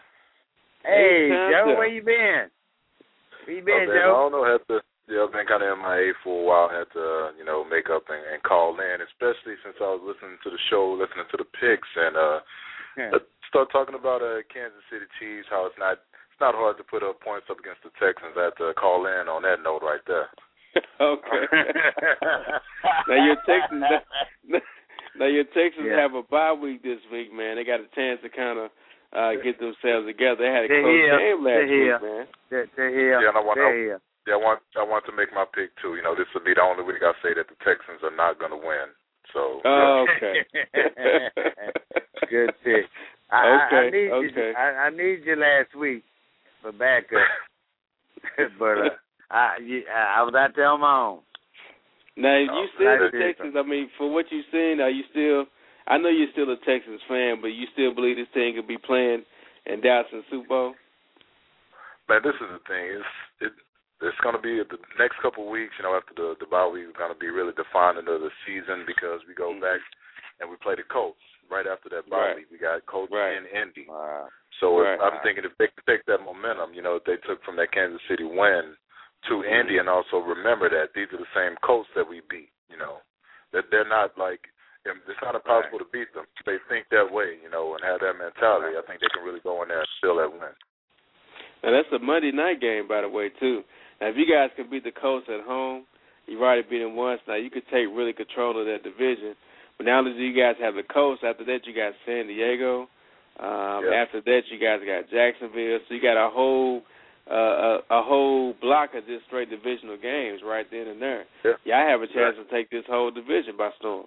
Hey, 0.84 1.28
Hey, 1.30 1.50
Joe, 1.50 1.72
Joe. 1.72 1.78
where 1.80 1.88
you 1.88 2.02
been? 2.04 2.52
Where 3.48 3.54
you 3.56 3.62
I've 3.64 3.66
been, 3.66 3.86
been, 3.88 4.06
I 4.06 4.12
don't 4.12 4.32
know, 4.32 4.44
had 4.44 4.60
to 4.68 4.84
yeah, 5.10 5.26
I've 5.26 5.34
been 5.34 5.48
kind 5.50 5.64
of 5.66 5.74
MIA 5.82 6.14
for 6.22 6.36
a 6.36 6.44
while. 6.46 6.68
Had 6.70 6.86
to 6.94 7.02
uh, 7.02 7.28
you 7.34 7.44
know 7.48 7.64
make 7.66 7.90
up 7.90 8.06
and, 8.12 8.22
and 8.32 8.38
call 8.44 8.76
in, 8.78 9.02
especially 9.02 9.58
since 9.66 9.74
I 9.82 9.98
was 9.98 10.04
listening 10.04 10.38
to 10.46 10.50
the 10.52 10.60
show, 10.70 10.94
listening 10.94 11.26
to 11.32 11.38
the 11.42 11.48
picks, 11.58 11.90
and 11.96 12.14
uh, 12.14 12.38
Yeah. 12.94 13.10
start 13.50 13.72
talking 13.74 13.96
about 13.98 14.22
uh, 14.22 14.46
Kansas 14.52 14.84
City 14.92 15.08
Chiefs. 15.18 15.48
How 15.50 15.66
it's 15.66 15.80
not 15.80 15.98
it's 16.30 16.40
not 16.44 16.54
hard 16.54 16.76
to 16.78 16.84
put 16.86 17.02
up 17.02 17.18
points 17.24 17.48
up 17.50 17.58
against 17.58 17.82
the 17.82 17.90
Texans. 17.98 18.36
I 18.38 18.52
had 18.52 18.56
to 18.62 18.76
call 18.78 19.08
in 19.10 19.26
on 19.32 19.42
that 19.48 19.58
note 19.64 19.82
right 19.82 20.04
there. 20.06 20.28
okay. 21.00 21.42
now 23.08 23.18
your 23.24 23.36
Texans. 23.46 23.84
Now 25.18 25.26
your 25.28 25.44
Texans 25.52 25.84
Yeah. 25.92 26.00
have 26.00 26.14
a 26.16 26.22
bye 26.24 26.56
week 26.56 26.82
this 26.82 26.96
week, 27.12 27.28
man. 27.36 27.56
They 27.60 27.64
got 27.68 27.80
a 27.84 27.88
chance 27.94 28.20
to 28.24 28.30
kind 28.32 28.56
of 28.58 28.70
uh, 29.12 29.36
get 29.44 29.60
themselves 29.60 30.08
together. 30.08 30.40
They 30.40 30.48
had 30.48 30.64
a 30.64 30.68
They're 30.72 30.80
close 30.80 31.04
here. 31.04 31.18
game 31.20 31.38
last 31.44 31.52
They're 31.52 31.66
here. 31.68 31.92
week, 31.92 32.02
man. 32.08 32.24
They're, 32.48 32.66
they're 32.76 32.88
here. 32.96 33.20
Yeah, 33.20 33.28
and 33.28 33.36
I 33.36 33.44
want 33.44 33.60
they're 33.60 33.68
I, 33.68 33.76
here. 33.76 34.00
yeah, 34.26 34.34
I 34.34 34.40
want 34.40 34.60
I 34.72 34.82
want 34.88 35.04
to 35.04 35.12
make 35.12 35.28
my 35.36 35.44
pick 35.52 35.76
too. 35.84 36.00
You 36.00 36.02
know, 36.02 36.16
this 36.16 36.24
will 36.32 36.40
be 36.40 36.54
the 36.56 36.64
only 36.64 36.80
week 36.82 37.04
I 37.04 37.12
say 37.20 37.36
that 37.36 37.44
the 37.44 37.60
Texans 37.60 38.00
are 38.00 38.16
not 38.16 38.40
going 38.40 38.56
to 38.56 38.56
win. 38.56 38.88
So 39.36 39.60
Oh, 39.68 40.06
okay. 40.16 40.48
Good 42.32 42.56
pick. 42.64 42.88
I, 43.28 43.36
I, 43.36 43.44
I 43.52 43.78
Okay, 43.84 43.90
need 43.92 44.10
okay. 44.16 44.48
you. 44.48 44.54
I, 44.56 44.88
I 44.88 44.90
need 44.90 45.28
you 45.28 45.36
last 45.36 45.76
week 45.76 46.04
for 46.64 46.72
backup, 46.72 47.20
but 48.58 48.78
uh, 48.80 48.96
I, 49.32 49.56
you, 49.64 49.82
I 49.88 50.20
I 50.20 50.22
was 50.22 50.34
out 50.36 50.52
there 50.54 50.68
on 50.68 50.80
my 50.80 50.92
own. 51.08 51.20
Now, 52.16 52.36
you 52.36 52.48
Oh, 52.52 52.66
still 52.76 52.92
the 53.00 53.08
that's 53.08 53.16
it. 53.16 53.24
Texans. 53.40 53.56
I 53.56 53.64
mean, 53.64 53.88
for 53.96 54.12
what 54.12 54.26
you've 54.30 54.44
seen, 54.52 54.80
are 54.84 54.92
you 54.92 55.02
still? 55.10 55.48
I 55.88 55.96
know 55.98 56.12
you're 56.12 56.30
still 56.36 56.52
a 56.52 56.60
Texans 56.62 57.00
fan, 57.08 57.40
but 57.40 57.56
you 57.56 57.66
still 57.72 57.94
believe 57.96 58.16
this 58.20 58.28
team 58.36 58.54
could 58.54 58.68
be 58.68 58.78
playing 58.78 59.24
in 59.66 59.80
Dallas 59.80 60.06
in 60.12 60.18
the 60.20 60.28
Super 60.30 60.48
Bowl? 60.48 60.74
man, 62.08 62.20
this 62.22 62.36
is 62.36 62.50
the 62.52 62.60
thing. 62.68 62.84
It's 63.00 63.14
it 63.48 63.52
it's 64.04 64.18
going 64.20 64.34
to 64.36 64.42
be 64.42 64.58
the 64.60 64.78
next 64.98 65.16
couple 65.22 65.46
of 65.46 65.50
weeks. 65.54 65.72
You 65.80 65.88
know, 65.88 65.96
after 65.96 66.12
the 66.14 66.36
the 66.38 66.46
bye 66.46 66.68
week, 66.68 66.86
is 66.92 66.98
going 67.00 67.12
to 67.12 67.18
be 67.18 67.32
really 67.32 67.56
defining 67.56 68.04
of 68.04 68.20
the 68.20 68.30
season 68.44 68.84
because 68.84 69.24
we 69.26 69.32
go 69.34 69.50
mm-hmm. 69.50 69.64
back 69.64 69.80
and 70.38 70.50
we 70.50 70.60
play 70.60 70.76
the 70.76 70.84
Colts 70.86 71.22
right 71.50 71.66
after 71.66 71.88
that 71.90 72.06
bye 72.10 72.36
Right. 72.36 72.36
week. 72.44 72.50
We 72.52 72.58
got 72.60 72.84
Colts 72.86 73.12
Right. 73.12 73.36
in 73.38 73.46
Indy. 73.48 73.86
Wow. 73.88 74.28
So 74.60 74.78
Right. 74.82 74.94
if, 74.94 75.00
I'm 75.00 75.18
thinking 75.24 75.44
if 75.48 75.56
they 75.58 75.70
take 75.88 76.04
that 76.06 76.20
momentum, 76.22 76.74
you 76.74 76.82
know, 76.82 77.00
they 77.02 77.16
took 77.24 77.42
from 77.42 77.56
that 77.56 77.72
Kansas 77.72 78.02
City 78.08 78.24
win 78.24 78.76
to 79.28 79.44
Indy, 79.44 79.78
and 79.78 79.88
also 79.88 80.18
remember 80.18 80.68
that 80.70 80.94
these 80.94 81.06
are 81.12 81.20
the 81.22 81.34
same 81.34 81.56
Colts 81.62 81.88
that 81.94 82.08
we 82.08 82.22
beat. 82.28 82.50
You 82.68 82.78
know, 82.78 82.98
that 83.52 83.70
they're 83.70 83.88
not 83.88 84.16
like 84.18 84.40
it's 84.84 85.22
not 85.22 85.34
impossible 85.34 85.78
to 85.78 85.86
beat 85.92 86.10
them. 86.14 86.26
They 86.44 86.58
think 86.68 86.90
that 86.90 87.06
way, 87.06 87.38
you 87.38 87.50
know, 87.50 87.74
and 87.74 87.84
have 87.86 88.00
that 88.00 88.18
mentality. 88.18 88.74
I 88.74 88.82
think 88.82 88.98
they 88.98 89.12
can 89.14 89.22
really 89.22 89.44
go 89.44 89.62
in 89.62 89.68
there 89.68 89.78
and 89.78 89.94
steal 89.98 90.18
that 90.18 90.30
win. 90.30 90.50
Now 91.62 91.70
that's 91.70 91.92
a 91.94 92.02
Monday 92.02 92.32
night 92.32 92.60
game, 92.60 92.88
by 92.88 93.02
the 93.02 93.08
way, 93.08 93.30
too. 93.38 93.62
Now, 94.00 94.08
if 94.10 94.16
you 94.16 94.26
guys 94.26 94.50
can 94.56 94.68
beat 94.68 94.82
the 94.82 94.90
Colts 94.90 95.30
at 95.30 95.46
home, 95.46 95.86
you've 96.26 96.42
already 96.42 96.66
beat 96.66 96.82
them 96.82 96.96
once. 96.96 97.20
Now 97.28 97.36
you 97.36 97.50
could 97.50 97.66
take 97.70 97.86
really 97.94 98.12
control 98.12 98.58
of 98.58 98.66
that 98.66 98.82
division. 98.82 99.38
But 99.78 99.86
now 99.86 100.02
that 100.02 100.16
you 100.16 100.34
guys 100.34 100.56
have 100.60 100.74
the 100.74 100.82
Colts, 100.82 101.22
after 101.24 101.44
that 101.44 101.62
you 101.64 101.74
got 101.74 101.94
San 102.04 102.26
Diego. 102.26 102.90
Um, 103.38 103.86
Yeah. 103.86 104.02
After 104.02 104.20
that 104.20 104.42
you 104.50 104.58
guys 104.58 104.80
got 104.84 105.08
Jacksonville. 105.10 105.78
So 105.86 105.94
you 105.94 106.02
got 106.02 106.18
a 106.18 106.28
whole 106.28 106.82
uh, 107.30 107.34
a, 107.34 107.72
a 107.90 108.02
whole 108.02 108.54
block 108.60 108.94
of 108.94 109.06
just 109.06 109.26
straight 109.26 109.50
divisional 109.50 109.96
games 109.96 110.40
right 110.44 110.66
then 110.70 110.88
and 110.88 111.00
there. 111.00 111.24
Yeah. 111.44 111.58
Yeah, 111.64 111.78
I 111.78 111.90
have 111.90 112.02
a 112.02 112.10
chance 112.10 112.34
to 112.36 112.46
take 112.50 112.70
this 112.70 112.84
whole 112.88 113.10
division 113.10 113.54
by 113.56 113.70
storm. 113.78 114.06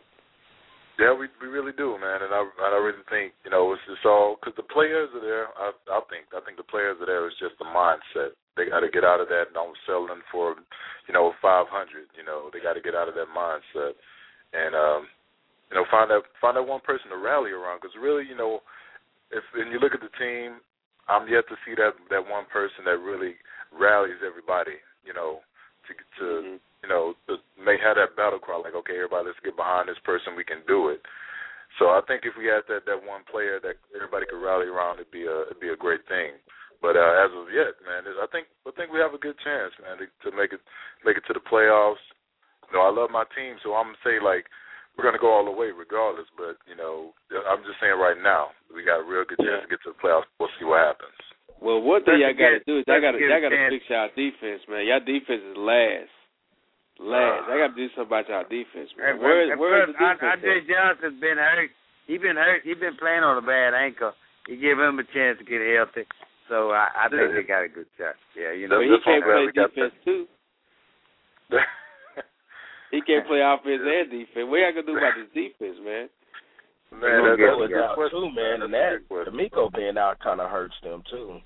Yeah, 0.95 1.11
we 1.11 1.27
we 1.43 1.51
really 1.51 1.75
do, 1.75 1.99
man, 1.99 2.23
and 2.23 2.31
I 2.31 2.39
and 2.39 2.71
I 2.71 2.79
really 2.79 3.03
think 3.11 3.35
you 3.43 3.51
know 3.51 3.67
it's 3.75 3.83
just 3.83 4.07
all 4.07 4.39
because 4.39 4.55
the 4.55 4.63
players 4.63 5.11
are 5.11 5.19
there. 5.19 5.51
I 5.59 5.75
I 5.91 5.99
think 6.07 6.31
I 6.31 6.39
think 6.47 6.55
the 6.55 6.63
players 6.63 6.95
are 7.03 7.07
there. 7.07 7.27
It's 7.27 7.35
just 7.35 7.59
the 7.59 7.67
mindset. 7.67 8.31
They 8.55 8.71
got 8.71 8.79
to 8.79 8.87
get 8.87 9.03
out 9.03 9.19
of 9.19 9.27
that. 9.27 9.51
And 9.51 9.59
don't 9.59 9.75
sell 9.83 10.07
them 10.07 10.23
for, 10.31 10.55
you 11.07 11.13
know, 11.13 11.35
five 11.43 11.67
hundred. 11.67 12.07
You 12.15 12.23
know, 12.23 12.47
they 12.47 12.63
got 12.63 12.79
to 12.79 12.83
get 12.83 12.95
out 12.95 13.11
of 13.11 13.15
that 13.19 13.27
mindset, 13.27 13.99
and 14.55 14.71
um, 14.71 15.11
you 15.67 15.75
know, 15.75 15.83
find 15.91 16.07
that 16.11 16.23
find 16.39 16.55
that 16.55 16.63
one 16.63 16.79
person 16.79 17.11
to 17.11 17.19
rally 17.19 17.51
around. 17.51 17.83
Because 17.83 17.99
really, 17.99 18.23
you 18.23 18.39
know, 18.39 18.63
if 19.35 19.43
and 19.51 19.75
you 19.75 19.83
look 19.83 19.91
at 19.91 19.99
the 19.99 20.15
team, 20.15 20.63
I'm 21.07 21.29
yet 21.29 21.45
to 21.49 21.55
see 21.65 21.75
that 21.77 21.93
that 22.09 22.25
one 22.25 22.49
person 22.49 22.85
that 22.85 22.99
really 23.01 23.37
rallies 23.69 24.21
everybody. 24.25 24.81
You 25.05 25.13
know, 25.13 25.45
to 25.85 25.91
to 26.19 26.25
you 26.57 26.89
know 26.89 27.13
to 27.27 27.37
may 27.59 27.77
have 27.81 27.97
that 27.97 28.17
battle 28.17 28.39
cry 28.39 28.57
like, 28.57 28.75
okay, 28.85 28.97
everybody, 28.97 29.29
let's 29.29 29.41
get 29.45 29.55
behind 29.55 29.89
this 29.89 30.01
person. 30.03 30.37
We 30.37 30.47
can 30.47 30.65
do 30.67 30.89
it. 30.89 31.01
So 31.77 31.91
I 31.91 31.99
think 32.07 32.23
if 32.23 32.33
we 32.39 32.47
had 32.47 32.65
that 32.71 32.87
that 32.89 33.01
one 33.01 33.27
player 33.27 33.59
that 33.61 33.77
everybody 33.93 34.25
could 34.25 34.41
rally 34.41 34.67
around, 34.67 34.97
it'd 34.97 35.13
be 35.13 35.27
a 35.27 35.51
it'd 35.51 35.61
be 35.61 35.73
a 35.73 35.77
great 35.77 36.05
thing. 36.07 36.39
But 36.81 36.95
uh, 36.95 37.13
as 37.23 37.31
of 37.33 37.49
yet, 37.49 37.77
man, 37.83 38.05
I 38.05 38.27
think 38.31 38.47
I 38.67 38.71
think 38.73 38.91
we 38.91 38.99
have 38.99 39.13
a 39.13 39.21
good 39.21 39.35
chance, 39.41 39.73
man, 39.81 39.97
to, 40.01 40.07
to 40.29 40.29
make 40.35 40.53
it 40.53 40.61
make 41.03 41.17
it 41.17 41.25
to 41.27 41.35
the 41.35 41.43
playoffs. 41.43 42.01
You 42.69 42.77
know, 42.77 42.83
I 42.85 42.91
love 42.91 43.09
my 43.13 43.25
team, 43.33 43.57
so 43.61 43.73
I'm 43.73 43.93
gonna 43.93 44.05
say 44.05 44.17
like 44.21 44.45
we're 44.95 45.03
gonna 45.03 45.21
go 45.21 45.31
all 45.31 45.45
the 45.45 45.51
way 45.51 45.71
regardless. 45.75 46.27
But 46.39 46.55
you 46.65 46.75
know, 46.75 47.11
I'm 47.47 47.63
just 47.67 47.79
saying 47.79 47.99
right 47.99 48.17
now 48.19 48.55
we 48.71 48.83
got 48.83 49.03
a 49.03 49.05
real 49.05 49.27
good 49.27 49.39
chance 49.39 49.63
to 49.63 49.69
get 49.69 49.83
to 49.83 49.91
the 49.91 49.99
playoffs. 49.99 50.27
We'll 50.39 50.51
see 50.59 50.65
what 50.65 50.83
happens. 50.83 51.15
Well, 51.59 51.79
one 51.79 52.03
thing 52.03 52.19
y'all 52.19 52.35
got 52.35 52.59
to 52.59 52.63
do 52.67 52.79
is 52.79 52.85
y'all 52.87 52.99
got 52.99 53.15
to 53.15 53.19
y'all 53.19 53.39
got 53.39 53.55
to 53.55 53.61
fix 53.71 53.83
y'all 53.87 54.11
defense, 54.11 54.63
man. 54.67 54.83
Y'all 54.87 55.03
defense 55.03 55.43
is 55.43 55.55
last, 55.55 56.11
last. 56.99 57.47
I 57.47 57.55
got 57.63 57.71
to 57.75 57.77
do 57.79 57.87
something 57.95 58.11
about 58.11 58.27
y'all 58.27 58.47
defense, 58.47 58.91
man. 58.99 59.15
And, 59.15 59.23
Where 59.23 59.39
and 59.51 59.59
where 59.59 59.87
is 59.87 59.95
plus, 59.95 60.19
the 60.19 60.27
defense? 60.27 60.35
Andre 60.35 60.55
at? 60.59 60.67
Johnson's 60.67 61.19
been 61.23 61.39
hurt. 61.39 61.71
He 62.07 62.15
been 62.19 62.35
hurt. 62.35 62.61
He 62.67 62.75
been 62.75 62.99
playing 62.99 63.23
on 63.23 63.39
a 63.39 63.45
bad 63.45 63.71
ankle. 63.71 64.11
You 64.51 64.59
give 64.59 64.77
him 64.77 64.99
a 64.99 65.07
chance 65.09 65.39
to 65.39 65.45
get 65.47 65.63
healthy. 65.63 66.05
So 66.51 66.69
I, 66.69 66.91
I 66.93 67.09
think 67.09 67.33
they 67.33 67.41
got 67.47 67.65
a 67.65 67.71
good 67.71 67.89
shot. 67.97 68.13
Yeah, 68.37 68.53
you 68.53 68.69
know. 68.69 68.77
But 68.77 68.85
he 68.85 68.97
can't 69.01 69.23
play 69.25 69.47
we 69.47 69.55
got 69.55 69.73
defense 69.73 69.95
too. 70.05 70.27
He 72.95 73.03
can't 73.03 73.27
play 73.27 73.43
offense 73.43 73.83
and 73.83 74.07
defense. 74.07 74.47
What 74.47 74.63
y'all 74.63 74.71
gonna 74.71 74.87
do 74.87 74.95
about 74.95 75.19
this 75.19 75.27
defense, 75.35 75.75
man? 75.83 76.07
man, 76.95 77.03
They're 77.03 77.35
that, 77.35 77.43
gonna 77.43 77.43
that's 77.43 77.59
go 77.59 77.67
a 77.67 77.67
good 77.67 77.83
out 77.83 77.99
question. 77.99 78.23
too, 78.23 78.31
man, 78.31 78.57
and 78.63 78.71
that 78.71 79.03
DeMeco 79.11 79.67
being 79.75 79.99
out 79.99 80.23
kind 80.23 80.39
of 80.39 80.47
hurts 80.47 80.79
them 80.79 81.03
too. 81.11 81.43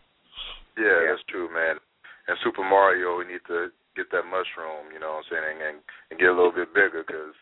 Yeah, 0.77 1.09
that's 1.09 1.26
true, 1.26 1.49
man. 1.49 1.81
And 2.30 2.38
Super 2.45 2.61
Mario, 2.61 3.17
we 3.17 3.34
need 3.34 3.41
to 3.49 3.73
get 3.97 4.13
that 4.13 4.30
mushroom, 4.30 4.93
you 4.93 5.01
know 5.01 5.17
what 5.17 5.26
I'm 5.26 5.34
saying, 5.34 5.57
and 5.57 5.77
and 6.13 6.21
get 6.21 6.30
a 6.30 6.38
little 6.38 6.53
bit 6.53 6.69
bigger 6.69 7.01
because 7.01 7.34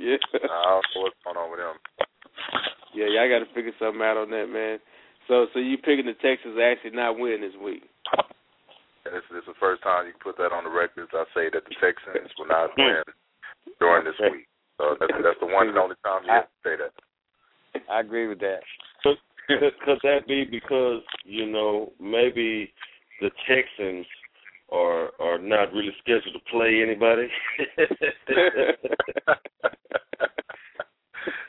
Yeah, 0.00 0.16
I 0.32 0.80
don't 0.80 0.88
know 0.96 1.04
what's 1.04 1.20
going 1.20 1.36
on 1.36 1.52
with 1.52 1.60
him. 1.60 1.76
yeah, 2.96 3.12
y'all 3.12 3.28
got 3.28 3.44
to 3.44 3.50
figure 3.52 3.76
something 3.76 4.00
out 4.00 4.16
on 4.16 4.32
that, 4.32 4.48
man. 4.48 4.80
So, 5.28 5.52
so 5.52 5.60
you 5.60 5.76
picking 5.76 6.08
the 6.08 6.16
Texans 6.16 6.56
actually 6.56 6.96
not 6.96 7.20
win 7.20 7.44
this 7.44 7.54
week? 7.60 7.84
And 9.04 9.12
this, 9.12 9.22
this 9.28 9.44
is 9.44 9.52
the 9.52 9.60
first 9.60 9.84
time 9.84 10.08
you 10.08 10.16
can 10.16 10.24
put 10.24 10.40
that 10.40 10.50
on 10.50 10.64
the 10.64 10.72
records. 10.72 11.12
I 11.12 11.28
say 11.36 11.52
that 11.52 11.68
the 11.68 11.76
Texans 11.76 12.32
will 12.40 12.48
not 12.48 12.72
hmm. 12.72 13.04
win 13.04 13.04
during 13.78 14.04
this 14.04 14.14
week. 14.20 14.46
So 14.78 14.96
that's 14.98 15.12
that's 15.22 15.40
the 15.40 15.46
one 15.46 15.68
and 15.68 15.78
only 15.78 15.96
time 16.04 16.22
you 16.24 16.30
have 16.32 16.44
to 16.44 16.50
say 16.64 16.76
that. 16.76 16.92
I 17.90 18.00
agree 18.00 18.26
with 18.28 18.40
that. 18.40 18.60
Could, 19.02 19.16
could, 19.46 19.72
could 19.84 19.98
that 20.02 20.26
be 20.26 20.44
because 20.44 21.02
you 21.24 21.46
know 21.46 21.92
maybe 22.00 22.72
the 23.20 23.30
Texans 23.46 24.06
are 24.72 25.10
are 25.20 25.38
not 25.38 25.72
really 25.72 25.92
scheduled 26.00 26.34
to 26.34 26.40
play 26.50 26.82
anybody? 26.82 27.28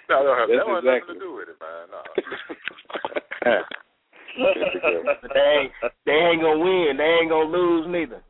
no, 0.09 0.23
that 0.23 0.23
don't 0.23 0.37
have, 0.37 0.49
That's 0.49 0.59
that 0.59 0.65
don't 0.67 0.83
nothing 0.83 0.89
exactly- 0.89 1.13
to 1.15 1.19
do 1.19 1.33
with 1.35 1.49
it, 1.49 1.57
man. 1.61 1.87
No. 1.91 3.61
They 4.33 5.39
ain't 5.59 5.71
they 6.05 6.11
ain't 6.13 6.41
gonna 6.41 6.59
win. 6.59 6.95
They 6.97 7.03
ain't 7.03 7.29
gonna 7.29 7.49
lose 7.49 7.85
neither. 7.89 8.21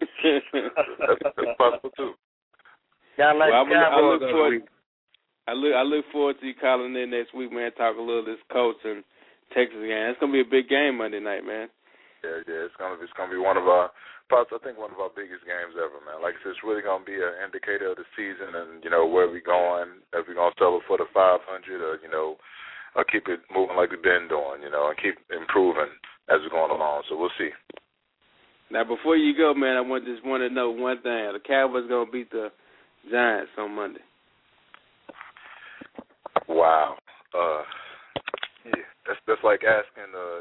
that's, 0.00 1.22
that's 1.36 1.56
possible 1.56 1.90
too. 1.96 2.14
Y'all 3.16 3.32
like 3.38 3.48
well, 3.48 3.64
the 3.64 3.74
I'm, 3.74 3.96
I 3.96 4.00
look 4.04 4.20
forward. 4.20 4.62
I 5.48 5.52
look. 5.56 5.72
I 5.72 5.82
look 5.82 6.04
forward 6.12 6.36
to 6.40 6.46
you 6.46 6.54
calling 6.58 6.92
in 6.92 7.10
next 7.10 7.32
week, 7.32 7.48
man. 7.48 7.72
Talk 7.72 7.96
a 7.96 8.00
little 8.00 8.20
of 8.20 8.28
this 8.28 8.42
Colts 8.52 8.84
and 8.84 9.00
Texas 9.56 9.80
game. 9.80 10.12
It's 10.12 10.20
gonna 10.20 10.36
be 10.36 10.44
a 10.44 10.48
big 10.48 10.68
game 10.68 11.00
Monday 11.00 11.20
night, 11.20 11.46
man. 11.46 11.72
Yeah, 12.20 12.44
yeah, 12.44 12.68
it's 12.68 12.76
gonna 12.76 13.00
be 13.00 13.08
it's 13.08 13.16
gonna 13.16 13.32
be 13.32 13.40
one 13.40 13.56
of 13.56 13.64
our 13.64 13.88
probably 14.28 14.52
I 14.52 14.60
think 14.60 14.76
one 14.76 14.92
of 14.92 15.00
our 15.00 15.14
biggest 15.14 15.48
games 15.48 15.78
ever, 15.78 15.96
man. 16.04 16.20
Like 16.20 16.36
I 16.36 16.38
said, 16.44 16.58
it's 16.58 16.66
really 16.66 16.84
gonna 16.84 17.08
be 17.08 17.16
an 17.16 17.40
indicator 17.40 17.94
of 17.94 18.00
the 18.02 18.08
season 18.12 18.52
and 18.52 18.84
you 18.84 18.90
know 18.92 19.08
where 19.08 19.30
we 19.30 19.40
going. 19.40 20.04
If 20.12 20.28
we're 20.28 20.36
gonna 20.36 20.52
settle 20.60 20.84
for 20.84 21.00
the 21.00 21.08
500 21.14 21.40
or 21.80 21.96
you 22.04 22.10
know, 22.12 22.36
or 22.92 23.08
keep 23.08 23.30
it 23.32 23.40
moving 23.48 23.80
like 23.80 23.94
we've 23.94 24.04
been 24.04 24.28
doing, 24.28 24.60
you 24.60 24.68
know, 24.68 24.92
and 24.92 24.98
keep 25.00 25.16
improving 25.32 25.88
as 26.28 26.42
we're 26.44 26.52
going 26.52 26.74
along. 26.74 27.06
So 27.08 27.16
we'll 27.16 27.32
see. 27.40 27.54
Now, 28.68 28.82
before 28.82 29.16
you 29.16 29.30
go, 29.30 29.54
man, 29.54 29.78
I 29.78 29.80
want 29.80 30.04
just 30.04 30.26
want 30.26 30.42
to 30.42 30.50
know 30.50 30.74
one 30.74 31.00
thing: 31.00 31.30
the 31.32 31.40
Cowboys 31.40 31.88
gonna 31.88 32.10
beat 32.10 32.28
the 32.34 32.50
Giants 33.10 33.50
on 33.58 33.74
Monday? 33.74 34.00
Wow. 36.48 36.96
Uh, 37.34 37.62
yeah, 38.64 38.82
that's 39.06 39.20
that's 39.26 39.42
like 39.44 39.62
asking, 39.64 40.10
uh, 40.14 40.40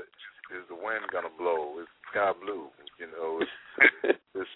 is 0.56 0.66
the 0.70 0.76
wind 0.76 1.06
gonna 1.12 1.30
blow? 1.38 1.80
Is 1.80 1.88
the 1.88 2.10
sky 2.12 2.32
blue? 2.44 2.68
You 3.00 3.08
know, 3.12 3.40
it's 3.42 3.52
it's, 4.36 4.50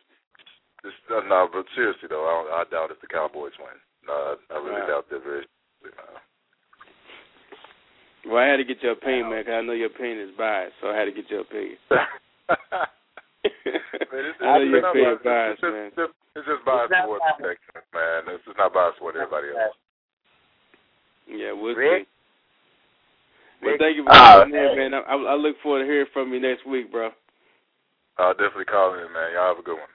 it's 0.83 0.95
no, 1.09 1.21
no, 1.21 1.49
but 1.51 1.65
seriously 1.75 2.07
though, 2.09 2.25
I, 2.25 2.31
don't, 2.33 2.51
I 2.53 2.63
doubt 2.71 2.91
if 2.91 3.01
the 3.01 3.07
Cowboys 3.07 3.53
win. 3.59 3.77
No, 4.07 4.13
I, 4.13 4.53
I 4.53 4.57
really 4.57 4.81
Wow. 4.81 4.87
doubt 4.87 5.05
they're 5.09 5.19
very. 5.23 5.45
Uh, 5.85 6.19
Well, 8.27 8.37
I 8.43 8.47
had 8.47 8.57
to 8.57 8.63
get 8.63 8.83
your 8.83 8.93
opinion, 8.93 9.29
man, 9.29 9.43
'cause 9.43 9.53
I 9.53 9.61
know 9.61 9.73
your 9.73 9.87
opinion 9.87 10.29
is 10.29 10.35
biased, 10.37 10.75
so 10.81 10.89
I 10.89 10.95
had 10.97 11.05
to 11.05 11.11
get 11.11 11.29
your 11.29 11.41
opinion. 11.41 11.77
Man, 13.45 14.23
it's, 14.25 14.39
I 14.41 14.57
know 14.57 14.63
it's 14.63 14.71
your 14.71 14.81
not 14.81 14.91
opinion 14.91 15.19
biased. 15.23 15.23
biased, 15.23 15.51
It's 15.53 15.61
just, 15.61 15.73
man. 15.73 15.87
it's 15.87 15.95
just, 15.95 16.13
it's 16.35 16.47
just 16.47 16.63
biased 16.65 16.91
It's 16.91 17.05
towards 17.07 17.23
the 17.23 17.33
Texans, 17.39 17.87
man. 17.95 18.19
It's 18.35 18.45
just 18.45 18.57
not 18.59 18.73
biased 18.73 18.97
towards 18.99 19.15
everybody 19.15 19.47
else. 19.55 19.77
Yeah, 21.29 21.51
we'll 21.53 21.75
Rick? 21.75 22.03
see. 22.03 23.65
Well, 23.65 23.75
thank 23.79 23.95
you 23.97 24.03
for 24.03 24.11
Uh, 24.15 24.43
in, 24.43 24.51
man. 24.51 24.93
I, 24.95 24.99
I, 25.03 25.15
I 25.15 25.35
look 25.35 25.55
forward 25.61 25.83
to 25.83 25.85
hearing 25.85 26.07
from 26.11 26.33
you 26.33 26.39
next 26.39 26.65
week, 26.65 26.91
bro. 26.91 27.11
I'll 28.17 28.33
definitely 28.33 28.65
call 28.65 28.93
in, 28.95 29.07
man. 29.13 29.31
Y'all 29.35 29.55
have 29.55 29.59
a 29.59 29.63
good 29.63 29.79
one. 29.79 29.93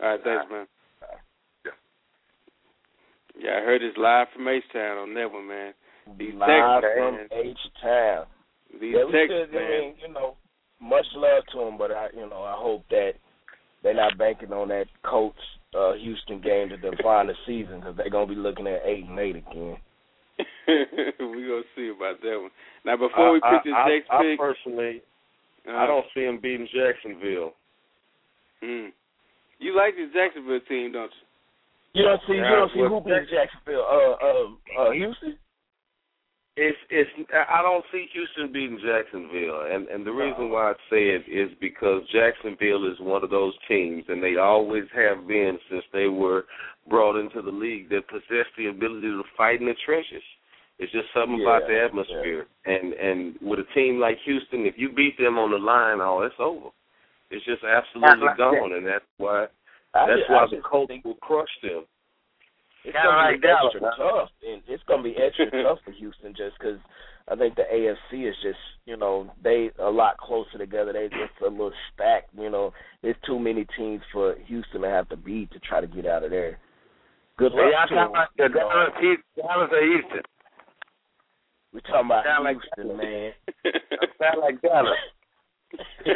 All 0.00 0.08
right, 0.12 0.20
thanks, 0.24 0.44
man. 0.50 0.66
Yeah. 1.64 1.76
Yeah, 3.38 3.50
I 3.60 3.64
heard 3.64 3.82
it's 3.82 3.96
live 3.96 4.28
from 4.34 4.48
H 4.48 4.64
Town 4.72 4.98
on 4.98 5.14
that 5.14 5.30
one, 5.32 5.46
man. 5.48 5.72
These 6.18 6.34
Live 6.34 6.82
Texans, 6.82 6.96
from 6.96 7.14
man. 7.16 7.28
H 7.32 7.62
Town. 7.82 8.24
These 8.80 8.94
yeah, 8.96 9.04
we 9.04 9.12
Texans, 9.12 9.48
still, 9.48 9.60
I 9.60 9.64
man. 9.64 9.80
mean, 9.80 9.94
you 10.00 10.12
know, 10.12 10.36
much 10.80 11.06
love 11.14 11.42
to 11.52 11.58
them, 11.58 11.78
but 11.78 11.90
I, 11.90 12.08
you 12.14 12.28
know, 12.28 12.42
I 12.42 12.54
hope 12.56 12.84
that 12.90 13.12
they're 13.82 13.94
not 13.94 14.18
banking 14.18 14.52
on 14.52 14.68
that 14.68 14.86
Colts 15.02 15.38
uh, 15.76 15.94
Houston 15.94 16.40
game 16.40 16.68
to 16.70 16.76
define 16.76 17.28
the 17.28 17.34
season 17.46 17.80
because 17.80 17.96
they're 17.96 18.10
gonna 18.10 18.26
be 18.26 18.34
looking 18.34 18.66
at 18.66 18.82
eight 18.84 19.04
and 19.06 19.18
eight 19.18 19.36
again. 19.36 19.76
we 20.68 21.48
gonna 21.48 21.62
see 21.74 21.92
about 21.94 22.20
that 22.20 22.38
one. 22.40 22.50
Now, 22.84 22.96
before 22.96 23.32
we 23.32 23.40
pick 23.40 23.44
I, 23.44 23.64
this 23.64 23.74
I, 23.76 23.88
next 23.88 24.08
I, 24.10 24.22
pick, 24.22 24.40
I 24.40 24.42
personally, 24.42 25.02
uh, 25.68 25.76
I 25.76 25.86
don't 25.86 26.06
see 26.14 26.22
him 26.22 26.40
beating 26.40 26.68
Jacksonville. 26.72 27.52
Mm. 28.62 28.90
You 29.58 29.76
like 29.76 29.94
the 29.96 30.10
Jacksonville 30.12 30.60
team, 30.68 30.92
don't 30.92 31.10
you? 31.10 31.26
You 31.96 32.02
don't 32.04 32.20
see, 32.28 32.34
you 32.34 32.42
don't 32.42 32.72
see 32.74 32.84
who 32.84 33.00
beats 33.00 33.32
Jacksonville, 33.32 33.86
uh, 33.88 34.16
uh, 34.20 34.82
uh, 34.82 34.90
Houston. 34.92 35.38
It's 36.56 36.78
it's 36.88 37.10
I 37.50 37.60
don't 37.60 37.84
see 37.92 38.06
Houston 38.14 38.50
beating 38.50 38.80
Jacksonville, 38.80 39.68
and 39.70 39.88
and 39.88 40.06
the 40.06 40.10
reason 40.10 40.48
why 40.48 40.70
I 40.70 40.74
say 40.88 41.12
it 41.12 41.28
is 41.28 41.50
because 41.60 42.00
Jacksonville 42.10 42.90
is 42.90 42.98
one 42.98 43.22
of 43.22 43.28
those 43.28 43.52
teams, 43.68 44.04
and 44.08 44.22
they 44.22 44.36
always 44.36 44.84
have 44.94 45.28
been 45.28 45.58
since 45.68 45.84
they 45.92 46.06
were 46.06 46.46
brought 46.88 47.20
into 47.20 47.42
the 47.42 47.50
league 47.50 47.90
that 47.90 48.08
possess 48.08 48.48
the 48.56 48.68
ability 48.68 49.08
to 49.08 49.22
fight 49.36 49.60
in 49.60 49.66
the 49.66 49.74
trenches. 49.84 50.22
It's 50.78 50.92
just 50.92 51.08
something 51.12 51.42
about 51.42 51.66
the 51.66 51.74
Yeah, 51.74 51.84
atmosphere, 51.84 52.46
and 52.64 52.94
and 52.94 53.36
with 53.42 53.60
a 53.60 53.74
team 53.74 54.00
like 54.00 54.16
Houston, 54.24 54.64
if 54.64 54.76
you 54.78 54.92
beat 54.92 55.18
them 55.18 55.36
on 55.36 55.50
the 55.50 55.58
line, 55.58 56.00
oh, 56.00 56.22
it's 56.22 56.40
over. 56.40 56.70
It's 57.30 57.44
just 57.44 57.64
absolutely 57.64 58.28
gone, 58.38 58.72
and 58.72 58.86
that's 58.86 59.04
why 59.18 59.46
that's 59.92 60.24
why 60.28 60.46
the 60.50 60.62
Colts 60.64 60.94
will 61.04 61.16
crush 61.16 61.52
them. 61.62 61.84
It's 62.86 62.94
Kinda 62.94 63.08
gonna 63.10 63.22
like 63.34 63.40
be 63.42 63.46
Dallas, 63.48 63.74
extra 63.74 63.90
tough, 63.98 64.30
and 64.46 64.62
it's 64.68 64.82
gonna 64.86 65.02
be 65.02 65.16
extra 65.18 65.50
tough 65.50 65.78
for 65.84 65.90
Houston 65.90 66.34
just 66.36 66.56
because 66.58 66.78
I 67.28 67.34
think 67.34 67.56
the 67.56 67.66
AFC 67.66 68.28
is 68.28 68.36
just 68.42 68.58
you 68.86 68.96
know 68.96 69.28
they 69.42 69.70
a 69.80 69.90
lot 69.90 70.16
closer 70.18 70.56
together. 70.58 70.92
They 70.92 71.08
just 71.08 71.34
a 71.42 71.50
little 71.50 71.72
stacked. 71.92 72.30
You 72.38 72.48
know, 72.50 72.72
there's 73.02 73.16
too 73.26 73.38
many 73.40 73.66
teams 73.76 74.02
for 74.12 74.36
Houston 74.46 74.82
to 74.82 74.88
have 74.88 75.08
to 75.08 75.16
beat 75.16 75.50
to 75.50 75.58
try 75.58 75.80
to 75.80 75.86
get 75.88 76.06
out 76.06 76.22
of 76.22 76.30
there. 76.30 76.58
Good 77.38 77.52
luck 77.52 77.64
Hey, 77.66 77.72
y'all 77.74 77.88
to 77.88 77.94
talking 77.94 78.14
about 78.14 78.28
the 78.38 78.42
them. 78.44 78.52
Dallas, 78.54 78.92
Heat- 79.00 79.24
Dallas 79.36 79.68
or 79.72 79.82
Houston? 79.84 80.22
we 81.74 81.80
talking 81.82 82.06
about 82.06 82.24
Sound 82.24 82.44
like- 82.44 82.56
Houston, 82.76 82.96
man. 82.96 83.32
Sound 84.22 84.40
like 84.40 84.62
Dallas. 84.62 84.96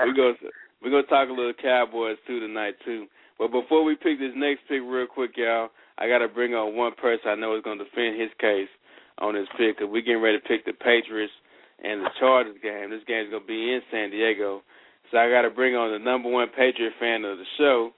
we're 0.00 0.14
gonna 0.16 0.34
we're 0.82 0.90
gonna 0.90 1.02
talk 1.04 1.28
a 1.28 1.32
little 1.32 1.52
Cowboys 1.60 2.16
too 2.26 2.40
tonight 2.40 2.74
too. 2.84 3.06
But 3.40 3.56
before 3.56 3.82
we 3.82 3.96
pick 3.96 4.20
this 4.20 4.36
next 4.36 4.68
pick 4.68 4.84
real 4.84 5.08
quick, 5.08 5.32
y'all, 5.40 5.72
I 5.96 6.12
gotta 6.12 6.28
bring 6.28 6.52
on 6.52 6.76
one 6.76 6.92
person 7.00 7.32
I 7.32 7.40
know 7.40 7.56
is 7.56 7.64
gonna 7.64 7.82
defend 7.82 8.20
his 8.20 8.28
case 8.36 8.68
on 9.16 9.32
this 9.32 9.48
pick 9.56 9.80
because 9.80 9.88
we're 9.88 10.04
getting 10.04 10.20
ready 10.20 10.36
to 10.36 10.44
pick 10.44 10.68
the 10.68 10.76
Patriots 10.76 11.32
and 11.80 12.04
the 12.04 12.12
Chargers 12.20 12.60
game. 12.62 12.92
This 12.92 13.00
game's 13.08 13.32
gonna 13.32 13.48
be 13.48 13.72
in 13.72 13.80
San 13.90 14.12
Diego, 14.12 14.60
so 15.08 15.16
I 15.16 15.32
gotta 15.32 15.48
bring 15.48 15.72
on 15.72 15.88
the 15.88 15.98
number 15.98 16.28
one 16.28 16.52
Patriot 16.52 16.92
fan 17.00 17.24
of 17.24 17.40
the 17.40 17.48
show. 17.56 17.96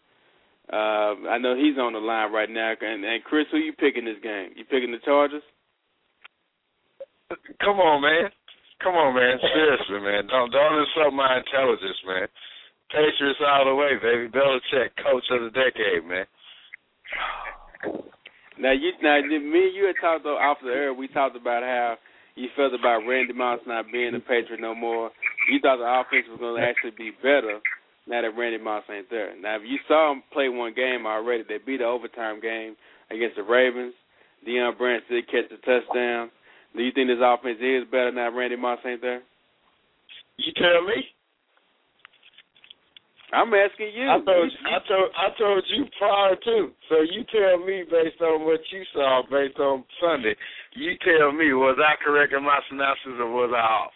Uh, 0.70 1.18
I 1.26 1.42
know 1.42 1.58
he's 1.58 1.76
on 1.76 1.92
the 1.92 1.98
line 1.98 2.30
right 2.30 2.48
now. 2.48 2.78
And, 2.78 3.04
and 3.04 3.24
Chris, 3.24 3.50
who 3.50 3.58
you 3.58 3.74
picking 3.74 4.06
this 4.06 4.22
game? 4.22 4.54
You 4.54 4.62
picking 4.64 4.92
the 4.94 5.02
Chargers? 5.04 5.42
Come 7.58 7.82
on, 7.82 7.98
man. 8.00 8.30
Come 8.78 8.94
on, 8.94 9.10
man. 9.10 9.42
Seriously, 9.42 10.06
man. 10.06 10.30
Don't 10.30 10.54
don't 10.54 10.86
insult 10.86 11.14
my 11.14 11.42
intelligence, 11.42 11.98
man. 12.06 12.30
Patriots 12.92 13.40
all 13.40 13.64
the 13.64 13.74
way, 13.74 13.96
baby. 13.96 14.28
Belichick, 14.28 14.92
coach 15.00 15.24
of 15.32 15.40
the 15.40 15.50
decade, 15.50 16.04
man. 16.04 16.26
Now 18.58 18.72
you 18.72 18.92
now 19.02 19.18
me 19.20 19.72
and 19.72 19.74
you 19.74 19.86
had 19.86 19.96
talked 20.00 20.24
though 20.24 20.36
off 20.36 20.58
the 20.62 20.70
air. 20.70 20.92
We 20.92 21.08
talked 21.08 21.34
about 21.34 21.62
how 21.62 21.96
you 22.36 22.48
felt 22.54 22.74
about 22.74 23.08
Randy 23.08 23.32
Moss 23.32 23.60
not 23.66 23.86
being 23.90 24.14
a 24.14 24.20
Patriot 24.20 24.60
no 24.60 24.74
more. 24.74 25.10
You 25.50 25.58
thought 25.60 25.78
the 25.78 25.88
offense 25.88 26.28
was 26.28 26.38
going 26.38 26.60
to 26.60 26.68
actually 26.68 26.92
be 26.96 27.10
better 27.22 27.60
now 28.06 28.22
that 28.22 28.36
Randy 28.36 28.62
Moss 28.62 28.84
ain't 28.92 29.08
there. 29.10 29.34
Now 29.40 29.56
if 29.56 29.62
you 29.64 29.78
saw 29.88 30.12
him 30.12 30.22
play 30.32 30.48
one 30.48 30.74
game 30.74 31.06
already, 31.06 31.44
they 31.48 31.58
beat 31.64 31.78
the 31.78 31.88
overtime 31.88 32.40
game 32.40 32.76
against 33.10 33.36
the 33.36 33.42
Ravens. 33.42 33.94
Deion 34.46 34.76
Branch 34.76 35.02
did 35.08 35.26
catch 35.26 35.48
a 35.48 35.56
touchdown. 35.64 36.30
Do 36.76 36.82
you 36.82 36.92
think 36.92 37.08
this 37.08 37.24
offense 37.24 37.58
is 37.60 37.88
better 37.90 38.12
now 38.12 38.30
that 38.30 38.36
Randy 38.36 38.56
Moss 38.56 38.78
ain't 38.84 39.00
there? 39.00 39.22
You 40.36 40.52
tell 40.56 40.84
me. 40.84 41.08
I'm 43.32 43.52
asking 43.54 43.92
you. 43.94 44.08
I 44.10 44.20
told 44.20 44.52
You- 44.52 44.68
I 44.68 44.78
told 44.80 45.10
I 45.16 45.30
told 45.30 45.64
you 45.68 45.86
prior 45.98 46.36
to. 46.36 46.72
So 46.88 47.00
you 47.00 47.24
tell 47.24 47.58
me 47.58 47.82
based 47.84 48.20
on 48.20 48.44
what 48.44 48.60
you 48.70 48.84
saw 48.92 49.22
based 49.22 49.58
on 49.58 49.84
Sunday. 50.00 50.36
You 50.74 50.96
tell 50.98 51.32
me 51.32 51.52
was 51.54 51.78
I 51.78 51.96
correct 51.96 52.32
in 52.32 52.44
my 52.44 52.60
synopsis 52.68 53.18
or 53.18 53.30
was 53.30 53.52
I 53.52 53.60
off? 53.60 53.92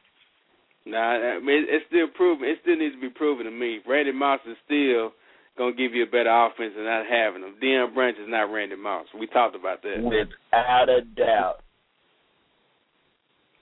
Nah, 0.87 1.37
I 1.37 1.39
mean, 1.41 1.67
it's 1.69 1.85
still 1.87 2.07
proven. 2.09 2.49
It 2.49 2.61
still 2.63 2.77
needs 2.77 2.95
to 2.95 3.01
be 3.01 3.11
proven 3.11 3.45
to 3.45 3.51
me. 3.51 3.81
Randy 3.87 4.13
Moss 4.13 4.41
is 4.47 4.57
still 4.65 5.13
gonna 5.59 5.73
give 5.73 5.95
you 5.95 6.05
a 6.05 6.07
better 6.07 6.31
offense 6.31 6.75
than 6.75 6.85
not 6.85 7.07
having 7.07 7.43
him. 7.43 7.57
Deion 7.61 7.93
Branch 7.93 8.17
is 8.19 8.29
not 8.29 8.53
Randy 8.53 8.77
Moss. 8.77 9.13
We 9.13 9.27
talked 9.27 9.57
about 9.57 9.83
that. 9.83 9.99
Without 10.01 10.89
a 10.89 11.03
doubt. 11.03 11.61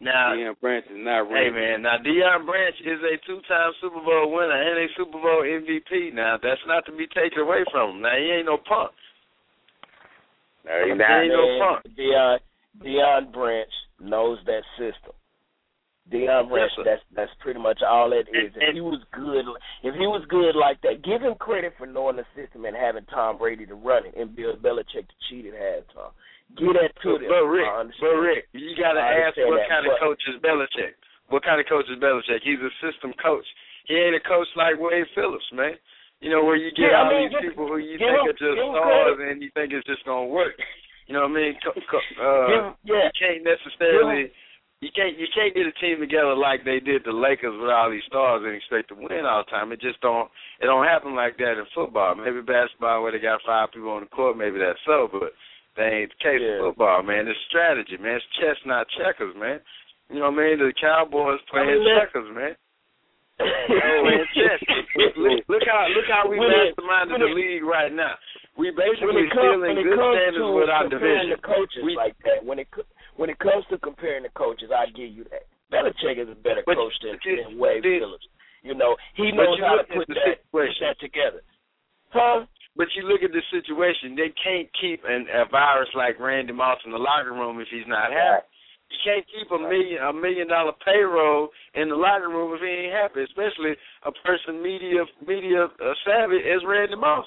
Now, 0.05 0.37
Deion 0.37 0.61
Branch 0.61 0.85
is 0.85 1.01
not 1.01 1.29
hey 1.33 1.49
man, 1.49 1.81
now 1.81 1.97
Deion 1.97 2.45
Branch 2.45 2.77
is 2.85 3.01
a 3.01 3.17
two-time 3.27 3.73
Super 3.81 4.05
Bowl 4.05 4.29
winner 4.37 4.53
and 4.53 4.85
a 4.85 4.87
Super 4.97 5.17
Bowl 5.17 5.41
MVP. 5.41 6.13
Now 6.13 6.37
that's 6.37 6.61
not 6.69 6.85
to 6.87 6.93
be 6.93 7.07
taken 7.09 7.41
away 7.41 7.65
from 7.73 7.97
him. 7.97 8.03
Now 8.03 8.13
he 8.13 8.37
ain't 8.37 8.47
no 8.47 8.59
punk. 8.59 8.93
No, 10.67 10.73
he 10.85 10.95
not. 10.95 11.25
Ain't 11.25 11.33
no 11.33 11.59
punk. 11.59 11.97
Deion, 11.97 12.39
Deion 12.85 13.33
Branch 13.33 13.73
knows 13.99 14.39
that 14.45 14.63
system. 14.77 15.17
Deion 16.13 16.53
Branch, 16.53 16.71
Yes, 16.77 16.85
that's 16.85 17.03
that's 17.17 17.41
pretty 17.41 17.61
much 17.61 17.81
all 17.81 18.13
it 18.13 18.29
is. 18.29 18.53
And- 18.55 18.63
if 18.63 18.75
he 18.75 18.81
was 18.83 19.01
good, 19.13 19.47
if 19.83 19.95
he 19.95 20.07
was 20.07 20.23
good 20.29 20.55
like 20.55 20.83
that, 20.83 21.03
give 21.03 21.23
him 21.23 21.35
credit 21.37 21.73
for 21.79 21.87
knowing 21.87 22.17
the 22.17 22.27
system 22.37 22.67
and 22.67 22.77
having 22.77 23.07
Tom 23.07 23.39
Brady 23.39 23.65
to 23.67 23.75
run 23.75 24.05
it 24.05 24.15
and 24.17 24.37
Bill 24.37 24.55
Belichick 24.57 25.09
to 25.09 25.17
cheat 25.31 25.47
at 25.47 25.55
halftime. 25.55 26.13
Give 26.57 26.73
that 26.75 26.95
to 27.03 27.19
them. 27.19 27.27
But 27.29 27.45
Rick, 27.51 27.67
but. 28.01 28.15
Rick, 28.23 28.47
you 28.55 28.75
got 28.79 28.95
to 28.95 29.03
ask 29.03 29.35
what 29.51 29.67
kind 29.69 29.87
of 29.87 29.99
coach 29.99 30.23
is 30.31 30.39
Belichick. 30.41 30.95
What 31.29 31.43
kind 31.43 31.59
of 31.61 31.67
coach 31.67 31.87
is 31.91 31.99
Belichick? 31.99 32.43
He's 32.45 32.61
a 32.63 32.71
system 32.85 33.13
coach. 33.23 33.47
He 33.91 33.95
ain't 33.99 34.15
a 34.15 34.23
coach 34.23 34.47
like 34.57 34.79
Wade 34.79 35.07
Phillips, 35.15 35.45
man. 35.53 35.75
You 36.23 36.31
know 36.31 36.45
where 36.45 36.57
you 36.57 36.71
get 36.73 36.89
Yeah, 36.95 37.03
I 37.03 37.05
all 37.05 37.11
mean, 37.11 37.29
these 37.29 37.37
give- 37.37 37.51
people 37.53 37.67
who 37.69 37.79
you 37.79 37.99
think 37.99 38.11
him- 38.17 38.29
are 38.29 38.39
just 38.39 38.57
stars 38.61 39.19
and 39.21 39.43
you 39.43 39.51
think 39.53 39.73
it's 39.75 39.85
just 39.87 40.05
gonna 40.07 40.27
work. 40.31 40.55
You 41.07 41.13
know 41.13 41.29
what 41.29 41.37
I 41.37 41.41
mean? 41.53 41.53
Co- 41.61 41.77
co- 41.91 42.01
uh, 42.17 42.47
Give- 42.49 42.97
yeah. 42.97 43.05
You 43.05 43.11
can't 43.19 43.43
necessarily. 43.45 44.33
You 44.81 44.91
can't 44.95 45.17
you 45.19 45.27
can't 45.35 45.55
get 45.55 45.67
a 45.67 45.73
team 45.81 46.01
together 46.01 46.35
like 46.35 46.65
they 46.65 46.79
did 46.81 47.05
the 47.05 47.13
Lakers 47.13 47.57
with 47.59 47.69
all 47.71 47.91
these 47.91 48.05
stars 48.05 48.43
and 48.45 48.55
expect 48.55 48.89
to 48.89 48.95
win 48.95 49.25
all 49.25 49.45
the 49.45 49.51
time. 49.51 49.73
It 49.73 49.81
just 49.81 50.01
don't 50.01 50.31
it 50.61 50.67
don't 50.67 50.85
happen 50.85 51.15
like 51.15 51.37
that 51.39 51.59
in 51.59 51.65
football. 51.75 52.15
Maybe 52.15 52.41
basketball 52.41 53.03
where 53.03 53.13
they 53.13 53.19
got 53.19 53.41
five 53.45 53.73
people 53.73 53.91
on 53.91 54.01
the 54.05 54.07
court, 54.13 54.37
maybe 54.37 54.59
that's 54.59 54.79
so, 54.87 55.09
but 55.13 55.33
that 55.77 55.93
ain't 55.93 56.11
the 56.11 56.21
case 56.23 56.41
Yeah. 56.41 56.57
in 56.57 56.61
football, 56.63 57.03
man. 57.03 57.27
It's 57.29 57.39
strategy, 57.49 57.97
man. 57.99 58.17
It's 58.17 58.27
chess, 58.39 58.57
not 58.65 58.87
checkers, 58.97 59.35
man. 59.37 59.61
You 60.11 60.21
know 60.21 60.31
what 60.31 60.39
I 60.45 60.55
mean? 60.55 60.59
The 60.59 60.73
Cowboys 60.81 61.41
playing 61.51 61.69
I 61.69 61.73
mean, 61.75 61.85
that- 61.85 62.01
checkers, 62.07 62.31
man. 62.35 62.55
Oh, 63.41 64.25
chess. 64.35 64.61
Look, 65.19 65.43
look, 65.49 65.63
how 65.67 65.89
look 65.91 66.07
how 66.07 66.29
we 66.31 66.39
When 66.39 66.51
it- 66.53 66.77
masterminded 66.79 67.11
when 67.19 67.21
the 67.21 67.33
league 67.35 67.65
right 67.65 67.91
now. 67.93 68.15
We 68.57 68.71
basically 68.71 69.27
it 69.27 69.35
comes, 69.35 69.59
still 69.59 69.65
in 69.67 69.79
it 69.79 69.83
good 69.83 69.99
to 70.39 70.53
with 70.55 70.71
our 70.71 70.87
division. 70.87 71.31
the 71.35 71.43
coaches 71.43 71.83
We- 71.83 71.97
like 71.97 72.15
that, 72.23 72.45
when 72.45 72.61
it 72.61 72.69
when 73.17 73.31
it 73.31 73.39
comes 73.41 73.67
to 73.71 73.79
comparing 73.79 74.23
the 74.23 74.29
coaches, 74.39 74.71
I 74.71 74.87
give 74.95 75.11
you 75.11 75.25
that. 75.35 75.51
Belichick 75.73 76.19
is 76.23 76.29
a 76.31 76.37
better 76.39 76.63
But- 76.65 76.77
coach 76.77 76.95
than, 77.03 77.19
than 77.25 77.59
Wade 77.59 77.83
Phillips. 77.83 78.29
You 78.63 78.75
know, 78.75 78.95
he 79.15 79.33
knows 79.33 79.59
how 79.59 79.77
to 79.77 79.85
put 79.85 80.07
the 80.07 80.15
that, 80.15 80.39
put 80.53 80.69
that 80.81 80.99
together. 81.01 81.43
Huh? 82.11 82.47
But 82.77 82.89
you 82.97 83.07
look 83.07 83.23
at 83.23 83.31
the 83.31 83.43
situation, 83.55 84.17
they 84.19 84.35
can't 84.35 84.69
keep 84.81 85.03
an, 85.07 85.27
a 85.31 85.47
virus 85.49 85.89
like 85.95 86.19
Randy 86.19 86.53
Moss 86.53 86.79
in 86.85 86.91
the 86.91 86.99
locker 86.99 87.33
room 87.33 87.61
if 87.61 87.69
he's 87.71 87.87
not 87.87 88.11
happy. 88.11 88.47
You 88.91 88.99
can't 89.03 89.27
keep 89.31 89.51
a 89.51 89.59
million 89.59 90.03
a 90.03 90.13
million 90.13 90.49
dollar 90.49 90.73
payroll 90.85 91.49
in 91.75 91.89
the 91.89 91.95
locker 91.97 92.29
room 92.29 92.53
if 92.55 92.61
he 92.61 92.67
ain't 92.69 92.95
happy, 92.95 93.23
especially 93.23 93.75
a 94.05 94.13
person 94.27 94.63
media 94.63 95.03
media 95.27 95.67
uh, 95.67 95.95
savvy 96.05 96.39
as 96.39 96.63
Randy 96.67 96.97
Moss. 96.97 97.27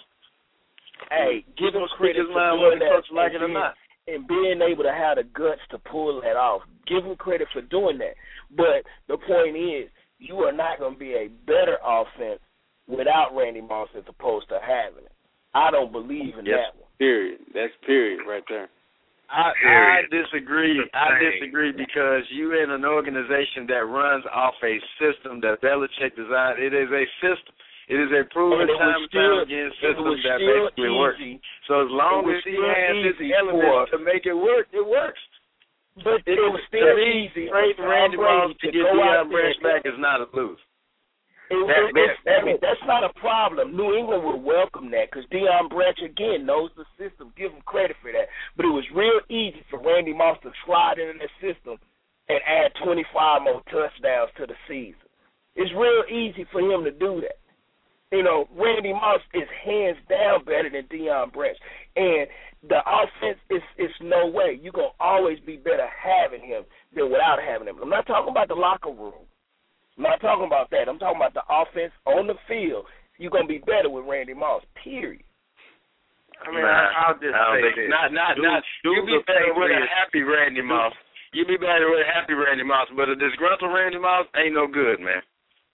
Hey, 1.11 1.45
give 1.57 1.73
him 1.75 1.87
credit 1.97 2.17
his 2.23 2.27
for 2.27 2.35
mind 2.35 2.59
doing 2.59 2.63
whether 2.63 2.79
the 2.79 2.85
that 2.85 2.91
coach 2.91 3.09
like 3.15 3.33
and 3.33 3.43
it 3.43 3.49
or 3.49 3.53
not. 3.53 3.73
and 4.07 4.27
being 4.27 4.59
able 4.63 4.83
to 4.83 4.91
have 4.93 5.17
the 5.17 5.23
guts 5.23 5.63
to 5.71 5.77
pull 5.79 6.21
that 6.21 6.35
off. 6.35 6.61
Give 6.87 7.03
him 7.03 7.15
credit 7.15 7.47
for 7.53 7.61
doing 7.61 7.97
that. 7.99 8.15
But 8.51 8.83
the 9.07 9.17
point 9.17 9.55
is, 9.55 9.89
you 10.19 10.35
are 10.47 10.55
not 10.55 10.79
going 10.79 10.93
to 10.93 10.99
be 10.99 11.13
a 11.13 11.27
better 11.45 11.77
offense 11.83 12.39
without 12.87 13.35
Randy 13.35 13.61
Moss 13.61 13.89
as 13.97 14.03
opposed 14.07 14.47
to 14.49 14.59
having 14.61 15.05
it. 15.05 15.16
I 15.57 15.71
don't 15.73 15.91
believe 15.91 16.37
in 16.37 16.45
Yes. 16.45 16.69
that 16.69 16.77
one. 16.77 16.89
Period. 17.01 17.39
That's 17.53 17.73
period 17.85 18.21
right 18.29 18.43
there. 18.47 18.69
I, 19.29 19.51
I 19.51 20.01
disagree. 20.07 20.79
I 20.93 21.19
disagree 21.19 21.73
because 21.73 22.23
you 22.31 22.53
in 22.63 22.69
an 22.71 22.85
organization 22.85 23.65
that 23.67 23.83
runs 23.89 24.23
off 24.31 24.53
a 24.63 24.77
system 25.01 25.41
that 25.41 25.59
Belichick 25.59 26.15
designed. 26.15 26.61
It 26.63 26.71
is 26.73 26.87
a 26.93 27.03
system. 27.19 27.51
It 27.89 27.99
is 27.99 28.11
a 28.15 28.23
proven 28.31 28.61
And 28.61 28.69
it 28.69 28.73
was 28.73 28.79
time 28.79 29.01
and 29.03 29.09
still- 29.11 29.35
time 29.41 29.47
again 29.47 29.67
it 29.67 29.75
system 29.83 30.05
was 30.07 30.19
that 30.23 30.37
still 30.39 30.63
basically 30.71 30.91
works. 30.95 31.19
easy. 31.19 31.41
So 31.67 31.73
as 31.83 31.91
long 31.91 32.23
It 32.23 32.27
was 32.27 32.37
as 32.39 32.43
he 32.43 32.53
still 32.55 32.67
has 32.71 32.95
his 33.03 33.15
easy 33.19 33.29
elements 33.33 33.67
for- 33.67 33.97
to 33.97 33.99
make 34.03 34.23
it 34.27 34.37
work, 34.37 34.67
it 34.71 34.85
works. 34.85 35.19
But 36.03 36.21
it, 36.29 36.37
was 36.39 36.61
still 36.67 36.87
to 36.87 36.95
me, 36.95 37.25
easy. 37.27 37.49
Trading 37.49 37.75
for 37.75 37.87
Randy 37.89 38.17
Tom 38.17 38.25
Moss 38.25 38.53
Brady 38.53 38.59
to 38.59 38.67
get 38.71 38.83
go 38.85 39.01
out 39.01 39.27
Deion 39.27 39.29
there 39.29 39.39
Branch 39.41 39.55
and- 39.57 39.63
back 39.65 39.81
is 39.87 39.97
not 39.99 40.21
a 40.21 40.27
lose. 40.35 40.59
It, 41.49 41.67
That- 41.67 41.89
it, 41.95 42.17
that- 42.25 42.41
I 42.41 42.45
mean, 42.45 42.57
that's 42.61 42.83
not 42.85 43.03
a 43.03 43.13
problem. 43.19 43.75
New 43.75 43.95
England 43.95 44.23
would 44.23 44.43
welcome 44.43 44.91
that 44.91 45.11
because 45.11 45.25
Deion 45.31 45.69
Branch 45.69 45.97
again 46.03 46.45
knows 46.45 46.71
the 46.75 46.85
system. 46.97 47.33
Give 47.37 47.51
him 47.51 47.61
credit 47.65 47.95
for 48.01 48.11
that. 48.11 48.27
But 48.55 48.65
it 48.65 48.73
was 48.75 48.83
real 48.93 49.21
easy 49.29 49.63
for 49.69 49.79
Randy 49.79 50.13
Moss 50.13 50.37
to 50.43 50.51
slide 50.65 50.99
into 50.99 51.19
that 51.19 51.31
system 51.39 51.77
and 52.29 52.39
add 52.45 52.71
25 52.83 53.43
more 53.43 53.61
touchdowns 53.71 54.31
to 54.37 54.45
the 54.47 54.55
season. 54.67 55.07
It's 55.55 55.71
real 55.73 56.03
easy 56.11 56.45
for 56.51 56.59
him 56.61 56.83
to 56.83 56.91
do 56.91 57.21
that. 57.21 57.39
You 58.11 58.23
know, 58.23 58.47
Randy 58.55 58.93
Moss 58.93 59.19
is 59.33 59.47
hands 59.65 59.97
down 60.09 60.43
better 60.45 60.69
than 60.71 60.83
Deion 60.87 61.31
Branch, 61.33 61.57
and 61.95 62.27
the 62.67 62.79
offense 62.87 63.39
is 63.49 63.61
is 63.77 63.91
no 64.01 64.27
way. 64.27 64.59
You're 64.61 64.71
gonna 64.71 64.95
always 64.99 65.39
be 65.41 65.57
better 65.57 65.87
having 65.87 66.41
him 66.41 66.63
than 66.95 67.11
without 67.11 67.39
having 67.43 67.67
him. 67.67 67.77
I'm 67.81 67.89
not 67.89 68.07
talking 68.07 68.31
about 68.31 68.47
the 68.47 68.55
locker 68.55 68.91
room. 68.91 69.26
I'm 69.97 70.03
not 70.03 70.21
talking 70.21 70.45
about 70.45 70.69
that. 70.71 70.87
I'm 70.87 70.99
talking 71.01 71.17
about 71.17 71.33
the 71.33 71.43
offense 71.49 71.91
on 72.05 72.27
the 72.27 72.37
field. 72.47 72.85
You're 73.17 73.31
gonna 73.33 73.49
be 73.49 73.57
better 73.65 73.89
with 73.89 74.05
Randy 74.05 74.33
Moss. 74.33 74.61
Period. 74.83 75.23
I 76.37 76.53
mean, 76.53 76.61
I, 76.63 77.09
I'll 77.09 77.17
just 77.17 77.33
I 77.33 77.49
don't 77.49 77.57
say 77.57 77.61
think- 77.73 77.75
this. 77.75 77.89
Not, 77.89 78.13
not, 78.13 78.35
do- 78.37 78.45
not. 78.45 78.61
do 78.85 78.93
You 78.93 79.01
be 79.09 79.17
better 79.25 79.57
with 79.57 79.73
a 79.73 79.81
happy 79.89 80.21
Randy 80.21 80.61
Moss. 80.61 80.93
You'll 81.33 81.49
be 81.49 81.57
better 81.57 81.89
with 81.89 82.05
a 82.05 82.09
happy 82.13 82.33
Randy 82.37 82.63
Moss, 82.63 82.87
but 82.95 83.09
a 83.09 83.15
disgruntled 83.17 83.73
Randy 83.73 83.97
Moss 83.97 84.27
ain't 84.37 84.53
no 84.53 84.67
good, 84.69 85.01
man. 85.01 85.25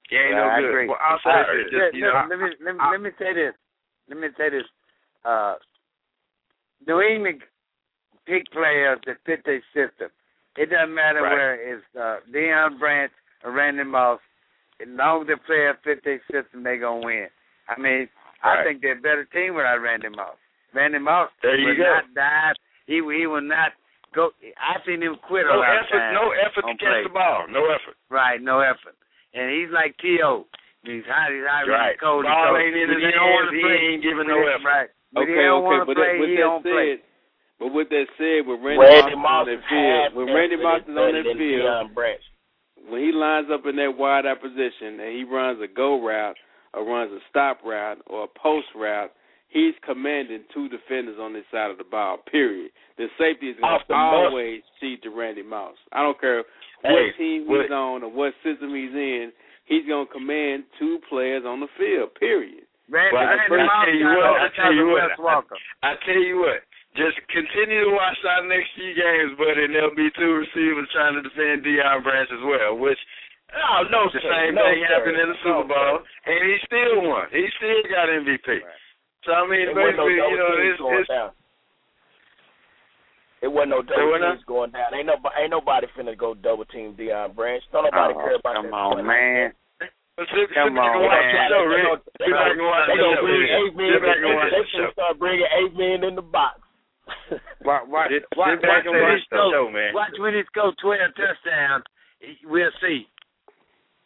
He 0.10 0.16
ain't 0.16 0.32
Yeah, 0.32 0.40
no 0.40 0.48
I 0.50 0.60
good. 0.62 0.70
agree. 0.72 0.88
Well, 0.88 1.04
I'll 1.04 1.20
say 1.20 1.36
I- 1.36 1.44
this, 1.52 1.68
let, 1.76 1.94
you 1.94 2.02
know, 2.08 2.16
let, 2.16 2.30
let 2.32 2.40
me 2.40 2.50
let 2.64 2.74
me, 2.76 2.82
let 2.96 3.02
me 3.04 3.12
say 3.20 3.32
this. 3.36 3.54
Let 4.08 4.18
me 4.20 4.28
say 4.40 4.50
this. 4.56 4.64
Uh, 5.28 5.56
New 6.88 7.02
England 7.02 7.44
pick 8.26 8.48
players 8.56 9.00
that 9.06 9.18
fit 9.26 9.44
their 9.44 9.62
system. 9.76 10.10
It 10.56 10.70
doesn't 10.72 10.94
matter 10.96 11.22
Right. 11.22 11.34
where 11.34 11.54
it's 11.76 11.84
uh, 12.00 12.18
Deion 12.32 12.80
Branch 12.80 13.12
or 13.44 13.52
Randy 13.52 13.84
Moss. 13.84 14.20
As 14.82 14.88
long 14.90 15.22
as 15.22 15.28
the 15.28 15.38
player 15.46 15.78
fit 15.84 16.04
their 16.04 16.22
system, 16.32 16.64
they 16.64 16.78
gonna 16.78 17.06
win. 17.06 17.28
I 17.70 17.80
mean, 17.80 18.10
I 18.44 18.64
think 18.64 18.82
they're 18.82 18.98
a 18.98 19.02
better 19.02 19.24
team 19.32 19.56
without 19.56 19.80
Randy 19.80 20.10
Moss. 20.10 20.36
Randy 20.74 21.00
Moss 21.00 21.30
There 21.42 21.56
you 21.56 21.68
will 21.68 21.78
go. 21.78 21.84
not 21.84 22.14
dive. 22.16 22.56
He 22.88 23.00
will- 23.02 23.16
he 23.16 23.28
will 23.28 23.42
not 23.42 23.74
go. 24.12 24.34
I 24.58 24.82
seen 24.86 25.02
him 25.02 25.16
quit 25.18 25.46
a 25.46 25.50
no 25.50 25.60
lot 25.60 25.78
of 25.78 25.88
times 25.90 26.14
no 26.14 26.32
effort 26.32 26.62
to 26.62 26.68
on 26.68 26.78
catch 26.78 26.90
play. 26.90 27.04
the 27.04 27.10
ball, 27.10 27.48
no 27.48 27.70
effort. 27.70 27.96
Right, 28.10 28.42
no 28.42 28.60
effort. 28.60 28.96
And 29.34 29.50
he's 29.52 29.70
like 29.70 29.96
T.O. 29.98 30.48
He's 30.84 31.06
hot, 31.06 31.32
he's 31.32 31.46
hot, 31.48 31.66
Right. 31.68 31.92
he's 31.94 32.00
cold, 32.02 32.26
he's 32.26 32.30
Ball 32.34 32.46
cold. 32.48 32.60
ain't 32.60 32.76
in 32.76 32.90
When 32.90 33.00
his 33.00 33.06
he 33.06 33.12
don't 33.12 33.30
wanna 33.32 33.46
hands, 33.46 33.56
he 33.56 33.62
play, 33.62 33.78
ain't 33.88 34.02
giving 34.04 34.28
no 34.28 34.46
effort. 34.48 34.66
Right. 34.68 34.90
When 35.14 35.24
Okay, 35.24 35.32
he 35.38 35.42
don't 35.46 35.64
okay, 35.66 35.86
but 35.88 35.96
play, 35.96 36.06
that, 36.14 36.20
with 36.20 36.30
he 36.30 36.36
that 36.36 36.42
don't 36.42 36.64
said, 36.64 36.72
play. 36.74 37.02
but 37.60 37.68
with 37.72 37.90
that 37.90 38.08
said, 38.18 38.46
when 38.48 38.64
Randy, 38.64 38.80
Randy 38.84 39.16
Moss 39.16 39.24
Moss 39.24 39.48
on 39.48 39.54
is 39.54 39.60
that 39.62 39.70
field, 39.70 40.04
half 40.04 40.14
when 40.14 40.26
better 40.26 40.38
Randy 40.38 40.56
Moss 40.58 40.82
is 40.82 40.88
on 40.90 40.96
better 40.96 41.24
that 41.24 41.38
field, 41.38 41.62
Deion 41.64 41.94
Branch. 41.94 42.24
When 42.90 43.02
he 43.02 43.12
lines 43.12 43.48
up 43.52 43.66
in 43.66 43.76
that 43.78 43.98
wide 43.98 44.26
out 44.26 44.42
position 44.42 45.00
and 45.00 45.16
he 45.16 45.24
runs 45.24 45.60
a 45.62 45.68
go 45.68 46.04
route 46.04 46.36
or 46.74 46.86
runs 46.86 47.12
a 47.12 47.20
stop 47.30 47.60
route 47.64 48.00
or 48.08 48.26
a 48.26 48.40
post 48.40 48.68
route, 48.76 49.12
he's 49.50 49.74
commanding 49.86 50.44
two 50.54 50.68
defenders 50.70 51.18
on 51.20 51.34
this 51.34 51.46
side 51.52 51.72
of 51.72 51.78
the 51.78 51.84
ball. 51.84 52.18
Period. 52.32 52.72
The 52.98 53.08
safety 53.18 53.50
is 53.50 53.58
going 53.60 53.80
to 53.80 53.86
the 53.88 53.94
bus. 53.94 54.14
always 54.14 54.62
cheat 54.80 55.02
to 55.04 55.10
Randy 55.10 55.44
Moss. 55.44 55.76
I 55.92 56.02
don't 56.02 56.20
care 56.20 56.44
what 56.82 56.92
Hey, 56.92 57.12
team 57.18 57.48
what- 57.48 57.62
he's 57.64 57.72
on 57.72 58.04
or 58.04 58.10
what 58.10 58.34
system 58.44 58.74
he's 58.76 58.94
in. 58.94 59.32
He's 59.66 59.86
going 59.88 60.08
to 60.08 60.12
command 60.12 60.66
two 60.78 61.00
players 61.08 61.46
on 61.46 61.60
the 61.62 61.68
field. 61.80 62.14
Period. 62.16 62.66
Randy, 62.90 63.16
Well, 63.16 63.24
I 63.24 63.36
Randy 63.36 63.48
tell 63.48 63.66
Moss 63.66 63.88
you 63.88 64.00
got 64.04 64.18
what, 64.18 64.42
I 64.42 64.50
tell 64.50 64.74
you 64.74 64.88
what, 64.88 65.02
I 65.84 65.96
tell 66.06 66.20
you 66.22 66.38
what, 66.40 66.64
just 66.96 67.18
continue 67.34 67.90
to 67.90 67.92
watch 67.94 68.18
our 68.26 68.46
next 68.46 68.70
few 68.78 68.94
games, 68.94 69.34
buddy, 69.38 69.66
and 69.66 69.74
there'll 69.74 69.96
be 69.98 70.10
two 70.14 70.46
receivers 70.46 70.88
trying 70.94 71.18
to 71.18 71.24
defend 71.26 71.66
Deion 71.66 72.04
Branch 72.06 72.30
as 72.30 72.44
well, 72.46 72.78
which 72.78 73.00
Oh 73.54 73.86
no, 73.94 74.10
the 74.10 74.18
sir. 74.18 74.30
same 74.34 74.58
no, 74.58 74.66
thing 74.66 74.82
sir. 74.82 74.90
happened 74.98 75.18
in 75.18 75.30
the 75.30 75.40
Super 75.46 75.66
Bowl, 75.70 76.02
sir. 76.02 76.34
and 76.34 76.42
he 76.50 76.56
still 76.66 77.06
won. 77.06 77.30
He 77.30 77.46
still 77.62 77.82
got 77.86 78.10
MVP. 78.10 78.50
So 79.26 79.30
I 79.34 79.46
mean, 79.46 79.70
It 79.70 79.78
wasn't 79.78 79.98
no 80.02 80.10
double 80.10 80.10
you 80.10 80.38
know, 80.42 80.52
teams 80.58 80.74
it's, 80.74 80.82
going 80.82 81.00
it's 81.06 81.10
down. 81.14 81.30
It 83.46 83.52
wasn't 83.52 83.72
no 83.76 83.82
double 83.84 84.10
wasn't 84.10 84.42
teams 84.42 84.46
going 84.50 84.72
down. 84.72 84.90
Ain't 84.96 85.06
nobody, 85.06 85.36
ain't 85.38 85.52
nobody 85.54 85.86
finna 85.94 86.16
go 86.18 86.34
double 86.34 86.66
team 86.66 86.96
Deion 86.98 87.36
Branch. 87.36 87.62
Don't 87.76 87.84
nobody 87.86 88.14
Oh, 88.16 88.24
care 88.24 88.36
about 88.42 88.56
come 88.56 88.72
that. 88.72 88.74
on, 88.74 89.06
man. 89.06 89.52
But 90.18 90.26
sit, 90.32 90.50
sit 90.50 90.56
Come 90.56 90.78
on, 90.80 90.90
man. 90.98 91.14
the 91.14 91.46
show, 91.52 91.64
Rick. 91.68 91.86
They 92.22 92.26
Sit 92.26 92.34
back 92.34 92.54
and 92.56 92.64
watch 92.66 92.86
they 92.88 92.98
the 92.98 93.04
gonna 93.04 93.22
bring 93.22 93.44
eight 93.54 93.74
men. 93.76 93.90
Sit 93.94 94.02
back 94.02 94.18
and 94.18 94.34
watch 94.34 94.50
They 94.50 94.62
the 94.64 94.70
show. 94.72 94.78
finna 94.82 94.94
start 94.96 95.14
bringing 95.20 95.50
eight 95.62 95.74
men 95.78 96.00
in 96.08 96.14
the 96.16 96.24
box. 96.26 96.63
Watch, 97.64 97.84
watch, 97.88 98.10
Sit- 98.12 98.28
watch, 98.36 98.60
sit 98.60 98.68
watch 98.70 98.86
when 98.86 99.02
watch 99.02 99.20
he 99.20 99.26
the 99.30 99.36
score- 99.36 99.52
show, 99.52 99.66
man. 99.72 99.92
Watch 99.94 100.16
when 100.20 100.34
he 100.36 100.44
score 100.52 100.74
12 100.82 101.16
touchdowns. 101.16 101.84
We'll 102.48 102.72
see. 102.80 103.08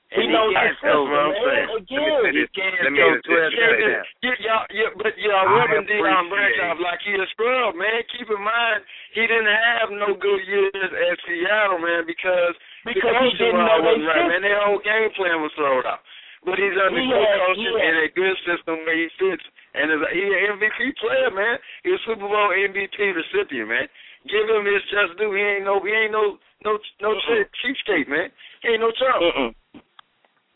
He 0.07 0.23
And 0.23 0.31
knows 0.31 0.55
can't 0.55 0.71
the 0.79 0.87
what 0.87 1.19
I'm 1.19 1.35
man. 1.35 1.35
saying. 1.35 1.67
Again, 1.83 2.31
He 2.31 2.45
can't 2.55 2.79
Let 2.79 2.91
me 2.95 2.99
12 3.03 3.27
touchdowns. 3.27 4.07
y'all, 4.39 4.65
yeah, 4.71 4.89
but 4.95 5.11
y'all 5.19 5.51
rubbing 5.51 5.83
Deion 5.83 6.31
Branch 6.31 6.55
appreciate 6.55 6.63
off 6.63 6.79
like 6.79 7.01
he 7.03 7.11
a 7.19 7.27
scrub, 7.35 7.75
man. 7.75 7.99
Keep 8.15 8.29
in 8.31 8.39
mind, 8.41 8.79
he 9.11 9.27
didn't 9.27 9.51
have 9.51 9.91
no 9.91 10.15
good 10.15 10.41
years 10.47 10.71
at 10.79 11.17
Seattle, 11.27 11.83
man, 11.83 12.07
because, 12.07 12.55
Because 12.87 13.03
the 13.03 13.19
he 13.19 13.35
coaching 13.35 13.51
didn't 13.51 13.59
role 13.59 13.67
know 13.67 13.83
wasn't 13.83 14.07
they 14.07 14.15
right, 14.15 14.27
man. 14.31 14.41
Their 14.47 14.61
whole 14.63 14.79
game 14.79 15.11
plan 15.19 15.41
was 15.43 15.51
thrown 15.59 15.83
out. 15.85 15.99
But 16.47 16.55
he's 16.55 16.77
under 16.79 16.95
He 16.95 17.11
good 17.11 17.27
coaching 17.43 17.75
he 17.75 17.83
and 17.83 17.95
a 17.99 18.09
good 18.15 18.37
system 18.47 18.75
where 18.87 18.95
he 18.95 19.09
fits. 19.19 19.43
And 19.77 19.93
is 19.93 20.01
he 20.09 20.23
an 20.25 20.57
MVP 20.57 20.97
player, 20.97 21.29
man. 21.29 21.61
He's 21.85 22.01
a 22.01 22.03
Super 22.09 22.25
Bowl 22.25 22.49
MVP 22.49 22.97
recipient, 22.97 23.69
man. 23.69 23.85
Give 24.25 24.49
him 24.49 24.65
his 24.65 24.81
just 24.89 25.15
due. 25.21 25.31
He 25.31 25.41
ain't 25.41 25.65
no, 25.65 25.79
he 25.79 25.93
ain't 25.93 26.11
no, 26.11 26.41
no, 26.65 26.81
no 26.99 27.13
uh-uh. 27.13 27.45
cheap, 27.61 27.77
cheapskate, 27.85 28.09
man. 28.09 28.33
He 28.65 28.73
ain't 28.73 28.81
no 28.81 28.91
chump. 28.91 29.21
Mm-mm. 29.21 29.51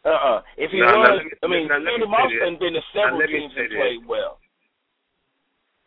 Uh-uh. 0.03 0.41
If 0.57 0.71
he 0.73 0.81
Now, 0.81 0.97
now, 0.97 1.13
was, 1.13 1.21
me- 1.23 1.37
I 1.43 1.47
mean, 1.47 1.67
now, 1.69 1.77
Randy 1.77 2.09
Moss 2.09 2.33
done 2.33 2.57
been 2.57 2.73
to 2.73 2.81
Now, 2.97 3.13
several 3.13 3.21
teams 3.29 3.53
and 3.53 3.69
played 3.69 4.03
well. 4.09 4.41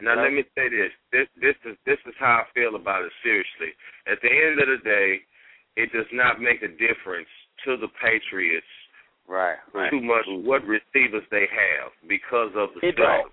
Now 0.00 0.20
let 0.20 0.32
me 0.32 0.42
say 0.54 0.68
this. 0.68 0.92
This 1.12 1.28
this 1.40 1.56
is 1.64 1.78
this 1.86 1.98
is 2.04 2.14
how 2.18 2.42
I 2.42 2.46
feel 2.52 2.74
about 2.74 3.04
it 3.06 3.12
seriously. 3.22 3.72
At 4.10 4.18
the 4.20 4.28
end 4.28 4.60
of 4.60 4.68
the 4.68 4.82
day, 4.84 5.22
it 5.80 5.92
does 5.92 6.10
not 6.12 6.42
make 6.42 6.62
a 6.62 6.68
difference 6.68 7.30
to 7.64 7.78
the 7.78 7.88
Patriots 8.02 8.68
Right, 9.28 9.56
right. 9.72 9.90
too 9.90 10.02
much 10.02 10.26
mm-hmm. 10.28 10.46
what 10.46 10.62
receivers 10.64 11.24
they 11.30 11.46
have 11.50 11.92
because 12.08 12.50
of 12.56 12.70
the 12.80 12.92
don't. 12.92 13.32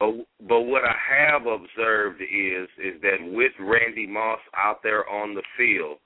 But 0.00 0.48
but 0.48 0.60
what 0.62 0.82
I 0.84 0.94
have 0.94 1.42
observed 1.46 2.22
is 2.22 2.68
is 2.78 3.00
that 3.02 3.18
with 3.20 3.52
Randy 3.60 4.06
Moss 4.06 4.40
out 4.56 4.82
there 4.82 5.08
on 5.08 5.34
the 5.34 5.42
field, 5.56 5.98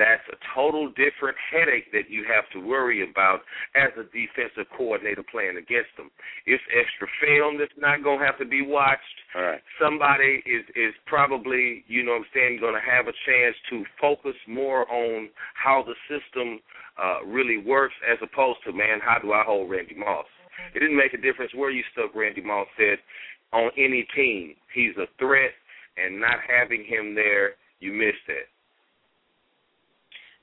that's 0.00 0.24
a 0.32 0.40
total 0.56 0.88
different 0.96 1.36
headache 1.52 1.92
that 1.92 2.08
you 2.08 2.24
have 2.24 2.48
to 2.56 2.58
worry 2.64 3.04
about 3.04 3.44
as 3.76 3.92
a 4.00 4.08
defensive 4.08 4.64
coordinator 4.72 5.22
playing 5.28 5.60
against 5.60 5.92
them. 6.00 6.08
It's 6.48 6.64
extra 6.72 7.04
film 7.20 7.60
that's 7.60 7.76
not 7.76 8.00
going 8.02 8.18
to 8.18 8.24
have 8.24 8.40
to 8.40 8.48
be 8.48 8.64
watched. 8.64 9.18
All 9.36 9.44
right. 9.44 9.60
Somebody 9.76 10.40
is 10.48 10.64
is 10.72 10.96
probably, 11.04 11.84
you 11.86 12.00
know 12.02 12.16
what 12.16 12.24
I'm 12.24 12.32
saying, 12.32 12.64
going 12.64 12.80
to 12.80 12.82
have 12.82 13.06
a 13.12 13.16
chance 13.28 13.54
to 13.68 13.84
focus 14.00 14.36
more 14.48 14.88
on 14.88 15.28
how 15.52 15.84
the 15.84 15.94
system 16.08 16.64
uh, 16.96 17.20
really 17.28 17.60
works 17.60 17.94
as 18.10 18.16
opposed 18.24 18.64
to, 18.64 18.72
man, 18.72 19.04
how 19.04 19.20
do 19.20 19.32
I 19.36 19.44
hold 19.44 19.70
Randy 19.70 19.94
Moss? 19.94 20.26
It 20.74 20.80
didn't 20.80 20.96
make 20.96 21.14
a 21.14 21.20
difference 21.20 21.52
where 21.54 21.70
you 21.70 21.84
stuck 21.92 22.14
Randy 22.14 22.42
Moss 22.42 22.66
said 22.76 22.98
on 23.52 23.70
any 23.76 24.06
team. 24.16 24.54
He's 24.74 24.96
a 24.96 25.06
threat, 25.18 25.52
and 25.96 26.20
not 26.20 26.38
having 26.46 26.84
him 26.84 27.14
there, 27.14 27.54
you 27.80 27.92
miss 27.92 28.14
that. 28.28 28.48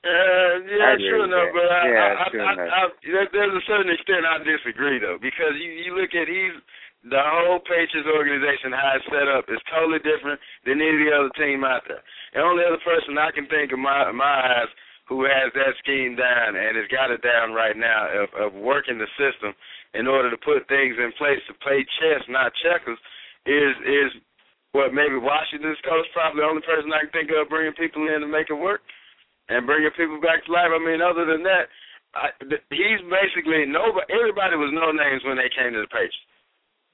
Uh, 0.08 0.64
yeah, 0.64 0.96
true 0.96 1.24
enough, 1.28 1.52
but 1.52 1.68
I, 1.68 1.82
Yeah, 1.84 2.08
I, 2.16 2.26
true 2.32 2.40
I, 2.40 2.52
enough. 2.56 2.70
I, 2.72 2.80
I, 2.88 3.24
there's 3.28 3.52
a 3.52 3.64
certain 3.68 3.92
extent 3.92 4.24
I 4.24 4.40
disagree 4.40 4.96
though, 4.96 5.20
because 5.20 5.52
you 5.60 5.68
you 5.84 5.92
look 5.92 6.16
at 6.16 6.24
he's 6.24 6.56
the 7.04 7.20
whole 7.20 7.60
Patriots 7.60 8.08
organization 8.08 8.72
how 8.72 8.96
it's 8.96 9.06
set 9.12 9.28
up 9.28 9.46
is 9.52 9.60
totally 9.68 10.00
different 10.00 10.40
than 10.64 10.80
any 10.80 11.12
other 11.12 11.30
team 11.36 11.62
out 11.62 11.84
there. 11.86 12.02
The 12.32 12.40
only 12.40 12.64
other 12.64 12.80
person 12.80 13.20
I 13.20 13.30
can 13.36 13.46
think 13.52 13.70
of 13.70 13.78
my 13.78 14.08
my 14.10 14.64
eyes 14.64 14.72
who 15.12 15.24
has 15.24 15.52
that 15.52 15.76
scheme 15.84 16.16
down 16.16 16.56
and 16.56 16.76
has 16.76 16.88
got 16.88 17.12
it 17.12 17.20
down 17.20 17.52
right 17.52 17.76
now 17.76 18.08
of 18.08 18.28
of 18.32 18.50
working 18.56 18.96
the 18.96 19.10
system 19.20 19.52
in 19.92 20.08
order 20.08 20.30
to 20.32 20.40
put 20.40 20.68
things 20.68 20.96
in 20.96 21.12
place 21.20 21.40
to 21.48 21.54
play 21.60 21.84
chess, 22.00 22.24
not 22.28 22.52
checkers, 22.64 22.98
is 23.44 23.74
is 23.84 24.10
what 24.72 24.92
maybe 24.92 25.16
Washington's 25.16 25.80
coach 25.84 26.04
probably 26.12 26.44
the 26.44 26.48
only 26.48 26.62
person 26.62 26.92
I 26.92 27.08
can 27.08 27.12
think 27.12 27.30
of 27.32 27.48
bringing 27.48 27.72
people 27.76 28.04
in 28.08 28.20
to 28.20 28.28
make 28.28 28.50
it 28.50 28.58
work 28.58 28.82
and 29.48 29.66
bringing 29.66 29.90
people 29.96 30.20
back 30.20 30.44
to 30.44 30.52
life. 30.52 30.72
I 30.72 30.80
mean, 30.80 31.00
other 31.00 31.24
than 31.24 31.42
that, 31.44 31.68
I, 32.14 32.32
th- 32.40 32.64
he's 32.72 33.02
basically 33.08 33.68
nobody. 33.68 34.08
Everybody 34.12 34.56
was 34.56 34.72
no 34.72 34.92
names 34.92 35.24
when 35.24 35.36
they 35.36 35.52
came 35.52 35.72
to 35.72 35.84
the 35.84 35.92
Patriots. 35.92 36.16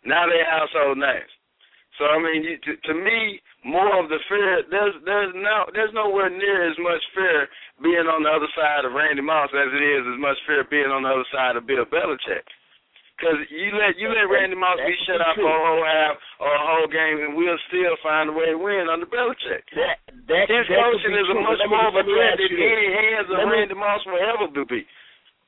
Now 0.05 0.27
they're 0.27 0.47
household 0.47 0.99
names. 0.99 1.31
So 1.99 2.11
I 2.11 2.19
mean, 2.19 2.43
you, 2.43 2.59
to, 2.59 2.73
to 2.91 2.95
me, 2.95 3.39
more 3.65 3.95
of 4.03 4.11
the 4.11 4.19
fear. 4.29 4.67
There's 4.69 4.95
there's 5.07 5.33
no 5.35 5.71
there's 5.73 5.95
nowhere 5.95 6.29
near 6.31 6.69
as 6.69 6.77
much 6.83 7.03
fear 7.15 7.47
being 7.83 8.11
on 8.11 8.23
the 8.27 8.31
other 8.31 8.51
side 8.59 8.85
of 8.85 8.93
Randy 8.93 9.23
Moss 9.23 9.51
as 9.55 9.71
it 9.71 9.85
is 9.85 10.03
as 10.03 10.19
much 10.21 10.37
fear 10.47 10.67
being 10.69 10.91
on 10.91 11.03
the 11.07 11.11
other 11.15 11.29
side 11.33 11.57
of 11.57 11.67
Bill 11.67 11.87
Belichick. 11.87 12.45
Because 13.15 13.39
you 13.47 13.71
let 13.79 13.95
you 13.95 14.11
let 14.11 14.27
Randy 14.27 14.59
Moss 14.59 14.75
be 14.83 14.91
shut 15.07 15.23
out 15.23 15.39
for 15.39 15.47
a 15.47 15.61
whole 15.63 15.87
half 15.87 16.19
or 16.43 16.51
a 16.51 16.63
whole 16.67 16.89
game, 16.91 17.23
and 17.23 17.39
we'll 17.39 17.57
still 17.71 17.95
find 18.03 18.27
a 18.27 18.35
way 18.35 18.51
to 18.51 18.59
win 18.59 18.91
under 18.91 19.07
Belichick. 19.07 19.63
That, 19.79 20.03
that, 20.27 20.51
His 20.51 20.67
that 20.67 20.83
coaching 20.83 21.15
is 21.15 21.29
a 21.31 21.39
much 21.39 21.63
Let 21.63 21.71
me- 21.71 21.79
more 21.79 21.89
of 21.89 21.95
a 21.95 22.03
threat 22.03 22.35
than 22.43 22.51
you 22.51 22.59
this. 22.59 22.75
any 22.75 22.89
hands 22.91 23.29
of 23.31 23.39
me- 23.39 23.55
Randy 23.55 23.79
Moss 23.79 24.03
will 24.05 24.19
ever 24.19 24.51
be. 24.67 24.83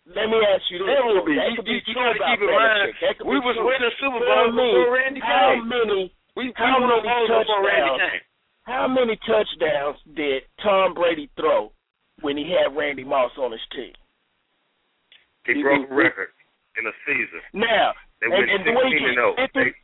Let 0.07 0.31
me 0.31 0.39
ask 0.47 0.63
you 0.71 0.79
this. 0.79 0.95
That 0.95 1.03
will 1.03 1.27
be. 1.27 1.35
That 1.35 1.51
You, 1.51 1.57
could 1.59 1.67
you, 1.67 1.75
be 1.75 1.83
you 1.91 1.95
true 1.95 2.07
got 2.07 2.15
to 2.15 2.19
about 2.23 2.31
keep 2.31 2.41
in 2.47 2.55
mind, 2.55 2.71
Belichick. 2.71 2.95
That 3.03 3.15
could 3.19 3.27
we 3.27 3.35
be 3.35 3.47
was 3.51 3.57
true. 3.59 3.67
winning 3.67 3.95
Super 3.99 4.21
Tell 4.23 4.31
Bowls 4.47 4.55
me, 4.55 4.69
before 4.71 4.91
Randy 4.95 5.21
how 5.27 5.47
came. 5.51 5.67
many, 5.67 6.01
we 6.39 6.45
we 6.47 6.55
how 6.55 6.79
won 6.79 6.87
many 6.87 7.03
Bowls 7.03 7.29
before 7.35 7.63
Randy 7.67 7.91
touchdowns? 7.91 8.11
came. 8.15 8.25
How 8.63 8.85
many 8.87 9.15
touchdowns 9.27 9.99
did 10.15 10.43
Tom 10.63 10.95
Brady 10.95 11.27
throw 11.35 11.75
when 12.23 12.39
he 12.39 12.47
had 12.55 12.79
Randy 12.79 13.03
Moss 13.03 13.35
on 13.43 13.51
his 13.51 13.67
team? 13.75 13.91
He 15.51 15.63
broke 15.63 15.91
a 15.91 15.95
record 15.95 16.31
in 16.79 16.87
a 16.87 16.95
season. 17.09 17.41
Now, 17.53 17.93
They 18.21 18.27
and, 18.29 18.35
went 18.37 18.51
and 18.51 18.63
the 18.67 18.73
way 18.73 18.87
he 18.93 19.01
16 19.01 19.09
and 19.09 19.17
0. 19.17 19.73
50, 19.73 19.75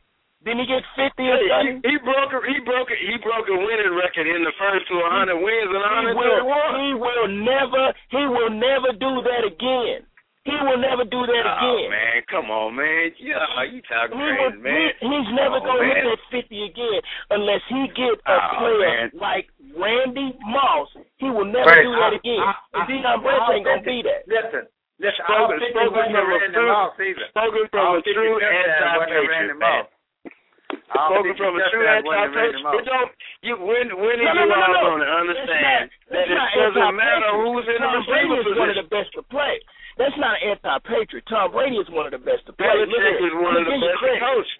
didn't 0.43 0.59
he 0.59 0.67
get 0.67 0.83
50 0.95 1.23
or 1.23 1.37
He, 1.39 1.47
something? 1.49 1.77
he 1.87 1.95
broke 2.03 2.31
a, 2.35 2.39
he 2.45 2.57
broke 2.65 2.89
a, 2.91 2.97
he 2.99 3.15
broke 3.23 3.47
a 3.49 3.57
winning 3.57 3.93
record 3.95 4.27
in 4.27 4.43
the 4.43 4.53
first 4.59 4.83
to 4.91 4.95
100 4.99 5.39
wins 5.39 5.71
and 5.71 5.79
He 5.79 6.13
131. 6.13 6.45
will, 6.45 6.73
he 6.83 6.91
will 6.99 7.27
never, 7.31 7.83
he 8.11 8.23
will 8.27 8.51
never 8.53 8.89
do 8.97 9.11
that 9.23 9.43
again. 9.47 10.05
He 10.43 10.51
will 10.59 10.75
never 10.75 11.07
do 11.07 11.23
that 11.23 11.45
Oh 11.47 11.55
again. 11.55 11.87
man, 11.87 12.19
come 12.27 12.51
on, 12.51 12.75
man. 12.75 13.15
Yeah, 13.15 13.39
you 13.63 13.79
talking 13.87 14.19
He 14.19 14.27
will, 14.27 14.51
crazy, 14.51 14.59
man. 14.59 14.91
he, 14.99 15.07
he's 15.07 15.29
never 15.31 15.63
Come 15.63 15.71
on, 15.71 15.79
gonna 15.79 15.87
hit 15.87 16.03
that 16.03 16.19
fifty 16.27 16.67
again 16.67 16.99
unless 17.31 17.63
he 17.71 17.87
get 17.95 18.19
a 18.27 18.35
Oh, 18.35 18.59
player 18.59 18.83
man. 18.83 19.07
like 19.15 19.47
Randy 19.71 20.35
Moss. 20.43 20.91
He 21.15 21.31
will 21.31 21.47
never 21.47 21.71
Right, 21.71 21.87
do 21.87 21.95
that 21.95 22.11
I- 22.11 22.19
again. 22.19 22.43
I- 22.43 22.59
and 22.75 22.83
I- 22.83 22.87
Deion 22.91 23.23
Branch 23.23 23.49
ain't 23.55 23.63
gonna 23.71 23.87
be 23.87 24.03
that. 24.03 24.27
Listen, 24.27 24.67
listen. 24.99 25.23
Spoken, 25.25 25.57
he 25.59 25.69
spoken 25.73 26.05
from 26.11 26.27
a 26.29 26.37
true, 26.53 26.69
spoken 27.33 27.63
from 27.73 27.85
a 27.97 28.01
true 28.03 28.37
he 28.37 28.45
touched 28.45 28.77
that 28.81 28.97
wasn't 28.97 29.13
anti-patriot 29.13 29.57
man. 29.57 29.83
Moss. 29.83 29.87
I 30.73 31.09
don't 31.09 31.25
Spoken 31.25 31.33
from 31.37 31.53
a 31.57 31.61
true 31.73 31.83
that 31.85 32.01
wasn't 32.05 32.33
Randy 32.33 32.61
anti-patriot. 32.61 32.81
It 32.81 32.85
don't. 32.85 33.11
You 33.43 33.53
when 33.59 33.87
when 33.97 34.17
No, 34.21 34.31
no, 34.33 34.43
no, 34.45 34.55
no, 34.55 34.69
no. 34.69 34.81
gonna 34.93 35.11
understand 35.25 35.83
that 36.13 36.25
it 36.29 36.37
doesn't 36.37 36.95
matter 36.95 37.29
who's 37.41 37.65
in 37.67 37.77
the 37.77 37.89
Tom 37.89 38.05
Brady 38.05 38.29
receiver 38.29 38.53
is 38.53 38.57
one 38.57 38.69
of 38.69 38.77
the 38.77 38.89
best 38.89 39.09
to 39.17 39.21
play. 39.27 39.55
That's 39.97 40.17
not 40.17 40.41
an 40.41 40.57
anti-patriot. 40.57 41.25
Tom 41.29 41.53
Brady 41.53 41.77
is 41.77 41.89
one 41.93 42.09
of 42.09 42.13
the 42.13 42.23
best 42.23 42.45
to 42.49 42.53
play. 42.53 42.65
Belichick 42.65 43.17
is 43.29 43.35
one 43.37 43.57
of 43.57 43.65
the 43.65 43.77
best 43.77 44.01
coaches. 44.01 44.57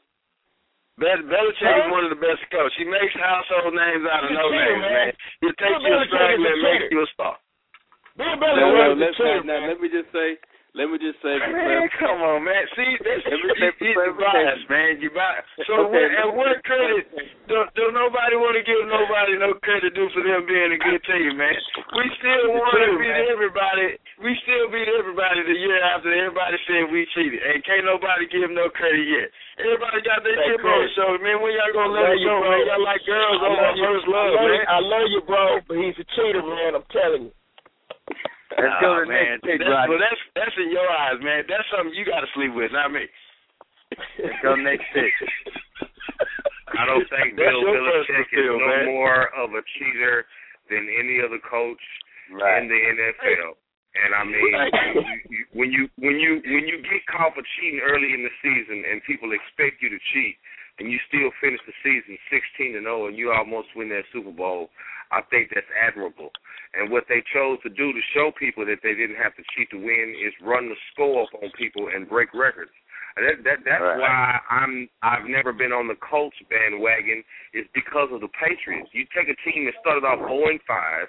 Bel- 1.02 1.26
Belichick 1.26 1.74
is 1.74 1.90
one 1.90 2.06
of 2.06 2.12
the 2.14 2.22
best 2.22 2.42
coaches. 2.54 2.78
He 2.78 2.86
makes 2.86 3.14
household 3.18 3.74
names 3.74 4.06
out 4.06 4.26
of 4.26 4.30
no 4.30 4.46
names, 4.54 4.86
man. 4.86 5.10
He'll 5.42 5.58
take 5.58 5.74
Bill 5.82 5.90
you 5.90 5.94
a 5.98 6.06
Belichick 6.06 6.06
is 6.06 6.06
a 6.06 6.14
straggler 6.14 6.54
and 6.54 6.62
make 6.62 6.92
you 6.94 7.02
a 7.02 7.10
star. 7.18 7.34
Bill 8.18 8.30
No, 8.30 8.38
Belichick 8.38 8.74
no, 8.74 8.92
is 8.94 8.94
a 8.94 9.02
let's 9.02 9.18
cheater, 9.18 9.44
not, 9.44 9.46
now, 9.50 9.68
let 9.74 9.78
me 9.82 9.88
just 9.90 10.10
say, 10.14 10.38
let 10.74 10.90
me 10.90 10.98
just 10.98 11.18
say, 11.22 11.34
Man, 11.38 11.86
come 12.02 12.18
on, 12.22 12.42
man. 12.46 12.66
See, 12.78 12.98
that's 13.06 13.22
Let 13.30 13.38
me 13.42 13.46
you, 13.46 13.54
say- 13.58 13.74
you, 13.86 13.94
let 13.94 14.10
you 14.10 14.14
me 14.14 14.14
say- 14.14 14.22
biased, 14.22 14.66
man. 14.70 14.92
You 15.02 15.10
biased. 15.14 15.50
So 15.70 15.86
Okay, 15.86 15.94
what, 15.94 16.02
let 16.02 16.18
at 16.18 16.28
me- 16.30 16.38
what 16.38 16.54
credit 16.66 17.04
do, 17.50 17.58
do 17.78 17.86
nobody 17.94 18.36
want 18.38 18.54
to 18.58 18.64
give 18.66 18.82
nobody 18.90 19.34
no 19.38 19.54
credit 19.66 19.94
due 19.98 20.10
for 20.14 20.22
them 20.26 20.46
being 20.50 20.74
a 20.74 20.80
good 20.82 21.02
team, 21.10 21.38
man? 21.38 21.54
We 21.98 22.06
still 22.22 22.54
want 22.58 22.74
to 22.74 22.98
beat 23.02 23.18
man. 23.18 23.30
everybody. 23.34 23.86
We 24.22 24.34
still 24.46 24.66
beat 24.74 24.90
everybody 24.94 25.42
the 25.46 25.58
year 25.58 25.78
after 25.94 26.10
everybody 26.14 26.58
said 26.70 26.90
we 26.94 27.06
cheated, 27.18 27.42
and 27.42 27.62
can't 27.66 27.86
nobody 27.86 28.26
give 28.34 28.50
no 28.54 28.70
credit 28.74 29.06
yet. 29.10 29.30
Everybody 29.62 30.02
got 30.06 30.22
their 30.26 30.38
chip 30.42 30.62
on 30.62 30.86
So 30.98 31.06
man. 31.22 31.38
When 31.42 31.54
y'all 31.54 31.70
gonna 31.74 31.94
let 31.98 32.14
it 32.18 32.22
go, 32.26 32.34
man? 32.46 32.62
Y'all 32.66 32.82
like 32.82 33.02
girls 33.06 33.42
on 33.46 33.78
first 33.78 34.06
love, 34.10 34.34
man. 34.42 34.54
you. 34.58 34.66
I 34.70 34.78
love 34.82 35.08
you, 35.14 35.22
bro, 35.26 35.46
but 35.70 35.78
he's 35.82 35.98
a 36.02 36.06
cheater, 36.18 36.42
man. 36.42 36.78
I'm 36.82 36.86
telling 36.94 37.30
you. 37.30 37.34
Let's 38.58 38.78
go 38.82 38.90
oh, 38.94 39.00
to 39.02 39.06
the 39.06 39.12
man. 39.12 39.38
next 39.38 39.44
pick, 39.44 39.58
that's, 39.60 39.70
Rodney. 39.70 39.90
well, 39.90 40.02
that's 40.02 40.22
that's 40.38 40.56
in 40.62 40.70
your 40.70 40.86
eyes, 40.90 41.20
man. 41.22 41.44
That's 41.50 41.68
something 41.74 41.94
you 41.94 42.06
got 42.06 42.22
to 42.22 42.30
sleep 42.38 42.54
with, 42.54 42.72
not 42.72 42.92
me. 42.94 43.06
Let's 44.22 44.40
go 44.42 44.56
next 44.56 44.86
pick. 44.94 45.14
I 46.74 46.86
don't 46.90 47.06
think 47.10 47.38
Bill 47.38 47.62
Belichick 47.62 48.30
is 48.34 48.50
no 48.50 48.58
man. 48.58 48.86
more 48.90 49.30
of 49.38 49.54
a 49.54 49.62
cheater 49.78 50.26
than 50.70 50.86
any 50.90 51.22
other 51.22 51.38
coach 51.38 51.82
Right. 52.32 52.64
in 52.64 52.72
the 52.72 52.80
NFL. 52.80 53.60
And 53.94 54.10
I 54.16 54.24
mean, 54.26 54.42
you, 54.42 55.04
you, 55.30 55.44
when 55.54 55.70
you 55.70 55.84
when 56.02 56.18
you 56.18 56.42
when 56.50 56.66
you 56.66 56.82
get 56.82 57.06
caught 57.06 57.36
for 57.38 57.46
cheating 57.60 57.78
early 57.86 58.10
in 58.16 58.26
the 58.26 58.34
season 58.42 58.82
and 58.90 59.04
people 59.06 59.30
expect 59.38 59.86
you 59.86 59.90
to 59.94 60.00
cheat, 60.14 60.34
and 60.80 60.90
you 60.92 60.98
still 61.08 61.30
finish 61.42 61.60
the 61.66 61.74
season 61.84 62.18
16 62.32 62.76
and 62.76 62.86
0, 62.86 63.08
and 63.08 63.18
you 63.18 63.32
almost 63.32 63.70
win 63.76 63.90
that 63.90 64.04
Super 64.12 64.32
Bowl, 64.32 64.70
I 65.12 65.22
think 65.30 65.52
that's 65.54 65.70
admirable. 65.78 66.32
And 66.74 66.90
what 66.90 67.06
they 67.08 67.22
chose 67.34 67.60
to 67.62 67.70
do 67.70 67.94
to 67.94 68.02
show 68.14 68.32
people 68.34 68.66
that 68.66 68.82
they 68.82 68.96
didn't 68.98 69.22
have 69.22 69.36
to 69.38 69.44
cheat 69.54 69.70
to 69.70 69.78
win 69.78 70.16
is 70.18 70.34
run 70.42 70.70
the 70.70 70.80
score 70.92 71.24
up 71.24 71.30
on 71.38 71.52
people 71.58 71.90
and 71.94 72.10
break 72.10 72.34
records. 72.34 72.72
That, 73.16 73.46
that 73.46 73.62
that's 73.62 73.78
Right. 73.82 74.00
why 74.02 74.40
I'm 74.50 74.90
I've 75.06 75.30
never 75.30 75.54
been 75.54 75.70
on 75.72 75.88
the 75.88 75.94
Colts 76.02 76.38
bandwagon 76.50 77.24
is 77.54 77.70
because 77.78 78.10
of 78.10 78.22
the 78.26 78.32
Patriots. 78.34 78.90
You 78.92 79.06
take 79.14 79.30
a 79.30 79.38
team 79.46 79.66
that 79.70 79.76
started 79.82 80.02
off 80.02 80.18
0 80.18 80.50
and 80.50 80.60
5 80.66 81.08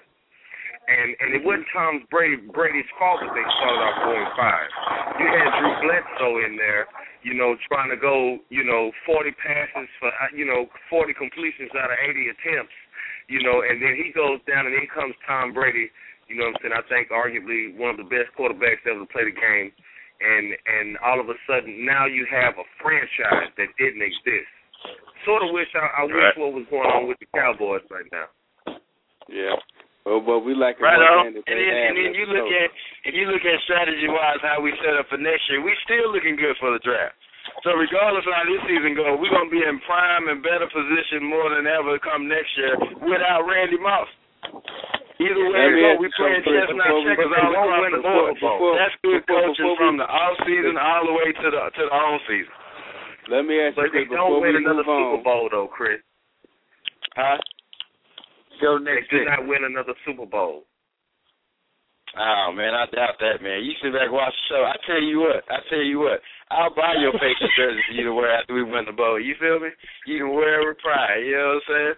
and 0.87 1.09
and 1.19 1.29
it 1.35 1.41
wasn't 1.43 1.65
Tom 1.73 2.05
Brady 2.09 2.37
Brady's 2.49 2.87
fault 2.97 3.21
that 3.21 3.33
they 3.33 3.45
started 3.57 3.81
off 3.81 3.97
going 4.05 4.29
five. 4.37 4.69
You 5.19 5.27
had 5.29 5.49
Drew 5.59 5.73
Bledsoe 5.85 6.43
in 6.45 6.55
there, 6.57 6.85
you 7.23 7.33
know, 7.33 7.55
trying 7.67 7.89
to 7.89 7.97
go, 7.97 8.37
you 8.53 8.63
know, 8.63 8.91
40 9.07 9.31
passes 9.41 9.89
for, 9.99 10.09
uh, 10.09 10.29
you 10.35 10.45
know, 10.45 10.67
40 10.89 11.13
completions 11.15 11.71
out 11.73 11.89
of 11.89 11.97
80 11.97 12.29
attempts, 12.35 12.75
you 13.31 13.41
know, 13.41 13.63
and 13.65 13.81
then 13.81 13.95
he 13.97 14.11
goes 14.13 14.37
down 14.45 14.67
and 14.67 14.75
in 14.75 14.85
comes 14.93 15.15
Tom 15.25 15.53
Brady. 15.53 15.89
You 16.29 16.37
know 16.41 16.49
what 16.49 16.57
I'm 16.65 16.73
saying? 16.73 16.77
I 16.77 16.83
think 16.89 17.05
arguably 17.13 17.77
one 17.77 17.93
of 17.93 18.01
the 18.01 18.09
best 18.09 18.33
quarterbacks 18.33 18.81
ever 18.89 19.05
to 19.05 19.09
play 19.13 19.29
the 19.29 19.35
game, 19.37 19.69
and 20.21 20.45
and 20.65 20.97
all 21.05 21.21
of 21.21 21.29
a 21.29 21.37
sudden 21.45 21.85
now 21.85 22.05
you 22.09 22.25
have 22.29 22.57
a 22.57 22.65
franchise 22.81 23.53
that 23.57 23.69
didn't 23.77 24.01
exist. 24.01 24.49
Sort 25.25 25.41
of 25.45 25.49
wish 25.53 25.69
I, 25.77 26.01
I 26.01 26.03
wish 26.05 26.13
Right. 26.17 26.37
what 26.37 26.53
was 26.53 26.65
going 26.69 26.89
on 26.89 27.07
with 27.07 27.17
the 27.21 27.29
Cowboys 27.33 27.81
right 27.89 28.05
now. 28.13 28.29
Yeah. 29.29 29.57
Well, 30.05 30.21
but 30.21 30.45
we 30.45 30.53
like 30.53 30.77
Right 30.77 31.01
on. 31.01 31.33
And 31.33 31.41
then, 31.41 31.43
and 31.49 31.93
then 31.97 32.13
you 32.13 32.29
look 32.29 32.45
at 32.45 32.69
and 33.09 33.13
you 33.17 33.25
look 33.25 33.41
at 33.41 33.57
strategy 33.65 34.05
wise 34.05 34.37
how 34.45 34.61
we 34.61 34.69
set 34.85 34.93
up 34.95 35.09
for 35.09 35.17
next 35.17 35.41
year. 35.49 35.65
We 35.65 35.73
still 35.81 36.13
looking 36.13 36.37
good 36.37 36.53
for 36.61 36.69
the 36.69 36.79
draft. 36.85 37.17
So 37.65 37.73
regardless 37.73 38.25
of 38.25 38.33
how 38.33 38.45
this 38.45 38.61
season 38.69 38.93
goes, 38.93 39.17
we're 39.17 39.33
gonna 39.33 39.49
be 39.49 39.65
in 39.65 39.81
prime 39.85 40.29
and 40.29 40.45
better 40.45 40.69
position 40.69 41.25
more 41.25 41.49
than 41.49 41.65
ever 41.65 41.97
come 42.05 42.29
next 42.29 42.53
year 42.57 42.77
without 43.01 43.49
Randy 43.49 43.81
Moss. 43.81 44.09
Either 45.17 45.47
way 45.47 45.95
Let 45.95 45.97
we 45.97 46.05
you 46.05 46.13
playing 46.19 46.43
something, 46.43 46.43
Chris, 46.43 46.69
chestnut 46.69 46.91
we- 46.91 47.05
checkers 47.07 47.31
all 47.31 47.49
across 47.55 47.91
the 47.95 48.01
board. 48.03 48.33
before- 48.35 48.75
That's 48.75 48.95
good 49.01 49.25
before- 49.25 49.41
coaching 49.47 49.65
before 49.65 49.77
from 49.77 49.97
the 49.97 50.05
off 50.09 50.35
season 50.45 50.77
all 50.77 51.05
the 51.07 51.13
way 51.17 51.31
to 51.31 51.47
the 51.49 51.61
to 51.71 51.81
the 51.87 51.93
on 51.93 52.19
season. 52.27 52.53
Let 53.29 53.45
me 53.45 53.57
ask 53.61 53.73
you 53.77 53.83
But 53.83 53.91
they 53.93 54.05
don't 54.05 54.41
win 54.41 54.55
another 54.57 54.83
on. 54.85 55.17
Super 55.17 55.23
Bowl 55.23 55.49
though, 55.49 55.67
Chris. 55.67 56.01
Huh? 57.15 57.37
Go 58.61 58.79
They 58.79 58.95
next 58.95 59.09
do 59.11 59.25
not 59.25 59.47
win 59.47 59.63
another 59.63 59.93
Super 60.05 60.25
Bowl. 60.25 60.63
Oh 62.15 62.55
man, 62.55 62.71
I 62.71 62.87
doubt 62.95 63.19
that, 63.19 63.43
man. 63.43 63.63
You 63.67 63.75
sit 63.83 63.91
back 63.91 64.07
and 64.07 64.15
watch 64.15 64.31
the 64.31 64.55
show. 64.55 64.63
I 64.63 64.79
tell 64.87 65.03
you 65.03 65.19
what, 65.19 65.43
I 65.51 65.59
tell 65.67 65.83
you 65.83 65.99
what, 65.99 66.23
I'll 66.47 66.71
buy 66.71 66.95
your 66.95 67.11
Patriots 67.11 67.51
jersey 67.59 67.83
for 67.87 67.93
you 67.93 68.03
to 68.07 68.13
wear 68.13 68.31
after 68.31 68.55
we 68.55 68.63
win 68.63 68.87
the 68.87 68.95
bowl. 68.95 69.19
You 69.19 69.35
feel 69.35 69.59
me? 69.59 69.67
You 70.07 70.23
can 70.23 70.31
wear 70.31 70.63
it 70.63 70.67
with 70.67 70.79
pride. 70.79 71.27
You 71.27 71.35
know 71.35 71.59
what 71.59 71.67
I'm 71.67 71.67
saying? 71.67 71.97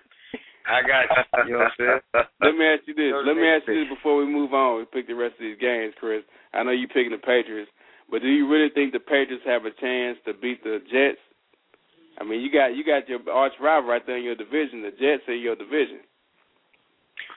I 0.67 0.79
got 0.83 1.05
you. 1.05 1.21
You 1.45 1.53
know 1.53 1.69
what 1.69 1.71
I'm 1.71 1.77
saying? 1.77 2.01
Let 2.43 2.53
me 2.57 2.65
ask 2.65 2.81
you 2.89 2.95
this. 2.97 3.13
Let 3.13 3.37
me 3.37 3.45
ask 3.45 3.69
you 3.69 3.77
this 3.77 3.93
before 3.93 4.17
we 4.17 4.25
move 4.25 4.57
on. 4.57 4.81
We 4.81 4.89
pick 4.89 5.05
the 5.05 5.13
rest 5.13 5.37
of 5.37 5.45
these 5.45 5.61
games, 5.61 5.93
Chris. 6.01 6.25
I 6.51 6.63
know 6.63 6.73
you 6.73 6.87
picking 6.89 7.13
the 7.13 7.21
Patriots, 7.21 7.69
but 8.09 8.25
do 8.25 8.27
you 8.27 8.49
really 8.49 8.73
think 8.73 8.97
the 8.97 9.03
Patriots 9.03 9.45
have 9.45 9.69
a 9.69 9.75
chance 9.77 10.17
to 10.25 10.33
beat 10.33 10.63
the 10.65 10.81
Jets? 10.89 11.21
I 12.17 12.25
mean, 12.25 12.41
you 12.41 12.49
got 12.49 12.73
you 12.73 12.81
got 12.81 13.05
your 13.05 13.21
arch 13.29 13.53
rival 13.61 13.89
right 13.89 14.01
there 14.01 14.17
in 14.17 14.25
your 14.25 14.35
division. 14.35 14.81
The 14.81 14.97
Jets 14.97 15.29
are 15.29 15.37
in 15.37 15.45
your 15.45 15.55
division. 15.55 16.01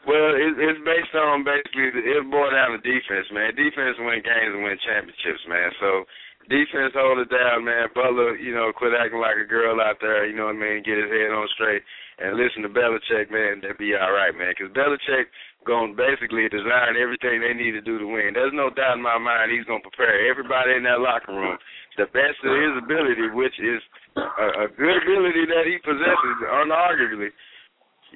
Well, 0.09 0.33
it, 0.33 0.57
it's 0.57 0.81
based 0.83 1.13
on 1.13 1.45
basically 1.45 1.93
it 1.93 2.25
boiled 2.33 2.57
down 2.57 2.73
to 2.73 2.81
defense, 2.81 3.29
man. 3.31 3.53
Defense 3.53 4.01
win 4.01 4.25
games 4.25 4.53
and 4.57 4.65
win 4.65 4.81
championships, 4.81 5.45
man. 5.45 5.69
So 5.77 6.09
defense 6.49 6.97
hold 6.97 7.21
it 7.21 7.29
down, 7.29 7.69
man. 7.69 7.93
Butler, 7.93 8.37
you 8.41 8.57
know, 8.57 8.73
quit 8.73 8.97
acting 8.97 9.21
like 9.21 9.37
a 9.37 9.49
girl 9.49 9.77
out 9.81 10.01
there. 10.01 10.25
You 10.25 10.35
know 10.35 10.49
what 10.49 10.57
I 10.57 10.65
mean? 10.65 10.87
Get 10.87 10.97
his 10.97 11.13
head 11.13 11.37
on 11.37 11.45
straight 11.53 11.85
and 12.17 12.37
listen 12.37 12.65
to 12.65 12.73
Belichick, 12.73 13.29
man. 13.29 13.61
They'll 13.61 13.77
be 13.77 13.93
all 13.93 14.13
right, 14.13 14.33
man. 14.33 14.57
Because 14.57 14.73
Belichick 14.73 15.29
going 15.69 15.93
to 15.93 15.97
basically 15.97 16.49
design 16.49 16.97
everything 16.97 17.45
they 17.45 17.53
need 17.53 17.77
to 17.77 17.85
do 17.85 18.01
to 18.01 18.09
win. 18.09 18.33
There's 18.33 18.57
no 18.57 18.73
doubt 18.73 18.97
in 18.97 19.05
my 19.05 19.21
mind 19.21 19.53
he's 19.53 19.69
going 19.69 19.85
to 19.85 19.89
prepare 19.93 20.25
everybody 20.29 20.81
in 20.81 20.85
that 20.89 21.05
locker 21.05 21.37
room 21.37 21.61
the 22.01 22.09
best 22.17 22.41
of 22.41 22.55
his 22.57 22.75
ability, 22.81 23.29
which 23.37 23.53
is 23.61 23.81
a, 24.17 24.65
a 24.65 24.67
good 24.73 24.97
ability 25.05 25.45
that 25.53 25.69
he 25.69 25.77
possesses, 25.85 26.37
unarguably. 26.49 27.29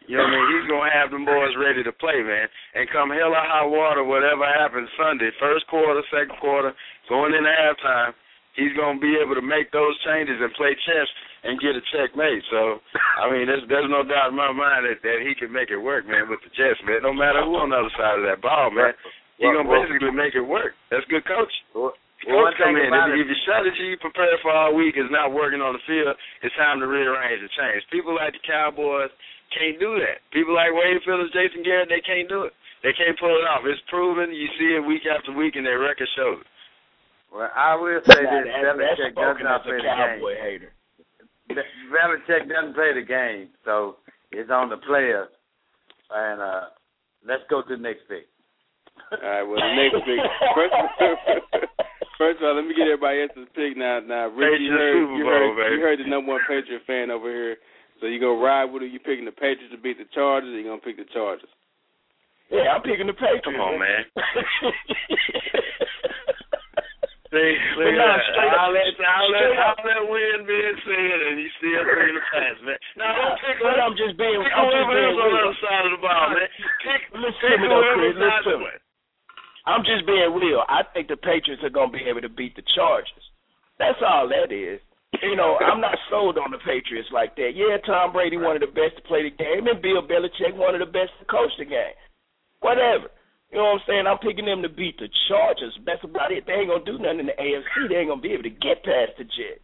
You 0.07 0.19
know 0.19 0.27
what 0.27 0.33
I 0.33 0.37
mean? 0.37 0.47
He's 0.53 0.69
gonna 0.69 0.93
have 0.93 1.11
them 1.11 1.25
boys 1.25 1.55
ready 1.57 1.83
to 1.83 1.93
play, 1.97 2.21
man. 2.21 2.49
And 2.75 2.91
come 2.91 3.11
hell 3.11 3.33
or 3.33 3.41
high 3.41 3.65
water, 3.65 4.05
whatever 4.05 4.45
happens 4.45 4.89
Sunday, 5.01 5.31
first 5.41 5.67
quarter, 5.69 6.03
second 6.13 6.37
quarter, 6.41 6.75
going 7.09 7.33
into 7.33 7.49
halftime, 7.49 8.13
he's 8.55 8.75
gonna 8.77 9.01
be 9.01 9.17
able 9.17 9.35
to 9.35 9.45
make 9.45 9.71
those 9.73 9.95
changes 10.05 10.37
and 10.41 10.53
play 10.55 10.75
chess 10.87 11.09
and 11.45 11.61
get 11.61 11.77
a 11.77 11.83
checkmate. 11.93 12.43
So, 12.51 12.81
I 13.21 13.31
mean, 13.31 13.47
there's 13.47 13.65
there's 13.69 13.91
no 13.91 14.03
doubt 14.05 14.31
in 14.31 14.37
my 14.37 14.53
mind 14.53 14.87
that 14.89 15.01
that 15.03 15.19
he 15.25 15.35
can 15.35 15.53
make 15.53 15.71
it 15.71 15.81
work, 15.81 16.07
man, 16.07 16.29
with 16.29 16.41
the 16.45 16.53
Jets, 16.53 16.81
man. 16.85 17.03
No 17.03 17.13
matter 17.13 17.41
who 17.45 17.57
on 17.57 17.71
the 17.71 17.79
other 17.81 17.95
side 17.97 18.19
of 18.21 18.27
that 18.29 18.41
ball, 18.45 18.71
man, 18.71 18.93
he's 19.39 19.53
gonna 19.53 19.69
basically 19.69 20.13
make 20.13 20.35
it 20.35 20.45
work. 20.45 20.77
That's 20.91 21.05
good 21.09 21.25
coach. 21.25 21.53
Well, 21.75 21.93
Coach 22.25 22.57
come 22.57 22.73
in. 22.73 22.89
If, 22.89 23.21
if 23.21 23.29
your 23.29 23.41
strategy 23.45 23.85
you 23.93 23.99
prepared 24.01 24.41
for 24.41 24.49
all 24.49 24.73
week 24.73 24.97
is 24.97 25.11
not 25.13 25.37
working 25.37 25.61
on 25.61 25.77
the 25.77 25.85
field, 25.85 26.17
it's 26.41 26.57
time 26.57 26.81
to 26.81 26.89
rearrange 26.89 27.41
and 27.41 27.53
change. 27.53 27.85
People 27.93 28.17
like 28.17 28.33
the 28.33 28.41
Cowboys 28.41 29.13
can't 29.57 29.79
do 29.79 29.97
that. 30.03 30.21
People 30.35 30.55
like 30.55 30.75
Wade 30.75 31.01
Phillips, 31.07 31.33
Jason 31.33 31.63
Garrett, 31.63 31.89
they 31.89 32.03
can't 32.03 32.29
do 32.29 32.43
it. 32.45 32.53
They 32.83 32.93
can't 32.93 33.17
pull 33.19 33.33
it 33.33 33.47
off. 33.49 33.63
It's 33.65 33.81
proven. 33.89 34.29
You 34.35 34.49
see 34.59 34.77
it 34.77 34.85
week 34.85 35.07
after 35.09 35.33
week, 35.33 35.57
and 35.57 35.65
their 35.65 35.79
record 35.81 36.09
shows. 36.17 36.43
Well, 37.33 37.49
I 37.55 37.75
will 37.75 38.01
say 38.07 38.23
this: 38.23 38.45
that- 38.47 38.77
Belichick 38.77 39.15
does 39.17 39.37
not 39.43 39.65
play 39.65 39.79
the 39.79 39.89
cowboy 39.89 40.35
game. 40.35 40.43
hater. 40.45 40.73
Belichick 41.91 42.49
doesn't 42.49 42.75
play 42.75 42.93
the 42.95 43.03
game, 43.07 43.49
so 43.65 43.97
it's 44.33 44.51
on 44.51 44.69
the 44.69 44.77
players. 44.79 45.29
And 46.11 46.41
uh 46.41 46.61
let's 47.27 47.43
go 47.49 47.63
to 47.63 47.77
the 47.77 47.81
next 47.83 48.05
pick. 48.09 48.29
All 49.11 49.19
right, 49.19 49.43
well, 49.43 49.57
the 49.59 49.75
next 49.75 49.99
pick. 50.07 50.21
First, 50.55 50.75
first 52.19 52.39
of 52.39 52.45
all, 52.47 52.55
let 52.57 52.67
me 52.67 52.75
get 52.77 52.87
everybody 52.87 53.23
else's 53.23 53.49
pick 53.57 53.77
now. 53.77 54.01
Now, 54.01 54.29
Rick, 54.29 54.61
you 54.61 54.71
heard, 54.71 55.17
you, 55.19 55.25
heard, 55.27 55.73
you 55.75 55.81
heard 55.81 55.99
the 55.99 56.09
number 56.09 56.33
one 56.33 56.41
Patriot 56.47 56.83
fan 56.87 57.11
over 57.11 57.31
here. 57.31 57.57
So 58.01 58.07
you 58.07 58.21
gonna 58.21 58.41
ride 58.41 58.65
with 58.73 58.83
it? 58.83 58.93
You 58.93 58.99
picking 59.01 59.25
the 59.25 59.33
Patriots 59.33 59.73
to 59.73 59.79
beat 59.81 59.99
the 59.99 60.05
Chargers? 60.15 60.51
Or 60.53 60.59
you 60.59 60.65
gonna 60.69 60.81
pick 60.83 60.97
the 60.99 61.05
Chargers? 61.13 61.49
Yeah, 62.51 62.75
I'm 62.77 62.83
picking 62.83 63.07
the 63.07 63.15
Patriots. 63.17 63.45
Come 63.47 63.57
on, 63.61 63.79
man. 63.81 64.05
See, 67.35 67.51
But 67.75 67.83
look 67.83 67.99
at 67.99 67.99
no, 67.99 68.07
that. 68.15 68.23
straight 68.31 68.53
up- 68.55 68.63
I'll 68.63 68.71
let, 68.71 68.87
I'll 68.95 69.27
let, 69.27 69.43
straight 69.43 69.59
up- 69.59 69.75
I'll 69.83 69.87
let 69.91 70.07
win 70.07 70.47
being 70.47 70.77
said, 70.87 71.19
and 71.27 71.35
you 71.43 71.51
still 71.59 71.83
taking 71.83 72.15
the 72.15 72.23
pass, 72.31 72.57
man. 72.63 72.79
Now, 72.95 73.11
don't 73.19 73.35
pick 73.43 73.59
But. 73.59 73.75
I'm 73.83 73.97
just 73.99 74.15
being. 74.15 74.39
Pick 74.39 74.55
I'm 74.55 74.71
just 74.71 74.87
whoever 74.87 74.95
being 74.95 75.11
else 75.11 75.19
on 75.19 75.31
the 75.35 75.43
other 75.43 75.59
side 75.59 75.85
of 75.91 75.93
the 75.99 76.03
ball, 76.05 76.27
man. 76.31 76.47
Pick, 76.87 77.01
Listen 77.11 77.35
pick 77.43 77.59
to 77.59 77.59
me 77.59 77.67
though, 77.67 77.83
Chris. 77.99 78.15
side 78.15 78.23
Listen 78.23 78.39
to 78.39 78.55
the 78.55 78.63
me. 78.63 78.75
I'm 79.67 79.83
just 79.83 80.05
being 80.07 80.31
real. 80.31 80.63
I 80.71 80.85
think 80.95 81.09
the 81.11 81.19
Patriots 81.19 81.65
are 81.67 81.75
gonna 81.75 81.91
be 81.91 82.07
able 82.07 82.23
to 82.23 82.31
beat 82.31 82.55
the 82.55 82.63
Chargers. 82.77 83.25
That's 83.83 83.99
all 84.05 84.29
that 84.31 84.55
is. 84.55 84.79
You 85.23 85.37
know, 85.37 85.59
I'm 85.61 85.81
not 85.81 85.97
sold 86.11 86.39
on 86.39 86.51
the 86.51 86.59
Patriots 86.59 87.09
like 87.13 87.37
that. 87.37 87.53
Yeah, 87.55 87.79
Tom 87.87 88.13
Brady 88.13 88.37
one 88.37 88.57
of 88.57 88.61
the 88.63 88.73
best 88.73 88.97
to 88.97 89.03
play 89.07 89.23
the 89.23 89.31
game, 89.31 89.67
and 89.67 89.81
Bill 89.83 90.03
Belichick 90.03 90.55
one 90.57 90.75
of 90.75 90.81
the 90.81 90.91
best 90.91 91.13
to 91.21 91.25
coach 91.27 91.53
the 91.59 91.65
game. 91.65 91.95
Whatever. 92.61 93.09
You 93.53 93.59
know 93.63 93.79
what 93.79 93.83
I'm 93.83 93.87
saying? 93.87 94.05
I'm 94.11 94.19
picking 94.19 94.47
them 94.47 94.63
to 94.63 94.69
beat 94.69 94.99
the 94.99 95.07
Chargers. 95.29 95.77
That's 95.87 96.03
about 96.03 96.33
it. 96.33 96.43
They 96.47 96.55
ain't 96.65 96.69
gonna 96.73 96.85
do 96.85 96.99
nothing 96.99 97.21
in 97.23 97.27
the 97.31 97.39
AFC. 97.39 97.87
They 97.89 97.97
ain't 98.03 98.09
gonna 98.11 98.21
be 98.21 98.33
able 98.35 98.43
to 98.49 98.57
get 98.59 98.83
past 98.83 99.15
the 99.17 99.25
Jets. 99.25 99.63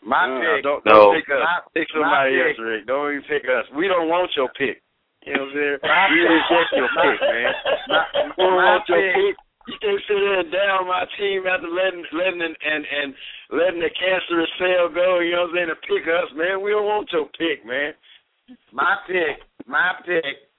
My 0.00 0.24
Uh, 0.24 0.40
pick. 0.40 0.62
don't, 0.64 0.84
No. 0.86 1.12
don't 1.12 1.14
pick 1.20 1.28
us. 1.28 1.42
My- 1.42 1.60
pick 1.74 1.88
my 1.94 2.00
somebody 2.00 2.30
pick- 2.36 2.46
else, 2.46 2.58
Rick. 2.58 2.86
Don't 2.86 3.10
even 3.10 3.22
pick 3.24 3.44
us. 3.48 3.66
We 3.74 3.88
don't 3.88 4.08
want 4.08 4.30
your 4.36 4.48
pick. 4.56 4.80
You 5.26 5.34
know 5.34 5.42
what 5.42 5.48
I'm 5.50 5.54
saying? 5.56 5.78
My 5.82 6.08
We 6.08 6.20
pick- 6.22 6.30
reject 6.30 6.72
your 6.72 6.88
pick, 6.88 7.20
man. 7.20 7.54
my- 7.88 8.06
We 8.14 8.44
don't 8.44 8.56
my 8.56 8.64
want 8.64 8.88
your 8.88 9.02
pick- 9.02 9.14
pick. 9.14 9.36
You 9.36 9.45
can't 9.86 10.02
sit 10.08 10.18
there 10.18 10.40
and 10.40 10.50
down 10.50 10.88
my 10.88 11.04
team 11.18 11.46
after 11.46 11.68
letting 11.68 12.04
letting 12.12 12.42
and 12.42 12.56
and, 12.58 12.84
and 12.84 13.14
letting 13.52 13.80
the 13.80 13.90
cancerous 13.94 14.50
cell 14.58 14.90
go. 14.90 15.20
You 15.20 15.32
know 15.32 15.46
what 15.46 15.50
I'm 15.50 15.56
saying? 15.56 15.68
To 15.70 15.86
pick 15.86 16.04
us, 16.10 16.30
man. 16.34 16.62
We 16.62 16.70
don't 16.70 16.86
want 16.86 17.08
your 17.12 17.26
pick, 17.38 17.64
man. 17.64 17.94
My 18.72 18.96
pick, 19.06 19.46
my 19.66 19.94
pick 20.04 20.50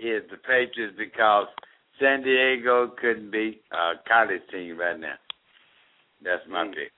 is 0.00 0.22
the 0.30 0.36
Patriots 0.38 0.96
because 0.96 1.46
San 2.00 2.22
Diego 2.22 2.92
couldn't 3.00 3.30
beat 3.30 3.62
a 3.72 4.00
college 4.08 4.42
team 4.50 4.78
right 4.78 4.98
now. 4.98 5.16
That's 6.22 6.42
my 6.48 6.64
Mm. 6.64 6.74
pick. 6.74 6.92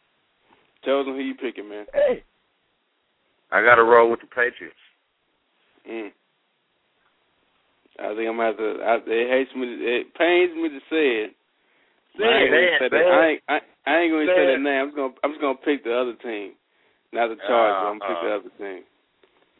Chosen, 0.84 1.14
who 1.14 1.20
you 1.20 1.34
picking, 1.34 1.68
man? 1.68 1.86
Hey, 1.92 2.22
I 3.50 3.62
got 3.62 3.76
to 3.76 3.84
roll 3.84 4.10
with 4.10 4.20
the 4.20 4.26
Patriots. 4.26 4.78
Mm. 5.88 6.12
I 7.98 8.14
think 8.14 8.28
I'm 8.28 8.36
gonna 8.36 8.46
have 8.46 8.56
to. 8.58 8.82
I, 8.82 8.94
it 9.06 9.30
hates 9.30 9.54
me. 9.56 9.66
It 9.66 10.14
pains 10.14 10.54
me 10.54 10.68
to 10.68 10.80
say 10.88 11.26
it. 11.26 11.34
Say 12.18 12.26
I 12.26 12.34
ain't 12.42 12.50
gonna 12.50 12.66
say 12.66 12.78
say 12.82 12.88
that. 12.90 13.06
I 13.06 13.26
ain't. 13.30 13.42
I, 13.48 13.56
I 13.86 13.92
ain't 14.02 14.10
gonna 14.12 14.26
Say 14.26 14.34
say 14.34 14.46
that 14.50 14.60
name. 14.60 14.78
I'm 14.82 14.88
just 14.90 14.98
gonna. 14.98 15.14
I'm 15.22 15.30
just 15.32 15.42
gonna 15.42 15.62
pick 15.64 15.84
the 15.86 15.94
other 15.94 16.16
team, 16.20 16.58
not 17.14 17.30
the 17.30 17.38
Chargers. 17.46 17.78
Uh, 17.78 17.86
I'm 17.88 17.98
gonna 17.98 18.10
pick 18.10 18.18
the 18.20 18.30
uh. 18.34 18.38
other 18.42 18.52
team. 18.58 18.82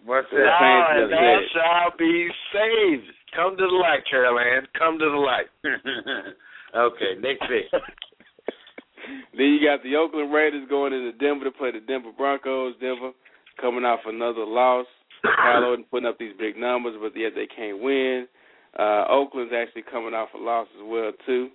What's 0.04 0.28
Yeah. 0.30 0.46
that? 0.46 0.58
pains 0.58 0.86
me 0.88 1.04
Thou 1.06 1.22
thou 1.22 1.38
say 1.38 1.46
shall 1.54 1.90
be 1.98 2.14
saved. 2.52 3.08
Come 3.34 3.56
to 3.56 3.66
the 3.66 3.78
light, 3.78 4.02
Caroline. 4.10 4.66
Come 4.78 4.98
to 4.98 5.08
the 5.10 5.22
light. 5.22 5.48
okay, 6.74 7.12
next 7.20 7.42
pick. 7.46 7.70
Then 9.32 9.46
you 9.56 9.60
got 9.64 9.82
the 9.82 9.96
Oakland 9.96 10.32
Raiders 10.32 10.68
going 10.68 10.92
into 10.92 11.12
Denver 11.12 11.44
to 11.44 11.50
play 11.50 11.70
the 11.72 11.80
Denver 11.80 12.10
Broncos. 12.16 12.74
Denver 12.80 13.12
coming 13.60 13.84
off 13.84 14.00
another 14.06 14.44
loss. 14.44 14.86
Kyle 15.24 15.64
Orton 15.64 15.84
putting 15.90 16.06
up 16.06 16.18
these 16.18 16.34
big 16.38 16.56
numbers, 16.58 16.94
but 17.00 17.16
yet 17.16 17.32
they 17.34 17.46
can't 17.46 17.80
win. 17.80 18.26
Uh, 18.78 19.04
Oakland's 19.08 19.52
actually 19.56 19.82
coming 19.90 20.12
off 20.14 20.28
a 20.34 20.38
loss 20.38 20.68
as 20.76 20.82
well 20.84 21.12
too. 21.26 21.48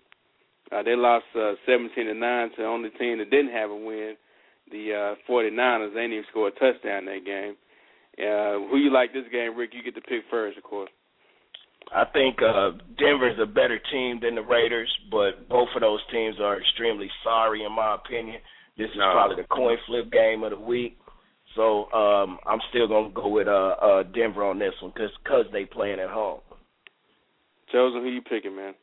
Uh, 0.72 0.82
they 0.84 0.96
lost 0.96 1.26
uh, 1.36 1.54
17 1.66 2.06
to 2.06 2.14
nine 2.14 2.50
to 2.52 2.56
the 2.58 2.66
only 2.66 2.90
team 2.92 3.18
that 3.20 3.30
didn't 3.30 3.52
have 3.52 3.70
a 3.70 3.76
win, 3.76 4.16
the 4.72 5.16
uh, 5.16 5.32
49ers. 5.32 5.94
They 5.94 6.02
didn't 6.02 6.14
even 6.14 6.26
score 6.32 6.48
a 6.48 6.52
touchdown 6.52 7.06
that 7.06 7.26
game. 7.26 7.56
Uh, 8.18 8.70
who 8.70 8.78
you 8.78 8.92
like 8.92 9.14
this 9.14 9.26
game, 9.32 9.56
Rick? 9.58 9.72
You 9.74 9.84
get 9.84 9.96
to 9.96 10.02
pick 10.02 10.24
first, 10.30 10.58
of 10.58 10.64
course. 10.64 10.90
I 11.94 12.06
think 12.06 12.38
uh 12.42 12.72
Denver's 12.98 13.38
a 13.42 13.46
better 13.46 13.78
team 13.92 14.20
than 14.22 14.36
the 14.36 14.42
Raiders, 14.42 14.90
but 15.12 15.50
both 15.50 15.68
of 15.76 15.82
those 15.82 16.00
teams 16.12 16.38
are 16.40 16.58
extremely 16.60 17.10
sorry 17.24 17.66
in 17.66 17.72
my 17.74 17.96
opinion. 17.96 18.38
This 18.78 18.90
is 18.90 18.96
No. 18.98 19.12
probably 19.12 19.36
the 19.36 19.48
coin 19.50 19.78
flip 19.86 20.10
game 20.12 20.44
of 20.44 20.52
the 20.52 20.60
week. 20.60 20.98
So 21.56 21.92
um 21.92 22.40
I'm 22.48 22.62
still 22.70 22.88
gonna 22.88 23.10
go 23.10 23.28
with 23.28 23.48
uh 23.50 23.76
uh 23.82 24.04
Denver 24.04 24.46
on 24.46 24.60
this 24.60 24.74
one 24.82 24.92
because 24.96 25.12
cause 25.28 25.46
they 25.52 25.66
playing 25.66 26.00
at 26.00 26.10
home. 26.10 26.40
Chosen, 27.72 28.02
who 28.02 28.10
you 28.10 28.22
picking, 28.22 28.56
man? 28.56 28.76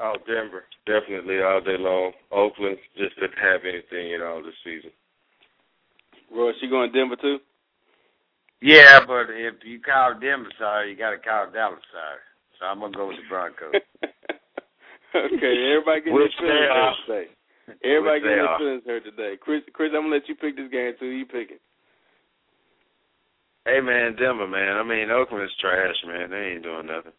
Oh, 0.00 0.16
Denver. 0.26 0.64
Definitely 0.86 1.42
all 1.42 1.60
day 1.60 1.76
long. 1.76 2.12
Oakland 2.32 2.78
just 2.96 3.14
didn't 3.16 3.36
have 3.36 3.60
anything 3.68 4.14
at 4.14 4.22
all 4.22 4.42
this 4.42 4.56
season. 4.64 4.90
Roy, 6.32 6.52
she 6.60 6.68
going 6.68 6.90
to 6.90 6.98
Denver 6.98 7.16
too? 7.20 7.38
Yeah, 8.62 9.00
but 9.06 9.28
if 9.28 9.54
you 9.64 9.80
call 9.80 10.14
Denver 10.20 10.48
sorry, 10.58 10.90
you 10.90 10.96
got 10.96 11.10
to 11.10 11.18
call 11.18 11.50
Dallas 11.52 11.80
sorry. 11.92 12.24
So 12.60 12.66
I'm 12.66 12.80
gonna 12.80 12.92
go 12.92 13.08
with 13.08 13.16
the 13.16 13.24
Broncos. 13.28 13.72
okay, 15.16 15.54
everybody 15.72 16.04
get 16.04 16.12
Which 16.12 16.32
their 16.36 16.68
feelings 16.68 16.68
hurt 16.76 16.96
today. 17.08 17.26
Everybody 17.80 18.20
Which 18.20 18.28
they 18.28 18.36
their 18.36 18.58
feelings 18.58 18.84
hurt 18.84 19.04
today. 19.04 19.32
Chris, 19.40 19.62
Chris, 19.72 19.92
I'm 19.96 20.04
gonna 20.04 20.20
let 20.20 20.28
you 20.28 20.36
pick 20.36 20.56
this 20.56 20.68
game 20.70 20.92
too. 21.00 21.08
Who 21.08 21.16
you 21.16 21.24
picking? 21.24 21.56
Hey 23.64 23.80
man, 23.80 24.12
Denver 24.16 24.46
man. 24.46 24.76
I 24.76 24.84
mean 24.84 25.08
Oakland's 25.08 25.56
trash, 25.56 25.96
man. 26.06 26.28
They 26.28 26.60
ain't 26.60 26.68
doing 26.68 26.84
nothing. 26.84 27.16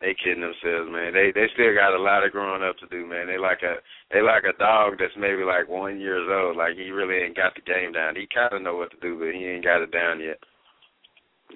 They 0.00 0.16
kidding 0.16 0.40
themselves, 0.40 0.88
man. 0.88 1.12
They 1.12 1.28
they 1.28 1.44
still 1.52 1.76
got 1.76 1.92
a 1.92 2.00
lot 2.00 2.24
of 2.24 2.32
growing 2.32 2.64
up 2.64 2.78
to 2.78 2.88
do, 2.88 3.04
man. 3.04 3.26
They 3.28 3.36
like 3.36 3.60
a 3.60 3.84
they 4.08 4.22
like 4.24 4.44
a 4.48 4.56
dog 4.56 4.96
that's 4.98 5.12
maybe 5.16 5.44
like 5.44 5.68
one 5.68 6.00
years 6.00 6.24
old. 6.24 6.56
Like 6.56 6.76
he 6.76 6.88
really 6.90 7.20
ain't 7.20 7.36
got 7.36 7.54
the 7.54 7.60
game 7.60 7.92
down. 7.92 8.16
He 8.16 8.26
kind 8.32 8.52
of 8.52 8.62
know 8.62 8.76
what 8.76 8.90
to 8.92 9.00
do, 9.04 9.18
but 9.20 9.36
he 9.36 9.44
ain't 9.44 9.64
got 9.64 9.84
it 9.84 9.92
down 9.92 10.20
yet. 10.20 10.40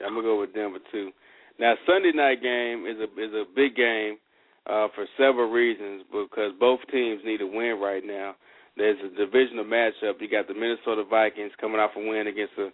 I'm 0.04 0.12
gonna 0.12 0.28
go 0.28 0.40
with 0.40 0.52
Denver 0.52 0.84
too. 0.92 1.10
Now 1.58 1.74
Sunday 1.86 2.12
night 2.12 2.42
game 2.42 2.84
is 2.84 3.00
a 3.00 3.08
is 3.16 3.32
a 3.32 3.48
big 3.48 3.76
game 3.76 4.20
uh, 4.68 4.88
for 4.94 5.08
several 5.16 5.48
reasons 5.48 6.04
because 6.12 6.52
both 6.60 6.80
teams 6.92 7.22
need 7.24 7.40
a 7.40 7.46
win 7.46 7.80
right 7.80 8.04
now. 8.04 8.36
There's 8.76 8.98
a 9.00 9.16
divisional 9.16 9.64
matchup. 9.64 10.20
You 10.20 10.28
got 10.28 10.48
the 10.48 10.54
Minnesota 10.54 11.04
Vikings 11.08 11.52
coming 11.60 11.80
off 11.80 11.96
a 11.96 12.00
win 12.00 12.26
against 12.26 12.56
the 12.56 12.72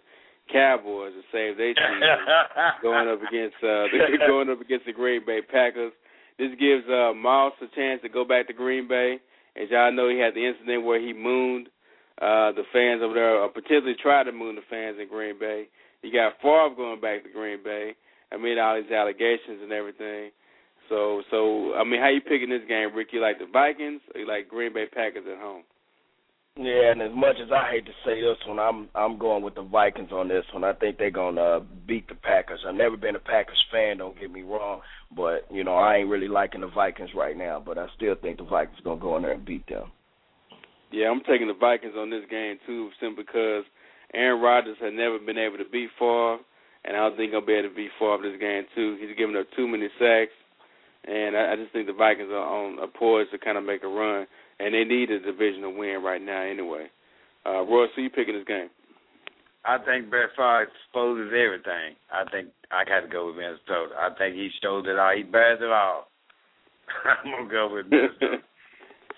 Cowboys 0.51 1.13
to 1.13 1.21
save 1.31 1.57
their 1.57 1.73
season, 1.73 2.01
going 2.81 3.07
up 3.07 3.19
against 3.21 3.57
uh, 3.63 3.85
going 4.27 4.49
up 4.49 4.61
against 4.61 4.85
the 4.85 4.93
Green 4.93 5.21
Bay 5.25 5.41
Packers. 5.41 5.93
This 6.37 6.51
gives 6.59 6.83
uh, 6.89 7.13
Moss 7.13 7.53
a 7.61 7.67
chance 7.75 8.01
to 8.03 8.09
go 8.09 8.25
back 8.25 8.47
to 8.47 8.53
Green 8.53 8.87
Bay. 8.87 9.19
As 9.55 9.69
y'all 9.69 9.91
know, 9.91 10.09
he 10.09 10.17
had 10.17 10.33
the 10.33 10.45
incident 10.47 10.85
where 10.85 10.99
he 10.99 11.13
mooned 11.13 11.67
uh, 12.21 12.51
the 12.53 12.63
fans 12.71 13.01
over 13.03 13.13
there, 13.13 13.35
or 13.35 13.49
potentially 13.49 13.95
tried 14.01 14.23
to 14.23 14.31
moon 14.31 14.55
the 14.55 14.61
fans 14.69 14.97
in 14.99 15.07
Green 15.07 15.37
Bay. 15.39 15.67
You 16.01 16.11
got 16.11 16.39
Favre 16.41 16.75
going 16.75 17.01
back 17.01 17.23
to 17.23 17.29
Green 17.29 17.61
Bay. 17.63 17.95
I 18.31 18.37
mean, 18.37 18.57
all 18.57 18.79
these 18.81 18.91
allegations 18.91 19.59
and 19.61 19.71
everything. 19.71 20.31
So, 20.89 21.21
so 21.31 21.73
I 21.75 21.83
mean, 21.83 21.99
how 21.99 22.09
you 22.09 22.21
picking 22.21 22.49
this 22.49 22.67
game, 22.67 22.95
Rick? 22.95 23.09
You 23.11 23.21
like 23.21 23.39
the 23.39 23.47
Vikings 23.51 24.01
or 24.13 24.21
you 24.21 24.27
like 24.27 24.49
Green 24.49 24.73
Bay 24.73 24.85
Packers 24.91 25.25
at 25.29 25.39
home? 25.39 25.63
Yeah, 26.61 26.91
and 26.91 27.01
as 27.01 27.09
much 27.15 27.37
as 27.41 27.49
I 27.51 27.71
hate 27.71 27.87
to 27.87 27.91
say 28.05 28.21
this 28.21 28.37
one, 28.45 28.59
I'm 28.59 28.87
I'm 28.93 29.17
going 29.17 29.41
with 29.41 29.55
the 29.55 29.63
Vikings 29.63 30.11
on 30.11 30.27
this 30.27 30.45
one. 30.53 30.63
I 30.63 30.73
think 30.73 30.99
they're 30.99 31.09
gonna 31.09 31.41
uh, 31.41 31.59
beat 31.87 32.07
the 32.07 32.13
Packers. 32.13 32.59
I've 32.67 32.75
never 32.75 32.97
been 32.97 33.15
a 33.15 33.19
Packers 33.19 33.57
fan, 33.71 33.97
don't 33.97 34.19
get 34.19 34.31
me 34.31 34.43
wrong, 34.43 34.81
but 35.15 35.47
you 35.49 35.63
know 35.63 35.73
I 35.73 35.95
ain't 35.97 36.09
really 36.09 36.27
liking 36.27 36.61
the 36.61 36.67
Vikings 36.67 37.09
right 37.17 37.35
now. 37.35 37.63
But 37.65 37.79
I 37.79 37.87
still 37.95 38.13
think 38.21 38.37
the 38.37 38.43
Vikings 38.43 38.77
are 38.79 38.83
gonna 38.83 39.01
go 39.01 39.17
in 39.17 39.23
there 39.23 39.31
and 39.31 39.43
beat 39.43 39.65
them. 39.65 39.91
Yeah, 40.91 41.09
I'm 41.09 41.23
taking 41.25 41.47
the 41.47 41.57
Vikings 41.57 41.95
on 41.97 42.11
this 42.11 42.29
game 42.29 42.57
too, 42.67 42.91
simply 43.01 43.23
because 43.23 43.63
Aaron 44.13 44.39
Rodgers 44.39 44.77
has 44.81 44.93
never 44.93 45.17
been 45.17 45.39
able 45.39 45.57
to 45.57 45.65
beat 45.65 45.89
Favre, 45.97 46.37
and 46.85 46.93
I 46.95 46.99
don't 46.99 47.17
think 47.17 47.31
he'll 47.31 47.41
be 47.41 47.53
able 47.53 47.69
to 47.69 47.75
beat 47.75 47.91
Favre 47.97 48.21
this 48.21 48.39
game 48.39 48.69
too. 48.75 49.01
He's 49.01 49.17
giving 49.17 49.35
up 49.35 49.47
too 49.57 49.67
many 49.67 49.89
sacks, 49.97 50.37
and 51.09 51.35
I, 51.35 51.53
I 51.53 51.55
just 51.55 51.73
think 51.73 51.87
the 51.87 51.97
Vikings 51.97 52.29
are 52.29 52.37
on 52.37 52.77
a 52.77 52.87
poised 52.87 53.31
to 53.31 53.39
kind 53.39 53.57
of 53.57 53.63
make 53.63 53.81
a 53.81 53.87
run, 53.87 54.27
and 54.63 54.73
they 54.73 54.83
need 54.83 55.09
a 55.11 55.19
divisional 55.19 55.73
win 55.75 56.03
right 56.03 56.21
now 56.21 56.41
anyway. 56.41 56.87
Uh, 57.45 57.61
Roy, 57.65 57.87
so 57.95 58.01
you 58.01 58.09
picking 58.09 58.35
this 58.35 58.45
game? 58.47 58.69
I 59.65 59.77
think 59.77 60.09
Brett 60.09 60.29
Favre 60.35 60.63
exposes 60.69 61.29
everything. 61.33 61.95
I 62.11 62.25
think 62.31 62.49
I 62.71 62.83
got 62.85 63.01
to 63.01 63.07
go 63.07 63.27
with 63.27 63.35
Minnesota. 63.37 63.93
I 63.97 64.09
think 64.17 64.35
he 64.35 64.49
showed 64.61 64.87
it 64.87 64.97
all. 64.97 65.13
He 65.15 65.23
bears 65.23 65.59
it 65.61 65.69
all. 65.71 66.07
I'm 67.05 67.31
gonna 67.31 67.49
go 67.49 67.73
with 67.73 67.85
Minnesota. 67.89 68.37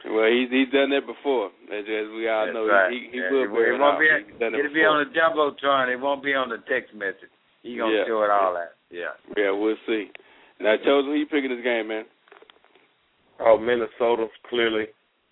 Well, 0.04 0.28
he's 0.28 0.52
he's 0.52 0.68
done 0.68 0.92
that 0.92 1.08
before, 1.08 1.48
as, 1.72 1.88
as 1.88 2.12
we 2.12 2.28
all 2.28 2.44
That's 2.44 2.54
know. 2.54 2.68
right. 2.68 2.92
He 2.92 3.08
he, 3.08 3.12
he 3.16 3.18
yeah. 3.24 3.32
will 3.32 3.48
it, 3.48 3.54
bear 3.56 3.72
it 3.72 3.76
it 3.76 3.80
won't 3.80 3.96
out. 3.96 4.00
be. 4.04 4.12
He's 4.28 4.36
done 4.36 4.52
it 4.54 4.60
It'll 4.60 4.74
be 4.76 4.84
on 4.84 5.00
the 5.00 5.08
jumbotron. 5.16 5.88
It 5.88 5.96
won't 5.96 6.20
be 6.22 6.34
on 6.36 6.50
the 6.52 6.60
text 6.68 6.92
message. 6.94 7.32
He 7.64 7.78
gonna 7.80 7.96
Yeah. 7.96 8.04
show 8.06 8.20
it 8.24 8.30
all 8.30 8.52
that. 8.52 8.76
Yeah. 8.92 9.16
Yeah, 9.40 9.52
we'll 9.56 9.80
see. 9.88 10.12
Now, 10.60 10.76
Chosen, 10.84 11.08
who 11.08 11.16
you 11.16 11.26
picking 11.26 11.56
this 11.56 11.64
game, 11.64 11.88
man? 11.88 12.04
Oh, 13.40 13.58
Minnesota 13.58 14.28
clearly. 14.50 14.88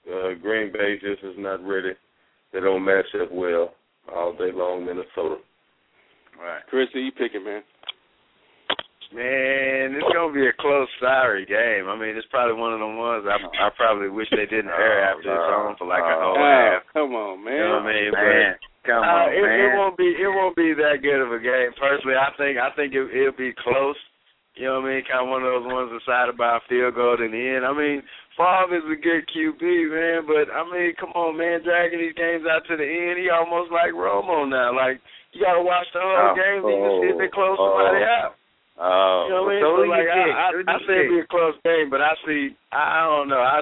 Uh, 0.09 0.33
Green 0.41 0.71
Bay 0.71 0.95
just 0.99 1.23
is 1.23 1.35
not 1.37 1.65
ready. 1.65 1.93
They 2.53 2.59
don't 2.59 2.83
match 2.83 3.05
up 3.21 3.31
well 3.31 3.73
all 4.13 4.33
day 4.33 4.51
long. 4.53 4.85
Minnesota. 4.85 5.37
All 6.37 6.43
right. 6.43 6.61
Chris, 6.69 6.87
who 6.93 6.99
you 6.99 7.11
picking, 7.11 7.43
man? 7.45 7.61
Man, 9.11 9.91
it's 9.99 10.07
gonna 10.15 10.31
be 10.31 10.47
a 10.47 10.55
close, 10.55 10.87
sorry 11.03 11.43
game. 11.43 11.91
I 11.91 11.99
mean, 11.99 12.15
it's 12.15 12.27
probably 12.31 12.55
one 12.55 12.71
of 12.71 12.79
them 12.79 12.95
ones 12.95 13.27
I 13.27 13.35
I 13.59 13.67
probably 13.75 14.07
wish 14.07 14.31
they 14.31 14.47
didn't 14.47 14.71
air 14.71 15.03
after 15.03 15.27
it's 15.35 15.51
on 15.51 15.75
for 15.75 15.83
like 15.83 15.99
a 15.99 16.15
whole 16.15 16.39
Oh, 16.39 16.39
half. 16.39 16.87
come 16.95 17.11
on, 17.11 17.43
man. 17.43 17.59
You 17.59 17.59
know 17.59 17.83
what 17.83 17.91
I 17.91 17.93
mean? 17.93 18.11
Man, 18.15 18.55
come 18.87 19.03
uh, 19.03 19.11
on, 19.11 19.35
it, 19.35 19.43
man. 19.43 19.59
it 19.59 19.71
won't 19.75 19.97
be 19.99 20.15
it 20.15 20.31
won't 20.31 20.55
be 20.55 20.71
that 20.79 21.03
good 21.03 21.19
of 21.19 21.27
a 21.35 21.43
game. 21.43 21.75
Personally, 21.75 22.15
I 22.15 22.31
think 22.39 22.55
I 22.55 22.71
think 22.71 22.95
it, 22.95 23.03
it'll 23.11 23.35
be 23.35 23.51
close. 23.59 23.99
You 24.55 24.71
know 24.71 24.79
what 24.79 24.87
I 24.87 24.95
mean? 24.95 25.03
Kind 25.03 25.27
of 25.27 25.31
one 25.31 25.43
of 25.43 25.51
those 25.59 25.67
ones 25.67 25.91
decided 25.91 26.39
by 26.39 26.55
a 26.55 26.63
field 26.71 26.95
goal 26.95 27.19
in 27.19 27.35
the 27.35 27.43
end. 27.59 27.67
I 27.67 27.75
mean, 27.75 27.99
Favre 28.41 28.73
is 28.81 28.87
a 28.89 28.97
good 28.97 29.23
QB, 29.29 29.61
man, 29.93 30.25
but 30.25 30.49
I 30.49 30.65
mean, 30.65 30.97
come 30.97 31.13
on, 31.13 31.37
man, 31.37 31.61
dragging 31.61 32.01
these 32.01 32.17
games 32.17 32.41
out 32.49 32.65
to 32.65 32.75
the 32.75 32.83
end, 32.89 33.21
he 33.21 33.29
almost 33.29 33.69
like 33.69 33.93
Romo 33.93 34.49
now. 34.49 34.73
Like 34.73 34.97
you 35.31 35.45
got 35.45 35.53
to 35.55 35.63
watch 35.63 35.85
the 35.93 36.01
whole 36.01 36.33
Oh, 36.33 36.33
game 36.33 36.59
to 36.65 36.69
even 36.73 36.91
see 37.05 37.09
if 37.13 37.17
they 37.21 37.29
close 37.29 37.55
oh, 37.61 37.69
somebody 37.69 38.01
oh. 38.01 38.17
out. 38.17 38.33
Oh, 38.81 39.17
You 39.29 39.31
know 39.37 39.43
what 39.45 39.53
I 39.53 39.53
mean? 39.53 39.61
so 39.61 39.69
So 39.69 39.75
who 39.77 39.83
you 39.85 39.93
like 39.93 40.09
I, 40.09 40.17
pick? 40.25 40.33
I, 40.33 40.47
I 40.73 40.77
say 40.89 40.97
it'll 41.05 41.05
pick? 41.05 41.13
be 41.13 41.19
a 41.21 41.29
close 41.29 41.57
game, 41.61 41.87
but 41.93 42.01
I 42.01 42.13
see 42.25 42.41
I, 42.73 42.81
I 42.81 43.01
don't 43.13 43.29
know. 43.29 43.43
I 43.43 43.61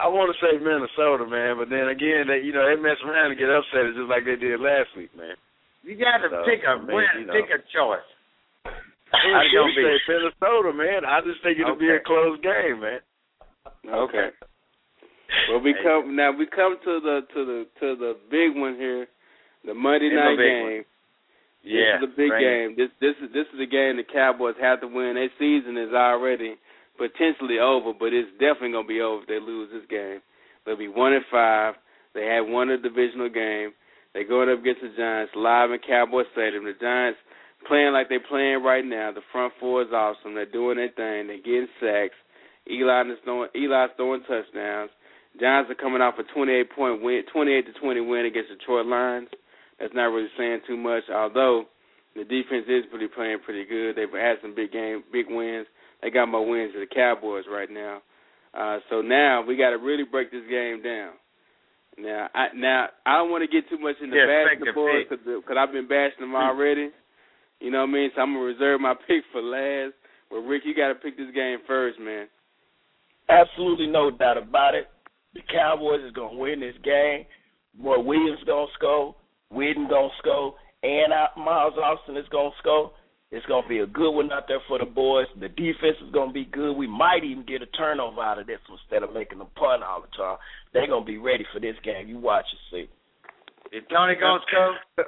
I 0.00 0.06
want 0.08 0.32
to 0.32 0.36
say 0.40 0.56
Minnesota, 0.60 1.24
man, 1.28 1.56
but 1.60 1.68
then 1.72 1.88
again, 1.88 2.28
they 2.28 2.44
you 2.44 2.52
know 2.52 2.64
they 2.68 2.76
mess 2.80 3.00
around 3.04 3.32
and 3.32 3.40
get 3.40 3.48
upset 3.52 3.96
just 3.96 4.08
like 4.12 4.24
they 4.28 4.36
did 4.36 4.60
last 4.60 4.92
week, 4.96 5.12
man. 5.16 5.36
You 5.80 5.96
got 5.96 6.20
to 6.24 6.28
So, 6.28 6.44
pick 6.44 6.60
a 6.64 6.76
I 6.76 6.80
mean, 6.80 6.92
win, 6.92 7.08
you 7.20 7.26
know. 7.28 7.32
pick 7.36 7.48
a 7.52 7.60
choice. 7.72 8.04
I 9.12 9.42
you 9.48 9.58
gonna 9.58 9.72
should 9.74 9.80
say 9.80 9.96
Minnesota, 10.12 10.70
man. 10.76 11.02
I 11.08 11.20
just 11.24 11.40
think 11.42 11.56
it'll 11.58 11.76
be 11.80 11.90
a 11.90 12.00
close 12.04 12.36
game, 12.44 12.80
man. 12.84 13.00
Okay. 13.66 14.28
Well, 15.50 15.60
we 15.60 15.74
come 15.82 16.16
now. 16.16 16.32
We 16.32 16.46
come 16.46 16.76
to 16.84 17.00
the 17.00 17.20
to 17.34 17.40
the 17.44 17.66
to 17.80 17.96
the 17.96 18.12
big 18.30 18.60
one 18.60 18.74
here, 18.76 19.06
the 19.64 19.74
Monday 19.74 20.06
It's 20.06 20.16
night 20.16 20.36
game. 20.38 20.84
Yeah, 21.62 22.00
this 22.00 22.08
is 22.08 22.14
a 22.14 22.16
big 22.16 22.28
bring 22.30 22.44
it. 22.44 22.48
game. 22.48 22.68
This 22.76 22.90
this 23.00 23.16
is 23.22 23.32
this 23.32 23.46
is 23.54 23.60
a 23.60 23.70
game 23.70 23.96
the 23.96 24.06
Cowboys 24.06 24.56
have 24.60 24.80
to 24.80 24.88
win. 24.88 25.14
Their 25.14 25.30
season 25.38 25.76
is 25.76 25.92
already 25.92 26.56
potentially 26.96 27.58
over, 27.58 27.92
but 27.92 28.12
it's 28.12 28.30
definitely 28.40 28.72
gonna 28.72 28.88
be 28.88 29.00
over 29.00 29.22
if 29.22 29.28
they 29.28 29.40
lose 29.40 29.70
this 29.72 29.86
game. 29.88 30.20
They'll 30.64 30.76
be 30.80 30.88
one 30.88 31.12
and 31.12 31.24
five. 31.30 31.74
They 32.14 32.26
had 32.26 32.48
won 32.50 32.70
a 32.70 32.78
divisional 32.78 33.28
game. 33.28 33.72
They're 34.12 34.26
going 34.26 34.50
up 34.50 34.58
against 34.60 34.82
the 34.82 34.90
Giants 34.96 35.32
live 35.36 35.70
in 35.70 35.78
Cowboy 35.86 36.24
Stadium. 36.32 36.64
The 36.64 36.74
Giants 36.80 37.20
playing 37.68 37.92
like 37.92 38.08
they're 38.08 38.24
playing 38.28 38.62
right 38.64 38.84
now. 38.84 39.12
The 39.12 39.22
front 39.30 39.52
four 39.60 39.82
is 39.82 39.92
awesome. 39.92 40.34
They're 40.34 40.50
doing 40.50 40.76
their 40.76 40.90
thing. 40.90 41.28
They're 41.28 41.38
getting 41.44 41.68
sacks. 41.78 42.18
Eli 42.70 43.02
is 43.10 43.18
throwing 43.24 43.48
Eli's 43.54 43.90
throwing 43.96 44.22
touchdowns. 44.22 44.90
Giants 45.38 45.70
are 45.70 45.78
coming 45.78 46.02
off 46.02 46.14
a 46.18 46.24
28 46.34 46.70
point 46.74 47.02
win, 47.02 47.22
28 47.32 47.66
to 47.66 47.72
20 47.80 48.00
win 48.00 48.26
against 48.26 48.50
the 48.50 48.56
Detroit 48.56 48.86
Lions. 48.86 49.28
That's 49.78 49.94
not 49.94 50.12
really 50.12 50.28
saying 50.36 50.60
too 50.66 50.76
much, 50.76 51.04
although 51.12 51.64
the 52.14 52.24
defense 52.24 52.66
is 52.68 52.84
pretty 52.90 53.08
playing 53.08 53.38
pretty 53.44 53.64
good. 53.64 53.96
They've 53.96 54.10
had 54.10 54.42
some 54.42 54.54
big 54.54 54.72
game, 54.72 55.04
big 55.12 55.26
wins. 55.28 55.66
They 56.02 56.10
got 56.10 56.26
more 56.26 56.46
wins 56.46 56.72
than 56.72 56.80
the 56.82 56.94
Cowboys 56.94 57.44
right 57.50 57.70
now. 57.70 58.02
Uh, 58.52 58.78
so 58.90 59.00
now 59.00 59.44
we 59.46 59.56
got 59.56 59.70
to 59.70 59.78
really 59.78 60.04
break 60.04 60.30
this 60.30 60.42
game 60.50 60.82
down. 60.82 61.12
Now, 61.98 62.28
I, 62.34 62.48
now 62.54 62.88
I 63.06 63.18
don't 63.18 63.30
want 63.30 63.42
to 63.42 63.50
get 63.50 63.68
too 63.68 63.78
much 63.78 63.96
into 64.02 64.16
Yeah, 64.16 64.26
bashing 64.26 64.64
the 64.64 64.72
boys 64.72 65.06
because 65.08 65.56
I've 65.56 65.72
been 65.72 65.88
bashing 65.88 66.20
them 66.20 66.34
already. 66.34 66.90
You 67.60 67.70
know 67.70 67.80
what 67.84 67.90
I 67.90 67.92
mean? 67.92 68.10
So 68.14 68.22
I'm 68.22 68.32
gonna 68.34 68.44
reserve 68.44 68.80
my 68.80 68.94
pick 69.06 69.22
for 69.32 69.42
last. 69.42 69.94
But 70.30 70.46
Rick, 70.46 70.62
you 70.64 70.74
got 70.74 70.88
to 70.88 70.94
pick 70.94 71.16
this 71.16 71.34
game 71.34 71.58
first, 71.66 71.98
man. 71.98 72.26
Absolutely 73.30 73.86
no 73.86 74.10
doubt 74.10 74.38
about 74.38 74.74
it. 74.74 74.88
The 75.34 75.40
Cowboys 75.52 76.00
is 76.04 76.12
gonna 76.12 76.36
win 76.36 76.60
this 76.60 76.74
game. 76.82 77.24
Boy, 77.74 78.00
Williams 78.00 78.42
gonna 78.46 78.66
score, 78.74 79.14
Witten 79.52 79.88
gonna 79.88 80.10
score, 80.18 80.54
and 80.82 81.12
Miles 81.36 81.74
Austin 81.78 82.16
is 82.16 82.26
gonna 82.30 82.50
score. 82.58 82.90
It's 83.30 83.46
gonna 83.46 83.68
be 83.68 83.78
a 83.78 83.86
good 83.86 84.10
one 84.10 84.32
out 84.32 84.48
there 84.48 84.58
for 84.66 84.80
the 84.80 84.84
boys. 84.84 85.26
The 85.38 85.48
defense 85.48 85.96
is 86.04 86.10
gonna 86.12 86.32
be 86.32 86.46
good. 86.46 86.72
We 86.72 86.88
might 86.88 87.22
even 87.22 87.44
get 87.46 87.62
a 87.62 87.66
turnover 87.66 88.20
out 88.20 88.40
of 88.40 88.48
this 88.48 88.58
one 88.68 88.78
instead 88.82 89.04
of 89.04 89.14
making 89.14 89.40
a 89.40 89.44
punt 89.44 89.84
all 89.84 90.00
the 90.02 90.08
time. 90.16 90.38
They're 90.72 90.88
gonna 90.88 91.04
be 91.04 91.18
ready 91.18 91.46
for 91.52 91.60
this 91.60 91.76
game. 91.84 92.08
You 92.08 92.18
watch 92.18 92.46
and 92.50 92.60
see. 92.72 93.76
Is 93.76 93.84
Tony 93.88 94.16
gonna 94.16 94.40
score? 94.48 94.74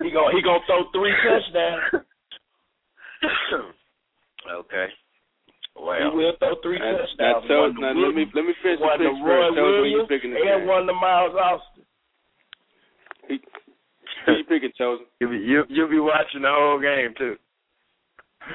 he 0.00 0.10
gonna 0.12 0.30
he 0.32 0.42
gonna 0.42 0.60
throw 0.66 0.84
three 0.92 1.14
touchdowns. 1.26 2.04
Okay. 4.48 4.86
He 5.78 5.84
Well, 5.84 6.10
will 6.16 6.34
throw 6.42 6.54
three 6.62 6.78
Now, 6.78 6.98
touchdowns. 6.98 7.18
now, 7.18 7.32
One 7.38 7.48
Chose, 7.48 7.74
now 7.78 7.92
let 7.94 8.14
me 8.14 8.26
let 8.34 8.44
me 8.44 8.54
finish 8.62 8.78
the 8.78 8.84
one 8.84 8.98
to 8.98 9.08
picks 9.14 9.22
Roy 9.22 9.46
first. 9.46 9.56
Chose, 9.56 9.56
who 9.56 9.62
you 9.62 9.80
Williams, 10.02 10.08
picking 10.10 10.30
this 10.34 10.42
and 10.42 10.60
game? 10.60 10.68
one 10.68 10.84
to 10.86 10.94
Miles 10.94 11.34
Austin. 11.38 11.84
Who 14.26 14.32
you 14.32 14.44
picking, 14.44 14.72
Chosen? 14.76 15.06
you'll 15.20 15.30
be 15.30 15.38
you, 15.38 15.64
you'll 15.68 15.88
be 15.90 16.00
watching 16.00 16.42
the 16.42 16.50
whole 16.50 16.80
game 16.80 17.14
too. 17.16 17.36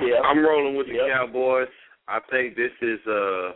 Yeah. 0.01 0.19
I'm 0.25 0.43
rolling 0.43 0.75
with 0.75 0.87
the 0.87 0.93
Yep. 0.93 1.07
Cowboys. 1.09 1.67
I 2.07 2.19
think 2.29 2.55
this 2.55 2.71
is 2.81 2.99
uh 3.07 3.51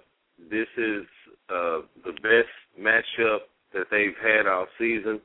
this 0.49 0.67
is 0.77 1.03
uh 1.49 1.81
the 2.05 2.13
best 2.23 2.53
matchup 2.79 3.39
that 3.73 3.85
they've 3.91 4.15
had 4.23 4.47
all 4.47 4.65
season, 4.79 5.19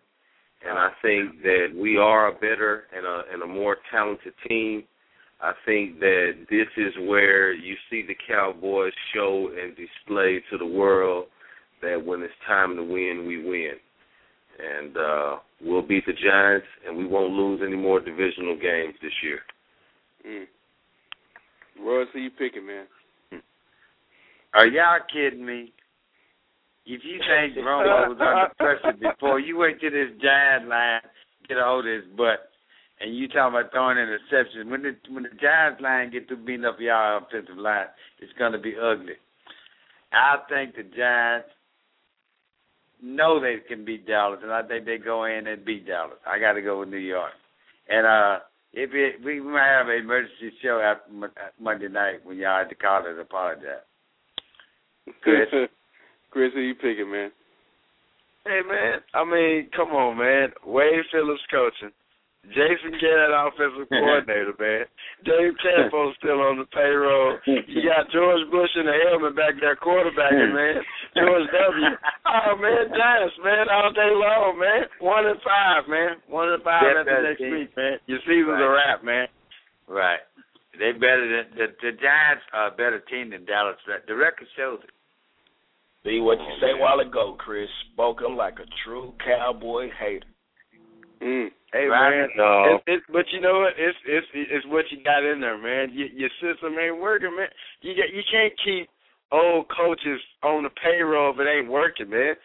and 0.67 0.79
I 0.79 0.91
think 1.01 1.43
that 1.43 1.69
we 1.77 1.97
are 1.99 2.29
a 2.29 2.33
better 2.33 2.85
and 2.95 3.07
a 3.07 3.23
and 3.33 3.43
a 3.43 3.47
more 3.47 3.77
talented 3.91 4.35
team. 4.49 4.85
I 5.43 5.53
think 5.67 5.99
that 6.01 6.47
this 6.49 6.69
is 6.77 6.93
where 7.09 7.53
you 7.53 7.75
see 7.91 8.05
the 8.07 8.17
Cowboys 8.29 8.93
show 9.15 9.51
and 9.61 9.77
display 9.77 10.41
to 10.51 10.59
the 10.59 10.67
world 10.67 11.27
that 11.83 12.05
when 12.05 12.23
it's 12.23 12.33
time 12.47 12.77
to 12.77 12.83
win, 12.83 13.25
we 13.27 13.45
win. 13.45 13.73
And 14.59 14.97
uh 14.97 15.37
we'll 15.61 15.83
beat 15.83 16.07
the 16.07 16.13
Giants 16.13 16.67
and 16.87 16.97
we 16.97 17.07
won't 17.07 17.33
lose 17.33 17.61
any 17.67 17.77
more 17.77 18.01
divisional 18.01 18.57
games 18.57 18.95
this 19.03 19.13
year. 19.23 19.41
Mm. 20.27 20.45
Royce, 21.85 22.09
who 22.13 22.21
you 22.21 22.31
picking, 22.31 22.67
man? 22.67 22.85
Are 24.55 24.67
y'all 24.67 24.99
kidding 25.13 25.45
me? 25.45 25.73
If 26.85 27.01
you 27.05 27.19
think 27.19 27.57
Romo 27.67 28.09
was 28.09 28.19
under 28.21 28.55
pressure 28.59 28.97
before, 28.99 29.41
you 29.41 29.57
wait 29.57 29.81
till 29.81 29.91
this 29.91 30.11
giant 30.21 30.69
line 30.69 31.01
get 31.49 31.59
a 31.59 31.65
hold 31.65 31.87
of 31.87 31.93
his 31.93 32.05
butt, 32.17 32.52
and 33.03 33.17
you 33.17 33.29
talking 33.29 33.59
about 33.59 33.73
throwing 33.73 33.97
interceptions. 33.97 34.71
When 34.71 34.83
the 34.83 34.97
when 35.11 35.25
the 35.25 35.31
Giants 35.41 35.81
line 35.81 36.11
get 36.11 36.29
to 36.29 36.37
beating 36.37 36.65
up 36.65 36.77
y'all 36.79 37.19
offensive 37.19 37.57
line, 37.57 37.87
it's 38.21 38.33
gonna 38.39 38.59
be 38.59 38.75
ugly. 38.81 39.15
I 40.13 40.37
think 40.49 40.77
the 40.77 40.85
Giants 40.85 41.49
know 43.03 43.41
they 43.41 43.57
can 43.69 43.85
beat 43.85 44.07
Dallas, 44.07 44.41
and 44.43 44.53
I 44.53 44.63
think 44.63 44.87
they 44.87 44.99
go 44.99 45.25
in 45.25 45.47
and 45.47 45.65
beat 45.65 45.87
Dallas. 45.87 46.19
I 46.27 46.39
got 46.39 46.53
to 46.53 46.63
go 46.63 46.81
with 46.81 46.89
New 46.89 46.97
York, 46.97 47.33
and 47.89 48.07
uh. 48.07 48.39
If 48.75 48.95
it, 48.95 49.23
we 49.23 49.39
might 49.39 49.69
have 49.69 49.89
an 49.89 49.97
emergency 50.01 50.51
show 50.63 50.81
after 50.81 51.13
Monday 51.61 51.89
night 51.89 52.25
when 52.25 52.39
y'all 52.39 52.61
had 52.61 52.71
to 52.71 52.75
call 52.75 53.07
and 53.07 53.19
apologize. 53.19 53.85
Chris? 55.21 55.47
Chris, 56.31 56.53
who 56.55 56.61
you 56.63 56.75
picking, 56.75 57.11
man? 57.13 57.31
Hey 58.47 58.61
man, 58.67 59.01
I 59.13 59.25
mean, 59.27 59.69
come 59.77 59.91
on, 59.91 60.17
man. 60.17 60.53
Wade 60.65 61.05
Phillips 61.13 61.43
coaching. 61.51 61.93
Jason 62.51 62.99
Garrett, 62.99 63.31
offensive 63.31 63.87
coordinator, 63.93 64.53
man. 64.59 64.85
Dave 65.25 65.55
Campo's 65.63 66.15
still 66.19 66.43
on 66.43 66.59
the 66.59 66.67
payroll. 66.75 67.39
You 67.47 67.87
got 67.87 68.11
George 68.11 68.43
Bush 68.51 68.71
in 68.75 68.87
the 68.87 68.99
helmet 69.09 69.37
back 69.39 69.55
there 69.63 69.77
quarterbacking, 69.79 70.51
man. 70.59 70.83
George 71.15 71.47
W. 71.47 71.87
Oh 72.27 72.53
man, 72.59 72.91
Giants, 72.91 73.39
man, 73.45 73.71
all 73.71 73.93
day 73.95 74.11
long, 74.11 74.59
man. 74.59 74.83
One 74.99 75.27
and 75.27 75.39
five, 75.47 75.87
man. 75.89 76.19
One 76.27 76.51
and 76.51 76.63
five 76.67 76.83
That's 76.83 77.07
after 77.09 77.23
next 77.23 77.39
team. 77.39 77.53
week, 77.53 77.71
man. 77.77 77.97
Your 78.11 78.19
season's 78.27 78.59
a 78.59 78.67
Right. 78.67 78.75
wrap, 78.91 79.05
man. 79.05 79.27
Right. 79.87 80.21
They 80.79 80.91
better 80.93 81.23
than 81.29 81.47
the 81.57 81.67
the 81.81 81.93
Giants 81.95 82.43
are 82.53 82.69
a 82.69 82.71
better 82.75 82.99
team 83.07 83.31
than 83.31 83.45
Dallas. 83.45 83.77
The 83.87 84.15
record 84.17 84.49
shows 84.57 84.81
it. 84.83 84.91
See 86.03 86.19
what 86.19 86.39
you 86.41 86.51
say 86.61 86.73
a 86.75 86.81
while 86.83 86.99
ago, 86.99 87.37
Chris. 87.39 87.69
Spoken 87.93 88.35
like 88.35 88.59
a 88.59 88.67
true 88.85 89.15
cowboy 89.25 89.91
hater. 90.01 90.27
Mm. 91.23 91.49
Hey 91.73 91.89
Right. 91.89 92.11
man, 92.11 92.29
No. 92.37 92.77
it's, 92.77 92.85
it's 92.87 93.07
but 93.09 93.25
you 93.33 93.41
know 93.41 93.61
what? 93.65 93.73
It's 93.81 93.97
it's 94.05 94.27
it's 94.35 94.67
what 94.69 94.85
you 94.93 95.03
got 95.03 95.25
in 95.25 95.41
there, 95.41 95.57
man. 95.57 95.89
Your, 95.97 96.09
your 96.13 96.31
system 96.41 96.77
ain't 96.79 97.01
working, 97.01 97.35
man. 97.35 97.49
You 97.81 97.95
get 97.95 98.13
you 98.13 98.23
can't 98.31 98.53
keep 98.63 98.89
old 99.33 99.67
coaches 99.73 100.21
on 100.45 100.65
the 100.65 100.71
payroll 100.77 101.33
if 101.33 101.41
it 101.41 101.49
ain't 101.49 101.73
working, 101.73 102.11
man. 102.11 102.37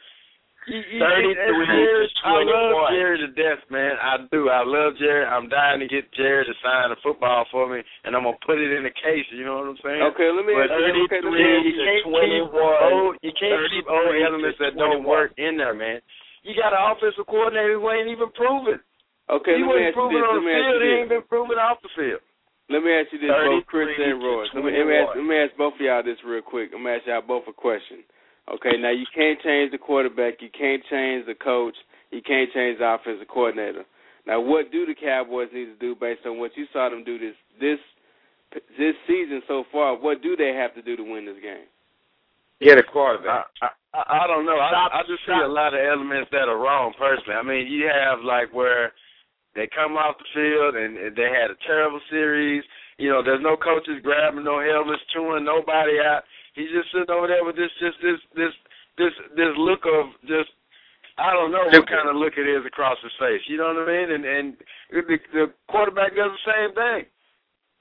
You, 0.67 0.83
you, 0.83 0.99
Thirty 0.99 1.31
it's 1.31 1.39
three 1.47 1.63
Jerry, 1.63 2.07
I 2.27 2.43
love. 2.43 2.91
Jerry 2.91 3.17
to 3.23 3.31
death, 3.39 3.63
man. 3.71 3.95
I 4.03 4.27
do. 4.31 4.51
I 4.51 4.67
love 4.67 4.99
Jerry. 4.99 5.23
I'm 5.23 5.47
dying 5.47 5.79
to 5.79 5.87
get 5.87 6.11
Jerry 6.11 6.43
to 6.43 6.51
sign 6.59 6.91
a 6.91 6.99
football 6.99 7.47
for 7.51 7.71
me, 7.71 7.79
and 8.03 8.11
I'm 8.15 8.27
gonna 8.27 8.35
put 8.43 8.59
it 8.59 8.75
in 8.75 8.83
the 8.83 8.91
case. 8.91 9.23
You 9.31 9.47
know 9.47 9.63
what 9.63 9.71
I'm 9.71 9.79
saying? 9.79 10.03
Okay, 10.11 10.27
let 10.27 10.43
me 10.43 10.55
But 10.55 10.67
ask 10.67 10.75
you. 10.75 11.07
Okay, 11.07 11.23
let 11.23 11.31
me 11.31 11.71
you, 11.71 11.83
can't 11.83 12.03
keep 12.03 12.51
old. 12.51 13.15
You 13.23 13.31
can't 13.39 13.63
keep 13.71 13.87
old 13.87 14.11
elements 14.11 14.59
that 14.59 14.75
don't 14.75 15.07
work 15.07 15.31
in 15.39 15.55
there, 15.55 15.75
man. 15.75 16.03
You 16.43 16.51
got 16.55 16.75
an 16.75 16.83
offensive 16.83 17.27
coordinator 17.27 17.79
who 17.79 17.87
ain't 17.91 18.11
even 18.11 18.31
proven. 18.35 18.79
Okay, 19.29 19.59
he 19.59 19.63
let 19.63 19.67
me 19.67 19.67
wasn't 19.67 19.87
ask 19.87 19.95
you 19.95 20.01
proven 20.01 20.15
this. 20.15 20.27
on 20.27 20.35
Let 20.35 20.39
the 20.39 20.47
me 20.47 20.53
ask 20.55 20.63
field. 20.63 20.71
you 20.71 20.79
He 20.79 20.87
this. 20.87 20.99
ain't 21.03 21.09
been 21.11 21.25
proven 21.27 21.57
off 21.59 21.77
the 21.83 21.91
field. 21.95 22.21
Let 22.67 22.81
me 22.83 22.91
ask 22.91 23.07
you 23.15 23.19
this, 23.23 23.31
both 23.31 23.65
Chris 23.67 23.87
and 23.95 24.19
Roy. 24.19 24.43
Let 24.51 24.63
me, 24.63 24.71
let 24.75 24.85
me 24.87 24.95
ask 24.99 25.09
let 25.15 25.23
me 25.27 25.35
ask 25.39 25.51
both 25.55 25.75
of 25.75 25.81
y'all 25.83 26.03
this 26.03 26.19
real 26.27 26.43
quick. 26.43 26.71
I'm 26.75 26.83
gonna 26.83 26.99
ask 26.99 27.07
y'all 27.07 27.23
both 27.23 27.47
a 27.47 27.55
question. 27.55 28.03
Okay, 28.51 28.75
now 28.79 28.91
you 28.91 29.07
can't 29.15 29.39
change 29.43 29.71
the 29.71 29.77
quarterback, 29.79 30.39
you 30.39 30.47
can't 30.51 30.83
change 30.91 31.25
the 31.27 31.35
coach, 31.35 31.75
you 32.11 32.21
can't 32.23 32.51
change 32.55 32.79
the 32.79 32.87
offensive 32.87 33.27
coordinator. 33.27 33.83
Now, 34.25 34.39
what 34.39 34.71
do 34.71 34.85
the 34.85 34.95
Cowboys 34.95 35.47
need 35.53 35.65
to 35.71 35.75
do 35.79 35.95
based 35.95 36.25
on 36.25 36.39
what 36.39 36.51
you 36.55 36.65
saw 36.71 36.89
them 36.89 37.03
do 37.03 37.19
this 37.19 37.35
this 37.59 37.79
this 38.79 38.95
season 39.07 39.41
so 39.47 39.63
far? 39.71 39.95
What 39.99 40.21
do 40.21 40.35
they 40.35 40.51
have 40.55 40.75
to 40.75 40.81
do 40.81 40.95
to 40.95 41.03
win 41.03 41.25
this 41.25 41.39
game? 41.43 41.67
Get 42.59 42.77
a 42.79 42.83
quarterback. 42.83 43.47
I, 43.61 43.67
I, 43.93 44.23
I 44.23 44.27
don't 44.27 44.45
know. 44.45 44.55
Stop, 44.59 44.91
I, 44.93 44.99
I 44.99 45.01
just 45.07 45.23
see 45.27 45.31
a 45.31 45.47
lot 45.47 45.73
of 45.73 45.79
elements 45.79 46.27
that 46.31 46.47
are 46.51 46.57
wrong. 46.57 46.91
Personally, 46.97 47.35
I 47.39 47.43
mean, 47.43 47.67
you 47.67 47.87
have 47.87 48.19
like 48.23 48.51
where 48.53 48.91
they 49.57 49.65
come 49.73 49.97
off 49.97 50.21
the 50.21 50.29
field 50.37 50.77
and, 50.77 50.93
and 50.95 51.17
they 51.17 51.33
had 51.33 51.49
a 51.49 51.57
terrible 51.65 51.99
series. 52.13 52.61
You 53.01 53.09
know, 53.09 53.25
there's 53.25 53.41
no 53.41 53.57
coaches 53.57 53.97
grabbing 54.05 54.45
no 54.45 54.61
helmets, 54.61 55.01
chewing 55.09 55.43
nobody 55.43 55.97
out. 55.97 56.21
He's 56.53 56.69
just 56.69 56.93
sitting 56.93 57.09
over 57.09 57.25
there 57.25 57.41
with 57.41 57.57
this, 57.57 57.73
just 57.81 57.97
this, 58.05 58.21
this, 58.37 58.53
this, 59.01 59.13
this 59.33 59.53
look 59.57 59.81
of 59.89 60.13
just. 60.29 60.53
I 61.17 61.33
don't 61.33 61.49
know 61.49 61.65
what 61.65 61.89
kind 61.89 62.05
of 62.05 62.13
look 62.21 62.37
it 62.37 62.45
is 62.45 62.61
across 62.61 63.01
his 63.01 63.13
face. 63.17 63.41
You 63.49 63.57
know 63.57 63.73
what 63.73 63.89
I 63.89 63.89
mean? 63.89 64.13
And 64.13 64.21
and 64.21 64.47
the, 64.93 65.17
the 65.33 65.45
quarterback 65.65 66.13
does 66.13 66.29
the 66.29 66.45
same 66.45 66.71
thing. 66.77 67.09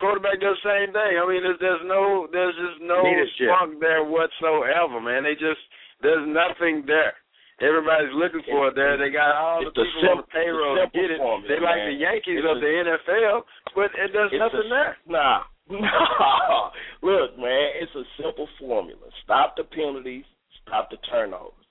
Quarterback 0.01 0.41
does 0.41 0.57
the 0.65 0.69
same 0.73 0.93
thing. 0.97 1.21
I 1.21 1.25
mean, 1.29 1.45
there's, 1.45 1.61
there's 1.61 1.85
no, 1.85 2.29
there's 2.33 2.57
just 2.57 2.81
no 2.81 3.05
Leadership. 3.05 3.53
spunk 3.53 3.81
there 3.81 4.05
whatsoever, 4.05 5.01
man. 5.05 5.25
They 5.25 5.37
just, 5.37 5.61
there's 6.01 6.25
nothing 6.25 6.85
there. 6.89 7.17
Everybody's 7.61 8.13
looking 8.13 8.43
for 8.45 8.69
it 8.69 8.75
there. 8.77 8.97
They 8.99 9.09
got 9.11 9.33
all 9.35 9.65
the 9.65 9.71
people 9.73 10.11
on 10.13 10.17
the 10.19 10.29
payroll 10.29 10.77
to 10.77 10.87
get 10.93 11.11
it. 11.11 11.19
formula, 11.19 11.49
They 11.49 11.61
like 11.63 11.77
man. 11.77 11.89
the 11.89 11.99
Yankees 12.01 12.45
of 12.45 12.61
the 12.61 12.73
NFL, 12.85 13.43
but 13.75 13.91
it, 13.97 14.11
there's 14.13 14.31
It's 14.33 14.39
nothing 14.41 14.67
a, 14.67 14.69
there. 14.69 14.97
Nah, 15.09 15.41
nah. 15.71 16.71
Look, 17.03 17.39
man, 17.39 17.69
it's 17.81 17.93
a 17.97 18.05
simple 18.23 18.49
formula. 18.61 19.09
Stop 19.25 19.57
the 19.57 19.65
penalties. 19.65 20.25
Stop 20.67 20.91
the 20.91 20.99
turnovers. 21.11 21.66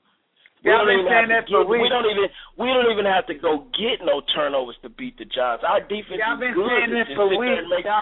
We 0.66 0.74
Yeah, 0.74 0.82
I've 0.82 0.90
don't 0.90 0.90
been 0.90 1.06
even 1.06 1.14
saying 1.14 1.30
have 1.30 1.30
that 1.30 1.46
to 1.46 1.54
for 1.54 1.62
get, 1.70 1.78
we 1.78 1.90
don't 1.94 2.10
even 2.10 2.26
we 2.58 2.68
don't 2.74 2.90
even 2.90 3.06
have 3.06 3.26
to 3.30 3.36
go 3.38 3.70
get 3.78 4.02
no 4.02 4.26
turnovers 4.34 4.74
to 4.82 4.90
beat 4.90 5.14
the 5.22 5.30
Giants. 5.30 5.62
Our 5.62 5.86
defense 5.86 6.18
Yeah, 6.18 6.34
is 6.34 6.34
I've 6.34 6.42
been 6.42 6.58
good 6.58 6.74
saying 6.74 6.90
to 6.90 6.96
this 7.06 7.10
for 7.14 7.30
sit 7.30 7.38
there 7.38 7.38
weeks. 7.38 7.62
and 7.62 7.70
make 7.70 7.86
our 7.86 8.02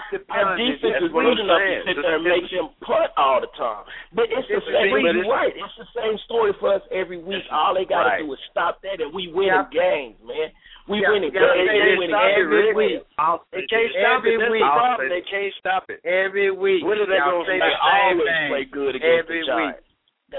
defense 0.56 0.96
is 1.04 1.12
good 1.12 1.28
I'm 1.28 1.44
enough 1.44 1.60
to 1.60 1.76
sit 1.84 1.96
there 2.00 2.16
and 2.16 2.24
make 2.24 2.48
them 2.48 2.72
punt 2.80 3.12
all 3.20 3.44
the 3.44 3.52
time. 3.60 3.84
But 4.16 4.32
it's 4.32 4.48
the 4.48 4.64
same. 4.64 4.96
but 4.96 5.04
it's- 5.12 5.28
right. 5.28 5.52
It's 5.52 5.76
the 5.76 5.88
same 5.92 6.16
story 6.24 6.56
for 6.56 6.72
us 6.72 6.82
every 6.88 7.20
week. 7.20 7.44
All 7.52 7.76
they 7.76 7.84
got 7.84 8.08
to 8.08 8.16
Right. 8.16 8.24
do 8.24 8.32
is 8.32 8.40
stop 8.48 8.80
that, 8.80 8.96
and 9.04 9.12
we 9.12 9.28
win 9.28 9.52
Yeah. 9.52 9.68
games, 9.68 10.16
man. 10.24 10.48
We 10.88 11.00
Yeah, 11.04 11.10
winning 11.12 11.32
yeah, 11.36 11.40
games. 11.44 11.68
they- 11.68 11.72
We 11.74 11.84
they 11.84 11.96
winning 12.00 12.16
it 12.16 12.32
every 12.32 12.58
every 12.68 12.74
week. 12.74 12.76
week. 12.76 13.02
They 13.52 13.66
can't 13.68 13.92
stop 13.92 14.24
Every 14.24 14.34
it. 14.34 14.38
That's 14.40 14.50
week. 14.52 14.60
the 14.64 14.68
problem. 14.72 15.08
They 15.12 15.20
can't 15.22 15.54
stop 15.60 15.90
it. 15.90 16.00
Every 16.04 16.50
week. 16.50 16.84
When 16.84 16.96
are 17.00 17.04
they 17.06 17.18
gonna 17.18 17.44
say 17.44 17.58
the 17.58 17.64
They 17.64 17.76
same 17.76 18.20
always 18.20 18.24
thing. 18.28 18.48
play 18.48 18.64
good 18.64 18.94
against 18.96 19.18
Every 19.28 19.40
the 19.40 19.46
Giants. 19.46 19.80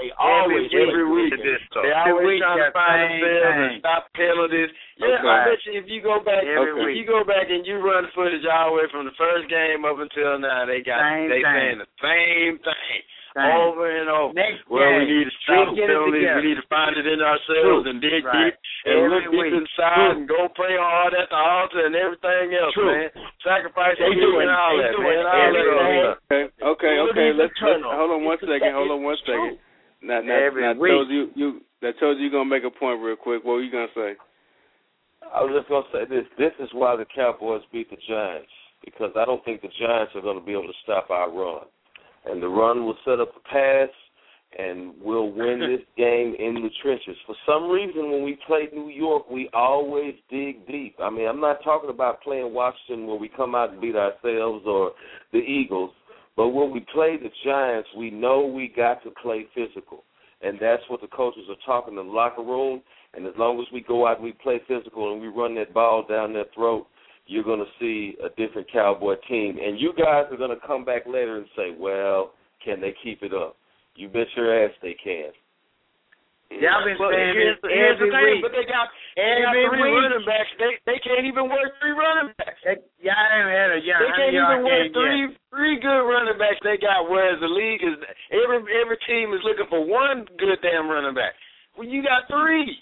Week. 0.00 0.12
They 0.12 0.20
always 0.20 0.68
play 0.70 0.82
every 0.88 1.06
week. 1.08 1.32
against 1.32 1.68
them. 1.74 1.82
They 1.82 1.92
always 1.92 2.26
week, 2.26 2.40
trying 2.42 2.58
to 2.62 2.70
find 2.72 2.98
same 3.08 3.20
themselves 3.20 3.56
and 3.56 3.80
stop 3.80 4.02
penalties. 4.14 4.70
Yeah, 4.96 5.06
Okay. 5.20 5.28
I 5.28 5.44
bet 5.44 5.60
you 5.66 5.72
if 5.80 5.86
you 5.88 6.00
go 6.00 6.20
back, 6.20 6.44
Every 6.44 6.72
if 6.72 6.86
week. 6.86 6.96
you 6.96 7.04
go 7.06 7.24
back 7.24 7.50
and 7.50 7.66
you 7.66 7.78
run 7.80 8.08
footage 8.14 8.44
all 8.48 8.72
the 8.72 8.76
way 8.80 8.86
from 8.92 9.04
the 9.04 9.16
first 9.18 9.48
game 9.48 9.84
up 9.84 9.98
until 9.98 10.38
now, 10.38 10.64
they 10.64 10.80
got 10.80 11.00
Same 11.00 11.28
they 11.28 11.42
thing. 11.42 11.52
saying 11.52 11.78
the 11.84 11.88
same 12.00 12.54
thing 12.64 13.00
Same. 13.36 13.52
over 13.60 13.84
and 13.92 14.08
over. 14.08 14.32
Next 14.32 14.64
Well, 14.72 14.80
we 14.96 15.04
need 15.04 15.28
to 15.28 15.34
stop 15.44 15.68
we 15.76 15.84
penalties. 15.84 16.24
We 16.40 16.42
need 16.48 16.56
to 16.56 16.64
find 16.72 16.96
it 16.96 17.04
in 17.04 17.20
ourselves 17.20 17.84
True. 17.84 17.90
and 17.92 18.00
dig 18.00 18.24
Right. 18.24 18.48
deep 18.48 18.54
and 18.88 18.94
Every 18.96 19.10
look 19.12 19.24
deep 19.28 19.36
week. 19.36 19.52
inside 19.52 19.94
True. 20.00 20.10
and 20.16 20.24
go 20.28 20.48
pray 20.56 20.76
hard 20.80 21.12
at 21.12 21.28
the 21.28 21.36
altar 21.36 21.84
and 21.84 21.92
everything 21.94 22.54
else, 22.56 22.72
True. 22.72 22.86
man. 22.88 23.10
Sacrifice 23.44 23.98
They 24.00 24.06
and 24.08 24.16
doing- 24.16 24.48
and 24.48 24.56
all 24.56 24.76
they 24.78 24.82
that, 24.88 24.98
man. 24.98 25.18
All 25.18 25.22
that 25.28 25.44
everything. 25.44 25.76
other 25.76 26.16
stuff. 26.16 26.18
Okay, 26.32 26.42
okay, 26.64 26.98
okay. 27.12 27.32
Let's, 27.36 27.52
and 27.60 27.68
let's 27.84 27.84
hold 27.84 28.10
on 28.16 28.24
one 28.24 28.34
It's 28.34 28.40
the 28.40 28.46
second. 28.56 28.60
same- 28.68 28.74
Hold 28.74 28.90
on 28.90 29.02
one 29.04 29.16
second. 29.18 29.34
it's 29.36 29.60
second. 29.60 29.65
Now, 30.06 30.20
now, 30.20 30.38
Every 30.38 30.62
now 30.62 30.78
week. 30.78 30.92
told 30.92 31.10
you 31.10 31.30
you 31.34 31.60
that 31.82 31.98
told 31.98 32.18
you 32.18 32.24
you're 32.24 32.32
gonna 32.32 32.48
make 32.48 32.64
a 32.64 32.70
point 32.70 33.02
real 33.02 33.16
quick. 33.16 33.44
What 33.44 33.54
were 33.54 33.62
you 33.62 33.72
gonna 33.72 33.92
say? 33.94 34.14
I 35.34 35.42
was 35.42 35.52
just 35.56 35.68
gonna 35.68 35.86
say 35.92 36.08
this. 36.08 36.24
This 36.38 36.52
is 36.60 36.68
why 36.72 36.94
the 36.96 37.06
Cowboys 37.14 37.62
beat 37.72 37.90
the 37.90 37.96
Giants 38.08 38.50
because 38.84 39.10
I 39.16 39.24
don't 39.24 39.44
think 39.44 39.62
the 39.62 39.68
Giants 39.78 40.12
are 40.14 40.22
going 40.22 40.38
to 40.38 40.44
be 40.44 40.52
able 40.52 40.68
to 40.68 40.82
stop 40.82 41.10
our 41.10 41.30
run, 41.30 41.64
and 42.24 42.42
the 42.42 42.48
run 42.48 42.84
will 42.84 42.96
set 43.04 43.20
up 43.20 43.32
a 43.36 43.48
pass, 43.48 43.88
and 44.58 44.94
we'll 45.02 45.32
win 45.32 45.60
this 45.68 45.86
game 45.96 46.34
in 46.38 46.54
the 46.62 46.70
trenches. 46.82 47.16
For 47.26 47.34
some 47.46 47.68
reason, 47.68 48.10
when 48.10 48.22
we 48.22 48.38
play 48.46 48.68
New 48.72 48.88
York, 48.88 49.28
we 49.30 49.50
always 49.52 50.14
dig 50.30 50.66
deep. 50.66 50.96
I 51.02 51.10
mean, 51.10 51.26
I'm 51.28 51.40
not 51.40 51.62
talking 51.64 51.90
about 51.90 52.22
playing 52.22 52.54
Washington 52.54 53.06
where 53.06 53.18
we 53.18 53.28
come 53.28 53.54
out 53.54 53.72
and 53.72 53.80
beat 53.80 53.96
ourselves 53.96 54.64
or 54.66 54.92
the 55.32 55.38
Eagles, 55.38 55.90
but 56.36 56.48
when 56.48 56.70
we 56.70 56.80
play 56.92 57.16
the 57.16 57.30
Giants, 57.44 57.88
we 57.96 58.10
know 58.10 58.46
we 58.46 58.68
got 58.68 59.02
to 59.04 59.10
play 59.22 59.46
physical, 59.54 60.04
and 60.42 60.58
that's 60.60 60.82
what 60.88 61.00
the 61.00 61.06
coaches 61.08 61.44
are 61.48 61.56
talking 61.64 61.98
in 61.98 62.06
the 62.06 62.12
locker 62.12 62.42
room. 62.42 62.82
And 63.14 63.26
as 63.26 63.32
long 63.38 63.58
as 63.60 63.66
we 63.72 63.80
go 63.80 64.06
out 64.06 64.16
and 64.16 64.24
we 64.24 64.32
play 64.32 64.60
physical 64.68 65.12
and 65.12 65.22
we 65.22 65.28
run 65.28 65.54
that 65.54 65.72
ball 65.72 66.04
down 66.06 66.34
their 66.34 66.44
throat, 66.54 66.86
you're 67.26 67.42
going 67.42 67.60
to 67.60 67.80
see 67.80 68.16
a 68.22 68.28
different 68.40 68.70
Cowboy 68.70 69.14
team. 69.28 69.58
And 69.62 69.80
you 69.80 69.92
guys 69.96 70.24
are 70.30 70.36
going 70.36 70.50
to 70.50 70.66
come 70.66 70.84
back 70.84 71.06
later 71.06 71.38
and 71.38 71.46
say, 71.56 71.74
well, 71.78 72.32
can 72.64 72.80
they 72.80 72.94
keep 73.02 73.22
it 73.22 73.32
up? 73.32 73.56
You 73.94 74.08
bet 74.08 74.26
your 74.36 74.64
ass 74.64 74.72
they 74.82 74.94
can. 75.02 75.30
Y'all 76.46 76.86
been 76.86 76.94
But 76.94 77.10
saying 77.10 77.34
here's 77.34 77.58
this 77.58 77.68
here's 77.74 77.98
every 77.98 78.06
the 78.06 78.14
thing, 78.14 78.26
week. 78.38 78.42
but 78.46 78.52
they 78.54 78.64
got, 78.70 78.86
they 79.18 79.42
got 79.42 79.50
three 79.66 79.82
week. 79.82 79.98
running 79.98 80.24
backs. 80.24 80.50
They 80.62 80.72
they 80.86 80.98
can't 81.02 81.26
even 81.26 81.50
work 81.50 81.74
three 81.82 81.90
running 81.90 82.30
backs. 82.38 82.62
That- 82.62 82.86
Y'all 83.02 83.18
ain't 83.18 83.50
had 83.50 83.70
a 83.74 83.80
young. 83.82 83.98
They 84.02 84.12
can't 84.14 84.34
even 84.34 84.58
work 84.62 84.86
three 84.94 85.22
three 85.50 85.76
good 85.82 86.02
running 86.06 86.38
backs 86.38 86.62
they 86.62 86.78
got. 86.78 87.10
Whereas 87.10 87.42
the 87.42 87.50
league 87.50 87.82
is 87.82 87.98
every 88.30 88.62
every 88.78 88.98
team 89.10 89.34
is 89.34 89.42
looking 89.42 89.66
for 89.66 89.82
one 89.82 90.22
good 90.38 90.58
damn 90.62 90.86
running 90.86 91.14
back. 91.18 91.34
Well, 91.74 91.86
you 91.90 92.00
got 92.02 92.30
three. 92.30 92.78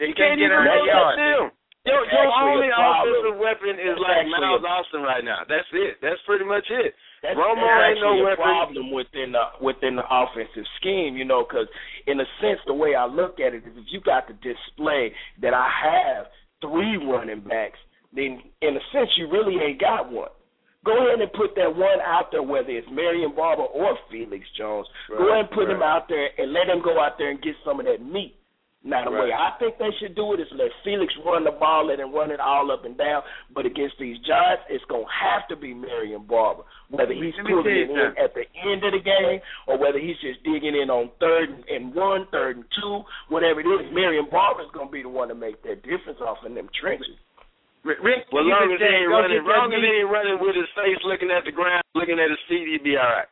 They 0.00 0.08
You 0.10 0.16
can't 0.16 0.40
can't 0.40 0.40
get 0.40 0.48
even 0.48 0.64
roll 0.64 1.12
them. 1.44 1.52
Your, 1.88 2.04
your 2.04 2.28
only 2.28 2.68
offensive 2.68 3.40
weapon 3.40 3.80
is 3.80 3.96
That's 3.96 4.04
like 4.04 4.28
Miles 4.28 4.60
Austin 4.68 5.00
right 5.00 5.24
now. 5.24 5.48
That's 5.48 5.66
it. 5.72 5.96
That's 6.04 6.20
pretty 6.28 6.44
much 6.44 6.68
it. 6.68 6.92
That's, 7.24 7.36
Romo 7.36 7.56
that's 7.64 7.96
ain't 7.96 8.04
no 8.04 8.20
a 8.20 8.24
weapon. 8.24 8.44
problem 8.44 8.92
within 8.92 9.32
the 9.32 9.44
within 9.64 9.96
the 9.96 10.04
offensive 10.04 10.68
scheme, 10.80 11.16
you 11.16 11.24
know, 11.24 11.44
because 11.44 11.68
in 12.06 12.20
a 12.20 12.28
sense, 12.40 12.60
the 12.66 12.76
way 12.76 12.94
I 12.94 13.06
look 13.06 13.40
at 13.40 13.56
it 13.56 13.64
is, 13.64 13.72
if 13.76 13.88
you 13.88 14.00
got 14.00 14.28
the 14.28 14.36
display 14.44 15.12
that 15.40 15.54
I 15.56 15.68
have 15.68 16.28
three 16.60 16.96
running 17.00 17.40
backs, 17.40 17.80
then 18.12 18.44
in 18.60 18.76
a 18.76 18.84
sense, 18.92 19.08
you 19.16 19.30
really 19.32 19.56
ain't 19.56 19.80
got 19.80 20.12
one. 20.12 20.32
Go 20.84 20.96
ahead 20.96 21.20
and 21.20 21.32
put 21.32 21.54
that 21.56 21.76
one 21.76 22.00
out 22.04 22.32
there, 22.32 22.42
whether 22.42 22.70
it's 22.72 22.88
Marion 22.90 23.36
Barber 23.36 23.68
or 23.68 23.98
Felix 24.10 24.44
Jones. 24.56 24.86
go 25.08 25.28
ahead 25.28 25.44
and 25.44 25.50
put 25.50 25.68
him 25.68 25.82
out 25.82 26.08
there 26.08 26.28
and 26.38 26.52
let 26.52 26.68
him 26.68 26.80
go 26.82 26.96
out 27.00 27.16
there 27.18 27.30
and 27.30 27.40
get 27.42 27.52
some 27.64 27.80
of 27.80 27.86
that 27.86 28.00
meat. 28.00 28.39
Now, 28.80 29.04
the 29.04 29.12
way 29.12 29.28
I 29.28 29.52
think 29.60 29.76
they 29.76 29.92
should 30.00 30.16
do 30.16 30.32
it 30.32 30.40
is 30.40 30.48
let 30.56 30.72
Felix 30.80 31.12
run 31.20 31.44
the 31.44 31.52
ball, 31.52 31.92
let 31.92 32.00
him 32.00 32.16
run 32.16 32.32
it 32.32 32.40
all 32.40 32.72
up 32.72 32.88
and 32.88 32.96
down. 32.96 33.20
But 33.52 33.68
against 33.68 34.00
these 34.00 34.16
Giants, 34.24 34.64
it's 34.72 34.84
going 34.88 35.04
to 35.04 35.12
have 35.20 35.44
to 35.52 35.56
be 35.56 35.76
Marion 35.76 36.24
Barber. 36.24 36.64
Whether 36.88 37.12
he's 37.12 37.36
Let 37.36 37.44
me 37.44 37.52
tell 37.52 37.60
putting 37.60 37.76
it 37.76 37.92
in 37.92 38.16
at 38.16 38.32
the 38.32 38.48
end 38.56 38.80
of 38.80 38.96
the 38.96 39.04
game 39.04 39.44
or 39.68 39.76
whether 39.76 40.00
he's 40.00 40.16
just 40.24 40.40
digging 40.48 40.72
in 40.72 40.88
on 40.88 41.12
third 41.20 41.52
and 41.68 41.92
one, 41.92 42.24
third 42.32 42.56
and 42.56 42.64
two, 42.72 43.04
whatever 43.28 43.60
it 43.60 43.68
is, 43.68 43.92
Marion 43.92 44.32
Barber's 44.32 44.72
going 44.72 44.88
to 44.88 44.94
be 44.96 45.04
the 45.04 45.12
one 45.12 45.28
to 45.28 45.36
make 45.36 45.60
that 45.68 45.84
difference 45.84 46.24
off 46.24 46.40
in 46.48 46.56
them 46.56 46.72
trenches. 46.72 47.20
Rick, 47.84 48.00
Rick 48.00 48.32
Well, 48.32 48.48
long 48.48 48.64
as 48.64 48.80
he 48.80 48.84
saying, 48.84 49.04
ain't 49.04 49.12
go 49.12 49.20
running, 49.20 49.40
get 49.40 49.44
that 49.44 49.60
long 49.60 49.72
as 49.76 49.80
he 49.84 49.92
ain't 49.92 50.08
running 50.08 50.36
with 50.40 50.56
his 50.56 50.68
face 50.72 51.00
looking 51.04 51.28
at 51.28 51.44
the 51.44 51.52
ground, 51.52 51.84
looking 51.92 52.16
at 52.16 52.32
his 52.32 52.40
feet, 52.48 52.64
he'd 52.64 52.84
be 52.84 52.96
all 52.96 53.04
right. 53.04 53.28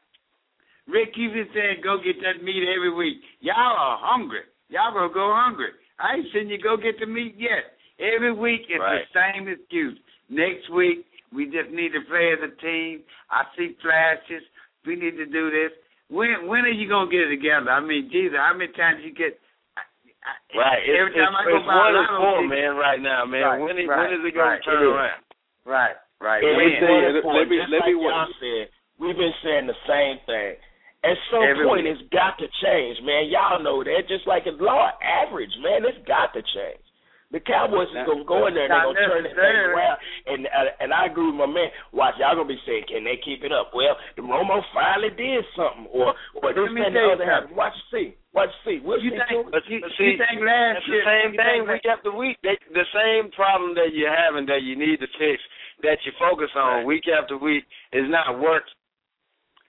Rick, 0.89 1.17
you 1.17 1.33
been 1.33 1.49
saying 1.57 1.81
go 1.81 1.97
get 2.01 2.21
that 2.21 2.45
meat 2.45 2.69
every 2.69 2.93
week. 2.93 3.21
Y'all 3.41 3.57
are 3.57 3.97
hungry. 4.01 4.45
Y'all 4.69 4.93
gonna 4.93 5.13
go 5.13 5.33
hungry. 5.35 5.73
I 5.99 6.17
ain't 6.17 6.27
seen 6.33 6.49
you 6.49 6.61
go 6.61 6.77
get 6.77 7.01
the 7.01 7.07
meat 7.07 7.35
yet. 7.39 7.77
Every 7.99 8.33
week 8.33 8.63
it's 8.69 8.79
Right. 8.81 9.03
the 9.13 9.21
same 9.35 9.49
excuse. 9.49 9.99
Next 10.29 10.69
week 10.71 11.07
we 11.33 11.47
just 11.47 11.71
need 11.71 11.93
to 11.93 12.01
play 12.03 12.33
as 12.33 12.41
a 12.45 12.53
team. 12.61 13.03
I 13.31 13.45
see 13.57 13.75
flashes. 13.83 14.43
We 14.87 14.97
need 14.97 15.17
to 15.17 15.27
do 15.27 15.51
this. 15.51 15.73
When 16.09 16.47
when 16.47 16.65
are 16.65 16.73
you 16.73 16.89
gonna 16.89 17.11
get 17.11 17.29
it 17.29 17.31
together? 17.37 17.71
I 17.71 17.81
mean, 17.81 18.09
Jesus, 18.11 18.37
how 18.39 18.55
many 18.55 18.73
times 18.73 19.03
you 19.05 19.13
get? 19.13 19.39
I, 19.77 19.83
I, 20.25 20.59
Right. 20.59 20.83
It's, 20.85 20.97
Every 21.01 21.13
time 21.13 21.33
it's, 21.35 21.41
I 21.41 21.45
go 21.45 21.57
it's 21.57 21.67
by 21.67 21.75
one 21.77 21.85
a 21.85 21.89
and 21.89 21.97
lotto 21.97 22.17
four, 22.21 22.37
ticket- 22.41 22.49
man, 22.57 22.77
right 22.77 23.01
now, 23.01 23.25
man. 23.25 23.43
Right, 23.45 23.61
when, 23.61 23.79
is, 23.79 23.89
right, 23.89 23.99
when 23.99 24.21
is 24.21 24.25
it 24.25 24.35
going 24.35 24.49
right. 24.49 24.63
to 24.63 24.65
turn 24.65 24.83
It 24.83 24.87
is. 24.89 24.93
around? 24.95 25.23
Right, 25.69 25.97
right. 26.21 26.41
Let 26.45 26.57
me 26.57 26.65
It's 26.73 26.81
tell 26.81 26.89
you, 26.89 27.23
one 27.25 27.37
let- 27.37 27.49
me- 27.49 27.57
Just 27.59 27.71
let 27.73 27.85
me 27.85 27.93
like 27.95 28.05
wa- 28.05 28.11
y'all 28.25 28.33
said, 28.41 28.65
we've 28.99 29.17
been 29.17 29.35
saying 29.45 29.67
the 29.69 29.77
same 29.87 30.17
thing. 30.25 30.57
At 31.07 31.15
some 31.31 31.47
Every 31.47 31.63
point, 31.65 31.87
week. 31.87 31.95
it's 31.95 32.05
got 32.11 32.35
to 32.43 32.49
change, 32.59 32.99
man. 33.07 33.31
Y'all 33.31 33.63
know 33.63 33.85
that. 33.87 34.09
Just 34.11 34.27
like 34.27 34.45
it's 34.51 34.59
law 34.61 34.91
average, 34.99 35.55
man, 35.63 35.87
it's 35.87 36.03
got 36.11 36.35
to 36.35 36.43
change. 36.43 36.83
The 37.31 37.39
Cowboys 37.45 37.93
is 37.93 38.09
gonna 38.09 38.25
go 38.25 38.49
in 38.49 38.57
there 38.57 38.67
and 38.67 38.73
they're 38.73 38.89
gonna 38.89 39.05
turn 39.05 39.23
this 39.29 39.37
thing 39.37 39.61
around. 39.69 40.01
And 40.33 40.49
uh, 40.49 40.73
and 40.81 40.91
I 40.97 41.13
agree 41.13 41.29
with 41.29 41.37
my 41.37 41.45
man. 41.45 41.69
Watch, 41.93 42.17
y'all 42.17 42.33
gonna 42.35 42.49
be 42.49 42.57
saying, 42.65 42.89
can 42.89 43.05
they 43.05 43.21
keep 43.21 43.45
it 43.45 43.53
up? 43.53 43.77
Well, 43.77 44.01
the 44.17 44.25
Romo 44.25 44.65
finally 44.73 45.13
did 45.13 45.45
something, 45.53 45.93
or 45.93 46.17
or 46.41 46.57
this 46.57 46.65
Let 46.65 46.73
me 46.73 46.81
and 46.89 46.97
tell 46.97 47.05
the 47.05 47.09
you 47.13 47.17
other 47.21 47.29
happened. 47.29 47.53
Watch 47.53 47.77
and 47.77 47.89
see. 47.93 48.09
Watch 48.33 48.49
and 48.49 48.63
see. 48.65 48.79
We'll 48.81 48.97
You 49.05 49.13
see 49.13 49.21
think, 49.29 49.45
too. 49.45 49.53
but 49.53 49.61
you, 49.69 49.77
You 49.85 49.93
see, 50.01 50.17
think 50.17 50.41
last 50.41 50.81
it's 50.81 50.89
year- 50.89 51.05
the 51.05 51.13
same 51.13 51.31
you 51.31 51.39
thing 51.39 51.59
week 51.69 51.85
after 51.85 52.11
week. 52.17 52.37
They, 52.41 52.57
the 52.73 52.89
same 52.97 53.29
problem 53.37 53.77
that 53.77 53.93
you're 53.93 54.09
having 54.15 54.49
that 54.49 54.65
you 54.65 54.73
need 54.81 54.97
to 55.05 55.09
fix, 55.21 55.37
that 55.85 56.01
you 56.09 56.17
focus 56.17 56.49
on 56.57 56.89
week 56.89 57.05
after 57.13 57.37
week, 57.37 57.69
is 57.93 58.09
not 58.09 58.41
working. 58.41 58.73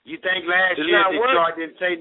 You 0.06 0.18
think 0.24 0.46
last 0.48 0.80
It's 0.80 0.88
year 0.88 0.98
not 1.00 1.12
Detroit 1.12 1.36
working. 1.36 1.60
didn't 1.60 1.80
say 1.80 1.94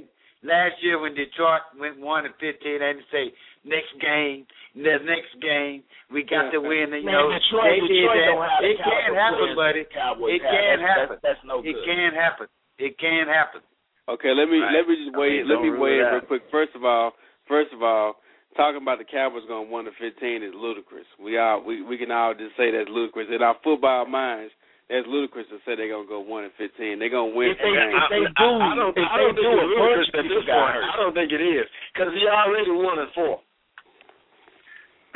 last 0.46 0.76
year 0.82 0.98
when 0.98 1.14
Detroit 1.14 1.62
went 1.78 1.98
one 1.98 2.24
to 2.24 2.30
fifteen, 2.40 2.78
they 2.80 2.92
didn't 2.94 3.08
say 3.10 3.32
next 3.64 3.92
game, 4.00 4.46
the 4.74 4.98
next 5.04 5.34
game 5.42 5.82
we 6.10 6.22
got 6.24 6.50
to 6.54 6.60
win. 6.62 6.94
And, 6.94 7.02
you 7.04 7.10
Man, 7.10 7.14
know 7.18 7.28
Detroit- 7.32 7.68
they 7.68 7.80
did 7.84 8.00
Detroit 8.00 8.16
that. 8.16 8.26
don't 8.32 8.48
have 8.48 8.62
the 8.62 8.70
it 8.70 8.76
can 8.78 8.86
caliber 8.86 9.18
happen, 9.18 9.56
buddy. 9.56 9.84
Cowboys 9.92 10.30
It 10.34 10.42
have. 10.42 10.50
can 10.50 10.78
That's- 10.78 10.88
happen. 10.88 11.18
that's- 11.20 11.22
that's 11.36 11.44
no 11.44 11.58
It 11.60 11.72
good. 11.74 11.84
can 11.84 12.14
happen. 12.14 12.46
It 12.78 12.98
can 12.98 13.26
happen. 13.28 13.60
Okay, 14.08 14.32
let 14.32 14.48
me 14.48 14.60
Right. 14.60 14.72
let 14.72 14.88
me 14.88 14.96
just 14.96 15.14
I 15.14 15.18
weigh 15.18 15.36
mean, 15.42 15.48
let 15.48 15.60
me 15.60 15.68
rule 15.68 15.80
weigh 15.82 15.98
in 16.00 16.06
real 16.06 16.20
quick. 16.22 16.42
First 16.50 16.74
of 16.74 16.84
all, 16.84 17.14
first 17.46 17.72
of 17.74 17.82
all, 17.82 18.22
talking 18.56 18.80
about 18.80 18.98
the 18.98 19.04
Cowboys 19.04 19.44
going 19.44 19.68
one 19.68 19.84
to 19.84 19.92
fifteen 19.92 20.42
is 20.42 20.54
ludicrous. 20.54 21.06
We 21.18 21.36
all 21.36 21.60
we 21.60 21.82
we 21.82 21.98
can 21.98 22.10
all 22.10 22.32
just 22.32 22.56
say 22.56 22.70
that's 22.70 22.88
ludicrous. 22.88 23.28
In 23.28 23.42
our 23.42 23.54
football 23.62 24.06
minds, 24.06 24.54
that's 24.88 25.04
ludicrous 25.04 25.44
to 25.52 25.60
say 25.68 25.76
they're 25.76 25.92
gonna 25.92 26.08
go 26.08 26.24
one 26.24 26.48
and 26.48 26.54
fifteen. 26.56 26.96
They're 26.96 27.12
gonna 27.12 27.36
win. 27.36 27.52
If 27.52 27.60
they- 27.60 27.68
some 27.68 27.76
games. 27.76 27.92
if 27.92 28.08
they 28.08 28.22
I, 28.24 28.44
I, 28.44 28.72
I 28.72 28.74
don't, 28.74 28.96
if 28.96 29.04
I 29.04 29.16
they 29.16 29.24
don't 29.24 29.36
think 29.36 29.44
do 29.44 29.52
it's 29.52 29.60
it, 29.60 29.68
ludicrous 29.68 30.08
bunch 30.08 30.08
of 30.08 30.18
at 30.18 30.26
this 30.32 30.44
point. 30.48 30.76
I 30.80 30.96
don't 30.96 31.14
think 31.14 31.30
it 31.32 31.42
is 31.44 31.66
because 31.92 32.10
he 32.16 32.24
already 32.24 32.72
won 32.72 32.96
at 32.98 33.12
four. 33.12 33.40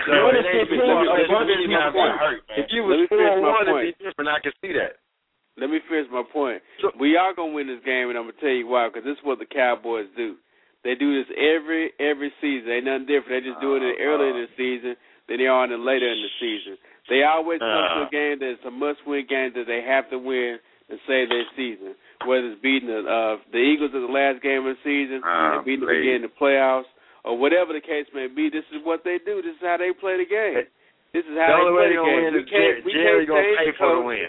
So 0.02 0.10
One 0.10 0.34
it 0.34 0.42
and 0.42 0.66
ain't 0.66 0.68
15, 0.68 0.82
a 0.82 0.88
bunch 0.88 1.08
of 1.08 1.46
finish 1.46 1.62
people 1.62 1.78
my 1.78 2.16
hurt, 2.18 2.40
man. 2.50 2.58
If 2.58 2.66
you 2.74 2.82
Let 2.82 3.06
was 3.06 3.08
four 3.08 3.22
and 3.22 3.42
one, 3.44 3.64
it'd 3.70 3.94
be 3.94 4.02
different. 4.02 4.28
I 4.34 4.40
can 4.42 4.54
see 4.58 4.72
that. 4.74 4.98
Let 5.56 5.68
me 5.68 5.78
finish 5.86 6.08
my 6.10 6.24
point. 6.26 6.64
we 6.98 7.16
are 7.16 7.32
gonna 7.32 7.52
win 7.52 7.68
this 7.68 7.84
game, 7.84 8.08
and 8.08 8.16
I'm 8.18 8.26
gonna 8.28 8.40
tell 8.40 8.52
you 8.56 8.66
why. 8.66 8.88
Because 8.88 9.04
this 9.04 9.16
is 9.20 9.24
what 9.24 9.38
the 9.38 9.46
Cowboys 9.46 10.08
do. 10.16 10.36
They 10.82 10.98
do 10.98 11.14
this 11.14 11.30
every 11.38 11.92
every 12.00 12.32
season. 12.40 12.72
Ain't 12.72 12.88
nothing 12.88 13.06
different. 13.06 13.44
They 13.44 13.48
just 13.48 13.62
doing 13.62 13.84
it 13.84 13.96
oh, 14.00 14.04
earlier 14.04 14.34
in 14.34 14.48
the 14.48 14.52
season 14.58 14.96
than 15.28 15.38
they 15.38 15.46
are 15.46 15.62
in 15.64 15.70
the 15.70 15.78
later 15.78 16.10
in 16.10 16.18
the 16.18 16.32
season. 16.42 16.74
They 17.12 17.22
always 17.28 17.60
come 17.60 17.68
to 17.68 18.00
Uh. 18.00 18.08
a 18.08 18.10
game 18.10 18.38
that's 18.40 18.64
a 18.64 18.70
must-win 18.72 19.26
game 19.28 19.52
that 19.52 19.66
they 19.68 19.82
have 19.84 20.08
to 20.08 20.16
win 20.16 20.56
to 20.88 20.96
save 21.06 21.28
their 21.28 21.44
season. 21.54 21.92
Whether 22.24 22.48
it's 22.56 22.60
beating 22.64 22.88
the 22.88 23.04
uh, 23.04 23.36
the 23.52 23.58
Eagles 23.60 23.92
in 23.92 24.00
the 24.00 24.08
last 24.12 24.40
game 24.40 24.64
of 24.64 24.76
the 24.76 24.82
season, 24.82 25.20
Oh, 25.20 25.60
and 25.60 25.64
beating 25.68 25.84
them 25.84 25.92
again 25.92 26.24
in 26.24 26.24
the 26.24 26.32
playoffs, 26.32 26.88
or 27.24 27.36
whatever 27.36 27.72
the 27.76 27.80
case 27.84 28.06
may 28.16 28.28
be. 28.32 28.48
This 28.48 28.64
is 28.72 28.80
what 28.82 29.04
they 29.04 29.18
do. 29.20 29.42
This 29.44 29.52
is 29.60 29.62
how 29.62 29.76
they 29.76 29.92
play 29.92 30.16
the 30.16 30.24
game. 30.24 30.64
This 31.12 31.26
is 31.28 31.36
how 31.36 31.52
way 31.76 31.92
they 31.92 32.00
play 32.00 32.30
the 32.32 32.32
game. 32.32 32.32
We 32.32 32.44
can't, 32.48 32.84
we 32.86 32.92
Jerry 32.96 33.26
can't 33.26 33.36
change 33.58 33.66
the 33.66 33.72
for 33.76 33.88
the 33.92 34.00
coach. 34.00 34.06
win. 34.06 34.28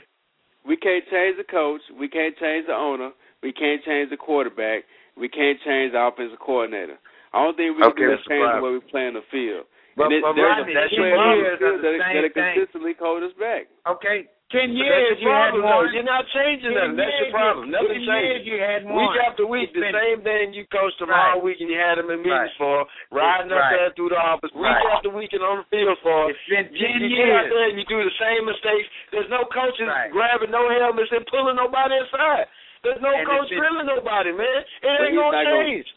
We 0.68 0.76
can't 0.78 1.06
change 1.10 1.36
the 1.38 1.44
coach. 1.48 1.82
We 1.96 2.08
can't 2.10 2.36
change 2.38 2.68
the 2.68 2.76
owner. 2.76 3.12
We 3.42 3.52
can't 3.54 3.84
change 3.84 4.10
the 4.10 4.18
quarterback. 4.18 4.84
We 5.16 5.30
can't 5.30 5.60
change 5.64 5.92
the 5.94 6.02
offensive 6.04 6.40
coordinator. 6.40 6.98
I 7.34 7.44
don't 7.44 7.56
think 7.56 7.76
we 7.78 7.82
can 7.84 7.92
Okay, 7.94 8.04
do 8.04 8.10
that's 8.10 8.22
is 8.22 8.28
the 8.28 8.34
change 8.36 8.50
the 8.58 8.62
way 8.64 8.72
we 8.74 8.80
play 8.92 9.06
on 9.08 9.14
the 9.14 9.26
field. 9.32 9.66
But- 9.96 10.10
and 10.10 10.14
it, 10.14 10.22
but 10.26 10.34
there's 10.34 10.58
Rodney, 10.58 10.74
a 10.74 10.76
that's 10.76 10.90
ten 10.94 11.02
the 11.02 11.10
years 11.10 11.60
the 11.60 11.70
that, 11.70 12.00
same 12.02 12.22
that 12.22 12.34
thing. 12.34 12.54
consistently 12.58 12.94
hold 12.98 13.22
us 13.24 13.34
back. 13.38 13.70
Okay, 13.86 14.26
ten 14.50 14.74
years 14.74 15.22
you 15.22 15.30
had 15.30 15.54
though. 15.54 15.86
You're 15.94 16.02
not 16.02 16.26
changing 16.34 16.74
nothing. 16.74 16.98
That's 16.98 17.14
your 17.22 17.30
problem. 17.30 17.70
you- 17.70 17.78
Nothing 17.78 18.02
ten 18.02 18.10
changes. 18.10 18.48
you 18.50 18.58
had 18.58 18.80
Week 18.90 19.16
after 19.22 19.46
week, 19.46 19.70
It's 19.70 19.78
the 19.78 19.94
same 19.94 20.22
thing 20.26 20.54
you 20.54 20.66
coached 20.74 20.98
them 20.98 21.10
Right. 21.14 21.38
all 21.38 21.42
week 21.46 21.62
and 21.62 21.70
you 21.70 21.78
had 21.78 21.98
them 22.02 22.10
in 22.10 22.26
meetings 22.26 22.58
Right. 22.58 22.58
for, 22.58 22.86
riding 23.14 23.52
up 23.54 23.60
Right. 23.60 23.78
there 23.78 23.90
through 23.94 24.10
the 24.10 24.20
office, 24.22 24.52
week 24.54 24.66
after 24.90 25.10
week 25.10 25.34
and 25.34 25.44
on 25.44 25.58
the 25.62 25.68
field 25.70 25.98
for. 26.02 26.30
It's 26.30 26.40
been 26.50 26.70
You, 26.74 26.88
ten 26.88 27.02
you 27.02 27.10
get 27.16 27.30
out 27.30 27.46
years. 27.46 27.54
there 27.54 27.66
and 27.70 27.78
you 27.78 27.86
do 27.86 28.04
the 28.04 28.16
same 28.18 28.46
mistakes. 28.46 28.90
There's 29.12 29.30
no 29.30 29.46
coaches 29.46 29.90
grabbing 30.12 30.50
no 30.52 30.70
helmets 30.70 31.12
and 31.12 31.26
pulling 31.28 31.56
nobody 31.56 31.96
aside. 31.98 32.48
There's 32.82 33.00
no 33.02 33.14
And 33.14 33.28
coach 33.28 33.48
drilling 33.50 33.86
nobody, 33.86 34.32
man. 34.34 34.66
It 34.82 35.02
ain't 35.02 35.16
gonna 35.16 35.32
not 35.38 35.46
gonna- 35.46 35.64
change. 35.66 35.88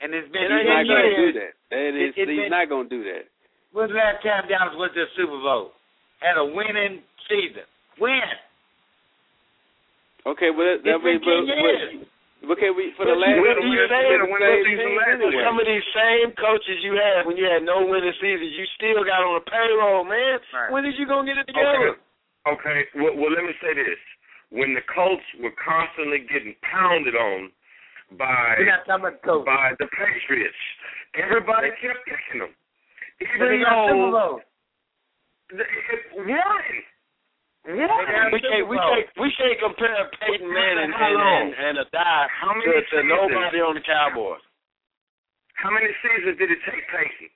And 0.00 0.12
it's 0.12 0.28
He's 0.28 0.32
been 0.36 0.52
ain't 0.52 0.68
not 0.68 0.84
going 0.84 1.08
to 1.08 1.16
do 1.16 1.30
that. 1.40 1.52
And 1.72 1.96
It- 1.96 2.02
it's, 2.12 2.16
it's 2.20 2.28
he's 2.30 2.40
been- 2.46 2.50
not 2.52 2.68
going 2.68 2.86
to 2.88 2.92
do 2.92 3.02
that. 3.08 3.24
When's 3.72 3.92
the 3.92 3.98
last 4.00 4.22
time 4.24 4.48
Dallas 4.48 4.76
went 4.76 4.92
to 4.94 5.04
the 5.04 5.10
Super 5.16 5.36
Bowl? 5.40 5.72
Had 6.20 6.36
a 6.40 6.44
winning 6.44 7.02
season. 7.28 7.64
Win. 8.00 8.24
Okay, 10.26 10.50
well, 10.50 10.66
that, 10.66 10.82
that 10.82 10.98
It's 10.98 11.04
means, 11.06 11.22
but, 11.22 11.46
but, 11.46 12.56
okay, 12.58 12.70
we, 12.74 12.90
for 12.98 13.06
the 13.06 13.14
last 13.14 13.36
you, 13.38 13.46
win- 13.46 13.62
you 13.62 13.78
win- 13.78 13.86
say 13.86 14.02
the 14.10 14.26
same 14.26 14.64
season 14.66 14.90
last 14.98 15.12
anyway. 15.22 15.44
Some 15.46 15.56
of 15.60 15.66
these 15.70 15.86
same 15.94 16.28
coaches 16.34 16.76
you 16.82 16.98
had 16.98 17.28
when 17.30 17.36
you 17.38 17.46
had 17.46 17.62
no 17.62 17.86
winning 17.86 18.16
seasons, 18.18 18.50
you 18.58 18.66
still 18.74 19.06
got 19.06 19.22
on 19.22 19.38
the 19.38 19.44
payroll, 19.46 20.02
man. 20.02 20.40
Right. 20.50 20.70
When 20.74 20.82
is 20.88 20.98
you 20.98 21.06
gonna 21.06 21.28
get 21.30 21.38
it 21.38 21.46
together? 21.46 21.94
Okay, 22.48 22.78
well, 22.98 23.14
well, 23.14 23.30
let 23.30 23.44
me 23.46 23.54
say 23.62 23.70
this: 23.78 24.00
when 24.50 24.74
the 24.74 24.82
Colts 24.90 25.22
were 25.38 25.54
constantly 25.62 26.26
getting 26.26 26.58
pounded 26.66 27.14
on 27.14 27.54
by 28.14 28.54
We're 28.62 28.70
not 28.70 28.86
talking 28.86 29.10
about 29.10 29.22
the 29.26 29.42
by 29.42 29.74
the 29.82 29.88
Patriots, 29.90 30.60
everybody 31.18 31.70
kept 31.82 32.06
picking 32.06 32.40
them, 32.46 32.52
But 33.18 33.50
they 33.50 33.58
even 33.58 33.66
though 33.66 34.10
Bowl. 34.14 34.40
the- 35.50 35.66
it 35.66 36.02
won. 36.14 36.62
They 37.66 37.74
got 37.82 37.90
Won. 37.90 38.30
We 38.30 38.38
can't, 38.46 38.66
we 38.70 38.78
can't, 38.78 39.06
we 39.18 39.28
can't 39.34 39.58
compare 39.58 40.06
Peyton 40.22 40.46
Manning 40.46 40.90
and, 40.94 41.14
long? 41.18 41.50
and, 41.50 41.50
and 41.54 41.74
a 41.82 41.86
die 41.90 42.26
How 42.30 42.54
many 42.54 42.70
to, 42.70 42.78
to 42.78 42.86
seasons? 42.86 43.10
nobody 43.10 43.58
on 43.58 43.74
the 43.74 43.82
Cowboys. 43.82 44.42
How 45.58 45.70
many 45.74 45.90
seasons 45.98 46.38
did 46.38 46.50
it 46.54 46.62
take 46.62 46.86
Peyton? 46.94 47.30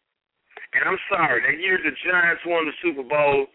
And 0.78 0.86
I'm 0.86 0.98
sorry, 1.10 1.42
that 1.42 1.58
year 1.58 1.82
the 1.82 1.90
Giants 2.06 2.46
won 2.46 2.62
the 2.62 2.76
Super 2.78 3.02
Bowl, 3.02 3.50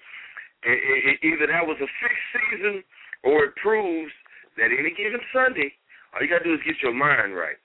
it, 0.68 0.76
it, 0.76 1.00
it, 1.16 1.18
either 1.24 1.48
that 1.48 1.64
was 1.64 1.80
a 1.80 1.88
fixed 2.04 2.28
season 2.36 2.84
or 3.24 3.46
it 3.48 3.56
proves 3.56 4.12
that 4.60 4.68
any 4.68 4.92
given 4.92 5.24
Sunday, 5.32 5.72
all 6.16 6.24
you 6.24 6.32
got 6.32 6.40
to 6.40 6.48
do 6.48 6.56
is 6.56 6.64
get 6.66 6.80
your 6.82 6.96
mind 6.96 7.36
right. 7.36 7.60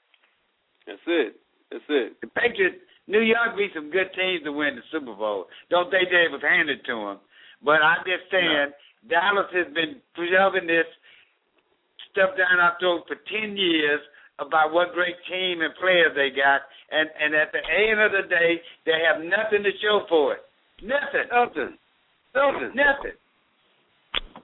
That's 0.86 1.06
it. 1.06 1.38
That's 1.70 1.86
it. 1.88 2.18
The 2.20 2.26
Patriots, 2.34 2.82
New 3.06 3.22
York 3.22 3.54
beat 3.56 3.70
some 3.74 3.90
good 3.94 4.10
teams 4.18 4.42
to 4.42 4.50
win 4.50 4.74
the 4.74 4.82
Super 4.90 5.14
Bowl. 5.14 5.46
Don't 5.70 5.90
think 5.90 6.10
they 6.10 6.26
was 6.26 6.42
handed 6.42 6.82
to 6.86 6.94
them. 6.98 7.18
But 7.62 7.78
I'm 7.86 8.02
just 8.02 8.26
saying, 8.30 8.74
Dallas 9.06 9.46
has 9.54 9.70
been 9.72 10.02
shoving 10.18 10.66
this 10.66 10.88
stuff 12.10 12.34
down 12.34 12.58
our 12.58 12.74
throat 12.82 13.06
for 13.06 13.14
10 13.30 13.54
years 13.56 14.00
about 14.42 14.72
what 14.72 14.92
great 14.98 15.14
team 15.30 15.62
and 15.62 15.70
players 15.78 16.10
they 16.16 16.34
got. 16.34 16.66
And, 16.90 17.06
and 17.22 17.38
at 17.38 17.52
the 17.54 17.62
end 17.62 18.02
of 18.02 18.10
the 18.10 18.26
day, 18.26 18.58
they 18.82 18.98
have 19.06 19.22
nothing 19.22 19.62
to 19.62 19.70
show 19.78 20.02
for 20.08 20.34
it. 20.34 20.42
Nothing. 20.82 21.28
Nothing. 21.30 21.78
Nothing. 22.34 22.72
Nothing. 22.74 23.16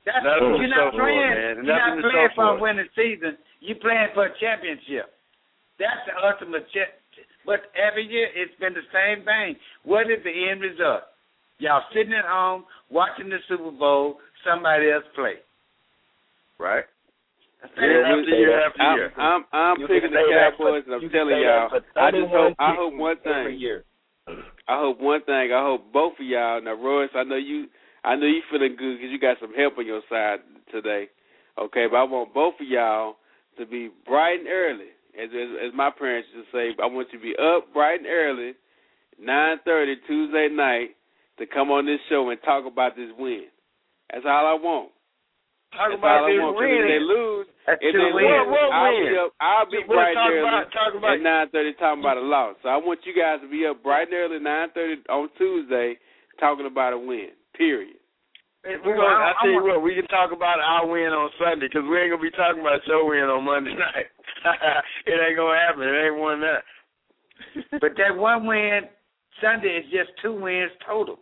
That's, 0.06 0.22
Nothing 0.22 0.62
you're 0.62 0.70
not 0.70 0.94
for 0.94 1.02
it, 1.02 1.10
playing. 1.10 1.34
man. 1.34 1.54
You're 1.66 1.74
Nothing 1.74 1.98
not 1.98 2.06
to 2.06 2.10
playing 2.14 2.28
show 2.30 2.38
for 2.38 2.48
a 2.54 2.60
winning 2.62 2.90
season. 2.94 3.34
You're 3.66 3.82
playing 3.82 4.14
for 4.14 4.26
a 4.30 4.32
championship. 4.38 5.10
That's 5.82 6.06
the 6.06 6.14
ultimate. 6.22 6.70
Cha- 6.70 6.94
but 7.44 7.66
every 7.74 8.06
year 8.06 8.30
it's 8.34 8.55
been 8.62 8.74
the 8.74 8.86
same 8.94 9.24
thing. 9.26 9.56
What 9.82 10.06
is 10.06 10.22
the 10.22 10.30
end 10.30 10.62
result? 10.62 11.02
Y'all 11.59 11.82
sitting 11.93 12.14
at 12.14 12.24
home 12.24 12.64
watching 12.90 13.28
the 13.28 13.38
Super 13.48 13.70
Bowl. 13.74 14.18
Somebody 14.47 14.90
else 14.90 15.05
play. 15.14 15.43
Right. 16.59 16.84
Year 17.76 17.90
Year 17.90 18.06
after 18.06 18.30
year 18.30 18.66
after 18.66 18.82
I'm, 18.82 18.97
year. 18.97 19.12
I'm, 19.18 19.43
I'm 19.52 19.76
picking 19.88 20.14
the 20.14 20.22
say 20.22 20.30
that 20.30 20.55
for- 20.56 20.70
Cowboys, 20.70 20.84
and 20.86 20.94
I'm 20.94 21.10
telling 21.10 21.43
y'all. 21.43 21.68
I 21.98 22.10
just 22.14 22.30
hope. 22.30 22.55
I 22.59 22.74
hope 22.78 22.94
one 22.94 23.16
thing. 23.24 23.59
year. 23.59 23.82
I 24.68 24.78
hope 24.78 25.01
one 25.01 25.22
thing. 25.24 25.51
I 25.51 25.62
hope 25.62 25.93
both 25.93 26.14
of 26.20 26.26
y'all. 26.26 26.62
Now, 26.62 26.74
Royce, 26.74 27.10
I 27.16 27.24
know 27.24 27.36
you. 27.36 27.66
I 28.05 28.14
know 28.14 28.26
you 28.26 28.43
feeling 28.51 28.76
good 28.78 28.98
because 28.98 29.10
you 29.10 29.18
got 29.18 29.38
some 29.40 29.55
help 29.55 29.78
on 29.78 29.86
your 29.86 30.02
side 30.09 30.38
today. 30.70 31.09
Okay, 31.59 31.86
but 31.90 31.97
I 31.97 32.05
want 32.05 32.32
both 32.34 32.55
of 32.60 32.66
y'all 32.68 33.16
to 33.58 33.66
be 33.66 33.90
bright 34.06 34.40
and 34.40 34.48
early, 34.48 34.90
as 35.18 35.30
as, 35.32 35.68
as 35.68 35.72
my 35.74 35.90
parents 35.90 36.28
used 36.34 36.50
to 36.50 36.56
say. 36.56 36.74
I 36.82 36.86
want 36.86 37.08
you 37.12 37.18
to 37.18 37.22
be 37.22 37.34
up 37.36 37.72
bright 37.72 38.00
and 38.00 38.08
early, 38.08 38.52
nine 39.20 39.58
thirty 39.64 39.96
Tuesday 40.06 40.48
night, 40.50 40.96
to 41.38 41.46
come 41.46 41.70
on 41.70 41.86
this 41.86 42.00
show 42.08 42.28
and 42.30 42.40
talk 42.44 42.64
about 42.66 42.96
this 42.96 43.10
win. 43.18 43.46
That's 44.12 44.24
all 44.26 44.46
I 44.46 44.54
want. 44.54 44.90
Talk 45.74 45.90
That's 45.90 45.98
about 45.98 46.22
all 46.22 46.26
I 46.26 46.30
this 46.32 46.40
want. 46.40 46.56
'cause 46.56 46.64
If 46.64 46.86
they 46.86 47.00
win. 47.02 47.08
lose, 47.10 47.46
That's 47.66 47.82
if 47.82 47.92
they 47.92 47.98
wins. 47.98 48.14
lose, 48.14 48.46
What- 48.46 48.48
what 48.48 48.72
I'll 48.72 48.94
win? 48.94 49.08
be 49.12 49.18
up. 49.18 49.32
I'll 49.40 49.66
be 49.66 49.78
We'll 49.82 49.96
bright 49.98 50.14
talk 50.14 50.26
and 50.30 50.34
early 50.36 50.48
about- 50.48 50.94
about- 50.96 51.12
at 51.14 51.20
nine 51.20 51.48
thirty 51.50 51.72
talking 51.74 52.00
about 52.00 52.16
a 52.16 52.20
loss. 52.20 52.56
So 52.62 52.68
I 52.68 52.76
want 52.76 53.04
you 53.04 53.12
guys 53.12 53.40
to 53.40 53.48
be 53.48 53.66
up 53.66 53.82
bright 53.82 54.06
and 54.08 54.14
early 54.16 54.38
nine 54.38 54.70
thirty 54.70 55.02
on 55.08 55.28
Tuesday 55.36 55.98
talking 56.38 56.66
about 56.66 56.92
a 56.92 56.98
win. 56.98 57.32
Period. 57.54 57.96
We're 58.66 58.97
gonna, 58.97 59.30
I 59.30 59.32
tell 59.43 59.52
you 59.52 59.62
what, 59.62 59.82
we 59.82 59.94
can 59.94 60.06
talk 60.06 60.32
about 60.32 60.59
our 60.59 60.86
win 60.86 61.14
on 61.14 61.30
Sunday 61.38 61.68
because 61.68 61.86
we 61.88 61.98
ain't 61.98 62.10
gonna 62.10 62.22
be 62.22 62.30
talking 62.30 62.60
about 62.60 62.86
your 62.86 63.06
win 63.06 63.30
on 63.30 63.44
Monday 63.44 63.74
night. 63.78 64.10
it 65.06 65.18
ain't 65.22 65.36
gonna 65.36 65.59
happen. 65.59 65.82
It 65.82 66.06
ain't 66.06 66.18
one 66.18 66.40
that. 66.40 66.62
but 67.80 67.93
that 67.97 68.16
one 68.16 68.47
win 68.47 68.82
Sunday 69.40 69.84
is 69.84 69.90
just 69.90 70.10
two 70.22 70.40
wins 70.40 70.72
total. 70.86 71.18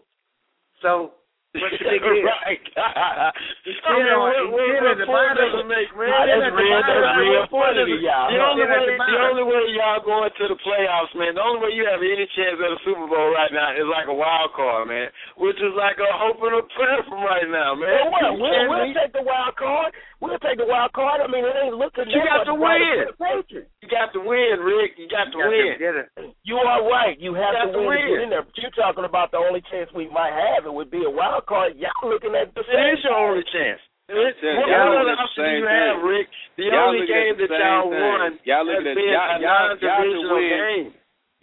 So 0.80 1.12
But 1.54 1.70
the 1.70 1.78
thing 1.86 2.02
is, 2.02 2.26
right. 2.26 2.58
still 2.66 3.94
on- 3.94 4.50
what, 4.50 4.58
what 4.58 4.90
at 4.90 4.98
the 4.98 5.06
point 5.06 5.38
does 5.38 5.54
it 5.54 5.68
make, 5.70 5.86
man? 5.94 6.10
Nah, 6.10 6.26
that's 6.26 6.42
the 6.42 6.50
real- 6.50 6.82
that's 6.82 7.14
real 7.14 7.46
What 7.54 7.78
it- 7.78 8.02
y'all. 8.02 8.26
The 8.26 8.42
only 8.42 8.66
way, 8.66 8.82
the 8.90 8.98
the 8.98 9.18
only 9.22 9.44
way 9.46 9.62
y'all 9.78 10.02
going 10.02 10.30
to 10.34 10.44
the 10.50 10.58
playoffs, 10.66 11.14
man. 11.14 11.38
The 11.38 11.44
only 11.46 11.62
way 11.62 11.70
you 11.78 11.86
have 11.86 12.02
any 12.02 12.26
chance 12.34 12.58
at 12.58 12.74
a 12.74 12.78
Super 12.82 13.06
Bowl 13.06 13.30
right 13.30 13.52
now 13.54 13.70
is 13.70 13.86
like 13.86 14.10
a 14.10 14.16
wild 14.18 14.50
card, 14.58 14.88
man. 14.90 15.14
Which 15.38 15.62
is 15.62 15.70
like 15.78 15.98
a 16.02 16.10
hope 16.18 16.42
and 16.42 16.58
a 16.58 16.62
prayer 16.74 17.02
from 17.06 17.22
right 17.22 17.46
now, 17.46 17.78
man. 17.78 18.10
Well, 18.10 18.34
what? 18.34 18.50
We'll, 18.50 18.68
we'll 18.74 18.94
take 18.98 19.14
the 19.14 19.22
wild 19.22 19.54
card. 19.54 19.94
We'll 20.24 20.40
take 20.40 20.56
the 20.56 20.64
wild 20.64 20.96
card. 20.96 21.20
I 21.20 21.28
mean, 21.28 21.44
it 21.44 21.52
ain't 21.52 21.76
looking. 21.76 22.08
You 22.08 22.24
got 22.24 22.48
to 22.48 22.56
win. 22.56 23.12
the 23.12 23.16
Patriots. 23.20 23.68
You 23.84 23.88
got 23.92 24.08
to 24.16 24.20
win, 24.24 24.56
Rick. 24.64 24.96
You 24.96 25.04
got 25.12 25.28
to 25.28 25.36
You 25.36 25.44
got 25.44 25.52
win. 25.52 25.68
to 25.68 25.78
get 25.84 25.94
it. 26.00 26.08
You 26.48 26.56
are 26.64 26.80
right. 26.88 27.20
You 27.20 27.36
have 27.36 27.52
got 27.52 27.68
to 27.68 27.76
to 27.76 27.84
win, 27.84 28.00
to 28.00 28.08
get 28.08 28.22
in 28.24 28.30
there. 28.32 28.42
But 28.48 28.56
you're 28.56 28.72
talking 28.72 29.04
about 29.04 29.30
the 29.30 29.38
only 29.38 29.60
chance 29.68 29.92
we 29.92 30.08
might 30.08 30.32
have. 30.32 30.64
It 30.64 30.72
would 30.72 30.88
be 30.88 31.04
a 31.04 31.12
wild 31.12 31.44
card. 31.44 31.76
Y'all 31.76 31.92
looking 32.08 32.32
at 32.32 32.56
the 32.56 32.64
It 32.64 32.96
is 32.96 33.04
your 33.04 33.12
only 33.14 33.44
chance. 33.52 33.84
It- 34.08 34.16
telling 34.40 34.56
What 34.60 34.68
you, 34.68 34.72
y'all 34.72 34.88
other 34.88 35.04
looking 35.04 35.12
at 35.12 35.16
the 35.16 35.24
option 35.24 35.44
do 35.44 35.48
same 35.48 35.60
you 35.60 35.68
have. 35.68 35.96
Rick? 36.04 36.28
The 36.56 36.64
Y'all 36.72 36.88
only 36.88 37.06
game 37.08 37.34
the 37.36 37.46
that 37.48 37.60
y'all 37.60 37.88
thing. 37.88 38.00
won 38.00 38.28
Y'all 38.44 38.64
has 38.64 38.66
looking 38.68 38.88
at- 38.88 38.96
been 38.96 39.08
y'all- 39.12 39.28
a 39.28 39.38
y'all- 39.40 39.40
y'all 39.44 39.76
could 39.76 39.84
non-divisional 39.84 40.36
win. 40.36 40.48
game. 40.48 40.88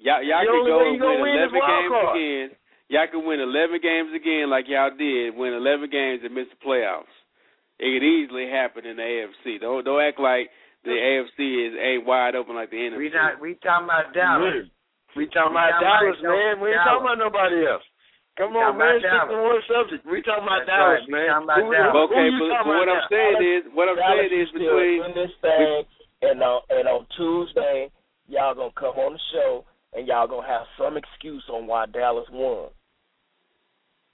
Y'all, 0.02 0.22
y'all 0.26 0.42
The 0.42 0.46
could 0.46 0.58
only 0.58 0.70
go 0.72 0.78
way 0.78 0.86
and 0.86 0.94
you 0.94 1.02
gonna 1.02 1.14
win 1.14 1.22
win 1.22 1.32
is 1.38 1.52
11 1.54 1.60
wild 1.62 1.70
games 1.82 1.92
card. 1.94 2.16
again. 2.18 2.48
Y'all 2.90 3.08
could 3.08 3.24
win 3.26 3.40
11 3.40 3.80
games 3.82 4.14
again 4.14 4.50
like 4.50 4.68
y'all 4.68 4.90
did, 4.92 5.36
win 5.38 5.54
11 5.54 5.90
games 5.90 6.24
and 6.24 6.34
miss 6.36 6.50
the 6.50 6.56
playoffs. 6.58 7.14
It 7.82 7.90
could 7.98 8.06
easily 8.06 8.46
happen 8.46 8.86
in 8.86 8.96
the 8.98 9.04
AFC. 9.04 9.58
Don't 9.60 9.82
don't 9.84 10.02
act 10.02 10.20
like 10.22 10.54
the 10.86 10.94
AFC 10.94 11.40
is 11.66 11.74
a 11.82 11.98
wide 12.06 12.36
open 12.38 12.54
like 12.56 12.70
the 12.70 12.78
NFC. 12.78 12.98
We 12.98 13.10
not. 13.10 13.42
We 13.42 13.58
talking 13.58 13.90
about 13.90 14.14
Dallas. 14.14 14.70
We 15.18 15.26
talking 15.34 15.52
We 15.52 15.60
about 15.60 15.82
talking 15.82 15.90
Dallas, 15.90 16.20
about 16.22 16.30
man. 16.38 16.54
We 16.62 16.70
ain't 16.70 16.78
Dallas. 16.78 16.88
talking 16.88 17.06
about 17.10 17.20
nobody 17.20 17.58
else. 17.66 17.86
Come 18.40 18.54
We 18.56 18.62
on, 18.64 18.78
man. 18.80 19.02
about 19.02 19.02
Stick 19.02 19.28
to 19.28 19.38
one 19.44 19.62
subject. 19.68 20.02
We 20.08 20.22
talking 20.24 20.46
about 20.48 20.64
That's 20.64 20.72
Dallas, 20.72 21.04
right. 21.04 21.10
We 21.10 21.12
man. 21.12 21.28
talking 21.28 21.44
about 21.50 21.58
Who- 21.58 21.66
who- 21.66 21.76
Dallas. 21.76 22.06
Okay, 22.08 22.26
you 22.32 22.40
but, 22.40 22.48
talking 22.54 22.72
but 22.72 22.80
what 22.80 22.90
I'm 22.90 23.02
now? 23.04 23.12
saying 23.12 23.40
is, 23.44 23.62
what 23.76 23.86
I'm 23.92 23.98
Dallas 24.00 24.30
saying 24.30 24.32
is 24.32 24.48
is 24.48 24.50
still 24.56 24.78
between 24.78 25.00
in 25.04 25.12
this 25.18 25.34
thing, 25.44 25.76
and 26.22 26.38
on 26.42 26.60
and 26.72 26.86
on 26.88 27.02
Tuesday, 27.18 27.78
y'all 28.32 28.54
gonna 28.56 28.78
come 28.80 28.96
on 29.02 29.14
the 29.18 29.24
show, 29.36 29.66
and 29.98 30.08
y'all 30.08 30.30
gonna 30.32 30.48
have 30.48 30.64
some 30.78 30.96
excuse 30.96 31.44
on 31.50 31.68
why 31.68 31.86
Dallas 31.92 32.30
won. 32.32 32.70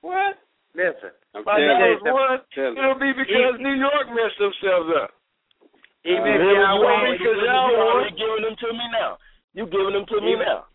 What? 0.01 0.37
Listen. 0.77 1.09
I'm 1.33 1.41
My 1.41 1.57
telling 1.57 1.73
Dallas 1.81 2.01
you, 2.05 2.13
won. 2.13 2.37
telling 2.53 2.75
you. 2.77 2.83
It'll 2.85 3.01
be 3.01 3.11
because 3.17 3.53
New 3.57 3.75
York 3.81 4.05
messed 4.13 4.37
themselves 4.37 4.89
up. 5.01 5.09
Even 6.05 6.21
Uh, 6.21 6.37
if 6.37 6.41
y'all 6.53 6.77
you 6.77 6.85
win, 6.85 7.17
because 7.17 7.37
you 7.41 7.49
y'all 7.49 7.73
won. 7.73 7.81
already 7.97 8.13
giving 8.15 8.43
them 8.45 8.55
to 8.61 8.69
me 8.77 8.85
now. 8.93 9.11
You 9.57 9.65
giving 9.65 9.93
them 9.97 10.05
to 10.05 10.17
me 10.21 10.31
Even- 10.37 10.45
now. 10.45 10.65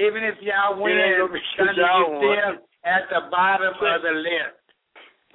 even 0.00 0.24
if 0.24 0.40
y'all 0.40 0.80
win, 0.80 0.96
ain't 0.96 1.18
gonna 1.20 1.32
be 1.36 1.40
'cause 1.40 1.68
Sunday, 1.68 1.82
y'all 1.84 2.10
won. 2.10 2.18
still 2.24 2.52
at 2.88 3.08
the 3.12 3.20
bottom 3.30 3.74
of 3.76 4.02
the 4.02 4.12
list. 4.24 4.56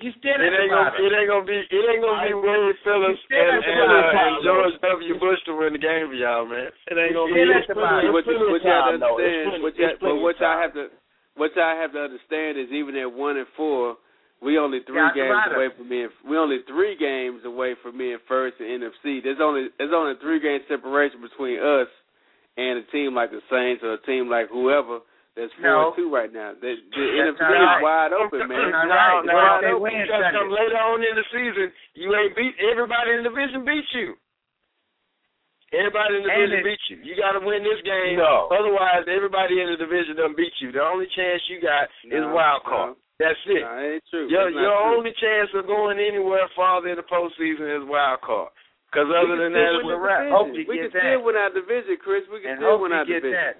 You 0.01 0.11
still 0.17 0.33
It 0.33 0.41
at 0.41 0.49
the 0.51 0.61
ain't 0.61 0.69
gonna. 0.69 0.91
bottom. 0.91 1.05
It 1.05 1.13
ain't 1.13 1.27
gonna 1.29 1.45
be. 1.45 1.57
It 1.57 1.85
ain't 1.89 2.01
gonna 2.01 2.27
be 2.27 2.33
Wade 2.33 2.77
Phillips 2.83 3.21
still 3.23 3.37
and, 3.37 3.57
at 3.57 3.63
the 3.65 3.71
and, 3.71 3.91
uh, 3.91 4.17
and 4.17 4.43
George 4.43 4.81
W. 4.81 5.15
Bush 5.19 5.43
to 5.45 5.55
win 5.55 5.73
the 5.73 5.79
game 5.79 6.07
for 6.09 6.13
y'all, 6.13 6.45
man. 6.45 6.71
It 6.89 6.97
ain't 6.97 7.13
gonna 7.13 7.33
be. 7.33 7.39
Still 7.41 7.53
at 7.53 7.67
the 7.67 7.75
bottom. 7.75 8.01
See, 8.01 8.09
what 8.09 8.25
you, 8.27 8.49
what 8.49 8.63
you 8.63 8.69
have 8.69 8.85
to 8.85 8.91
time, 8.91 8.99
though. 8.99 9.17
It's 9.17 9.25
understand, 9.25 9.49
plenty- 9.49 9.63
what 9.63 9.77
you, 9.77 9.85
it's 9.85 9.99
but 10.01 10.05
plenty 10.09 10.21
what 10.21 10.35
of 10.35 10.41
y'all 10.41 10.57
have 10.61 10.73
to, 10.73 10.91
what 11.35 11.55
y'all 11.55 11.75
have 11.77 11.91
to 11.93 12.01
understand 12.03 12.57
is 12.57 12.71
even 12.71 12.95
at 12.97 13.11
one 13.11 13.37
and 13.37 13.47
four, 13.55 13.97
we 14.41 14.57
only 14.57 14.79
three 14.85 15.01
Got 15.01 15.15
games 15.15 15.33
bottom. 15.33 15.55
away 15.57 15.69
from 15.75 15.89
being, 15.89 16.09
we 16.29 16.37
only 16.37 16.59
three 16.67 16.93
games 16.97 17.41
away 17.45 17.73
from 17.81 17.97
being 17.97 18.17
first 18.27 18.57
in 18.61 18.67
NFC. 18.81 19.23
There's 19.23 19.41
only 19.41 19.69
there's 19.77 19.93
only 19.93 20.13
three 20.21 20.39
game 20.39 20.61
separation 20.69 21.21
between 21.21 21.57
us 21.57 21.89
and 22.57 22.79
a 22.79 22.85
team 22.93 23.13
like 23.13 23.31
the 23.31 23.41
Saints 23.49 23.81
or 23.83 23.93
a 23.97 24.01
team 24.05 24.29
like 24.29 24.49
whoever 24.49 24.99
that's 25.37 25.53
four 25.61 25.69
No. 25.69 25.87
and 25.89 25.95
two 25.97 26.09
right 26.09 26.33
now. 26.33 26.53
The, 26.57 26.73
the 26.73 27.05
That's 27.17 27.37
NFC 27.37 27.45
not 27.45 27.53
right. 27.53 27.77
is 27.77 27.83
wide 27.85 28.13
open, 28.13 28.41
man. 28.49 28.57
It's 28.57 28.73
No, 28.73 28.89
right. 28.89 29.21
no, 29.21 29.33
Why 29.37 29.57
they 29.61 29.73
no, 29.73 29.77
win 29.77 29.93
because 30.01 30.33
come 30.33 30.49
later 30.49 30.81
on 30.81 30.97
in 31.05 31.13
the 31.13 31.25
season, 31.29 31.69
you 31.93 32.09
ain't 32.17 32.33
beat 32.33 32.57
everybody 32.65 33.13
in 33.13 33.21
the 33.21 33.29
division 33.29 33.61
beat 33.61 33.85
you. 33.93 34.17
Everybody 35.75 36.15
in 36.15 36.23
the 36.23 36.31
And 36.31 36.41
division 36.47 36.59
it- 36.61 36.65
beat 36.65 36.83
you. 36.89 36.97
You 37.03 37.13
got 37.19 37.33
to 37.37 37.43
win 37.43 37.61
this 37.61 37.81
game. 37.83 38.17
No. 38.17 38.47
Otherwise, 38.49 39.03
everybody 39.11 39.59
in 39.61 39.67
the 39.69 39.77
division 39.77 40.15
doesn't 40.15 40.37
beat 40.39 40.53
you. 40.63 40.71
The 40.71 40.81
only 40.81 41.05
chance 41.13 41.41
you 41.51 41.59
got 41.61 41.89
is 42.07 42.23
wild 42.33 42.63
card. 42.63 42.95
That's 43.19 43.39
it. 43.49 43.65
No, 43.65 43.73
it 43.81 43.97
ain't 43.97 44.05
true. 44.13 44.27
Your 44.29 44.49
your 44.53 44.77
true. 44.77 44.93
only 44.93 45.11
chance 45.17 45.49
of 45.57 45.65
going 45.65 45.97
anywhere 45.97 46.45
farther 46.55 46.89
in 46.93 46.97
the 47.01 47.07
postseason 47.07 47.65
is 47.65 47.83
wild 47.89 48.21
card. 48.21 48.53
Because 48.87 49.09
other 49.09 49.33
we 49.35 49.41
than 49.41 49.51
can 49.51 49.57
that, 49.57 49.67
still 49.73 49.81
it's 49.81 49.89
win 49.89 49.97
a 49.97 49.99
wrap. 49.99 50.23
Hope 50.31 50.47
you 50.53 50.63
we 50.69 50.77
get 50.77 50.93
can 50.93 50.93
that. 50.93 51.01
still 51.01 51.21
win 51.25 51.35
our 51.35 51.51
division, 51.51 51.97
Chris. 51.99 52.23
We 52.29 52.39
can 52.45 52.55
and 52.55 52.59
still 52.61 52.77
hope 52.77 52.85
win 52.85 52.93
you 52.93 53.01
our 53.01 53.07
get 53.09 53.21
division. 53.25 53.41
that. 53.41 53.55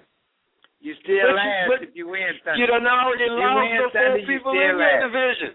You 0.78 0.92
still 1.02 1.26
But 1.26 1.34
you- 1.34 1.42
last 1.42 1.66
but 1.68 1.78
if 1.82 1.92
you 1.98 2.06
win 2.06 2.30
Sunday. 2.46 2.58
You 2.62 2.66
done 2.70 2.86
already 2.86 3.26
You 3.26 3.34
lost 3.34 3.58
win 3.58 3.70
the 3.74 3.78
four 3.82 3.90
Sunday, 3.98 4.20
you 4.22 4.28
people 4.30 4.52
still 4.54 4.62
in 4.62 4.78
your 4.78 5.00
division. 5.10 5.50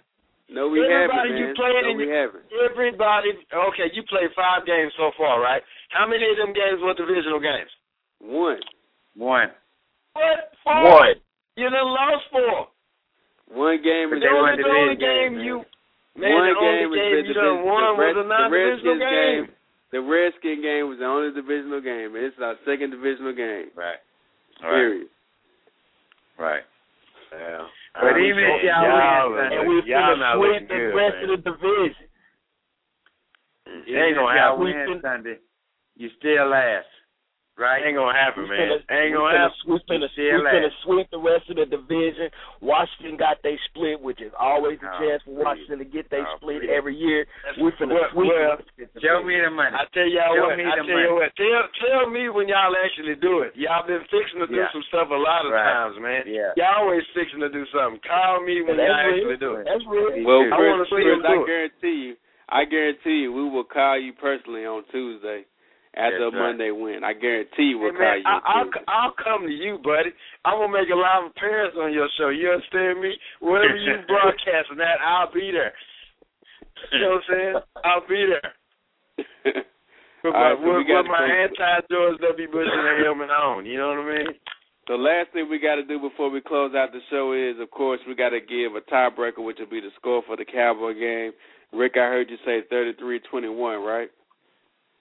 No, 0.52 0.68
we 0.68 0.84
Everybody 0.84 1.32
haven't, 1.32 1.38
you 1.40 1.46
man. 1.48 1.56
played 1.56 1.82
no, 1.82 1.90
in 1.90 1.98
we 1.98 2.08
haven't. 2.12 2.44
Everybody, 2.52 3.30
okay, 3.72 3.88
you 3.96 4.04
played 4.12 4.30
five 4.36 4.68
games 4.68 4.92
so 5.00 5.16
far, 5.18 5.40
right? 5.40 5.64
How 5.96 6.04
many 6.06 6.28
of 6.30 6.36
them 6.38 6.52
games 6.52 6.84
were 6.84 6.94
divisional 6.94 7.40
games? 7.40 7.72
One. 8.20 8.60
One. 9.16 9.50
What? 10.14 10.52
Four? 10.68 10.84
One. 10.92 11.16
You 11.56 11.72
done 11.72 11.88
lost 11.88 12.28
four. 12.30 12.68
One 13.52 13.82
game 13.84 14.10
But 14.10 14.18
is 14.18 14.24
they 14.24 14.30
The 14.30 14.36
only, 14.36 14.52
won 14.52 14.62
the 14.62 14.70
only 14.70 14.96
division 14.96 15.34
game 15.34 15.34
you, 15.44 15.56
man. 16.16 16.30
man, 16.30 16.34
one 16.34 16.48
the 16.48 16.60
only 16.60 16.74
game 16.74 16.90
is 16.90 16.98
game 16.98 17.14
the 17.14 17.28
you 17.28 17.34
done 17.34 17.66
won 17.66 17.82
the 17.84 17.94
was 18.04 18.16
a 18.18 18.28
non-divisional 18.28 18.98
Redskins 18.98 19.00
game. 19.04 19.44
game. 19.46 19.56
The 19.94 20.02
Redskin 20.02 20.58
game 20.66 20.90
was 20.90 20.98
the 20.98 21.06
only 21.06 21.30
divisional 21.38 21.82
game. 21.82 22.16
It's 22.18 22.34
our 22.42 22.56
second 22.66 22.90
divisional 22.92 23.34
game. 23.34 23.70
Right. 23.78 24.02
Period. 24.60 25.08
Right. 26.40 26.64
Yeah. 27.32 27.68
But 27.94 28.18
I'm 28.18 28.26
even 28.26 28.42
if 28.42 28.62
sure- 28.62 28.70
y'all, 28.74 28.90
y'all 28.90 29.30
win 29.30 29.40
are- 29.40 29.54
And 29.54 29.70
we 29.70 29.76
Y'all 29.86 30.02
finna 30.02 30.18
not 30.18 30.38
sweep 30.38 30.68
the 30.68 30.74
good, 30.74 30.96
rest 30.98 31.14
man. 31.14 31.24
of 31.24 31.30
the 31.30 31.38
division. 31.52 32.06
It 33.66 33.88
even 33.88 34.02
ain't 34.02 34.16
gonna 34.18 34.34
y'all 34.36 34.58
happen. 34.58 34.64
We 34.66 34.74
win 34.74 34.88
fin- 34.88 35.02
Sunday, 35.02 35.38
you 35.96 36.10
still 36.18 36.48
last. 36.48 36.88
Right? 37.54 37.86
Ain't 37.86 37.94
gonna 37.94 38.18
happen, 38.18 38.44
We 38.44 38.50
man. 38.50 38.66
finna, 38.66 38.82
Ain't 38.90 39.14
gonna 39.14 39.38
happen. 39.38 39.54
we 39.70 39.78
finna, 39.86 40.10
Still 40.18 40.42
we 40.42 40.50
finna 40.50 40.74
sweep 40.82 41.08
the 41.14 41.22
rest 41.22 41.46
of 41.54 41.62
the 41.62 41.70
division. 41.70 42.34
Washington 42.66 43.14
got 43.14 43.38
they 43.46 43.60
split, 43.70 44.02
which 44.02 44.22
is 44.26 44.34
always 44.42 44.82
a 44.82 44.90
Oh, 44.90 44.98
chance 44.98 45.22
for 45.22 45.38
please. 45.38 45.46
Washington 45.46 45.78
to 45.78 45.86
get 45.86 46.10
they 46.10 46.26
Oh, 46.26 46.34
split 46.42 46.66
please. 46.66 46.74
every 46.74 46.96
year. 46.98 47.28
We 47.62 47.70
finna 47.78 47.94
Well, 47.94 48.10
sweep 48.10 48.34
well, 48.34 48.58
the 48.58 49.02
Show 49.06 49.22
me 49.22 49.38
the 49.38 49.54
money. 49.54 49.70
I 49.78 49.86
tell 49.94 50.10
y'all 50.10 50.34
Show 50.34 50.50
what. 50.50 50.58
me 50.58 50.66
I 50.66 50.82
the 50.82 50.88
tell 50.90 50.98
you 50.98 51.14
what. 51.14 51.30
Tell 51.38 51.62
tell 51.78 52.10
me 52.10 52.30
when 52.34 52.50
y'all 52.50 52.74
actually 52.74 53.16
do 53.22 53.46
it. 53.46 53.54
Y'all 53.56 53.86
been 53.86 54.02
fixing 54.10 54.40
to 54.42 54.48
do 54.50 54.56
Yeah. 54.58 54.72
some 54.74 54.82
stuff 54.90 55.12
a 55.12 55.14
lot 55.14 55.46
of 55.46 55.52
Right. 55.54 55.62
times, 55.64 56.00
man. 56.00 56.24
Yeah. 56.26 56.54
Y'all 56.58 56.82
always 56.90 57.06
fixing 57.14 57.40
to 57.42 57.50
do 57.50 57.68
something. 57.68 58.02
Call 58.02 58.42
me 58.42 58.64
when 58.66 58.78
y'all 58.82 58.88
real. 58.88 59.14
actually 59.30 59.38
do 59.38 59.56
it. 59.62 59.66
That's 59.66 59.86
real. 59.86 60.10
Well, 60.26 60.42
I 60.54 60.58
wanna 60.58 60.86
see 60.86 61.06
Chris, 61.06 61.22
I 61.24 61.38
guarantee 61.46 61.96
you, 62.10 62.18
I 62.50 62.66
guarantee 62.66 63.22
you, 63.22 63.32
we 63.32 63.44
will 63.48 63.64
call 63.64 63.98
you 63.98 64.14
personally 64.14 64.66
on 64.66 64.84
Tuesday 64.86 65.46
after 65.96 66.20
That's 66.26 66.34
a 66.34 66.38
right. 66.38 66.48
Monday 66.58 66.72
win. 66.72 67.04
I 67.04 67.14
guarantee 67.14 67.74
you, 67.74 67.80
we'll 67.80 67.94
Hey, 67.94 67.98
call 67.98 68.10
man, 68.10 68.18
you. 68.18 68.30
I, 68.30 68.36
on 68.36 68.42
I'll 68.46 68.70
I'll 68.88 69.16
come 69.18 69.46
to 69.48 69.54
you, 69.54 69.78
buddy. 69.84 70.10
I'm 70.46 70.58
gonna 70.60 70.74
make 70.74 70.90
a 70.90 70.96
live 70.98 71.30
appearance 71.30 71.76
on 71.78 71.94
your 71.94 72.10
show. 72.18 72.30
You 72.30 72.50
understand 72.52 73.02
me? 73.02 73.14
Wherever 73.42 73.76
you 73.78 74.02
broadcasting 74.08 74.78
that, 74.82 74.98
I'll 75.06 75.32
be 75.32 75.52
there. 75.54 75.74
You 76.92 77.00
know 77.00 77.22
what 77.22 77.24
I'm 77.24 77.30
saying? 77.30 77.56
I'll 77.86 78.08
be 78.08 78.22
there. 78.28 78.50
With 80.24 80.34
All 80.34 80.40
my, 80.40 80.50
right, 80.52 80.58
so 80.58 80.64
we 80.64 80.78
with, 80.80 80.88
got 80.88 81.04
with 81.04 81.06
to 81.06 81.12
my 81.12 81.28
go- 81.28 81.36
anti 81.44 81.88
George 81.92 82.18
W. 82.22 82.48
Bush 82.52 82.68
and 82.72 82.86
the 82.88 83.04
helmet 83.04 83.30
on. 83.30 83.66
You 83.66 83.78
know 83.78 83.90
what 83.90 84.08
I 84.08 84.18
mean? 84.18 84.28
The 84.88 84.96
last 84.96 85.32
thing 85.32 85.50
we 85.50 85.60
got 85.60 85.76
to 85.76 85.84
do 85.84 86.00
before 86.00 86.30
we 86.30 86.40
close 86.42 86.74
out 86.76 86.92
the 86.92 87.00
show 87.10 87.32
is, 87.34 87.60
of 87.62 87.70
course, 87.72 88.00
we 88.08 88.16
got 88.16 88.30
to 88.30 88.40
give 88.40 88.76
a 88.76 88.82
tiebreaker, 88.92 89.44
which 89.44 89.58
will 89.60 89.70
be 89.70 89.80
the 89.82 89.92
score 90.00 90.24
for 90.26 90.36
the 90.38 90.46
Cowboy 90.46 90.94
game. 90.94 91.32
Rick, 91.74 91.94
I 91.96 92.08
heard 92.08 92.30
you 92.30 92.38
say 92.46 92.62
thirty-three 92.70 93.20
twenty-one, 93.30 93.80
right? 93.84 94.10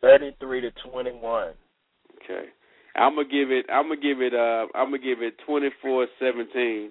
Thirty-three 0.03 0.61
to 0.61 0.71
twenty-one. 0.85 1.55
Okay. 2.23 2.49
I'm 2.95 3.15
gonna 3.15 3.29
give 3.29 3.51
it. 3.51 3.67
I'm 3.73 3.89
gonna 3.89 4.01
give 4.01 4.21
it. 4.21 4.35
Uh, 4.35 4.67
I'm 4.75 4.91
gonna 4.91 4.99
give 4.99 5.23
it 5.23 5.35
24-17, 5.49 6.89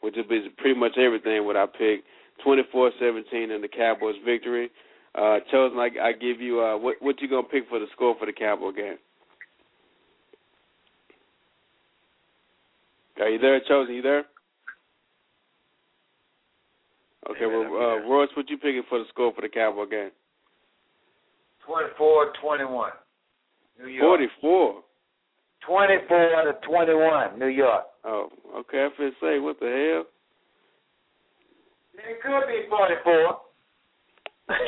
which 0.00 0.14
will 0.16 0.28
be 0.28 0.48
pretty 0.56 0.78
much 0.78 0.96
everything 0.96 1.44
what 1.44 1.56
I 1.56 1.66
picked. 1.66 2.06
24-17 2.46 3.54
in 3.54 3.60
the 3.60 3.68
Cowboys' 3.68 4.16
victory. 4.24 4.70
Uh, 5.14 5.38
Chosen, 5.50 5.78
I, 5.78 5.90
I 6.02 6.12
give 6.12 6.40
you. 6.40 6.60
Uh, 6.60 6.78
what 6.78 6.96
what 7.00 7.20
you 7.20 7.28
gonna 7.28 7.42
pick 7.42 7.68
for 7.68 7.78
the 7.78 7.86
score 7.92 8.16
for 8.18 8.26
the 8.26 8.32
Cowboy 8.32 8.72
game? 8.72 8.96
Are 13.20 13.28
you 13.28 13.38
there, 13.38 13.60
Chosen? 13.68 13.94
You 13.94 14.02
there? 14.02 14.24
Okay. 17.30 17.46
Well, 17.46 17.62
uh, 17.62 18.08
Royce, 18.08 18.30
what 18.34 18.48
you 18.48 18.56
picking 18.56 18.82
for 18.88 18.98
the 18.98 19.04
score 19.10 19.32
for 19.34 19.42
the 19.42 19.48
Cowboy 19.48 19.86
game? 19.86 20.10
24-21. 21.68 22.90
New 23.80 23.88
York. 23.88 24.02
Forty-four. 24.02 24.82
24 25.66 26.18
to 26.44 26.66
21, 26.66 27.38
New 27.38 27.46
York. 27.46 27.84
Oh, 28.04 28.28
okay. 28.58 28.86
I 28.86 28.96
feel 28.96 29.10
say, 29.20 29.38
what 29.38 29.60
the 29.60 29.66
hell? 29.66 30.06
It 31.94 32.18
could 32.22 32.46
be 32.50 32.66
44. 32.68 33.38
it 34.52 34.58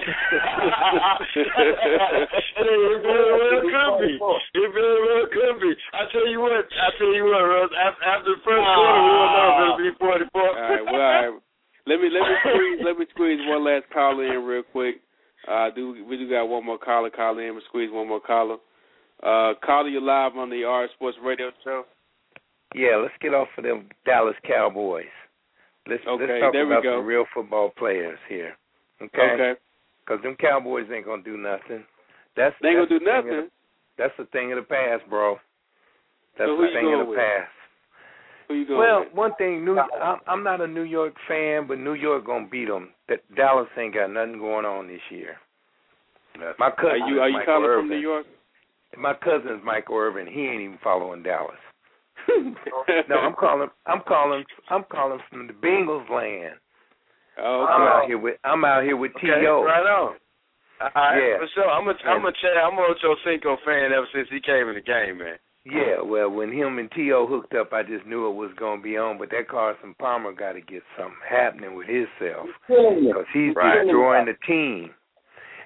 very 3.02 3.26
well 3.34 3.58
could 3.58 4.06
be. 4.06 4.14
It 4.54 4.70
very 4.72 5.00
well 5.02 5.26
could 5.34 5.58
be. 5.60 5.74
I 5.92 6.06
tell 6.12 6.28
you 6.30 6.40
what. 6.40 6.52
I 6.52 6.88
tell 6.96 7.12
you 7.12 7.24
what, 7.24 7.42
Rose. 7.42 7.74
After, 7.74 8.04
after 8.06 8.30
the 8.30 8.40
first 8.46 8.64
quarter, 8.64 9.02
we 9.02 9.10
will 9.10 9.34
know 9.34 9.50
if 9.50 9.58
it'll 9.58 9.82
be 9.82 9.90
forty-four. 9.98 10.46
All 10.46 10.54
right. 10.54 10.84
Well, 10.84 10.94
all 10.94 11.00
right. 11.02 11.34
Let 11.86 12.00
me 12.00 12.08
let 12.08 12.22
me 12.22 12.34
squeeze 12.46 12.80
let 12.86 12.96
me 12.96 13.06
squeeze 13.10 13.40
one 13.50 13.64
last 13.66 13.90
caller 13.92 14.24
in 14.24 14.44
real 14.46 14.62
quick. 14.62 15.02
Uh, 15.48 15.70
do 15.74 16.04
we 16.08 16.16
do 16.16 16.28
got 16.28 16.44
one 16.46 16.64
more 16.64 16.78
caller 16.78 17.10
call 17.10 17.38
in? 17.38 17.54
We 17.54 17.60
squeeze 17.68 17.90
one 17.92 18.08
more 18.08 18.20
caller. 18.20 18.56
Uh, 19.22 19.54
caller, 19.64 19.88
you 19.88 20.00
live 20.00 20.36
on 20.36 20.50
the 20.50 20.64
R 20.64 20.88
Sports 20.94 21.16
Radio 21.22 21.50
Show. 21.62 21.84
Yeah, 22.74 22.96
let's 23.00 23.14
get 23.20 23.34
off 23.34 23.48
of 23.56 23.64
them 23.64 23.88
Dallas 24.04 24.34
Cowboys. 24.46 25.04
Let's 25.86 26.02
Okay, 26.06 26.26
let's 26.26 26.40
talk 26.40 26.54
about 26.54 26.82
go. 26.82 26.96
the 26.96 27.02
real 27.02 27.24
football 27.34 27.70
players 27.76 28.18
here. 28.28 28.56
Okay. 29.02 29.20
Okay. 29.34 29.60
Because 30.04 30.22
them 30.22 30.36
Cowboys 30.40 30.86
ain't 30.92 31.04
gonna 31.06 31.22
do 31.22 31.36
nothing. 31.36 31.84
That's 32.36 32.54
They 32.60 32.68
ain't 32.70 32.78
that's 32.80 32.88
gonna 32.88 32.98
do 32.98 32.98
the 32.98 33.04
thing 33.04 33.18
of 33.18 33.24
nothing. 33.26 33.40
the- 33.44 33.50
that's 33.96 34.16
the 34.18 34.24
thing 34.26 34.52
of 34.52 34.56
the 34.56 34.62
past, 34.64 35.08
bro. 35.08 35.38
That's 36.36 36.48
So 36.48 36.56
the 36.56 36.68
thing 36.72 36.92
of 36.92 36.98
the 37.00 37.04
with? 37.04 37.18
past. 37.18 37.52
Who 38.48 38.54
you 38.54 38.66
going 38.66 38.78
Well, 38.78 39.00
with? 39.00 39.12
one 39.14 39.34
thing, 39.36 39.64
New 39.64 39.78
I'm, 39.78 40.18
I'm 40.26 40.42
not 40.44 40.60
a 40.60 40.66
New 40.66 40.82
York 40.82 41.14
fan, 41.28 41.66
but 41.66 41.78
New 41.78 41.94
York 41.94 42.26
gonna 42.26 42.46
beat 42.50 42.66
them. 42.68 42.90
That 43.08 43.20
Dallas 43.36 43.68
ain't 43.78 43.94
got 43.94 44.10
nothing 44.10 44.38
going 44.38 44.64
on 44.66 44.86
this 44.86 45.00
year. 45.10 45.36
My 46.58 46.66
Are 46.66 46.72
cousin 46.76 47.06
you 47.08 47.20
are 47.20 47.28
you 47.28 47.34
Michael 47.38 47.54
calling 47.54 47.68
Irvin. 47.68 47.82
from 47.82 47.88
New 47.90 48.02
York? 48.02 48.26
My 48.98 49.14
cousin's 49.14 49.62
Michael 49.64 49.96
Irvin. 49.96 50.26
He 50.26 50.42
ain't 50.46 50.62
even 50.62 50.78
following 50.82 51.22
Dallas. 51.22 51.56
no, 53.08 53.16
I'm 53.18 53.34
calling. 53.34 53.68
I'm 53.86 54.00
calling. 54.06 54.44
I'm 54.70 54.84
calling 54.90 55.18
from 55.30 55.46
the 55.46 55.52
Bengals 55.52 56.08
land. 56.10 56.56
Oh, 57.38 57.66
I'm 57.68 57.82
out 57.82 58.06
here 58.06 58.18
with. 58.18 58.36
I'm 58.44 58.64
out 58.64 58.82
here 58.84 58.96
with 58.96 59.12
Okay, 59.16 59.26
T.O. 59.26 59.62
right 59.64 59.82
on. 59.86 60.16
All 60.80 60.90
right, 60.94 61.18
Yeah. 61.18 61.38
for 61.38 61.46
sure. 61.54 61.70
I'm 61.70 61.86
a 61.88 61.94
I'm 62.06 62.24
a 62.24 62.32
Ch- 62.32 62.58
I'm 62.62 62.78
a 62.78 62.82
Ocho 62.82 63.14
Cinco 63.24 63.56
fan 63.64 63.92
ever 63.92 64.06
since 64.14 64.28
he 64.30 64.40
came 64.40 64.68
in 64.68 64.74
the 64.74 64.80
game, 64.80 65.18
man. 65.18 65.36
Yeah, 65.64 66.02
well, 66.04 66.28
when 66.28 66.52
him 66.52 66.78
and 66.78 66.90
T.O. 66.92 67.26
hooked 67.26 67.54
up, 67.54 67.72
I 67.72 67.82
just 67.82 68.04
knew 68.06 68.28
it 68.28 68.34
was 68.34 68.50
going 68.58 68.80
to 68.80 68.82
be 68.82 68.98
on. 68.98 69.16
But 69.16 69.30
that 69.30 69.48
Carson 69.48 69.94
Palmer 69.98 70.32
got 70.32 70.52
to 70.52 70.60
get 70.60 70.82
something 70.98 71.16
happening 71.26 71.74
with 71.74 71.86
himself 71.86 72.48
because 72.68 73.24
he's 73.32 73.54
Right. 73.56 73.82
destroying 73.82 74.26
the 74.26 74.34
team. 74.46 74.94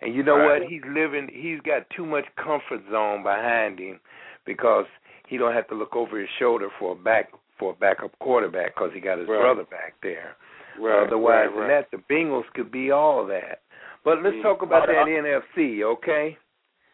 And 0.01 0.15
you 0.15 0.23
know 0.23 0.37
Right. 0.37 0.61
what? 0.61 0.69
He's 0.70 0.85
living. 0.85 1.27
He's 1.27 1.61
got 1.62 1.91
too 1.91 2.07
much 2.07 2.27
comfort 2.37 2.83
zone 2.91 3.25
behind 3.25 3.81
him 3.81 3.99
because 4.45 4.87
he 5.27 5.37
don't 5.37 5.53
have 5.53 5.66
to 5.69 5.75
look 5.75 5.97
over 5.97 6.16
his 6.19 6.31
shoulder 6.39 6.70
for 6.79 6.93
a 6.93 6.95
back 6.95 7.33
for 7.59 7.73
a 7.73 7.75
backup 7.75 8.16
quarterback 8.20 8.77
because 8.77 8.93
he 8.93 9.01
got 9.01 9.19
his 9.19 9.27
Right. 9.27 9.41
brother 9.41 9.65
back 9.65 9.95
there. 10.01 10.37
Right. 10.79 10.95
Otherwise 11.09 11.47
right, 11.47 11.51
than 11.51 11.61
right. 11.62 11.69
that, 11.69 11.91
the 11.91 11.97
Bengals 11.99 12.47
could 12.55 12.70
be 12.70 12.93
all 12.93 13.27
that. 13.27 13.62
But 14.05 14.23
let's 14.23 14.37
Mm. 14.37 14.43
talk 14.43 14.62
about 14.62 14.87
that 14.87 15.09
NFC, 15.09 15.83
okay? 15.83 16.39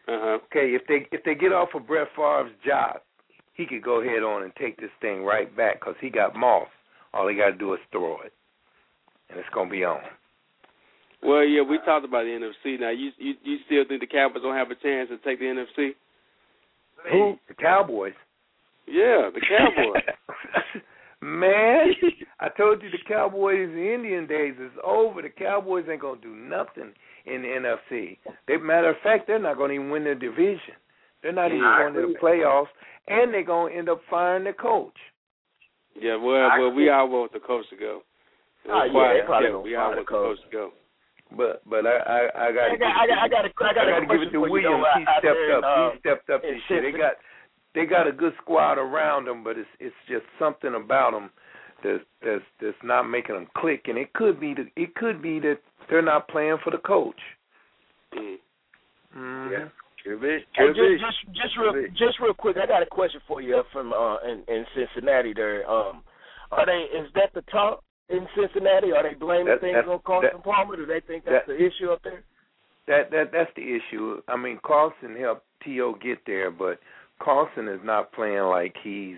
Uh-huh. 0.07 0.37
Okay, 0.45 0.75
if 0.75 0.83
they 0.87 1.07
if 1.11 1.23
they 1.23 1.33
get 1.33 1.51
off 1.51 1.69
of 1.73 1.87
Brett 1.87 2.07
Favre's 2.15 2.51
job, 2.65 2.97
he 3.53 3.65
could 3.65 3.83
go 3.83 4.01
ahead 4.01 4.21
on 4.21 4.43
and 4.43 4.53
take 4.55 4.77
this 4.77 4.91
thing 5.01 5.23
right 5.23 5.55
back 5.55 5.79
because 5.79 5.95
he 5.99 6.09
got 6.09 6.35
Moss. 6.35 6.67
All 7.13 7.27
he 7.27 7.35
got 7.35 7.51
to 7.51 7.57
do 7.57 7.73
is 7.73 7.79
throw 7.91 8.21
it, 8.21 8.33
and 9.29 9.39
it's 9.39 9.49
gonna 9.53 9.69
be 9.69 9.83
on. 9.83 10.01
Well, 11.23 11.43
yeah, 11.43 11.63
we 11.63 11.79
talked 11.85 12.05
about 12.05 12.23
the 12.23 12.29
NFC. 12.65 12.79
Now, 12.79 12.91
you 12.91 13.11
you 13.17 13.33
you 13.43 13.57
still 13.65 13.83
think 13.87 14.01
the 14.01 14.07
Cowboys 14.07 14.43
don't 14.43 14.55
have 14.55 14.69
a 14.69 14.75
chance 14.75 15.09
to 15.09 15.17
take 15.17 15.39
the 15.39 15.45
NFC? 15.45 15.95
Who? 17.11 17.35
The 17.47 17.55
Cowboys. 17.55 18.13
Yeah, 18.87 19.31
the 19.33 19.41
Cowboys. 19.41 20.03
Man, 21.21 21.87
I 22.39 22.49
told 22.49 22.83
you 22.83 22.91
the 22.91 22.99
Cowboys 23.07 23.69
Indian 23.69 24.27
days 24.27 24.53
is 24.59 24.71
over. 24.85 25.23
The 25.23 25.29
Cowboys 25.29 25.85
ain't 25.89 26.01
gonna 26.01 26.21
do 26.21 26.35
nothing 26.35 26.93
in 27.25 27.41
the 27.41 27.47
NFC. 27.47 28.17
They 28.47 28.57
matter 28.57 28.89
of 28.89 28.97
fact, 29.03 29.27
they're 29.27 29.39
not 29.39 29.57
gonna 29.57 29.73
even 29.73 29.89
win 29.89 30.03
their 30.03 30.15
division. 30.15 30.75
They're 31.23 31.31
not 31.33 31.51
even 31.51 31.63
I 31.65 31.79
going 31.81 31.93
to 31.95 32.01
the 32.01 32.07
agree. 32.17 32.41
playoffs, 32.41 32.67
and 33.07 33.33
they're 33.33 33.43
gonna 33.43 33.73
end 33.73 33.89
up 33.89 34.01
firing 34.09 34.43
their 34.43 34.53
coach. 34.53 34.95
yeah, 35.99 36.15
well, 36.15 36.49
well, 36.59 36.71
we 36.71 36.89
all 36.89 37.09
want 37.09 37.33
the 37.33 37.39
coach 37.39 37.65
to 37.71 37.75
go. 37.77 38.01
It 38.65 38.71
Oh, 38.71 38.83
yeah, 38.83 38.91
quiet. 38.91 39.21
they 39.21 39.25
probably 39.25 39.45
yeah, 39.47 39.51
gonna 39.51 39.61
we 39.63 39.75
all 39.75 39.87
want 39.89 39.99
the 39.99 40.03
the 40.03 40.09
coach. 40.09 40.37
coach 40.37 40.45
to 40.45 40.51
go. 40.51 40.71
But 41.35 41.61
but 41.69 41.85
I 41.87 41.97
I, 41.97 42.47
I 42.47 42.51
got 42.51 42.65
I 42.71 42.77
got, 42.77 42.93
I 42.93 43.07
got, 43.07 43.17
I 43.17 43.27
got, 43.27 43.45
a, 43.45 43.49
I 43.49 43.73
got 43.73 43.87
a 43.87 43.91
gotta 43.91 44.05
give 44.05 44.21
it 44.21 44.29
question 44.29 44.33
to 44.33 44.39
for 44.45 44.59
you, 44.59 44.69
Williams. 44.69 44.85
he 44.97 45.01
out 45.05 45.19
stepped 45.19 45.23
there 45.23 45.57
in, 45.57 45.63
up. 45.63 45.63
uh, 45.65 45.91
he 45.93 45.99
stepped 45.99 46.29
up 46.29 46.41
in 46.43 46.53
this 46.53 46.61
year. 46.69 46.81
They 46.91 46.97
got 46.97 47.13
they 47.73 47.85
got 47.85 48.07
a 48.07 48.11
good 48.11 48.33
squad 48.41 48.77
around 48.77 49.25
them, 49.25 49.43
but 49.43 49.57
it's 49.57 49.69
it's 49.79 49.95
just 50.07 50.25
something 50.37 50.75
about 50.75 51.11
them 51.11 51.29
that's 51.83 52.03
that's 52.23 52.43
that's 52.61 52.77
not 52.83 53.03
making 53.03 53.35
them 53.35 53.47
click. 53.57 53.85
And 53.85 53.97
it 53.97 54.13
could 54.13 54.39
be 54.39 54.53
that 54.53 54.67
it 54.75 54.95
could 54.95 55.21
be 55.21 55.39
that 55.39 55.59
they're 55.89 56.01
not 56.01 56.27
playing 56.27 56.57
for 56.63 56.71
the 56.71 56.77
coach. 56.77 57.19
Mm. 58.13 58.35
Mm-hmm. 59.17 59.51
Yeah. 59.51 59.67
Hey, 60.05 60.67
just, 60.67 61.01
just, 61.01 61.35
just 61.35 61.57
real, 61.57 61.73
just 61.97 62.19
real 62.21 62.33
quick. 62.35 62.57
I 62.61 62.67
got 62.67 62.83
a 62.83 62.85
question 62.85 63.21
for 63.27 63.41
you 63.41 63.63
from 63.73 63.91
uh, 63.91 64.17
in, 64.19 64.43
in 64.47 64.63
Cincinnati. 64.75 65.33
There, 65.33 65.67
um, 65.67 66.03
are 66.51 66.65
they? 66.65 66.85
Is 66.95 67.09
that 67.15 67.33
the 67.33 67.41
talk 67.51 67.81
in 68.09 68.27
Cincinnati? 68.39 68.91
Are 68.91 69.01
they 69.01 69.15
blaming 69.15 69.47
That- 69.47 69.61
things 69.61 69.77
on 69.89 69.99
Carson 70.05 70.29
that- 70.33 70.43
Palmer? 70.43 70.75
Do 70.75 70.85
they 70.85 71.01
think 71.07 71.25
that's 71.25 71.47
that- 71.47 71.53
the 71.53 71.55
issue 71.57 71.89
up 71.91 72.03
there? 72.03 72.23
That 72.87 73.09
that 73.09 73.31
that's 73.31 73.49
the 73.55 73.63
issue. 73.63 74.21
I 74.27 74.37
mean, 74.37 74.59
Carlson 74.63 75.15
helped 75.19 75.43
T.O. 75.63 75.95
get 75.95 76.19
there, 76.27 76.51
but 76.51 76.79
Carlson 77.19 77.67
is 77.67 77.79
not 77.83 78.11
playing 78.11 78.43
like 78.43 78.75
he's 78.83 79.17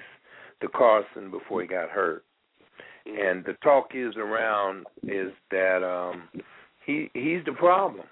the 0.62 0.70
Carlson 0.70 1.30
before 1.32 1.62
he 1.62 1.68
got 1.68 1.90
hurt. 1.90 2.24
And 3.08 3.46
the 3.46 3.54
talk 3.64 3.92
is 3.94 4.16
around 4.18 4.86
is 5.04 5.32
that 5.52 5.84
um 5.84 6.24
he 6.86 7.10
he's 7.14 7.44
the 7.46 7.54
problem. 7.54 8.06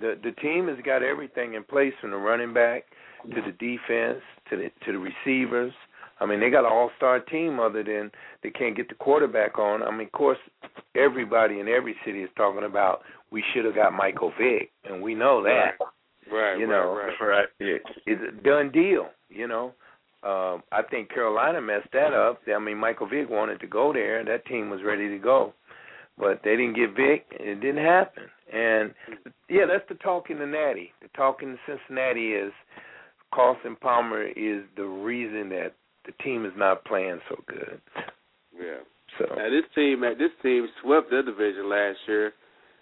The 0.00 0.18
the 0.22 0.32
team 0.32 0.68
has 0.68 0.78
got 0.84 1.02
everything 1.02 1.54
in 1.54 1.64
place 1.64 1.92
from 2.00 2.10
the 2.10 2.16
running 2.16 2.54
back 2.54 2.84
to 3.24 3.40
the 3.40 3.52
defense 3.52 4.22
to 4.50 4.56
the 4.56 4.70
to 4.86 4.92
the 4.92 4.98
receivers. 4.98 5.72
I 6.20 6.26
mean, 6.26 6.40
they 6.40 6.50
got 6.50 6.64
an 6.64 6.72
all-star 6.72 7.20
team 7.20 7.60
other 7.60 7.84
than 7.84 8.10
they 8.42 8.50
can't 8.50 8.76
get 8.76 8.88
the 8.88 8.96
quarterback 8.96 9.56
on. 9.56 9.84
I 9.84 9.90
mean, 9.92 10.08
of 10.08 10.12
course, 10.12 10.38
everybody 10.96 11.60
in 11.60 11.68
every 11.68 11.94
city 12.04 12.22
is 12.22 12.30
talking 12.36 12.64
about 12.64 13.02
we 13.30 13.44
should 13.54 13.64
have 13.64 13.76
got 13.76 13.92
Michael 13.92 14.32
Vick, 14.36 14.70
and 14.84 15.00
we 15.00 15.14
know 15.14 15.42
that. 15.44 15.76
Right, 16.30 16.58
you 16.58 16.66
right, 16.66 16.68
know, 16.68 16.96
right. 17.20 17.46
right. 17.60 17.80
It's 18.06 18.20
a 18.20 18.42
done 18.42 18.70
deal. 18.72 19.08
You 19.28 19.46
know, 19.46 19.74
um, 20.24 20.62
I 20.72 20.82
think 20.90 21.12
Carolina 21.12 21.60
messed 21.60 21.92
that 21.92 22.12
up. 22.12 22.40
I 22.52 22.58
mean, 22.58 22.78
Michael 22.78 23.08
Vick 23.08 23.30
wanted 23.30 23.60
to 23.60 23.66
go 23.66 23.92
there. 23.92 24.18
And 24.18 24.28
that 24.28 24.46
team 24.46 24.68
was 24.68 24.80
ready 24.84 25.08
to 25.08 25.18
go, 25.18 25.54
but 26.18 26.40
they 26.44 26.56
didn't 26.56 26.74
get 26.74 26.96
Vick. 26.96 27.26
and 27.38 27.48
It 27.48 27.60
didn't 27.60 27.84
happen. 27.84 28.24
And 28.52 28.94
yeah, 29.48 29.66
that's 29.70 29.88
the 29.88 29.94
talk 29.96 30.30
in 30.30 30.38
the 30.38 30.46
Natty. 30.46 30.92
The 31.02 31.08
talk 31.16 31.42
in 31.42 31.56
Cincinnati 31.66 32.32
is 32.32 32.52
Carson 33.32 33.76
Palmer 33.80 34.24
is 34.26 34.64
the 34.76 34.84
reason 34.84 35.50
that 35.50 35.72
the 36.06 36.12
team 36.24 36.44
is 36.44 36.52
not 36.56 36.84
playing 36.84 37.20
so 37.28 37.36
good. 37.46 37.80
Yeah. 38.58 38.82
So 39.18 39.26
Now 39.36 39.50
this 39.50 39.64
team, 39.74 40.00
this 40.00 40.32
team 40.42 40.66
swept 40.82 41.10
their 41.10 41.22
division 41.22 41.68
last 41.68 41.98
year. 42.08 42.32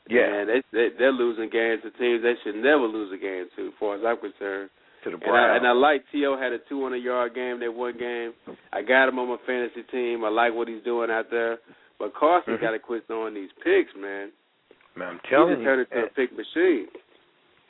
Yeah. 0.08 0.32
And 0.32 0.48
they, 0.48 0.62
they 0.72 0.88
they're 0.98 1.12
losing 1.12 1.50
games 1.50 1.82
to 1.82 1.90
teams 1.98 2.22
they 2.22 2.34
should 2.44 2.54
never 2.56 2.86
lose 2.86 3.12
a 3.12 3.18
game 3.18 3.46
to, 3.56 3.66
as 3.66 3.72
far 3.78 3.96
as 3.96 4.02
I'm 4.06 4.16
concerned. 4.18 4.70
To 5.06 5.16
the 5.16 5.16
And 5.16 5.24
I, 5.24 5.30
Browns. 5.30 5.56
and 5.58 5.66
I 5.66 5.72
like 5.72 6.04
T.O. 6.12 6.36
had 6.36 6.52
a 6.52 6.58
200 6.68 6.96
yard 6.98 7.34
game 7.34 7.60
that 7.60 7.72
one 7.72 7.96
game. 7.98 8.32
I 8.72 8.82
got 8.82 9.08
him 9.08 9.18
on 9.18 9.28
my 9.28 9.38
fantasy 9.46 9.82
team. 9.90 10.24
I 10.24 10.28
like 10.28 10.52
what 10.54 10.68
he's 10.68 10.82
doing 10.84 11.10
out 11.10 11.30
there. 11.30 11.58
But 11.98 12.12
Carson 12.14 12.56
Mhm. 12.56 12.60
got 12.60 12.70
to 12.72 12.78
quit 12.78 13.06
throwing 13.06 13.32
these 13.34 13.50
picks, 13.64 13.94
man. 13.96 14.30
Man, 14.94 15.08
I'm 15.08 15.20
He 15.24 15.28
telling 15.28 15.48
just 15.54 15.60
you. 15.60 15.64
turned 15.64 15.80
into 15.90 16.04
a 16.04 16.10
pick 16.10 16.32
machine. 16.36 16.88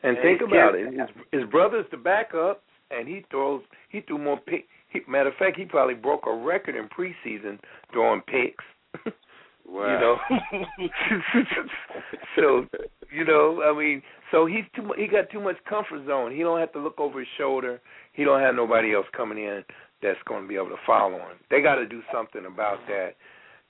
And 0.02 0.16
Yeah, 0.16 0.22
think 0.22 0.38
he 0.40 0.44
about 0.46 0.74
it. 0.74 0.92
His, 0.92 1.40
his 1.42 1.44
brother's 1.50 1.86
the 1.90 1.96
backup, 1.96 2.62
and 2.90 3.06
he 3.08 3.24
throws. 3.30 3.62
He 3.88 4.00
threw 4.02 4.18
more 4.18 4.38
pick. 4.38 4.66
He, 4.88 5.00
matter 5.08 5.30
of 5.30 5.34
fact, 5.36 5.56
he 5.56 5.64
probably 5.64 5.94
broke 5.94 6.26
a 6.26 6.32
record 6.32 6.74
in 6.76 6.88
preseason 6.88 7.58
throwing 7.92 8.22
picks. 8.22 8.64
Wow. 9.68 10.18
You 10.30 10.59
know. 10.59 10.66
so 12.36 12.66
you 13.12 13.24
know, 13.24 13.62
I 13.62 13.78
mean, 13.78 14.02
so 14.30 14.47
he's 14.47 14.64
too. 14.74 14.90
He 14.97 15.06
got 15.06 15.30
too 15.30 15.40
much 15.40 15.56
comfort 15.68 16.06
zone. 16.06 16.32
He 16.32 16.40
don't 16.40 16.60
have 16.60 16.72
to 16.72 16.80
look 16.80 16.98
over 16.98 17.18
his 17.20 17.28
shoulder. 17.38 17.80
He 18.12 18.24
don't 18.24 18.40
have 18.40 18.55
nobody 18.55 18.94
else 18.94 19.06
coming 19.16 19.38
in 19.38 19.62
that's 20.02 20.18
going 20.26 20.43
to 20.43 20.48
be 20.48 20.56
able 20.56 20.68
to 20.68 20.76
follow 20.86 21.16
him. 21.16 21.36
They 21.51 21.60
got 21.60 21.76
to 21.76 21.86
do 21.86 22.02
something 22.12 22.44
about 22.47 22.78
that. 22.88 23.10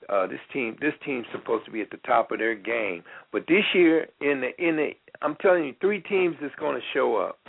Uh, 0.09 0.27
this 0.27 0.39
team, 0.53 0.75
this 0.79 0.93
team's 1.03 1.25
supposed 1.31 1.65
to 1.65 1.71
be 1.71 1.81
at 1.81 1.89
the 1.89 1.97
top 2.05 2.31
of 2.31 2.37
their 2.37 2.53
game, 2.53 3.03
but 3.31 3.43
this 3.47 3.63
year, 3.73 4.07
in 4.21 4.41
the 4.41 4.49
in 4.63 4.75
the, 4.75 4.89
I'm 5.23 5.35
telling 5.41 5.65
you, 5.65 5.73
three 5.81 6.01
teams 6.01 6.35
that's 6.39 6.53
going 6.59 6.75
to 6.75 6.81
show 6.93 7.17
up. 7.17 7.39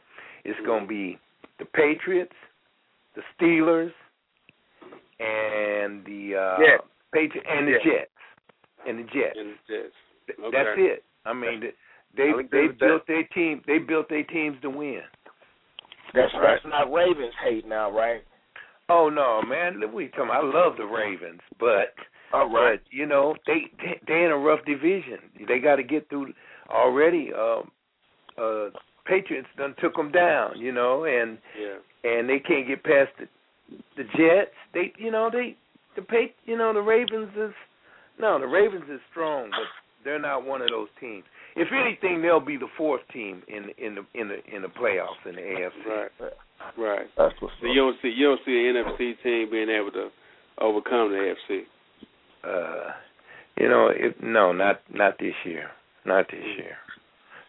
It's 0.45 0.59
going 0.65 0.85
to 0.85 0.89
be 0.89 1.19
the 1.59 1.67
Patriots, 1.67 2.33
the 3.15 3.23
Steelers, 3.37 3.93
and 5.21 6.05
the 6.07 6.37
uh, 6.37 6.59
Jets. 6.59 6.89
Patri- 7.13 7.43
and 7.47 7.69
the 7.69 7.73
Jets. 7.73 7.85
Jets, 7.85 8.11
and 8.87 8.99
the 8.99 9.03
Jets. 9.05 9.37
And 9.37 9.49
it's 9.51 9.67
just, 9.67 9.95
Th- 10.27 10.39
okay. 10.39 10.57
That's 10.57 10.77
it. 10.79 11.05
I 11.25 11.33
mean, 11.33 11.61
they 12.17 12.31
I'll 12.31 12.43
they 12.51 12.67
with 12.69 12.79
built 12.79 13.07
their 13.07 13.25
team. 13.35 13.63
They 13.67 13.79
built 13.79 14.09
their 14.09 14.25
teams 14.25 14.57
to 14.63 14.71
win. 14.71 15.01
That's 16.15 16.33
right. 16.35 16.59
that's 16.63 16.67
not 16.67 16.93
Ravens 16.93 17.35
hate 17.45 17.67
now, 17.69 17.91
right? 17.91 18.23
Oh 18.89 19.11
no, 19.11 19.43
man! 19.47 19.81
Look 19.81 19.93
what 19.93 20.01
you 20.01 20.09
talking. 20.11 20.25
About. 20.27 20.45
I 20.45 20.59
love 20.67 20.77
the 20.79 20.85
Ravens, 20.85 21.41
but 21.61 21.93
All 22.33 22.49
right. 22.49 22.81
but 22.81 22.83
you 22.91 23.05
know 23.07 23.35
they 23.47 23.65
they 23.79 24.01
they 24.07 24.25
in 24.25 24.31
a 24.31 24.37
rough 24.39 24.65
division. 24.65 25.19
They 25.47 25.59
got 25.59 25.77
to 25.77 25.83
get 25.83 26.09
through 26.09 26.33
already. 26.71 27.31
Um, 27.33 27.71
uh, 28.39 28.71
Patriots 29.05 29.49
done 29.57 29.75
took 29.81 29.95
them 29.95 30.11
down, 30.13 30.59
you 30.59 30.73
know, 30.73 31.05
and 31.05 31.39
Yeah. 31.59 32.11
and 32.11 32.29
they 32.29 32.39
can't 32.39 32.67
get 32.67 32.83
past 32.85 33.11
the 33.19 33.29
the 33.97 34.05
Jets. 34.17 34.55
They 34.73 34.93
you 34.99 35.11
know 35.11 35.29
they 35.31 35.57
the 35.97 36.03
pa 36.03 36.17
you 36.47 36.57
know 36.57 36.73
the 36.73 36.81
Ravens 36.81 37.31
is 37.37 37.53
no 38.21 38.39
the 38.39 38.47
Ravens 38.47 38.85
is 38.91 39.01
strong, 39.11 39.51
but 39.51 39.69
They're 40.05 40.19
not 40.19 40.47
one 40.47 40.63
of 40.63 40.69
those 40.71 40.89
teams. 41.01 41.25
If 41.57 41.69
anything, 41.73 42.23
they'll 42.23 42.41
be 42.41 42.57
the 42.57 42.69
fourth 42.77 43.03
team 43.13 43.43
in 43.49 43.71
in 43.79 43.97
the 43.97 44.05
in 44.19 44.29
the 44.29 44.39
in 44.55 44.63
the 44.63 44.69
playoffs 44.69 45.21
in 45.27 45.35
the 45.35 45.43
AFC. 45.43 45.87
Right. 45.87 46.33
Right. 46.77 47.07
That's 47.17 47.35
what's 47.41 47.55
So 47.61 47.67
you 47.67 47.75
don't 47.75 47.97
see 48.03 48.09
you 48.09 48.27
don't 48.27 48.41
see 48.45 48.69
an 48.69 48.77
NFC 48.77 49.23
team 49.23 49.51
being 49.51 49.69
able 49.69 49.91
to 49.93 50.09
overcome 50.61 51.11
the 51.11 51.35
AFC. 51.35 51.63
Uh, 52.45 52.93
you 53.59 53.69
know, 53.69 53.89
it, 53.89 54.23
no, 54.23 54.53
not 54.53 54.81
not 54.93 55.19
this 55.19 55.35
year. 55.45 55.71
Not 56.05 56.27
this 56.31 56.45
year. 56.57 56.77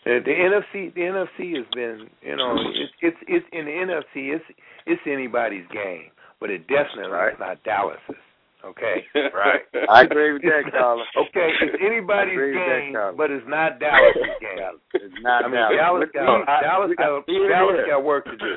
The, 0.06 0.20
the 0.26 0.32
NFC, 0.32 0.94
the 0.94 1.02
NFC 1.02 1.58
has 1.58 1.66
been, 1.74 2.10
you 2.22 2.36
know, 2.36 2.56
it's 2.74 2.94
it's 3.02 3.18
it's 3.28 3.46
in 3.52 3.66
the 3.66 3.72
NFC. 3.72 4.36
It's 4.36 4.46
it's 4.86 5.02
anybody's 5.06 5.68
game, 5.72 6.12
but 6.40 6.50
it 6.50 6.68
definitely 6.68 7.12
is 7.12 7.40
not 7.40 7.64
Dallas's. 7.64 8.16
Okay, 8.60 9.08
Right. 9.34 9.64
I 9.90 10.04
agree 10.04 10.34
with 10.34 10.42
that, 10.44 10.68
It's 10.68 10.76
Carla. 10.76 11.04
Okay, 11.16 11.48
it's 11.64 11.80
anybody's 11.80 12.36
I 12.36 12.36
agree 12.36 12.52
with 12.52 12.68
that, 12.68 12.82
game, 12.92 13.18
but 13.18 13.32
it's 13.32 13.48
not 13.48 13.80
Dallas's 13.80 14.36
game. 14.44 14.60
It's 15.00 15.16
not 15.24 15.46
I 15.46 15.48
mean, 15.48 15.56
Dallas. 15.56 16.12
Dallas 16.12 16.44
got 16.44 16.50
I- 16.50 16.62
Dallas 16.62 16.92
got 17.00 17.08
I- 17.08 17.24
here 17.32 17.46
it 17.48 17.50
Dallas 17.56 17.80
got 17.88 18.04
work 18.04 18.26
to 18.26 18.36
do. 18.36 18.56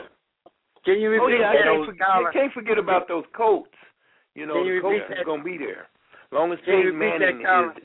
Can 0.84 0.98
you 0.98 1.06
Oh 1.14 1.22
repeat 1.30 1.38
yeah, 1.38 1.50
I 1.50 1.54
that, 1.54 1.62
can't, 1.70 1.86
forget, 1.86 2.08
I 2.10 2.32
can't 2.34 2.52
forget 2.52 2.78
about 2.78 3.06
those 3.06 3.22
Colts. 3.36 3.70
You 4.34 4.46
know, 4.46 4.54
Can 4.58 4.66
you 4.66 4.74
the 4.76 4.80
Colts 4.82 4.98
repeat 4.98 5.12
is 5.12 5.18
that? 5.22 5.26
gonna 5.26 5.44
be 5.46 5.56
there. 5.58 5.86
Long 6.34 6.50
as 6.52 6.58
Can 6.66 6.74
you 6.82 6.90
Peyton 6.90 6.98
Manning 6.98 7.42
Carla? 7.46 7.70
is. 7.70 7.82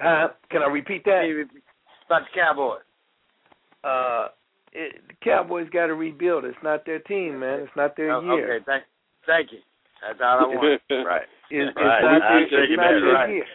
Huh? 0.00 0.28
Can 0.50 0.62
I 0.62 0.68
repeat 0.72 1.04
that? 1.04 1.20
Can 1.20 1.28
you 1.28 1.36
repeat 1.36 1.62
about 2.08 2.22
the 2.24 2.32
Cowboys? 2.32 2.80
Uh, 3.84 4.28
it, 4.72 5.04
the 5.08 5.14
Cowboys 5.22 5.68
got 5.70 5.86
to 5.88 5.94
rebuild. 5.94 6.44
It's 6.44 6.56
not 6.62 6.84
their 6.86 6.98
team, 7.00 7.40
man. 7.40 7.60
It's 7.60 7.76
not 7.76 7.96
their 7.96 8.12
Oh, 8.12 8.20
year. 8.36 8.56
Okay, 8.56 8.64
thank, 8.64 8.84
thank 9.26 9.52
you. 9.52 9.58
That's 10.06 10.20
all 10.22 10.38
I 10.38 10.46
want. 10.54 10.80
right. 11.06 11.26
It's, 11.50 11.70
it's 11.70 11.76
Right. 11.76 12.02
not, 12.02 12.22
I 12.22 12.38
it's 12.42 12.50
take 12.50 12.70
it 12.70 12.76
not 12.76 12.90
back, 12.94 13.14
right. 13.14 13.30
year. 13.30 13.46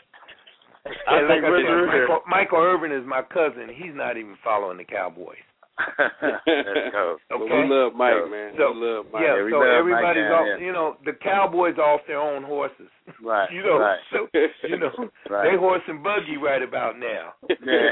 I 0.86 0.90
Hey, 0.90 1.28
think 1.30 1.44
like 1.44 1.54
I 1.54 1.62
said, 1.62 1.68
here. 1.68 2.08
Michael, 2.08 2.22
Michael 2.28 2.60
Irvin 2.60 2.92
is 2.92 3.06
my 3.06 3.22
cousin. 3.22 3.70
He's 3.70 3.94
not 3.94 4.18
even 4.18 4.36
following 4.44 4.78
the 4.78 4.84
Cowboys. 4.86 5.38
Let's 5.98 6.90
go. 6.92 7.18
But 7.30 7.42
Okay. 7.42 7.54
we 7.64 7.70
love 7.70 7.94
Mike, 7.96 8.14
So- 8.18 8.30
man. 8.30 8.50
so- 8.58 8.72
we 8.74 8.80
love 8.86 9.06
Mike. 9.14 9.22
Yeah, 9.24 9.36
Yeah, 9.38 9.44
we 9.46 9.52
so 9.52 9.58
love 9.62 9.68
Mike 9.68 9.78
everybody's 9.82 10.30
down 10.30 10.34
off. 10.34 10.46
here. 10.46 10.58
You 10.62 10.72
know, 10.74 10.98
the 11.06 11.14
Cowboys 11.14 11.76
are 11.78 11.94
off 11.96 12.02
their 12.08 12.20
own 12.22 12.44
horses. 12.44 12.90
Right. 13.22 13.52
You 13.52 13.62
know, 13.62 13.78
Right. 13.78 14.00
so 14.12 14.28
you 14.64 14.78
know 14.80 14.92
Right. 15.30 15.52
they 15.52 15.58
horse 15.58 15.82
and 15.88 16.02
buggy 16.04 16.38
right 16.38 16.62
about 16.64 16.98
now. 16.98 17.34
Yeah. 17.50 17.92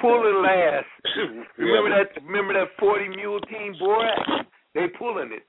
pulling 0.00 0.44
ass. 0.46 0.84
Remember 1.58 1.90
that? 1.90 2.22
Remember 2.24 2.54
that 2.54 2.68
forty 2.78 3.08
mule 3.08 3.40
team, 3.42 3.74
boy? 3.78 4.06
They 4.74 4.86
pulling 4.98 5.30
it. 5.32 5.44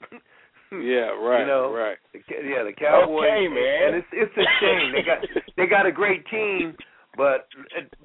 Yeah, 0.72 1.12
right, 1.22 1.42
You 1.42 1.48
know, 1.48 1.74
right. 1.74 1.98
The, 2.14 2.20
Ca- 2.20 2.42
yeah, 2.44 2.64
the 2.64 2.74
Cowboys. 2.74 3.26
Okay, 3.30 3.48
man. 3.48 3.82
And 3.88 3.96
it's 3.98 4.08
it's 4.14 4.38
a 4.38 4.48
shame 4.62 4.92
they 4.94 5.04
got 5.04 5.20
they 5.58 5.66
got 5.68 5.86
a 5.86 5.92
great 5.92 6.26
team, 6.28 6.76
but 7.18 7.48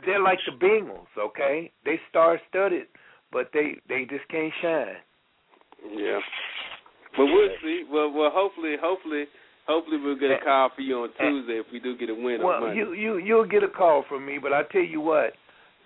they're 0.04 0.22
like 0.22 0.38
the 0.46 0.52
Bengals. 0.64 1.08
Okay, 1.18 1.72
they 1.84 1.98
star 2.10 2.40
studded, 2.48 2.86
but 3.32 3.50
they 3.52 3.76
they 3.88 4.04
just 4.08 4.26
can't 4.28 4.52
shine. 4.62 4.96
Yeah. 5.96 6.18
But 7.16 7.24
we'll 7.26 7.48
see. 7.62 7.84
Well, 7.90 8.12
well, 8.12 8.30
hopefully, 8.32 8.76
hopefully, 8.80 9.24
hopefully 9.66 9.98
we'll 9.98 10.18
get 10.18 10.30
a 10.30 10.38
call 10.44 10.70
for 10.74 10.82
you 10.82 10.98
on 11.02 11.08
Tuesday 11.18 11.54
if 11.58 11.66
we 11.72 11.80
do 11.80 11.96
get 11.96 12.08
a 12.10 12.14
win 12.14 12.40
on 12.40 12.46
Well, 12.46 12.60
Monday. 12.60 12.76
you 12.76 12.92
you 12.92 13.18
you'll 13.18 13.48
get 13.48 13.62
a 13.64 13.68
call 13.68 14.04
from 14.08 14.24
me, 14.26 14.38
but 14.40 14.52
I 14.52 14.62
tell 14.70 14.82
you 14.84 15.00
what, 15.00 15.32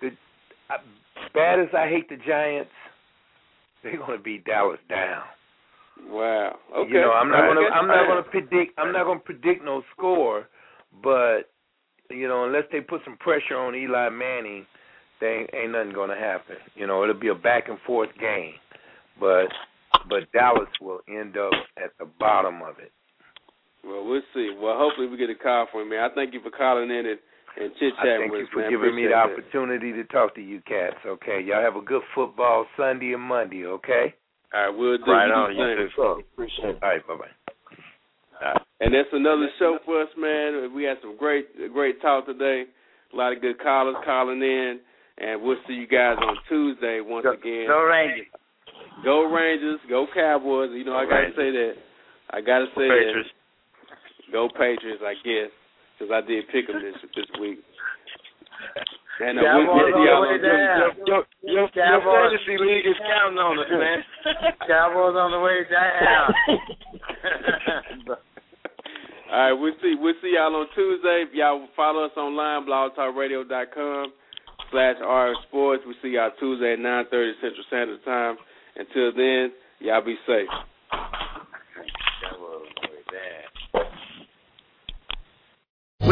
the 0.01 0.11
I, 0.69 0.77
bad 1.33 1.59
as 1.59 1.69
I 1.75 1.87
hate 1.87 2.09
the 2.09 2.17
Giants, 2.27 2.69
they're 3.83 3.97
going 3.97 4.17
to 4.17 4.23
beat 4.23 4.45
Dallas 4.45 4.79
down. 4.89 5.23
Wow. 6.03 6.57
Okay. 6.75 6.93
You 6.93 7.01
know, 7.01 7.11
I'm 7.11 7.29
not 7.29 7.47
gonna. 7.47 7.67
I'm 7.73 7.87
not 7.87 8.07
gonna 8.07 8.23
predict 8.23 8.77
I'm 8.77 8.91
not 8.91 9.05
gonna 9.05 9.19
predict 9.19 9.63
no 9.63 9.81
score, 9.95 10.47
but 11.03 11.49
you 12.09 12.27
know, 12.27 12.45
unless 12.45 12.63
they 12.71 12.81
put 12.81 13.01
some 13.05 13.17
pressure 13.17 13.57
on 13.57 13.75
Eli 13.75 14.09
Manning, 14.09 14.65
they 15.21 15.27
ain't, 15.27 15.49
ain't 15.53 15.71
nothing 15.71 15.93
gonna 15.93 16.17
happen. 16.17 16.57
You 16.75 16.87
know, 16.87 17.03
it'll 17.03 17.19
be 17.19 17.29
a 17.29 17.35
back 17.35 17.69
and 17.69 17.79
forth 17.85 18.09
game, 18.19 18.53
but 19.19 19.47
but 20.09 20.31
Dallas 20.33 20.69
will 20.81 20.99
end 21.07 21.37
up 21.37 21.53
at 21.77 21.91
the 21.99 22.05
bottom 22.19 22.61
of 22.61 22.79
it. 22.79 22.91
Well, 23.83 24.05
we'll 24.05 24.21
see. 24.33 24.51
Well, 24.59 24.77
hopefully 24.77 25.07
we 25.07 25.17
get 25.17 25.29
a 25.29 25.35
call 25.35 25.67
from 25.71 25.85
you, 25.85 25.89
man. 25.91 26.09
I 26.11 26.13
thank 26.13 26.33
you 26.33 26.41
for 26.41 26.49
calling 26.49 26.89
in 26.89 27.05
and, 27.05 27.19
and 27.57 27.71
chit 27.79 27.93
I 27.99 28.05
chatting 28.05 28.29
thank 28.29 28.41
you 28.41 28.47
for 28.51 28.61
man. 28.61 28.69
giving 28.69 28.95
me 28.95 29.07
the 29.07 29.13
opportunity 29.13 29.93
to 29.93 30.03
talk 30.05 30.35
to 30.35 30.41
you 30.41 30.61
cats. 30.67 30.97
Okay, 31.05 31.41
y'all 31.45 31.61
have 31.61 31.75
a 31.75 31.85
good 31.85 32.01
football 32.13 32.65
Sunday 32.75 33.13
and 33.13 33.21
Monday. 33.21 33.65
Okay. 33.65 34.13
All 34.53 34.61
right, 34.61 34.69
we'll 34.77 34.97
do. 34.97 35.11
Right 35.11 35.31
on. 35.31 35.55
You 35.55 35.89
too. 35.95 36.23
Appreciate 36.33 36.75
it. 36.75 36.83
All 36.83 36.89
right. 36.89 37.07
Bye 37.07 37.15
bye. 37.15 38.59
And 38.81 38.93
that's 38.93 39.09
another 39.13 39.47
show 39.57 39.79
for 39.85 40.01
us, 40.03 40.09
man. 40.17 40.73
We 40.75 40.83
had 40.83 40.97
some 41.01 41.17
great, 41.17 41.47
great 41.73 42.01
talk 42.01 42.25
today. 42.25 42.65
A 43.13 43.15
lot 43.15 43.31
of 43.33 43.41
good 43.41 43.59
callers 43.59 43.95
calling 44.03 44.41
in, 44.41 44.79
and 45.17 45.41
we'll 45.41 45.57
see 45.67 45.73
you 45.73 45.87
guys 45.87 46.17
on 46.19 46.35
Tuesday 46.49 46.99
once 47.01 47.23
Go, 47.23 47.31
again. 47.31 47.65
go 47.67 47.83
Rangers. 47.83 48.27
Go 49.03 49.23
Rangers, 49.31 49.79
go 49.89 50.05
Cowboys. 50.13 50.71
You 50.73 50.83
know, 50.83 50.95
I 50.95 51.05
gotta 51.05 51.31
say 51.35 51.51
that. 51.51 51.73
I 52.31 52.41
gotta 52.41 52.65
say 52.75 52.87
Patriots. 52.91 53.29
that. 53.31 54.31
Go 54.33 54.49
Patriots, 54.49 55.01
I 55.03 55.13
guess, 55.23 55.51
because 55.97 56.11
I 56.11 56.21
did 56.27 56.43
pick 56.51 56.67
them 56.67 56.81
this 56.83 56.95
this 57.15 57.25
week. 57.39 57.59
And 59.19 59.39
uh, 59.39 59.43
Cowboys 59.43 59.67
we'll, 59.67 59.75
we'll 59.75 59.87
see 59.87 59.95
on 59.95 60.03
y'all 60.03 60.21
the 60.21 60.27
way 60.27 60.35
on 60.35 60.43
down. 60.43 60.91
Your, 61.07 61.69
fantasy 61.71 62.57
league 62.59 62.85
is 62.85 62.99
counting 62.99 63.39
on 63.39 63.59
us, 63.59 63.71
man. 63.71 64.03
Cowboys 64.67 65.15
on 65.15 65.31
the 65.31 65.39
way 65.39 65.63
down. 65.71 66.35
All 69.31 69.39
right, 69.39 69.53
we'll 69.53 69.73
see. 69.81 69.95
We'll 69.97 70.13
see 70.21 70.35
y'all 70.35 70.55
on 70.55 70.67
Tuesday. 70.75 71.25
If 71.27 71.33
y'all 71.33 71.67
follow 71.75 72.05
us 72.05 72.11
online, 72.17 72.67
blogtalkradio.com 72.67 74.13
slash 74.71 74.95
RF 75.01 75.33
Sports. 75.47 75.83
We 75.87 75.95
see 76.01 76.09
y'all 76.15 76.31
Tuesday 76.39 76.73
at 76.73 76.79
9.30 76.79 77.33
Central 77.41 77.63
Standard 77.67 78.03
Time. 78.03 78.35
Until 78.75 79.15
then, 79.15 79.51
y'all 79.79 80.03
be 80.03 80.15
safe. 80.27 80.49